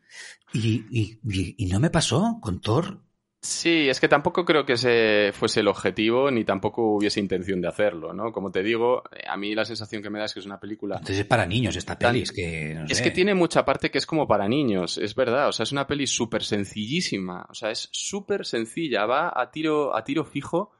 Y, 0.53 0.85
y, 0.89 1.19
y, 1.57 1.65
no 1.65 1.79
me 1.81 1.89
pasó 1.89 2.39
con 2.41 2.61
Thor. 2.61 3.04
Sí, 3.45 3.87
es 3.87 3.99
que 3.99 4.07
tampoco 4.07 4.43
creo 4.43 4.65
que 4.65 4.73
ese 4.73 5.31
fuese 5.31 5.59
el 5.59 5.67
objetivo, 5.67 6.31
ni 6.31 6.43
tampoco 6.43 6.95
hubiese 6.95 7.19
intención 7.19 7.61
de 7.61 7.67
hacerlo, 7.67 8.11
¿no? 8.11 8.31
Como 8.31 8.49
te 8.51 8.63
digo, 8.63 9.03
eh, 9.11 9.21
a 9.27 9.37
mí 9.37 9.53
la 9.53 9.65
sensación 9.65 10.01
que 10.01 10.09
me 10.09 10.17
da 10.17 10.25
es 10.25 10.33
que 10.33 10.39
es 10.39 10.47
una 10.47 10.59
película... 10.59 10.95
Entonces 10.95 11.19
es 11.19 11.25
para 11.25 11.45
niños 11.45 11.75
esta 11.75 11.95
peli, 11.95 12.21
es 12.21 12.31
que... 12.31 12.71
Es 12.89 13.03
que 13.03 13.11
tiene 13.11 13.35
mucha 13.35 13.63
parte 13.63 13.91
que 13.91 13.99
es 13.99 14.07
como 14.07 14.27
para 14.27 14.47
niños, 14.47 14.97
es 14.97 15.13
verdad, 15.13 15.47
o 15.47 15.51
sea, 15.51 15.61
es 15.61 15.71
una 15.71 15.85
peli 15.85 16.07
súper 16.07 16.43
sencillísima, 16.43 17.45
o 17.47 17.53
sea, 17.53 17.69
es 17.69 17.87
súper 17.91 18.47
sencilla, 18.47 19.05
va 19.05 19.31
a 19.35 19.51
tiro, 19.51 19.95
a 19.95 20.03
tiro 20.03 20.25
fijo 20.25 20.71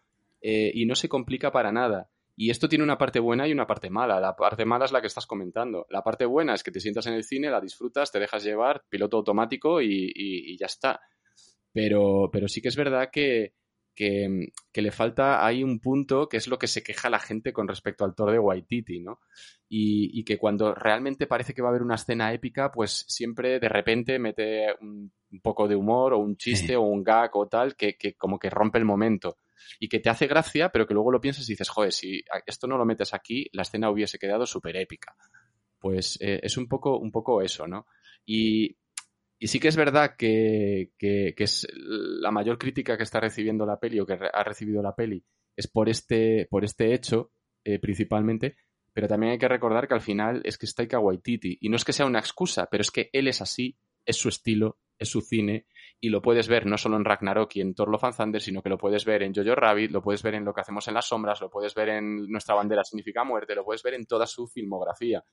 eh, 0.42 0.72
y 0.74 0.88
no 0.88 0.96
se 0.96 1.08
complica 1.08 1.52
para 1.52 1.72
nada. 1.72 2.10
Y 2.36 2.50
esto 2.50 2.68
tiene 2.68 2.84
una 2.84 2.98
parte 2.98 3.20
buena 3.20 3.48
y 3.48 3.54
una 3.54 3.68
parte 3.68 3.92
mala. 3.92 4.20
La 4.20 4.36
parte 4.36 4.66
mala 4.66 4.86
es 4.86 4.92
la 4.92 5.02
que 5.02 5.08
estás 5.08 5.28
comentando. 5.28 5.86
La 5.90 6.04
parte 6.04 6.26
buena 6.26 6.56
es 6.56 6.64
que 6.64 6.72
te 6.72 6.82
sientas 6.82 7.06
en 7.06 7.14
el 7.14 7.24
cine, 7.24 7.50
la 7.50 7.62
disfrutas, 7.62 8.12
te 8.12 8.20
dejas 8.20 8.44
llevar, 8.44 8.84
piloto 8.90 9.18
automático 9.18 9.82
y 9.82 10.58
ya 10.58 10.66
está 10.66 11.00
pero, 11.76 12.30
pero 12.32 12.48
sí 12.48 12.62
que 12.62 12.70
es 12.70 12.78
verdad 12.78 13.10
que, 13.12 13.54
que, 13.94 14.50
le 14.74 14.92
falta 14.92 15.46
ahí 15.46 15.62
un 15.62 15.82
punto 15.82 16.30
que 16.30 16.38
es 16.38 16.48
lo 16.48 16.58
que 16.58 16.68
se 16.68 16.82
queja 16.82 17.10
la 17.10 17.20
gente 17.20 17.52
con 17.52 17.68
respecto 17.68 18.06
al 18.06 18.16
Thor 18.16 18.32
de 18.32 18.40
Waititi, 18.40 19.02
¿no? 19.02 19.20
Y, 19.68 20.18
y, 20.18 20.24
que 20.24 20.38
cuando 20.38 20.74
realmente 20.74 21.28
parece 21.28 21.54
que 21.54 21.62
va 21.62 21.68
a 21.68 21.72
haber 21.72 21.82
una 21.82 21.96
escena 21.96 22.32
épica, 22.32 22.72
pues 22.72 23.04
siempre 23.10 23.60
de 23.60 23.68
repente 23.68 24.20
mete 24.20 24.68
un, 24.80 25.12
poco 25.44 25.68
de 25.68 25.76
humor 25.76 26.14
o 26.14 26.20
un 26.20 26.38
chiste 26.38 26.78
o 26.78 26.84
un 26.84 27.04
gag 27.04 27.36
o 27.36 27.50
tal 27.50 27.76
que, 27.76 27.98
que, 27.98 28.14
como 28.14 28.40
que 28.40 28.50
rompe 28.50 28.78
el 28.78 28.86
momento 28.86 29.40
y 29.78 29.90
que 29.90 30.00
te 30.00 30.10
hace 30.10 30.28
gracia, 30.28 30.70
pero 30.70 30.88
que 30.88 30.94
luego 30.94 31.12
lo 31.12 31.20
piensas 31.20 31.50
y 31.50 31.52
dices, 31.52 31.68
joder, 31.68 31.92
si 31.92 32.24
esto 32.46 32.68
no 32.68 32.78
lo 32.78 32.86
metes 32.86 33.14
aquí, 33.14 33.50
la 33.52 33.64
escena 33.64 33.90
hubiese 33.90 34.18
quedado 34.18 34.46
súper 34.46 34.78
épica. 34.78 35.14
Pues 35.78 36.18
eh, 36.22 36.40
es 36.42 36.56
un 36.56 36.70
poco, 36.70 36.98
un 36.98 37.12
poco 37.12 37.42
eso, 37.42 37.68
¿no? 37.68 37.86
Y, 38.26 38.78
y 39.38 39.48
sí 39.48 39.60
que 39.60 39.68
es 39.68 39.76
verdad 39.76 40.16
que, 40.18 40.92
es 41.00 41.68
la 41.76 42.32
mayor 42.32 42.58
crítica 42.58 42.98
que 42.98 43.04
está 43.04 43.20
recibiendo 43.20 43.66
la 43.66 43.80
peli 43.80 44.00
o 44.00 44.06
que 44.06 44.14
ha 44.14 44.44
recibido 44.44 44.82
la 44.82 44.96
peli 44.96 45.24
es 45.56 45.68
por 45.68 45.90
este, 45.90 46.48
por 46.50 46.64
este 46.64 46.94
hecho 46.94 47.32
eh, 47.64 47.80
principalmente, 47.80 48.58
pero 48.94 49.08
también 49.08 49.34
hay 49.34 49.40
que 49.40 49.48
recordar 49.48 49.88
que 49.88 49.94
al 49.94 50.02
final 50.02 50.42
es 50.46 50.58
que 50.58 50.66
está 50.66 50.84
Taika 50.84 51.00
Waititi 51.00 51.58
y 51.62 51.70
no 51.70 51.76
es 51.76 51.84
que 51.84 51.94
sea 51.94 52.06
una 52.06 52.20
excusa, 52.20 52.68
pero 52.70 52.82
es 52.82 52.92
que 52.92 53.10
él 53.14 53.28
es 53.28 53.42
así, 53.42 53.78
es 54.06 54.18
su 54.18 54.30
estilo, 54.30 54.80
es 54.98 55.10
su 55.10 55.22
cine 55.22 55.66
y 56.00 56.10
lo 56.10 56.22
puedes 56.22 56.48
ver 56.48 56.66
no 56.66 56.78
solo 56.78 56.98
en 56.98 57.06
Ragnarok 57.06 57.56
y 57.56 57.62
en 57.62 57.74
Thor 57.74 57.90
Love 57.90 58.04
and 58.06 58.16
Thunder, 58.16 58.42
sino 58.42 58.62
que 58.62 58.70
lo 58.70 58.78
puedes 58.78 59.04
ver 59.06 59.24
en 59.24 59.34
Jojo 59.34 59.56
Rabbit, 59.56 59.92
lo 59.92 60.02
puedes 60.02 60.22
ver 60.22 60.36
en 60.36 60.46
lo 60.46 60.54
que 60.54 60.62
hacemos 60.62 60.88
en 60.88 60.94
las 60.94 61.08
sombras, 61.08 61.42
lo 61.42 61.50
puedes 61.50 61.74
ver 61.74 61.90
en 61.90 62.28
Nuestra 62.30 62.56
bandera 62.56 62.84
significa 62.84 63.24
muerte, 63.24 63.56
lo 63.56 63.66
puedes 63.66 63.84
ver 63.84 63.96
en 63.96 64.06
toda 64.06 64.28
su 64.28 64.48
filmografía. 64.48 65.24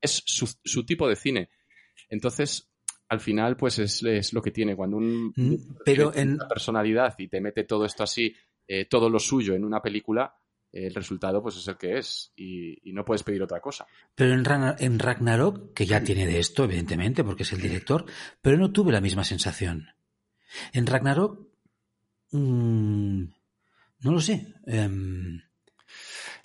Es 0.00 0.22
su 0.26 0.84
tipo 0.84 1.08
de 1.08 1.14
cine. 1.14 1.50
Entonces, 2.08 2.71
al 3.12 3.20
final, 3.20 3.58
pues 3.58 3.78
es, 3.78 4.32
lo 4.32 4.40
que 4.40 4.50
tiene. 4.50 4.74
Cuando 4.74 4.96
un 4.96 5.34
mm, 5.36 5.54
pero 5.84 6.14
en 6.14 6.32
una 6.32 6.48
personalidad 6.48 7.14
y 7.18 7.28
te 7.28 7.42
mete 7.42 7.64
todo 7.64 7.84
esto 7.84 8.02
así, 8.02 8.34
eh, 8.66 8.86
todo 8.86 9.10
lo 9.10 9.18
suyo 9.18 9.54
en 9.54 9.66
una 9.66 9.82
película, 9.82 10.34
el 10.72 10.94
resultado 10.94 11.42
pues 11.42 11.58
es 11.58 11.68
el 11.68 11.76
que 11.76 11.98
es 11.98 12.32
y, 12.34 12.80
no 12.94 13.04
puedes 13.04 13.22
pedir 13.22 13.42
otra 13.42 13.60
cosa. 13.60 13.86
Pero 14.14 14.32
en, 14.32 14.44
en, 14.78 14.98
Ragnarok, 14.98 15.74
que 15.74 15.84
ya 15.84 16.02
tiene 16.02 16.26
de 16.26 16.38
esto, 16.38 16.64
evidentemente, 16.64 17.22
porque 17.22 17.42
es 17.42 17.52
el 17.52 17.60
director, 17.60 18.06
pero 18.40 18.56
no 18.56 18.72
tuve 18.72 18.92
la 18.92 19.02
misma 19.02 19.24
sensación. 19.24 19.88
En 20.72 20.86
Ragnarok, 20.86 21.48
mm, 22.30 23.24
no 24.00 24.10
lo 24.10 24.20
sé. 24.22 24.54
Em, 24.66 25.38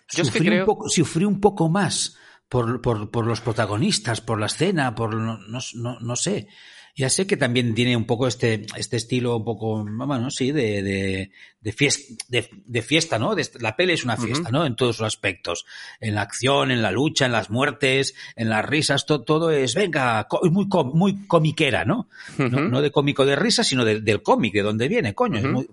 Yo 0.09 0.24
es 0.24 0.32
que 0.32 0.39
creo... 0.39 0.63
un 0.63 0.65
poco, 0.65 0.89
sufrí 0.89 1.24
un 1.24 1.39
poco 1.39 1.70
más 1.70 2.18
por, 2.50 2.82
por, 2.82 3.10
por 3.12 3.26
los 3.26 3.41
protagonistas, 3.41 4.22
por 4.22 4.39
la 4.39 4.45
escena, 4.45 4.95
por 4.95 5.14
no, 5.16 5.39
no, 5.48 6.00
no, 6.00 6.16
sé. 6.16 6.48
Ya 6.95 7.10
sé 7.10 7.28
que 7.28 7.38
también 7.38 7.76
tiene 7.76 7.95
un 7.95 8.06
poco 8.06 8.28
este, 8.28 8.66
este 8.76 8.98
estilo 8.98 9.38
un 9.38 9.45
poco, 9.45 9.86
bueno, 9.86 10.32
sí, 10.32 10.52
de, 10.52 10.82
de, 10.82 11.32
de, 11.62 11.72
fiesta, 11.72 12.16
de, 12.28 12.82
fiesta, 12.82 13.20
¿no? 13.20 13.36
la 13.60 13.76
peli 13.76 13.93
es 13.93 14.04
una 14.04 14.18
fiesta, 14.18 14.50
¿no? 14.50 14.66
En 14.66 14.76
todos 14.76 14.98
sus 14.98 15.06
aspectos. 15.06 15.66
En 16.00 16.16
la 16.16 16.22
acción, 16.22 16.72
en 16.72 16.82
la 16.82 16.91
lucha, 16.91 17.28
en 17.28 17.34
las 17.34 17.52
muertes, 17.52 18.16
en 18.36 18.50
las 18.50 18.66
risas, 18.66 19.06
todo, 19.06 19.24
todo 19.24 19.52
es, 19.52 19.76
venga, 19.76 20.28
muy, 20.50 20.68
muy 20.93 21.28
comiquera, 21.28 21.86
¿no? 21.86 22.10
¿no? 22.38 22.82
de 22.82 22.91
cómico 22.91 23.26
de 23.28 23.36
risa, 23.36 23.64
sino 23.64 23.86
del 23.86 24.24
cómic, 24.24 24.54
de 24.54 24.64
donde 24.64 24.88
viene, 24.88 25.14
coño. 25.14 25.38
es 25.38 25.45
muy, 25.45 25.68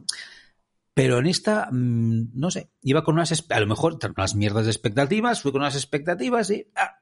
pero 0.95 1.19
en 1.19 1.27
esta, 1.27 1.69
mm, 1.71 2.31
no 2.35 2.51
sé, 2.51 2.71
iba 2.83 3.03
con 3.03 3.15
unas, 3.17 3.45
a 3.51 3.61
lo 3.61 3.67
mejor, 3.67 3.99
unas 4.17 4.35
mierdas 4.37 4.65
de 4.65 4.71
expectativas, 4.71 5.43
fui 5.43 5.53
con 5.53 5.63
unas 5.63 5.75
expectativas 5.75 6.51
y 6.51 6.69
ah, 6.77 6.99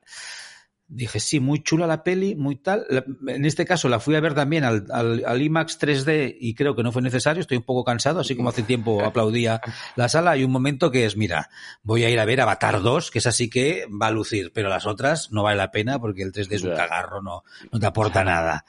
dije, 0.94 1.20
sí, 1.20 1.40
muy 1.40 1.62
chula 1.62 1.86
la 1.86 2.04
peli, 2.04 2.34
muy 2.34 2.56
tal. 2.56 2.86
En 3.26 3.44
este 3.44 3.64
caso 3.64 3.88
la 3.88 3.98
fui 3.98 4.14
a 4.14 4.20
ver 4.20 4.34
también 4.34 4.64
al, 4.64 4.86
al, 4.92 5.42
IMAX 5.42 5.80
3D 5.80 6.36
y 6.38 6.54
creo 6.54 6.76
que 6.76 6.82
no 6.82 6.92
fue 6.92 7.02
necesario, 7.02 7.40
estoy 7.40 7.56
un 7.56 7.62
poco 7.62 7.82
cansado, 7.82 8.20
así 8.20 8.36
como 8.36 8.50
hace 8.50 8.62
tiempo 8.62 9.02
aplaudía 9.04 9.60
la 9.96 10.08
sala. 10.08 10.32
Hay 10.32 10.44
un 10.44 10.52
momento 10.52 10.90
que 10.90 11.06
es, 11.06 11.16
mira, 11.16 11.48
voy 11.82 12.04
a 12.04 12.10
ir 12.10 12.20
a 12.20 12.24
ver 12.24 12.40
Avatar 12.40 12.82
2, 12.82 13.10
que 13.10 13.18
es 13.18 13.26
así 13.26 13.48
que 13.48 13.86
va 13.90 14.08
a 14.08 14.10
lucir, 14.10 14.52
pero 14.54 14.68
las 14.68 14.86
otras 14.86 15.32
no 15.32 15.42
vale 15.42 15.56
la 15.56 15.70
pena 15.70 15.98
porque 15.98 16.22
el 16.22 16.32
3D 16.32 16.52
es 16.52 16.62
un 16.62 16.74
cagarro, 16.74 17.22
no, 17.22 17.42
no 17.70 17.80
te 17.80 17.86
aporta 17.86 18.22
nada. 18.24 18.64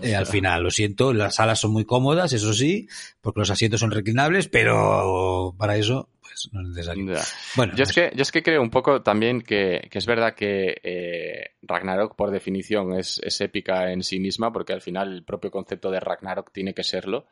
Eh, 0.00 0.14
al 0.14 0.26
final, 0.26 0.62
lo 0.62 0.70
siento, 0.70 1.12
las 1.12 1.36
salas 1.36 1.58
son 1.58 1.72
muy 1.72 1.84
cómodas, 1.84 2.32
eso 2.32 2.52
sí, 2.54 2.88
porque 3.20 3.40
los 3.40 3.50
asientos 3.50 3.80
son 3.80 3.90
reclinables, 3.90 4.48
pero 4.48 5.54
para 5.58 5.76
eso 5.76 6.08
pues 6.34 6.52
no 6.52 6.60
es 6.62 6.68
necesario. 6.68 7.14
Bueno, 7.56 7.74
yo, 7.76 7.84
es 7.84 7.92
que, 7.92 8.10
yo 8.14 8.22
es 8.22 8.32
que 8.32 8.42
creo 8.42 8.60
un 8.60 8.70
poco 8.70 9.02
también 9.02 9.40
que, 9.42 9.88
que 9.90 9.98
es 9.98 10.06
verdad 10.06 10.34
que 10.34 10.80
eh, 10.82 11.50
Ragnarok 11.62 12.16
por 12.16 12.30
definición 12.30 12.94
es, 12.94 13.20
es, 13.22 13.40
épica 13.40 13.92
en 13.92 14.02
sí 14.02 14.18
misma, 14.18 14.52
porque 14.52 14.72
al 14.72 14.80
final 14.80 15.12
el 15.12 15.24
propio 15.24 15.50
concepto 15.50 15.90
de 15.90 16.00
Ragnarok 16.00 16.52
tiene 16.52 16.74
que 16.74 16.82
serlo. 16.82 17.26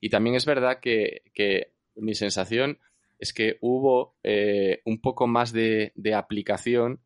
Y 0.00 0.10
también 0.10 0.36
es 0.36 0.44
verdad 0.44 0.80
que, 0.80 1.22
que 1.32 1.72
mi 1.96 2.14
sensación 2.14 2.78
es 3.18 3.32
que 3.32 3.58
hubo 3.60 4.16
eh, 4.22 4.82
un 4.84 5.00
poco 5.00 5.26
más 5.26 5.52
de, 5.52 5.92
de 5.94 6.14
aplicación, 6.14 7.00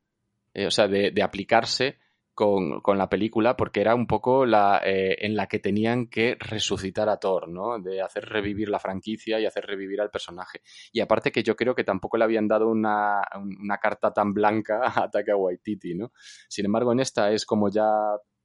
eh, 0.54 0.66
o 0.66 0.70
sea, 0.70 0.88
de, 0.88 1.10
de 1.10 1.22
aplicarse 1.22 1.98
con, 2.36 2.82
con, 2.82 2.98
la 2.98 3.08
película 3.08 3.56
porque 3.56 3.80
era 3.80 3.94
un 3.94 4.06
poco 4.06 4.44
la 4.44 4.82
eh, 4.84 5.16
en 5.24 5.34
la 5.34 5.46
que 5.46 5.58
tenían 5.58 6.06
que 6.06 6.36
resucitar 6.38 7.08
a 7.08 7.16
Thor, 7.16 7.48
¿no? 7.48 7.80
De 7.80 8.02
hacer 8.02 8.26
revivir 8.26 8.68
la 8.68 8.78
franquicia 8.78 9.40
y 9.40 9.46
hacer 9.46 9.64
revivir 9.64 10.02
al 10.02 10.10
personaje. 10.10 10.60
Y 10.92 11.00
aparte 11.00 11.32
que 11.32 11.42
yo 11.42 11.56
creo 11.56 11.74
que 11.74 11.82
tampoco 11.82 12.18
le 12.18 12.24
habían 12.24 12.46
dado 12.46 12.68
una, 12.68 13.22
una 13.34 13.78
carta 13.78 14.12
tan 14.12 14.34
blanca 14.34 14.92
a 14.94 15.10
Taika 15.10 15.34
Waititi, 15.34 15.94
¿no? 15.94 16.12
Sin 16.46 16.66
embargo, 16.66 16.92
en 16.92 17.00
esta 17.00 17.32
es 17.32 17.46
como 17.46 17.70
ya, 17.70 17.88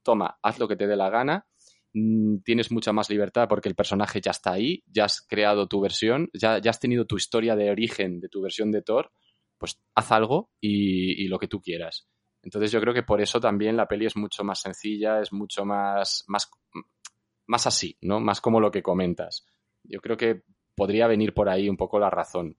toma, 0.01 0.39
haz 0.41 0.57
lo 0.57 0.69
que 0.69 0.77
te 0.77 0.87
dé 0.87 0.95
la 0.95 1.09
gana, 1.09 1.45
mm, 1.93 2.37
tienes 2.45 2.71
mucha 2.71 2.93
más 2.93 3.09
libertad 3.09 3.49
porque 3.49 3.67
el 3.67 3.75
personaje 3.75 4.21
ya 4.21 4.31
está 4.31 4.53
ahí, 4.53 4.85
ya 4.87 5.03
has 5.03 5.21
creado 5.21 5.67
tu 5.67 5.81
versión, 5.81 6.29
ya, 6.33 6.59
ya 6.59 6.69
has 6.69 6.79
tenido 6.79 7.05
tu 7.05 7.17
historia 7.17 7.57
de 7.57 7.69
origen 7.69 8.21
de 8.21 8.29
tu 8.29 8.41
versión 8.41 8.71
de 8.71 8.83
Thor, 8.83 9.11
pues 9.57 9.81
haz 9.95 10.13
algo 10.13 10.49
y, 10.61 11.21
y 11.21 11.27
lo 11.27 11.39
que 11.39 11.49
tú 11.49 11.61
quieras. 11.61 12.07
Entonces 12.43 12.71
yo 12.71 12.81
creo 12.81 12.93
que 12.93 13.03
por 13.03 13.21
eso 13.21 13.39
también 13.39 13.77
la 13.77 13.87
peli 13.87 14.05
es 14.05 14.15
mucho 14.15 14.43
más 14.43 14.59
sencilla, 14.59 15.19
es 15.19 15.31
mucho 15.31 15.63
más, 15.65 16.23
más, 16.27 16.49
más 17.47 17.67
así, 17.67 17.97
¿no? 18.01 18.19
Más 18.19 18.41
como 18.41 18.59
lo 18.59 18.71
que 18.71 18.81
comentas. 18.81 19.45
Yo 19.83 19.99
creo 19.99 20.17
que 20.17 20.43
podría 20.75 21.07
venir 21.07 21.33
por 21.33 21.49
ahí 21.49 21.69
un 21.69 21.77
poco 21.77 21.99
la 21.99 22.09
razón. 22.09 22.57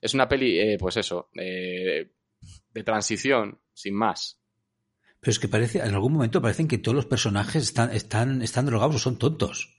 Es 0.00 0.14
una 0.14 0.28
peli, 0.28 0.58
eh, 0.58 0.76
pues 0.78 0.96
eso, 0.96 1.30
eh, 1.40 2.12
de 2.70 2.84
transición, 2.84 3.60
sin 3.72 3.94
más. 3.94 4.40
Pero 5.20 5.30
es 5.30 5.38
que 5.38 5.48
parece, 5.48 5.78
en 5.78 5.94
algún 5.94 6.12
momento 6.12 6.42
parecen 6.42 6.68
que 6.68 6.78
todos 6.78 6.94
los 6.94 7.06
personajes 7.06 7.62
están, 7.62 7.90
están, 7.92 8.42
están 8.42 8.66
drogados 8.66 8.96
o 8.96 8.98
son 8.98 9.18
tontos. 9.18 9.73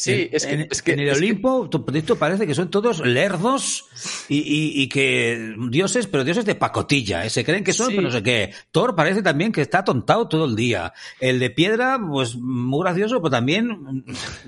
Sí, 0.00 0.28
es, 0.30 0.46
que, 0.46 0.54
en, 0.54 0.60
es 0.70 0.80
que, 0.80 0.92
en 0.92 1.00
el 1.00 1.10
Olimpo 1.10 1.68
esto 1.92 2.16
parece 2.16 2.46
que 2.46 2.54
son 2.54 2.70
todos 2.70 3.04
lerdos 3.04 3.86
y, 4.28 4.80
y, 4.80 4.88
que 4.88 5.56
dioses, 5.70 6.06
pero 6.06 6.22
dioses 6.22 6.44
de 6.44 6.54
pacotilla, 6.54 7.24
¿eh? 7.24 7.30
se 7.30 7.44
creen 7.44 7.64
que 7.64 7.72
son, 7.72 7.88
pero 7.88 8.02
no 8.02 8.10
sé 8.12 8.22
qué. 8.22 8.52
Thor 8.70 8.94
parece 8.94 9.24
también 9.24 9.50
que 9.50 9.60
está 9.60 9.82
tontado 9.82 10.28
todo 10.28 10.44
el 10.44 10.54
día. 10.54 10.92
El 11.18 11.40
de 11.40 11.50
piedra, 11.50 11.98
pues 12.00 12.36
muy 12.36 12.84
gracioso, 12.84 13.20
pero 13.20 13.30
también, 13.30 14.04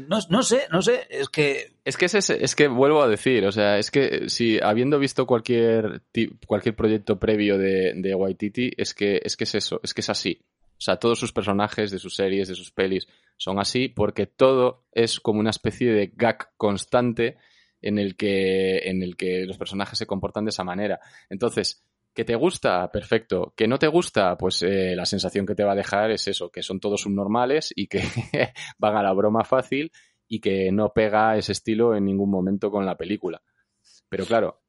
no, 0.06 0.18
no 0.28 0.42
sé, 0.44 0.68
no 0.70 0.82
sé, 0.82 1.08
es 1.10 1.28
que... 1.28 1.72
Es 1.84 1.96
que 1.96 2.04
es, 2.04 2.30
es 2.30 2.54
que 2.54 2.68
vuelvo 2.68 3.02
a 3.02 3.08
decir, 3.08 3.44
o 3.44 3.50
sea, 3.50 3.76
es 3.78 3.90
que 3.90 4.28
si 4.28 4.60
habiendo 4.62 5.00
visto 5.00 5.26
cualquier, 5.26 6.02
cualquier 6.46 6.76
proyecto 6.76 7.18
previo 7.18 7.58
de, 7.58 7.94
de 7.96 8.14
Waititi, 8.14 8.70
es 8.76 8.94
que, 8.94 9.20
es 9.24 9.36
que 9.36 9.44
es 9.44 9.54
eso, 9.56 9.80
es 9.82 9.94
que 9.94 10.02
es 10.02 10.10
así. 10.10 10.40
O 10.80 10.82
sea, 10.82 10.96
todos 10.96 11.18
sus 11.18 11.30
personajes 11.30 11.90
de 11.90 11.98
sus 11.98 12.16
series, 12.16 12.48
de 12.48 12.54
sus 12.54 12.72
pelis, 12.72 13.06
son 13.36 13.58
así 13.58 13.88
porque 13.88 14.26
todo 14.26 14.86
es 14.92 15.20
como 15.20 15.38
una 15.38 15.50
especie 15.50 15.92
de 15.92 16.10
gag 16.16 16.56
constante 16.56 17.36
en 17.82 17.98
el 17.98 18.16
que, 18.16 18.78
en 18.88 19.02
el 19.02 19.14
que 19.18 19.44
los 19.44 19.58
personajes 19.58 19.98
se 19.98 20.06
comportan 20.06 20.46
de 20.46 20.50
esa 20.50 20.64
manera. 20.64 20.98
Entonces, 21.28 21.84
¿Que 22.12 22.24
te 22.24 22.34
gusta? 22.34 22.90
Perfecto. 22.90 23.54
¿Que 23.56 23.68
no 23.68 23.78
te 23.78 23.86
gusta? 23.86 24.36
Pues 24.36 24.62
eh, 24.62 24.96
la 24.96 25.06
sensación 25.06 25.46
que 25.46 25.54
te 25.54 25.62
va 25.62 25.72
a 25.72 25.76
dejar 25.76 26.10
es 26.10 26.26
eso, 26.26 26.50
que 26.50 26.60
son 26.60 26.80
todos 26.80 27.02
subnormales 27.02 27.72
y 27.76 27.86
que 27.86 28.02
van 28.78 28.96
a 28.96 29.02
la 29.02 29.12
broma 29.12 29.44
fácil 29.44 29.92
y 30.26 30.40
que 30.40 30.72
no 30.72 30.92
pega 30.92 31.36
ese 31.36 31.52
estilo 31.52 31.94
en 31.94 32.04
ningún 32.04 32.28
momento 32.28 32.70
con 32.70 32.84
la 32.84 32.96
película. 32.96 33.40
Pero 34.08 34.26
claro, 34.26 34.62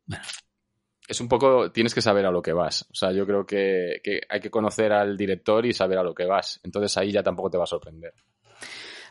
es 1.12 1.20
un 1.20 1.28
poco, 1.28 1.72
tienes 1.72 1.94
que 1.94 2.02
saber 2.02 2.26
a 2.26 2.32
lo 2.32 2.42
que 2.42 2.54
vas. 2.54 2.84
O 2.90 2.96
sea, 2.96 3.12
yo 3.12 3.26
creo 3.26 3.46
que, 3.46 4.02
hay 4.30 4.40
que 4.40 4.50
conocer 4.50 4.94
al 4.94 5.18
director 5.18 5.66
y 5.66 5.74
saber 5.74 5.98
a 5.98 6.04
lo 6.04 6.16
que 6.16 6.26
vas. 6.26 6.62
Entonces 6.64 6.98
ahí 6.98 7.12
ya 7.12 7.22
tampoco 7.22 7.50
te 7.50 7.58
va 7.58 7.66
a 7.66 7.68
sorprender. 7.68 8.14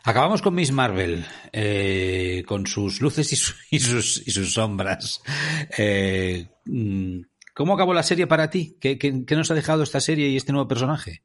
Acabamos 0.03 0.41
con 0.41 0.55
Miss 0.55 0.71
Marvel, 0.71 1.23
eh, 1.53 2.43
con 2.47 2.65
sus 2.65 3.01
luces 3.01 3.31
y, 3.31 3.35
sus, 3.35 3.71
y 4.27 4.31
sus, 4.31 4.51
sombras. 4.51 5.21
Eh, 5.77 6.47
mm, 6.65 7.19
¿Cómo 7.53 7.75
acabó 7.75 7.93
la 7.93 8.01
serie 8.01 8.25
para 8.25 8.49
ti? 8.49 8.77
¿Qué, 8.81 8.97
nos 9.35 9.51
ha 9.51 9.53
dejado 9.53 9.83
esta 9.83 9.99
serie 9.99 10.27
y 10.27 10.37
este 10.37 10.53
nuevo 10.53 10.67
personaje? 10.67 11.21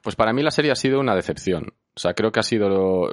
Pues 0.00 0.16
para 0.16 0.32
mí 0.32 0.42
la 0.42 0.50
serie 0.50 0.70
ha 0.70 0.76
sido 0.76 0.98
una 0.98 1.14
decepción. 1.14 1.74
O 1.94 2.00
sea, 2.00 2.14
creo 2.14 2.32
que 2.32 2.40
ha 2.40 2.42
sido 2.42 3.10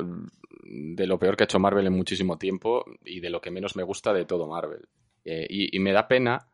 de 0.63 1.05
lo 1.05 1.19
peor 1.19 1.35
que 1.35 1.43
ha 1.43 1.45
hecho 1.45 1.59
Marvel 1.59 1.87
en 1.87 1.93
muchísimo 1.93 2.37
tiempo 2.37 2.85
y 3.03 3.19
de 3.19 3.29
lo 3.29 3.41
que 3.41 3.51
menos 3.51 3.75
me 3.75 3.83
gusta 3.83 4.13
de 4.13 4.23
todo 4.23 4.47
Marvel. 4.47 4.87
Eh, 5.25 5.47
y, 5.49 5.79
me 5.79 5.91
da 5.91 6.07
pena 6.07 6.47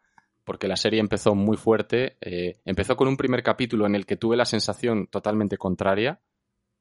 porque 0.50 0.68
la 0.68 0.78
serie 0.78 1.00
empezó 1.00 1.36
muy 1.36 1.58
fuerte. 1.58 2.18
empezó 2.66 2.96
con 2.96 3.08
un 3.08 3.18
primer 3.18 3.44
capítulo 3.44 3.86
en 3.86 3.94
el 3.94 4.08
que 4.08 4.16
tuve 4.16 4.36
la 4.36 4.46
sensación 4.46 5.06
totalmente 5.06 5.58
contraria 5.58 6.22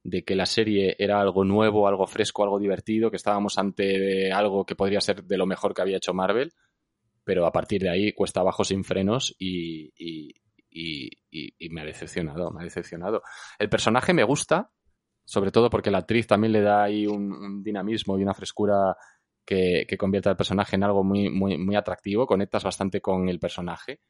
de 0.02 0.24
que 0.24 0.34
la 0.34 0.46
serie 0.46 0.96
era 0.98 1.20
algo 1.20 1.44
nuevo, 1.44 1.86
algo 1.86 2.06
fresco, 2.06 2.42
algo 2.42 2.58
divertido, 2.58 3.10
que 3.10 3.18
estábamos 3.18 3.58
ante 3.58 4.32
algo 4.32 4.64
que 4.64 4.74
podría 4.74 5.02
ser 5.02 5.22
de 5.22 5.36
lo 5.36 5.44
mejor 5.44 5.74
que 5.74 5.82
había 5.82 5.98
hecho 5.98 6.14
Marvel, 6.14 6.54
pero 7.24 7.44
a 7.44 7.52
partir 7.52 7.82
de 7.82 7.90
ahí 7.90 8.14
cuesta 8.14 8.40
abajo 8.40 8.64
sin 8.64 8.84
frenos 8.84 9.36
y, 9.38 9.92
me 11.68 11.82
ha 11.82 11.84
decepcionado, 11.84 12.50
me 12.50 12.62
ha 12.62 12.64
decepcionado. 12.64 13.20
El 13.58 13.68
personaje 13.68 14.14
me 14.14 14.24
gusta, 14.24 14.70
sobre 15.26 15.50
todo 15.50 15.68
porque 15.68 15.90
la 15.90 15.98
actriz 15.98 16.26
también 16.26 16.54
le 16.54 16.62
da 16.62 16.84
ahí 16.84 17.06
un, 17.06 17.62
dinamismo 17.62 18.18
y 18.18 18.22
una 18.22 18.32
frescura 18.32 18.96
que, 19.48 19.86
que, 19.88 19.96
convierte 19.96 20.28
al 20.28 20.36
personaje 20.36 20.76
en 20.76 20.84
algo 20.84 21.02
muy, 21.02 21.30
muy, 21.30 21.56
muy 21.56 21.74
atractivo, 21.74 22.26
conectas 22.26 22.64
bastante 22.64 23.00
con 23.00 23.28
el 23.28 23.38
personaje 23.38 24.00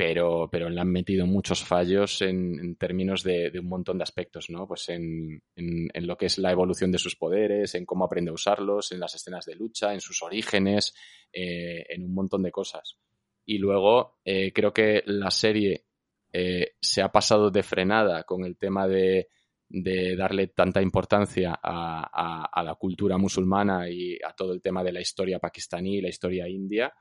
pero, 0.00 0.48
pero 0.50 0.70
le 0.70 0.80
han 0.80 0.90
metido 0.90 1.26
muchos 1.26 1.62
fallos 1.62 2.22
en, 2.22 2.74
términos 2.76 3.22
de, 3.22 3.52
un 3.60 3.68
montón 3.68 3.98
de 3.98 4.04
aspectos, 4.04 4.48
¿no? 4.48 4.66
Pues 4.66 4.88
en, 4.88 5.42
en, 5.54 6.06
lo 6.06 6.16
que 6.16 6.24
es 6.24 6.38
la 6.38 6.52
evolución 6.52 6.90
de 6.90 6.96
sus 6.96 7.16
poderes, 7.16 7.74
en 7.74 7.84
cómo 7.84 8.06
aprende 8.06 8.30
a 8.30 8.32
usarlos, 8.32 8.92
en 8.92 9.00
las 9.00 9.14
escenas 9.14 9.44
de 9.44 9.56
lucha, 9.56 9.92
en 9.92 10.00
sus 10.00 10.22
orígenes, 10.22 10.94
eh, 11.30 11.84
en 11.86 12.02
un 12.02 12.14
montón 12.14 12.42
de 12.42 12.50
cosas. 12.50 12.96
Y 13.44 13.58
luego 13.58 14.20
eh, 14.24 14.54
creo 14.54 14.72
que 14.72 15.02
la 15.04 15.30
serie 15.30 15.84
eh, 16.32 16.76
se 16.80 17.02
ha 17.02 17.12
pasado 17.12 17.50
de 17.50 17.62
frenada 17.62 18.22
con 18.24 18.46
el 18.46 18.56
tema 18.56 18.88
de, 18.88 19.28
de 19.72 20.16
darle 20.16 20.48
tanta 20.48 20.82
importancia 20.82 21.58
a, 21.62 22.50
a, 22.52 22.62
la 22.62 22.74
cultura 22.74 23.16
musulmana 23.16 23.88
y 23.88 24.16
a 24.16 24.32
todo 24.34 24.52
el 24.52 24.60
tema 24.60 24.82
de 24.82 24.90
la 24.90 25.00
historia 25.00 25.38
pakistaní 25.38 25.98
y 25.98 26.00
la 26.00 26.08
historia 26.08 26.48
india 26.48 26.92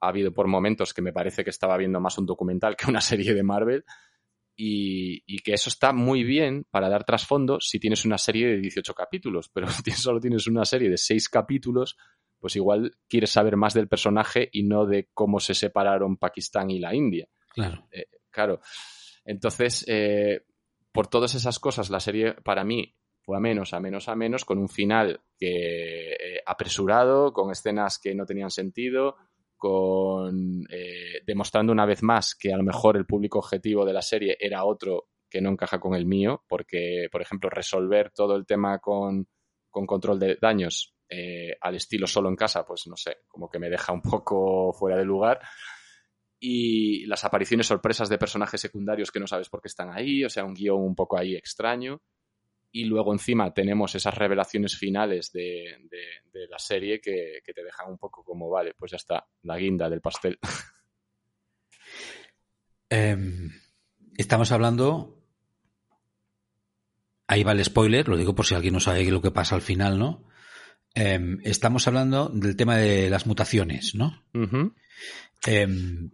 ha 0.00 0.08
habido 0.08 0.32
por 0.32 0.46
momentos 0.46 0.94
que 0.94 1.02
me 1.02 1.12
parece 1.12 1.44
que 1.44 1.50
estaba 1.50 1.76
viendo 1.76 2.00
más 2.00 2.18
un 2.18 2.26
documental 2.26 2.76
que 2.76 2.88
una 2.88 3.00
serie 3.00 3.34
de 3.34 3.42
Marvel. 3.42 3.84
Y, 4.60 5.38
que 5.44 5.54
eso 5.54 5.70
está 5.70 5.92
muy 5.92 6.24
bien 6.24 6.66
para 6.68 6.88
dar 6.88 7.04
trasfondo 7.04 7.58
si 7.60 7.78
tienes 7.78 8.04
una 8.04 8.18
serie 8.18 8.48
de 8.48 8.58
18 8.58 8.92
capítulos, 8.92 9.48
pero 9.48 9.68
si 9.84 9.92
solo 9.92 10.18
tienes 10.18 10.48
una 10.48 10.64
serie 10.64 10.90
de 10.90 10.98
6 10.98 11.28
capítulos, 11.28 11.96
pues 12.40 12.56
igual 12.56 12.96
quieres 13.08 13.30
saber 13.30 13.56
más 13.56 13.72
del 13.72 13.86
personaje 13.86 14.48
y 14.52 14.64
no 14.64 14.84
de 14.84 15.10
cómo 15.14 15.38
se 15.38 15.54
separaron 15.54 16.16
Pakistán 16.16 16.70
y 16.70 16.80
la 16.80 16.92
India. 16.92 17.28
Claro. 17.50 17.86
Eh, 17.92 18.06
claro. 18.30 18.60
Entonces, 19.24 19.84
eh, 19.86 20.42
por 20.98 21.06
todas 21.06 21.36
esas 21.36 21.60
cosas, 21.60 21.90
la 21.90 22.00
serie 22.00 22.34
para 22.42 22.64
mí 22.64 22.92
fue 23.20 23.36
a 23.36 23.40
menos, 23.40 23.72
a 23.72 23.78
menos, 23.78 24.08
a 24.08 24.16
menos, 24.16 24.44
con 24.44 24.58
un 24.58 24.68
final 24.68 25.20
que, 25.38 26.10
eh, 26.10 26.42
apresurado, 26.44 27.32
con 27.32 27.52
escenas 27.52 28.00
que 28.00 28.16
no 28.16 28.26
tenían 28.26 28.50
sentido, 28.50 29.14
con 29.56 30.66
eh, 30.68 31.20
demostrando 31.24 31.70
una 31.72 31.86
vez 31.86 32.02
más 32.02 32.34
que 32.34 32.52
a 32.52 32.56
lo 32.56 32.64
mejor 32.64 32.96
el 32.96 33.06
público 33.06 33.38
objetivo 33.38 33.84
de 33.84 33.92
la 33.92 34.02
serie 34.02 34.36
era 34.40 34.64
otro 34.64 35.10
que 35.30 35.40
no 35.40 35.50
encaja 35.50 35.78
con 35.78 35.94
el 35.94 36.04
mío, 36.04 36.42
porque, 36.48 37.06
por 37.12 37.22
ejemplo, 37.22 37.48
resolver 37.48 38.10
todo 38.10 38.34
el 38.34 38.44
tema 38.44 38.80
con, 38.80 39.28
control 39.70 40.18
de 40.18 40.36
daños 40.42 40.96
eh, 41.08 41.56
al 41.60 41.76
estilo 41.76 42.08
solo 42.08 42.28
en 42.28 42.34
casa, 42.34 42.66
pues 42.66 42.88
no 42.88 42.96
sé, 42.96 43.18
como 43.28 43.48
que 43.48 43.60
me 43.60 43.70
deja 43.70 43.92
un 43.92 44.02
poco 44.02 44.72
fuera 44.72 44.96
de 44.96 45.04
lugar. 45.04 45.38
Y 46.40 47.06
las 47.06 47.24
apariciones 47.24 47.66
sorpresas 47.66 48.08
de 48.08 48.18
personajes 48.18 48.60
secundarios 48.60 49.10
que 49.10 49.20
no 49.20 49.26
sabes 49.26 49.48
por 49.48 49.60
qué 49.60 49.68
están 49.68 49.90
ahí, 49.90 50.24
o 50.24 50.30
sea, 50.30 50.44
un 50.44 50.54
guion 50.54 50.80
un 50.80 50.94
poco 50.94 51.18
ahí 51.18 51.34
extraño 51.34 52.00
y 52.70 52.84
luego 52.84 53.12
encima 53.12 53.52
tenemos 53.52 53.94
esas 53.94 54.14
revelaciones 54.14 54.76
finales 54.76 55.32
de, 55.32 55.78
la 56.48 56.58
serie 56.58 57.00
que, 57.00 57.40
te 57.44 57.64
dejan 57.64 57.90
un 57.90 57.98
poco 57.98 58.22
como, 58.22 58.50
vale, 58.50 58.74
pues 58.76 58.92
ya 58.92 58.96
está, 58.96 59.26
la 59.42 59.56
guinda 59.56 59.88
del 59.88 60.00
pastel. 60.00 60.38
Em, 62.90 63.50
estamos 64.16 64.50
hablando, 64.50 65.22
ahí 67.26 67.42
va 67.42 67.52
el 67.52 67.62
spoiler, 67.62 68.08
lo 68.08 68.16
digo 68.16 68.34
por 68.34 68.46
si 68.46 68.54
alguien 68.54 68.72
no 68.72 68.80
sabe 68.80 69.04
lo 69.10 69.20
que 69.20 69.30
pasa 69.30 69.54
al 69.56 69.60
final, 69.60 69.98
¿no? 69.98 70.24
Em, 70.94 71.38
estamos 71.44 71.86
hablando 71.86 72.30
del 72.30 72.56
tema 72.56 72.78
de 72.78 73.10
las 73.10 73.26
mutaciones, 73.26 73.94
¿no? 73.94 74.24
Em, 75.46 76.10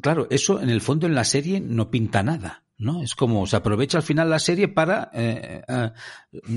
claro, 0.00 0.26
eso 0.30 0.60
en 0.60 0.70
el 0.70 0.80
fondo 0.80 1.06
en 1.06 1.14
la 1.14 1.24
serie 1.24 1.60
no 1.60 1.90
pinta 1.90 2.22
nada. 2.22 2.62
¿no? 2.78 3.02
Es 3.02 3.14
como 3.14 3.46
se 3.46 3.56
aprovecha 3.56 3.98
al 3.98 4.04
final 4.04 4.28
la 4.28 4.38
serie 4.38 4.68
para 4.68 5.10
eh, 5.14 5.62
eh, 5.66 5.90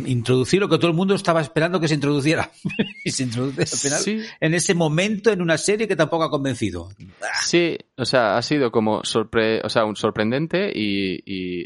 introducir 0.06 0.60
lo 0.60 0.68
que 0.68 0.78
todo 0.78 0.90
el 0.90 0.98
mundo 0.98 1.16
estaba 1.16 1.42
esperando 1.42 1.80
que 1.80 1.88
se 1.88 1.96
introduciera. 1.96 2.52
y 3.06 3.12
se 3.12 3.24
introduce 3.24 3.62
al 3.62 4.02
final 4.02 4.26
en 4.40 4.54
ese 4.54 4.74
momento 4.74 5.32
en 5.32 5.42
una 5.42 5.58
serie 5.58 5.88
que 5.88 5.96
tampoco 5.96 6.24
ha 6.24 6.30
convencido. 6.30 6.90
Sí, 7.42 7.78
o 7.96 8.06
sea, 8.06 8.38
ha 8.38 8.42
sido 8.42 8.72
como 8.72 9.04
sorpre 9.04 9.62
o 9.64 9.70
sea, 9.70 9.86
un 9.86 9.96
sorprendente 9.96 10.72
y, 10.74 11.22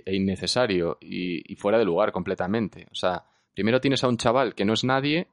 e 0.06 0.16
innecesario 0.16 0.98
y, 1.02 1.52
y 1.52 1.56
fuera 1.56 1.80
de 1.80 1.86
lugar 1.86 2.12
completamente. 2.12 2.88
O 2.92 2.96
sea, 2.96 3.24
primero 3.54 3.82
tienes 3.82 4.04
a 4.04 4.08
un 4.08 4.18
chaval 4.18 4.54
que 4.54 4.66
no 4.66 4.74
es 4.74 4.84
nadie 4.84 5.28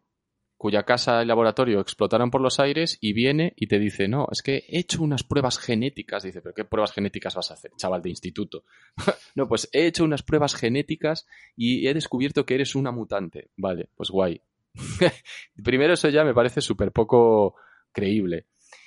cuya 0.61 0.83
casa 0.83 1.23
y 1.23 1.27
laboratorio 1.27 1.81
explotaron 1.81 2.31
por 2.31 2.43
los 2.43 2.61
aires 2.61 2.99
y 3.01 3.15
viene 3.15 3.55
y 3.57 3.67
te 3.67 3.79
dice, 3.79 4.09
no, 4.09 4.29
es 4.31 4.43
que 4.43 4.67
he 4.69 4.81
hecho 4.81 5.03
unas 5.03 5.25
pruebas 5.25 5.59
genéticas. 5.59 6.23
Dice, 6.23 6.43
pero 6.43 6.55
¿qué 6.55 6.67
pruebas 6.67 6.93
genéticas 6.93 7.35
vas 7.35 7.51
a 7.51 7.55
hacer, 7.55 7.71
chaval 7.79 8.03
de 8.03 8.11
instituto? 8.11 8.65
no, 9.35 9.49
pues 9.49 9.71
he 9.73 9.87
hecho 9.87 10.05
unas 10.05 10.23
pruebas 10.23 10.55
genéticas 10.55 11.27
y 11.57 11.89
he 11.89 11.95
descubierto 11.95 12.45
que 12.45 12.57
eres 12.57 12.75
una 12.75 12.93
mutante. 12.93 13.49
Vale, 13.57 13.89
pues 13.95 14.11
guay. 14.11 14.43
Primero 15.65 15.95
eso 15.95 16.11
ya 16.11 16.25
me 16.25 16.34
parece 16.34 16.61
súper 16.61 16.93
poco 16.93 17.55
creíble. 17.91 18.45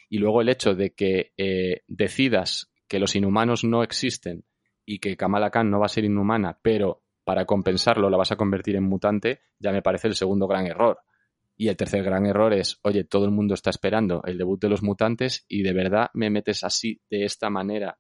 Y 0.10 0.20
luego 0.20 0.42
el 0.42 0.50
hecho 0.50 0.76
de 0.76 0.94
que 0.94 1.34
eh, 1.38 1.82
decidas 1.88 2.72
que 2.88 3.00
los 3.00 3.16
inhumanos 3.16 3.64
no 3.64 3.82
existen 3.82 4.46
y 4.86 5.00
que 5.00 5.18
Kamala 5.18 5.50
Khan 5.50 5.72
no 5.72 5.80
va 5.80 5.88
a 5.88 5.90
ser 5.90 6.06
inhumana, 6.06 6.60
pero 6.62 7.02
para 7.24 7.46
compensarlo 7.46 8.12
la 8.12 8.18
vas 8.18 8.32
a 8.32 8.36
convertir 8.36 8.76
en 8.76 8.84
mutante, 8.84 9.40
ya 9.58 9.72
me 9.72 9.82
parece 9.82 10.08
el 10.08 10.14
segundo 10.14 10.46
gran 10.46 10.68
error 10.68 11.00
y 11.56 11.68
el 11.68 11.78
tercer 11.78 12.04
gran 12.04 12.26
error 12.26 12.54
es, 12.54 12.80
oye, 12.84 13.04
todo 13.04 13.26
el 13.26 13.32
mundo 13.32 13.54
está 13.54 13.70
esperando 13.70 14.22
el 14.26 14.38
debut 14.38 14.60
de 14.60 14.70
los 14.70 14.82
mutantes 14.82 15.46
y 15.48 15.62
de 15.62 15.74
verdad 15.74 16.10
me 16.14 16.30
metes 16.30 16.64
así, 16.64 17.00
de 17.10 17.26
esta 17.26 17.50
manera, 17.50 17.98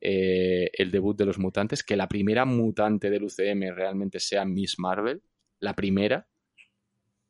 eh, 0.00 0.70
el 0.72 0.90
debut 0.90 1.16
de 1.16 1.26
los 1.26 1.38
mutantes, 1.38 1.82
que 1.82 1.96
la 1.96 2.08
primera 2.08 2.44
mutante 2.44 3.08
del 3.10 3.24
UCM 3.24 3.74
realmente 3.74 4.20
sea 4.20 4.44
Miss 4.44 4.78
Marvel, 4.78 5.22
la 5.60 5.74
primera, 5.74 6.26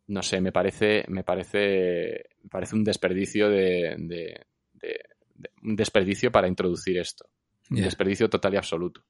no 0.08 0.22
sé, 0.22 0.40
me 0.40 0.52
parece, 0.52 1.04
me 1.08 1.22
parece, 1.22 2.24
me 2.42 2.48
parece 2.50 2.74
un 2.74 2.84
desperdicio 2.84 3.48
de, 3.48 4.44
un 5.62 5.76
desperdicio 5.76 6.32
para 6.32 6.48
introducir 6.48 6.98
esto. 6.98 7.26
Un 7.70 7.80
desperdicio 7.82 8.28
total 8.28 8.54
y 8.54 8.56
absoluto 8.58 9.02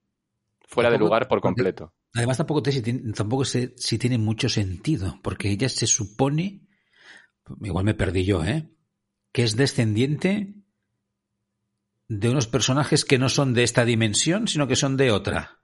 fuera 0.72 0.90
de 0.90 0.98
lugar 0.98 1.28
por 1.28 1.40
completo. 1.40 1.92
Además, 2.14 2.36
tampoco, 2.36 2.62
tampoco 3.14 3.44
sé 3.44 3.74
si 3.76 3.98
tiene 3.98 4.18
mucho 4.18 4.48
sentido, 4.48 5.18
porque 5.22 5.50
ella 5.50 5.68
se 5.68 5.86
supone, 5.86 6.66
igual 7.62 7.84
me 7.84 7.94
perdí 7.94 8.24
yo, 8.24 8.44
¿eh? 8.44 8.68
que 9.32 9.42
es 9.42 9.56
descendiente 9.56 10.54
de 12.08 12.28
unos 12.28 12.46
personajes 12.46 13.06
que 13.06 13.18
no 13.18 13.30
son 13.30 13.54
de 13.54 13.62
esta 13.62 13.86
dimensión, 13.86 14.46
sino 14.46 14.68
que 14.68 14.76
son 14.76 14.98
de 14.98 15.10
otra. 15.10 15.62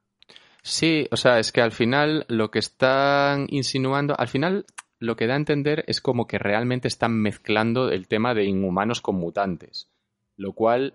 Sí, 0.63 1.07
o 1.11 1.17
sea, 1.17 1.39
es 1.39 1.53
que 1.53 1.61
al 1.61 1.73
final 1.73 2.25
lo 2.29 2.51
que 2.51 2.59
están 2.59 3.47
insinuando, 3.51 4.19
al 4.19 4.29
final 4.29 4.65
lo 4.99 5.17
que 5.17 5.27
da 5.27 5.35
a 5.35 5.39
entender 5.39 5.85
es 5.87 6.01
como 6.01 6.27
que 6.27 6.39
realmente 6.39 6.89
están 6.89 7.13
mezclando 7.13 7.91
el 7.91 8.09
tema 8.09 8.35
de 8.35 8.45
inhumanos 8.45 9.01
con 9.01 9.17
mutantes, 9.17 9.91
lo 10.37 10.55
cual 10.55 10.95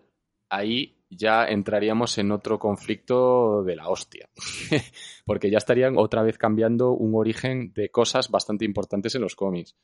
ahí 0.50 1.03
ya 1.16 1.46
entraríamos 1.46 2.18
en 2.18 2.32
otro 2.32 2.60
conflicto 2.60 3.64
de 3.64 3.76
la 3.76 3.90
hostia, 3.90 4.30
porque 5.26 5.50
ya 5.50 5.58
estarían 5.58 5.98
otra 5.98 6.24
vez 6.24 6.38
cambiando 6.38 6.92
un 6.92 7.16
origen 7.16 7.74
de 7.74 7.90
cosas 7.90 8.30
bastante 8.30 8.66
importantes 8.66 9.16
en 9.16 9.22
los 9.22 9.36
cómics, 9.36 9.76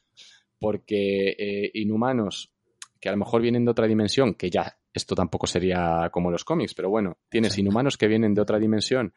porque 0.60 1.36
eh, 1.38 1.72
inhumanos 1.74 2.52
que 3.00 3.10
a 3.10 3.14
lo 3.14 3.18
mejor 3.18 3.42
vienen 3.42 3.66
de 3.66 3.72
otra 3.72 3.88
dimensión, 3.88 4.34
que 4.36 4.50
ya 4.50 4.78
esto 4.94 5.16
tampoco 5.16 5.48
sería 5.48 6.10
como 6.12 6.32
los 6.32 6.44
cómics, 6.44 6.74
pero 6.74 6.90
bueno, 6.90 7.18
tienes 7.30 7.58
inhumanos 7.58 7.98
que 7.98 8.08
vienen 8.08 8.34
de 8.34 8.42
otra 8.42 8.60
dimensión 8.60 9.14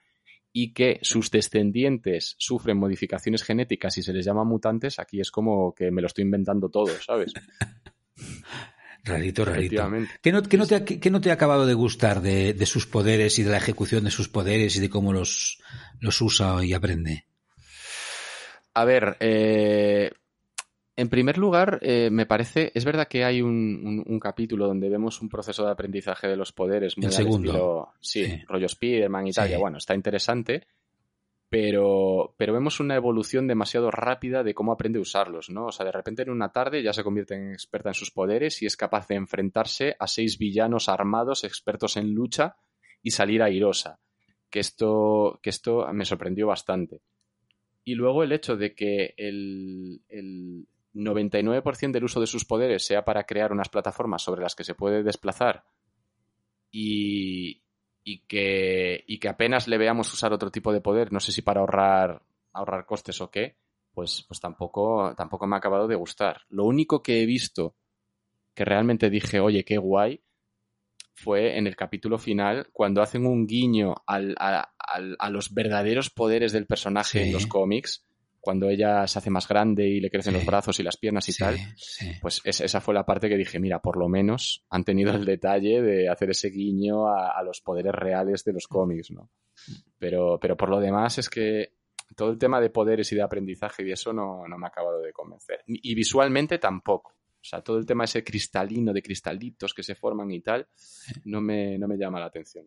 y 0.52 0.72
que 0.72 0.98
sus 1.02 1.30
descendientes 1.30 2.36
sufren 2.38 2.76
modificaciones 2.76 3.42
genéticas 3.42 3.96
y 3.98 4.02
se 4.02 4.12
les 4.12 4.24
llama 4.24 4.44
mutantes, 4.44 4.98
aquí 4.98 5.20
es 5.20 5.30
como 5.30 5.74
que 5.74 5.90
me 5.90 6.02
lo 6.02 6.06
estoy 6.06 6.24
inventando 6.24 6.68
todo, 6.68 6.88
¿sabes? 7.00 7.32
Rarito, 9.04 9.44
rarito. 9.44 9.90
¿Qué 10.20 10.30
no, 10.30 10.40
no, 10.40 10.66
te, 10.66 11.10
no 11.10 11.20
te 11.20 11.30
ha 11.30 11.34
acabado 11.34 11.66
de 11.66 11.74
gustar 11.74 12.20
de, 12.20 12.54
de, 12.54 12.66
sus 12.66 12.86
poderes 12.86 13.38
y 13.38 13.42
de 13.42 13.50
la 13.50 13.56
ejecución 13.56 14.04
de 14.04 14.12
sus 14.12 14.28
poderes 14.28 14.76
y 14.76 14.80
de 14.80 14.88
cómo 14.88 15.12
los, 15.12 15.60
los 16.00 16.20
usa 16.20 16.64
y 16.64 16.72
aprende? 16.72 17.26
A 18.74 18.84
ver, 18.84 19.16
eh, 19.18 20.12
en 20.94 21.08
primer 21.08 21.36
lugar, 21.36 21.78
eh, 21.82 22.10
me 22.12 22.26
parece, 22.26 22.70
es 22.74 22.84
verdad 22.84 23.08
que 23.08 23.24
hay 23.24 23.42
un, 23.42 24.04
un, 24.06 24.20
capítulo 24.20 24.66
donde 24.66 24.88
vemos 24.88 25.20
un 25.20 25.28
proceso 25.28 25.64
de 25.64 25.72
aprendizaje 25.72 26.28
de 26.28 26.36
los 26.36 26.52
poderes 26.52 26.96
muy 26.96 27.06
El 27.06 27.12
segundo. 27.12 27.50
Estilo, 27.50 27.92
sí, 28.00 28.44
rollo 28.46 28.68
Spiderman 28.68 29.26
y 29.26 29.32
tal, 29.32 29.48
que 29.48 29.56
bueno, 29.56 29.78
está 29.78 29.94
interesante, 29.94 30.66
pero, 31.52 32.34
pero 32.38 32.54
vemos 32.54 32.80
una 32.80 32.94
evolución 32.94 33.46
demasiado 33.46 33.90
rápida 33.90 34.42
de 34.42 34.54
cómo 34.54 34.72
aprende 34.72 34.98
a 34.98 35.02
usarlos, 35.02 35.50
¿no? 35.50 35.66
O 35.66 35.70
sea, 35.70 35.84
de 35.84 35.92
repente 35.92 36.22
en 36.22 36.30
una 36.30 36.50
tarde 36.50 36.82
ya 36.82 36.94
se 36.94 37.04
convierte 37.04 37.34
en 37.34 37.52
experta 37.52 37.90
en 37.90 37.94
sus 37.94 38.10
poderes 38.10 38.62
y 38.62 38.66
es 38.66 38.74
capaz 38.74 39.06
de 39.08 39.16
enfrentarse 39.16 39.94
a 39.98 40.06
seis 40.06 40.38
villanos 40.38 40.88
armados, 40.88 41.44
expertos 41.44 41.98
en 41.98 42.14
lucha 42.14 42.56
y 43.02 43.10
salir 43.10 43.42
airosa. 43.42 44.00
Que 44.48 44.60
esto, 44.60 45.40
que 45.42 45.50
esto 45.50 45.86
me 45.92 46.06
sorprendió 46.06 46.46
bastante. 46.46 47.02
Y 47.84 47.96
luego 47.96 48.22
el 48.22 48.32
hecho 48.32 48.56
de 48.56 48.74
que 48.74 49.12
el, 49.18 50.00
el 50.08 50.66
99% 50.94 51.92
del 51.92 52.04
uso 52.04 52.18
de 52.18 52.28
sus 52.28 52.46
poderes 52.46 52.86
sea 52.86 53.04
para 53.04 53.24
crear 53.24 53.52
unas 53.52 53.68
plataformas 53.68 54.22
sobre 54.22 54.40
las 54.40 54.54
que 54.54 54.64
se 54.64 54.74
puede 54.74 55.02
desplazar 55.02 55.64
y, 56.70 57.61
y 58.04 58.20
que, 58.26 59.04
y 59.06 59.18
que 59.18 59.28
apenas 59.28 59.68
le 59.68 59.78
veamos 59.78 60.12
usar 60.12 60.32
otro 60.32 60.50
tipo 60.50 60.72
de 60.72 60.80
poder, 60.80 61.12
no 61.12 61.20
sé 61.20 61.32
si 61.32 61.42
para 61.42 61.60
ahorrar, 61.60 62.22
ahorrar 62.52 62.86
costes 62.86 63.20
o 63.20 63.30
qué, 63.30 63.56
pues, 63.92 64.24
pues 64.26 64.40
tampoco, 64.40 65.14
tampoco 65.16 65.46
me 65.46 65.56
ha 65.56 65.58
acabado 65.58 65.86
de 65.86 65.96
gustar. 65.96 66.42
Lo 66.48 66.64
único 66.64 67.02
que 67.02 67.22
he 67.22 67.26
visto 67.26 67.76
que 68.54 68.64
realmente 68.64 69.10
dije, 69.10 69.40
oye, 69.40 69.64
qué 69.64 69.78
guay, 69.78 70.20
fue 71.14 71.58
en 71.58 71.66
el 71.66 71.76
capítulo 71.76 72.18
final, 72.18 72.68
cuando 72.72 73.02
hacen 73.02 73.26
un 73.26 73.46
guiño 73.46 73.94
al, 74.06 74.34
a, 74.38 74.72
a, 74.78 75.30
los 75.30 75.52
verdaderos 75.54 76.10
poderes 76.10 76.52
del 76.52 76.66
personaje 76.66 77.22
en 77.22 77.32
los 77.32 77.46
cómics, 77.46 78.04
cuando 78.42 78.68
ella 78.68 79.06
se 79.06 79.20
hace 79.20 79.30
más 79.30 79.46
grande 79.46 79.86
y 79.86 80.00
le 80.00 80.10
crecen 80.10 80.34
los 80.34 80.44
brazos 80.44 80.80
y 80.80 80.82
las 80.82 80.96
piernas 80.96 81.28
y 81.28 81.32
tal, 81.32 81.56
pues 82.20 82.42
esa 82.44 82.80
fue 82.80 82.92
la 82.92 83.06
parte 83.06 83.28
que 83.28 83.36
dije, 83.36 83.60
mira, 83.60 83.78
por 83.80 83.96
lo 83.96 84.08
menos 84.08 84.64
han 84.68 84.82
tenido 84.82 85.14
el 85.14 85.24
detalle 85.24 85.80
de 85.80 86.08
hacer 86.08 86.30
ese 86.30 86.50
guiño 86.50 87.06
a, 87.06 87.40
los 87.44 87.60
poderes 87.60 87.94
reales 87.94 88.42
de 88.42 88.52
los 88.52 88.66
cómics, 88.66 89.12
¿no? 89.12 89.30
Pero, 89.96 90.40
pero 90.40 90.56
por 90.56 90.70
lo 90.70 90.80
demás 90.80 91.18
es 91.18 91.30
que 91.30 91.74
todo 92.16 92.32
el 92.32 92.38
tema 92.38 92.60
de 92.60 92.70
poderes 92.70 93.12
y 93.12 93.14
de 93.14 93.22
aprendizaje 93.22 93.86
y 93.86 93.92
eso 93.92 94.12
no, 94.12 94.48
no 94.48 94.58
me 94.58 94.66
ha 94.66 94.70
acabado 94.70 95.00
de 95.00 95.12
convencer. 95.12 95.60
Y 95.66 95.94
visualmente 95.94 96.58
tampoco. 96.58 97.12
O 97.12 97.44
sea, 97.44 97.62
todo 97.62 97.78
el 97.78 97.86
tema 97.86 98.04
ese 98.04 98.24
cristalino 98.24 98.92
de 98.92 99.02
cristalitos 99.02 99.72
que 99.72 99.84
se 99.84 99.94
forman 99.94 100.32
y 100.32 100.40
tal, 100.40 100.66
no 101.26 101.40
me, 101.40 101.78
no 101.78 101.86
me 101.86 101.96
llama 101.96 102.18
la 102.18 102.26
atención. 102.26 102.66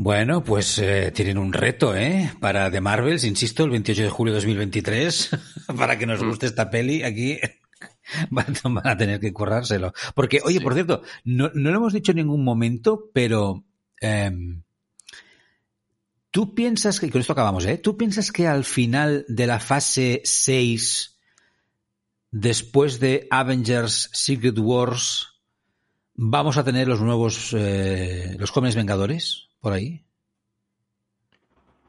Bueno, 0.00 0.44
pues 0.44 0.78
eh, 0.78 1.10
tienen 1.10 1.38
un 1.38 1.52
reto, 1.52 1.96
¿eh? 1.96 2.32
Para 2.38 2.70
The 2.70 2.80
Marvels, 2.80 3.24
insisto, 3.24 3.64
el 3.64 3.70
28 3.70 4.04
de 4.04 4.10
julio 4.10 4.32
de 4.32 4.38
2023, 4.38 5.30
para 5.76 5.98
que 5.98 6.06
nos 6.06 6.22
guste 6.22 6.46
esta 6.46 6.70
peli 6.70 7.02
aquí. 7.02 7.36
Van 8.30 8.54
a 8.84 8.96
tener 8.96 9.18
que 9.18 9.32
currárselo. 9.32 9.92
Porque, 10.14 10.40
oye, 10.44 10.60
por 10.60 10.74
cierto, 10.74 11.02
no, 11.24 11.50
no, 11.52 11.72
lo 11.72 11.78
hemos 11.78 11.92
dicho 11.92 12.12
en 12.12 12.18
ningún 12.18 12.44
momento, 12.44 13.10
pero 13.12 13.64
eh, 14.00 14.30
tú 16.30 16.54
piensas 16.54 17.00
que, 17.00 17.06
y 17.06 17.10
con 17.10 17.20
esto 17.20 17.32
acabamos, 17.32 17.66
¿eh? 17.66 17.78
Tú 17.78 17.96
piensas 17.96 18.30
que 18.30 18.46
al 18.46 18.64
final 18.64 19.24
de 19.26 19.48
la 19.48 19.58
fase 19.58 20.20
6, 20.22 21.18
después 22.30 23.00
de 23.00 23.26
Avengers 23.32 24.10
Secret 24.12 24.60
Wars, 24.60 25.40
vamos 26.14 26.56
a 26.56 26.62
tener 26.62 26.86
los 26.86 27.00
nuevos, 27.00 27.52
eh, 27.52 28.36
los 28.38 28.50
jóvenes 28.50 28.76
Vengadores 28.76 29.47
por 29.60 29.72
ahí? 29.72 30.04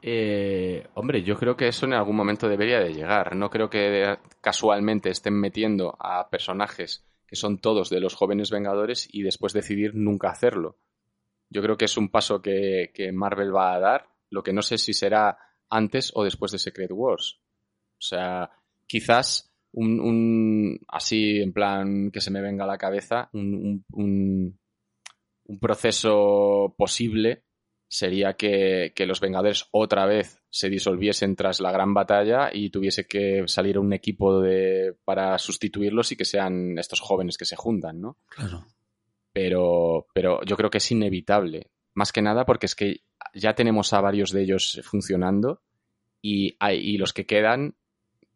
Eh, 0.02 0.86
hombre, 0.94 1.22
yo 1.22 1.36
creo 1.36 1.56
que 1.56 1.68
eso 1.68 1.86
en 1.86 1.92
algún 1.92 2.16
momento 2.16 2.48
debería 2.48 2.80
de 2.80 2.94
llegar. 2.94 3.36
No 3.36 3.50
creo 3.50 3.68
que 3.68 4.18
casualmente 4.40 5.10
estén 5.10 5.34
metiendo 5.34 5.96
a 5.98 6.28
personajes 6.30 7.04
que 7.30 7.36
son 7.36 7.58
todos 7.58 7.90
de 7.90 8.00
los 8.00 8.14
jóvenes 8.16 8.50
Vengadores 8.50 9.08
y 9.12 9.22
después 9.22 9.52
decidir 9.52 9.94
nunca 9.94 10.30
hacerlo. 10.30 10.78
Yo 11.48 11.62
creo 11.62 11.76
que 11.76 11.84
es 11.84 11.96
un 11.96 12.08
paso 12.08 12.42
que, 12.42 12.90
Marvel 13.12 13.54
va 13.54 13.74
a 13.74 13.78
dar, 13.78 14.08
lo 14.30 14.42
que 14.42 14.52
no 14.52 14.62
sé 14.62 14.78
si 14.78 14.92
será 14.92 15.38
antes 15.68 16.10
o 16.14 16.24
después 16.24 16.50
de 16.50 16.58
Secret 16.58 16.90
Wars. 16.92 17.40
O 17.98 18.02
sea, 18.02 18.50
quizás 18.84 19.54
un, 19.72 20.80
así 20.88 21.40
en 21.40 21.52
plan 21.52 22.10
que 22.10 22.20
se 22.20 22.32
me 22.32 22.40
venga 22.40 22.64
a 22.64 22.68
la 22.68 22.78
cabeza, 22.78 23.30
un, 23.32 23.84
un, 23.92 24.58
un 25.44 25.60
proceso 25.60 26.74
posible 26.76 27.44
sería 27.90 28.34
que, 28.34 28.92
los 28.98 29.20
Vengadores 29.20 29.66
otra 29.72 30.06
vez 30.06 30.40
se 30.48 30.68
disolviesen 30.68 31.34
tras 31.34 31.60
la 31.60 31.72
gran 31.72 31.92
batalla 31.92 32.50
y 32.52 32.70
tuviese 32.70 33.04
que 33.04 33.42
salir 33.48 33.80
un 33.80 33.92
equipo 33.92 34.40
de, 34.40 34.94
para 35.04 35.36
sustituirlos 35.38 36.12
y 36.12 36.16
que 36.16 36.24
sean 36.24 36.78
estos 36.78 37.00
jóvenes 37.00 37.36
que 37.36 37.44
se 37.44 37.56
juntan, 37.56 38.00
¿no? 38.00 38.16
Claro. 38.28 38.64
Pero, 39.32 40.06
pero 40.14 40.40
yo 40.44 40.56
creo 40.56 40.70
que 40.70 40.78
es 40.78 40.90
inevitable. 40.92 41.72
Más 41.94 42.12
que 42.12 42.22
nada 42.22 42.46
porque 42.46 42.66
es 42.66 42.76
que 42.76 43.00
ya 43.34 43.54
tenemos 43.54 43.92
a 43.92 44.00
varios 44.00 44.30
de 44.30 44.42
ellos 44.42 44.80
funcionando 44.84 45.60
y, 46.22 46.56
y 46.70 46.96
los 46.96 47.12
que 47.12 47.26
quedan 47.26 47.74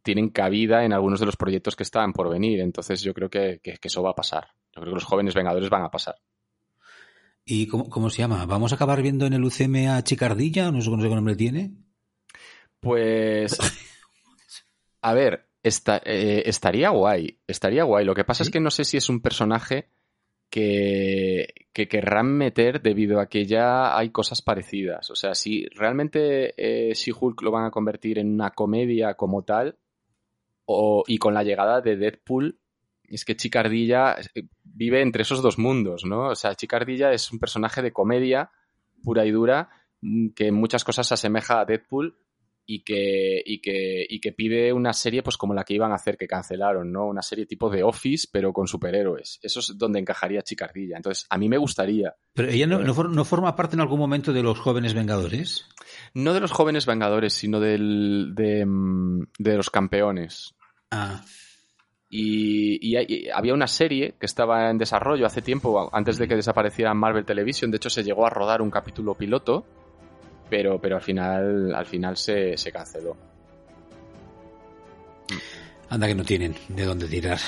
tienen 0.02 0.30
cabida 0.30 0.84
en 0.84 0.92
algunos 0.92 1.20
de 1.20 1.26
los 1.26 1.36
proyectos 1.36 1.76
que 1.76 1.84
están 1.84 2.12
por 2.12 2.28
venir. 2.28 2.60
Entonces 2.60 3.02
yo 3.02 3.14
creo 3.14 3.30
que, 3.30 3.60
que 3.62 3.78
eso 3.80 4.02
va 4.02 4.10
a 4.10 4.16
pasar. 4.16 4.48
Yo 4.74 4.80
creo 4.80 4.92
que 4.94 4.96
los 4.96 5.04
jóvenes 5.04 5.34
Vengadores 5.34 5.70
van 5.70 5.84
a 5.84 5.90
pasar. 5.90 6.16
¿Y 7.46 7.66
cómo, 7.66 7.90
cómo, 7.90 8.08
se 8.10 8.22
llama? 8.22 8.46
¿Vamos 8.46 8.72
a 8.72 8.76
acabar 8.76 9.02
viendo 9.02 9.26
en 9.26 9.34
el 9.34 9.44
UCM 9.44 9.88
a 9.90 10.02
Chicardilla? 10.02 10.70
No 10.70 10.80
sé 10.80 10.90
qué 10.90 10.96
nombre 10.96 11.36
tiene. 11.36 11.72
Pues. 12.80 13.58
A 15.02 15.12
ver, 15.12 15.46
eh, 15.62 16.42
estaría 16.46 16.90
guay. 16.90 17.38
Estaría 17.46 17.84
guay. 17.84 18.04
Lo 18.04 18.14
que 18.14 18.24
pasa 18.24 18.42
es 18.42 18.50
que 18.50 18.60
no 18.60 18.70
sé 18.70 18.84
si 18.84 18.96
es 18.96 19.08
un 19.10 19.20
personaje 19.20 19.90
que, 20.50 21.48
que 21.72 21.88
querrán 21.88 22.32
meter 22.32 22.80
debido 22.80 23.20
a 23.20 23.28
que 23.28 23.44
ya 23.44 23.96
hay 23.98 24.10
cosas 24.10 24.40
parecidas. 24.40 25.10
O 25.10 25.16
sea, 25.16 25.34
si 25.34 25.66
realmente 25.74 26.54
eh, 26.56 26.94
She-Hulk 26.94 27.42
lo 27.42 27.50
van 27.50 27.66
a 27.66 27.70
convertir 27.70 28.18
en 28.18 28.32
una 28.32 28.50
comedia 28.50 29.14
como 29.14 29.42
tal, 29.42 29.76
o, 30.66 31.04
y 31.06 31.18
con 31.18 31.34
la 31.34 31.42
llegada 31.42 31.80
de 31.80 31.96
Deadpool, 31.96 32.58
es 33.08 33.24
que 33.24 33.36
Chicardilla 33.36 34.16
eh, 34.34 34.44
vive 34.62 35.02
entre 35.02 35.22
esos 35.22 35.42
dos 35.42 35.58
mundos, 35.58 36.04
¿no? 36.04 36.28
O 36.28 36.34
sea, 36.34 36.54
Chicardilla 36.54 37.12
es 37.12 37.30
un 37.32 37.38
personaje 37.38 37.82
de 37.82 37.92
comedia 37.92 38.50
pura 39.02 39.26
y 39.26 39.30
dura 39.30 39.68
mm, 40.00 40.30
que 40.30 40.48
en 40.48 40.54
muchas 40.54 40.84
cosas 40.84 41.06
se 41.06 41.14
asemeja 41.14 41.60
a 41.60 41.64
Deadpool 41.64 42.18
y 42.66 42.82
que, 42.82 43.42
y 43.44 43.60
que, 43.60 44.06
y 44.08 44.20
que 44.20 44.32
pide 44.32 44.72
una 44.72 44.94
serie 44.94 45.22
pues 45.22 45.36
como 45.36 45.52
la 45.52 45.64
que 45.64 45.74
iban 45.74 45.92
a 45.92 45.96
hacer 45.96 46.16
que 46.16 46.26
cancelaron, 46.26 46.90
¿no? 46.90 47.06
Una 47.06 47.20
serie 47.20 47.46
tipo 47.46 47.68
de 47.68 47.82
Office 47.82 48.28
pero 48.32 48.52
con 48.52 48.66
superhéroes. 48.66 49.38
Eso 49.42 49.60
es 49.60 49.76
donde 49.76 50.00
encajaría 50.00 50.42
Chicardilla. 50.42 50.96
Entonces, 50.96 51.26
a 51.28 51.36
mí 51.36 51.48
me 51.48 51.58
gustaría. 51.58 52.14
¿Pero 52.32 52.48
ella 52.48 52.66
no, 52.66 52.78
no, 52.80 53.24
forma 53.24 53.54
parte 53.54 53.76
en 53.76 53.80
algún 53.80 53.98
momento 53.98 54.32
de 54.32 54.42
los 54.42 54.58
jóvenes 54.58 54.94
Vengadores? 54.94 55.66
No 56.14 56.32
de 56.32 56.40
los 56.40 56.52
jóvenes 56.52 56.86
Vengadores, 56.86 57.34
sino 57.34 57.60
del, 57.60 58.32
de, 58.34 58.64
mm, 58.64 59.26
de 59.38 59.56
los 59.56 59.68
campeones. 59.68 60.54
Ah. 60.90 61.22
Y, 62.16 62.96
había 63.32 63.54
una 63.54 63.66
serie 63.66 64.14
que 64.20 64.26
estaba 64.26 64.70
en 64.70 64.78
desarrollo 64.78 65.26
hace 65.26 65.42
tiempo, 65.42 65.90
antes 65.92 66.16
de 66.16 66.28
que 66.28 66.36
desapareciera 66.36 66.94
Marvel 66.94 67.24
Television. 67.24 67.72
De 67.72 67.78
hecho, 67.78 67.90
se 67.90 68.04
llegó 68.04 68.24
a 68.24 68.30
rodar 68.30 68.62
un 68.62 68.70
capítulo 68.70 69.14
piloto, 69.14 69.64
pero, 70.48 70.78
pero 70.80 70.94
al 70.94 71.02
final, 71.02 71.74
al 71.74 71.86
final 71.86 72.16
se, 72.16 72.56
se 72.56 72.70
canceló. 72.70 73.16
Anda 75.94 76.08
que 76.08 76.14
no 76.16 76.24
tienen 76.24 76.56
de 76.66 76.84
dónde 76.84 77.06
tirar. 77.06 77.38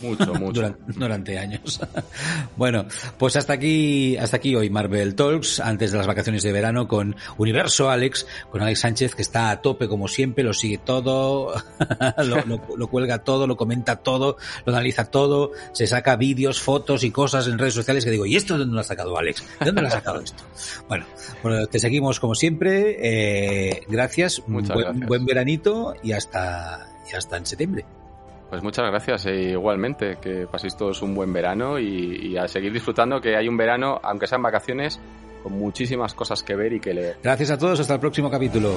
Mucho, 0.00 0.34
mucho. 0.40 0.74
Durante, 0.96 1.38
años. 1.38 1.78
bueno, 2.56 2.86
pues 3.18 3.36
hasta 3.36 3.52
aquí, 3.52 4.16
hasta 4.16 4.38
aquí 4.38 4.56
hoy 4.56 4.70
Marvel 4.70 5.14
Talks, 5.14 5.60
antes 5.60 5.92
de 5.92 5.98
las 5.98 6.06
vacaciones 6.06 6.42
de 6.42 6.50
verano 6.50 6.88
con 6.88 7.14
Universo 7.36 7.90
Alex, 7.90 8.26
con 8.50 8.62
Alex 8.62 8.80
Sánchez, 8.80 9.14
que 9.14 9.20
está 9.20 9.50
a 9.50 9.60
tope 9.60 9.86
como 9.86 10.08
siempre, 10.08 10.42
lo 10.42 10.54
sigue 10.54 10.78
todo, 10.78 11.52
lo, 12.24 12.88
cuelga 12.88 13.18
todo, 13.18 13.46
lo 13.46 13.58
comenta 13.58 13.96
todo, 13.96 14.38
lo 14.64 14.72
analiza 14.72 15.04
todo, 15.04 15.52
se 15.72 15.86
saca 15.86 16.16
vídeos, 16.16 16.58
fotos 16.58 17.04
y 17.04 17.10
cosas 17.10 17.48
en 17.48 17.58
redes 17.58 17.74
sociales 17.74 18.02
que 18.06 18.12
digo, 18.12 18.24
¿y 18.24 18.36
esto 18.36 18.54
de 18.54 18.60
dónde 18.60 18.76
lo 18.76 18.80
ha 18.80 18.84
sacado 18.84 19.18
Alex? 19.18 19.44
¿De 19.60 19.66
dónde 19.66 19.82
lo 19.82 19.88
ha 19.88 19.90
sacado 19.90 20.22
esto? 20.22 20.42
Bueno, 20.88 21.04
te 21.66 21.78
seguimos 21.78 22.18
como 22.18 22.34
siempre, 22.34 22.96
eh, 22.98 23.82
gracias, 23.88 24.42
Muchas 24.46 24.74
buen, 24.74 24.86
gracias. 24.86 25.06
buen 25.06 25.26
veranito 25.26 25.94
y 26.02 26.12
hasta, 26.12 26.89
y 27.10 27.16
hasta 27.16 27.36
en 27.36 27.46
septiembre. 27.46 27.84
Pues 28.48 28.62
muchas 28.62 28.84
gracias 28.86 29.26
e 29.26 29.50
igualmente, 29.50 30.18
que 30.20 30.46
paséis 30.50 30.76
todos 30.76 31.02
un 31.02 31.14
buen 31.14 31.32
verano 31.32 31.78
y, 31.78 32.32
y 32.32 32.36
a 32.36 32.48
seguir 32.48 32.72
disfrutando, 32.72 33.20
que 33.20 33.36
hay 33.36 33.46
un 33.46 33.56
verano, 33.56 34.00
aunque 34.02 34.26
sean 34.26 34.42
vacaciones, 34.42 35.00
con 35.42 35.52
muchísimas 35.52 36.14
cosas 36.14 36.42
que 36.42 36.56
ver 36.56 36.72
y 36.72 36.80
que 36.80 36.92
leer. 36.92 37.16
Gracias 37.22 37.52
a 37.52 37.58
todos, 37.58 37.78
hasta 37.78 37.94
el 37.94 38.00
próximo 38.00 38.28
capítulo. 38.28 38.74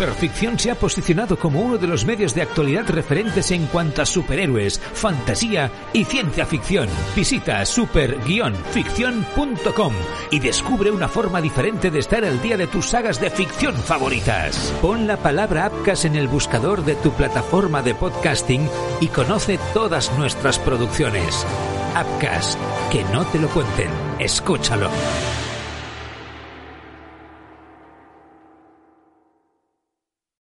Superficción 0.00 0.58
se 0.58 0.70
ha 0.70 0.74
posicionado 0.76 1.38
como 1.38 1.60
uno 1.60 1.76
de 1.76 1.86
los 1.86 2.06
medios 2.06 2.34
de 2.34 2.40
actualidad 2.40 2.88
referentes 2.88 3.50
en 3.50 3.66
cuanto 3.66 4.00
a 4.00 4.06
superhéroes, 4.06 4.78
fantasía 4.78 5.70
y 5.92 6.04
ciencia 6.04 6.46
ficción. 6.46 6.88
Visita 7.14 7.66
super-ficción.com 7.66 9.92
y 10.30 10.40
descubre 10.40 10.90
una 10.90 11.06
forma 11.06 11.42
diferente 11.42 11.90
de 11.90 11.98
estar 11.98 12.24
al 12.24 12.40
día 12.40 12.56
de 12.56 12.66
tus 12.66 12.86
sagas 12.86 13.20
de 13.20 13.28
ficción 13.28 13.74
favoritas. 13.74 14.72
Pon 14.80 15.06
la 15.06 15.18
palabra 15.18 15.66
Apcas 15.66 16.06
en 16.06 16.16
el 16.16 16.28
buscador 16.28 16.82
de 16.82 16.94
tu 16.94 17.12
plataforma 17.12 17.82
de 17.82 17.94
podcasting 17.94 18.70
y 19.02 19.08
conoce 19.08 19.58
todas 19.74 20.10
nuestras 20.16 20.58
producciones. 20.58 21.46
Apcas, 21.94 22.56
que 22.90 23.04
no 23.12 23.26
te 23.26 23.38
lo 23.38 23.50
cuenten, 23.50 23.90
escúchalo. 24.18 24.88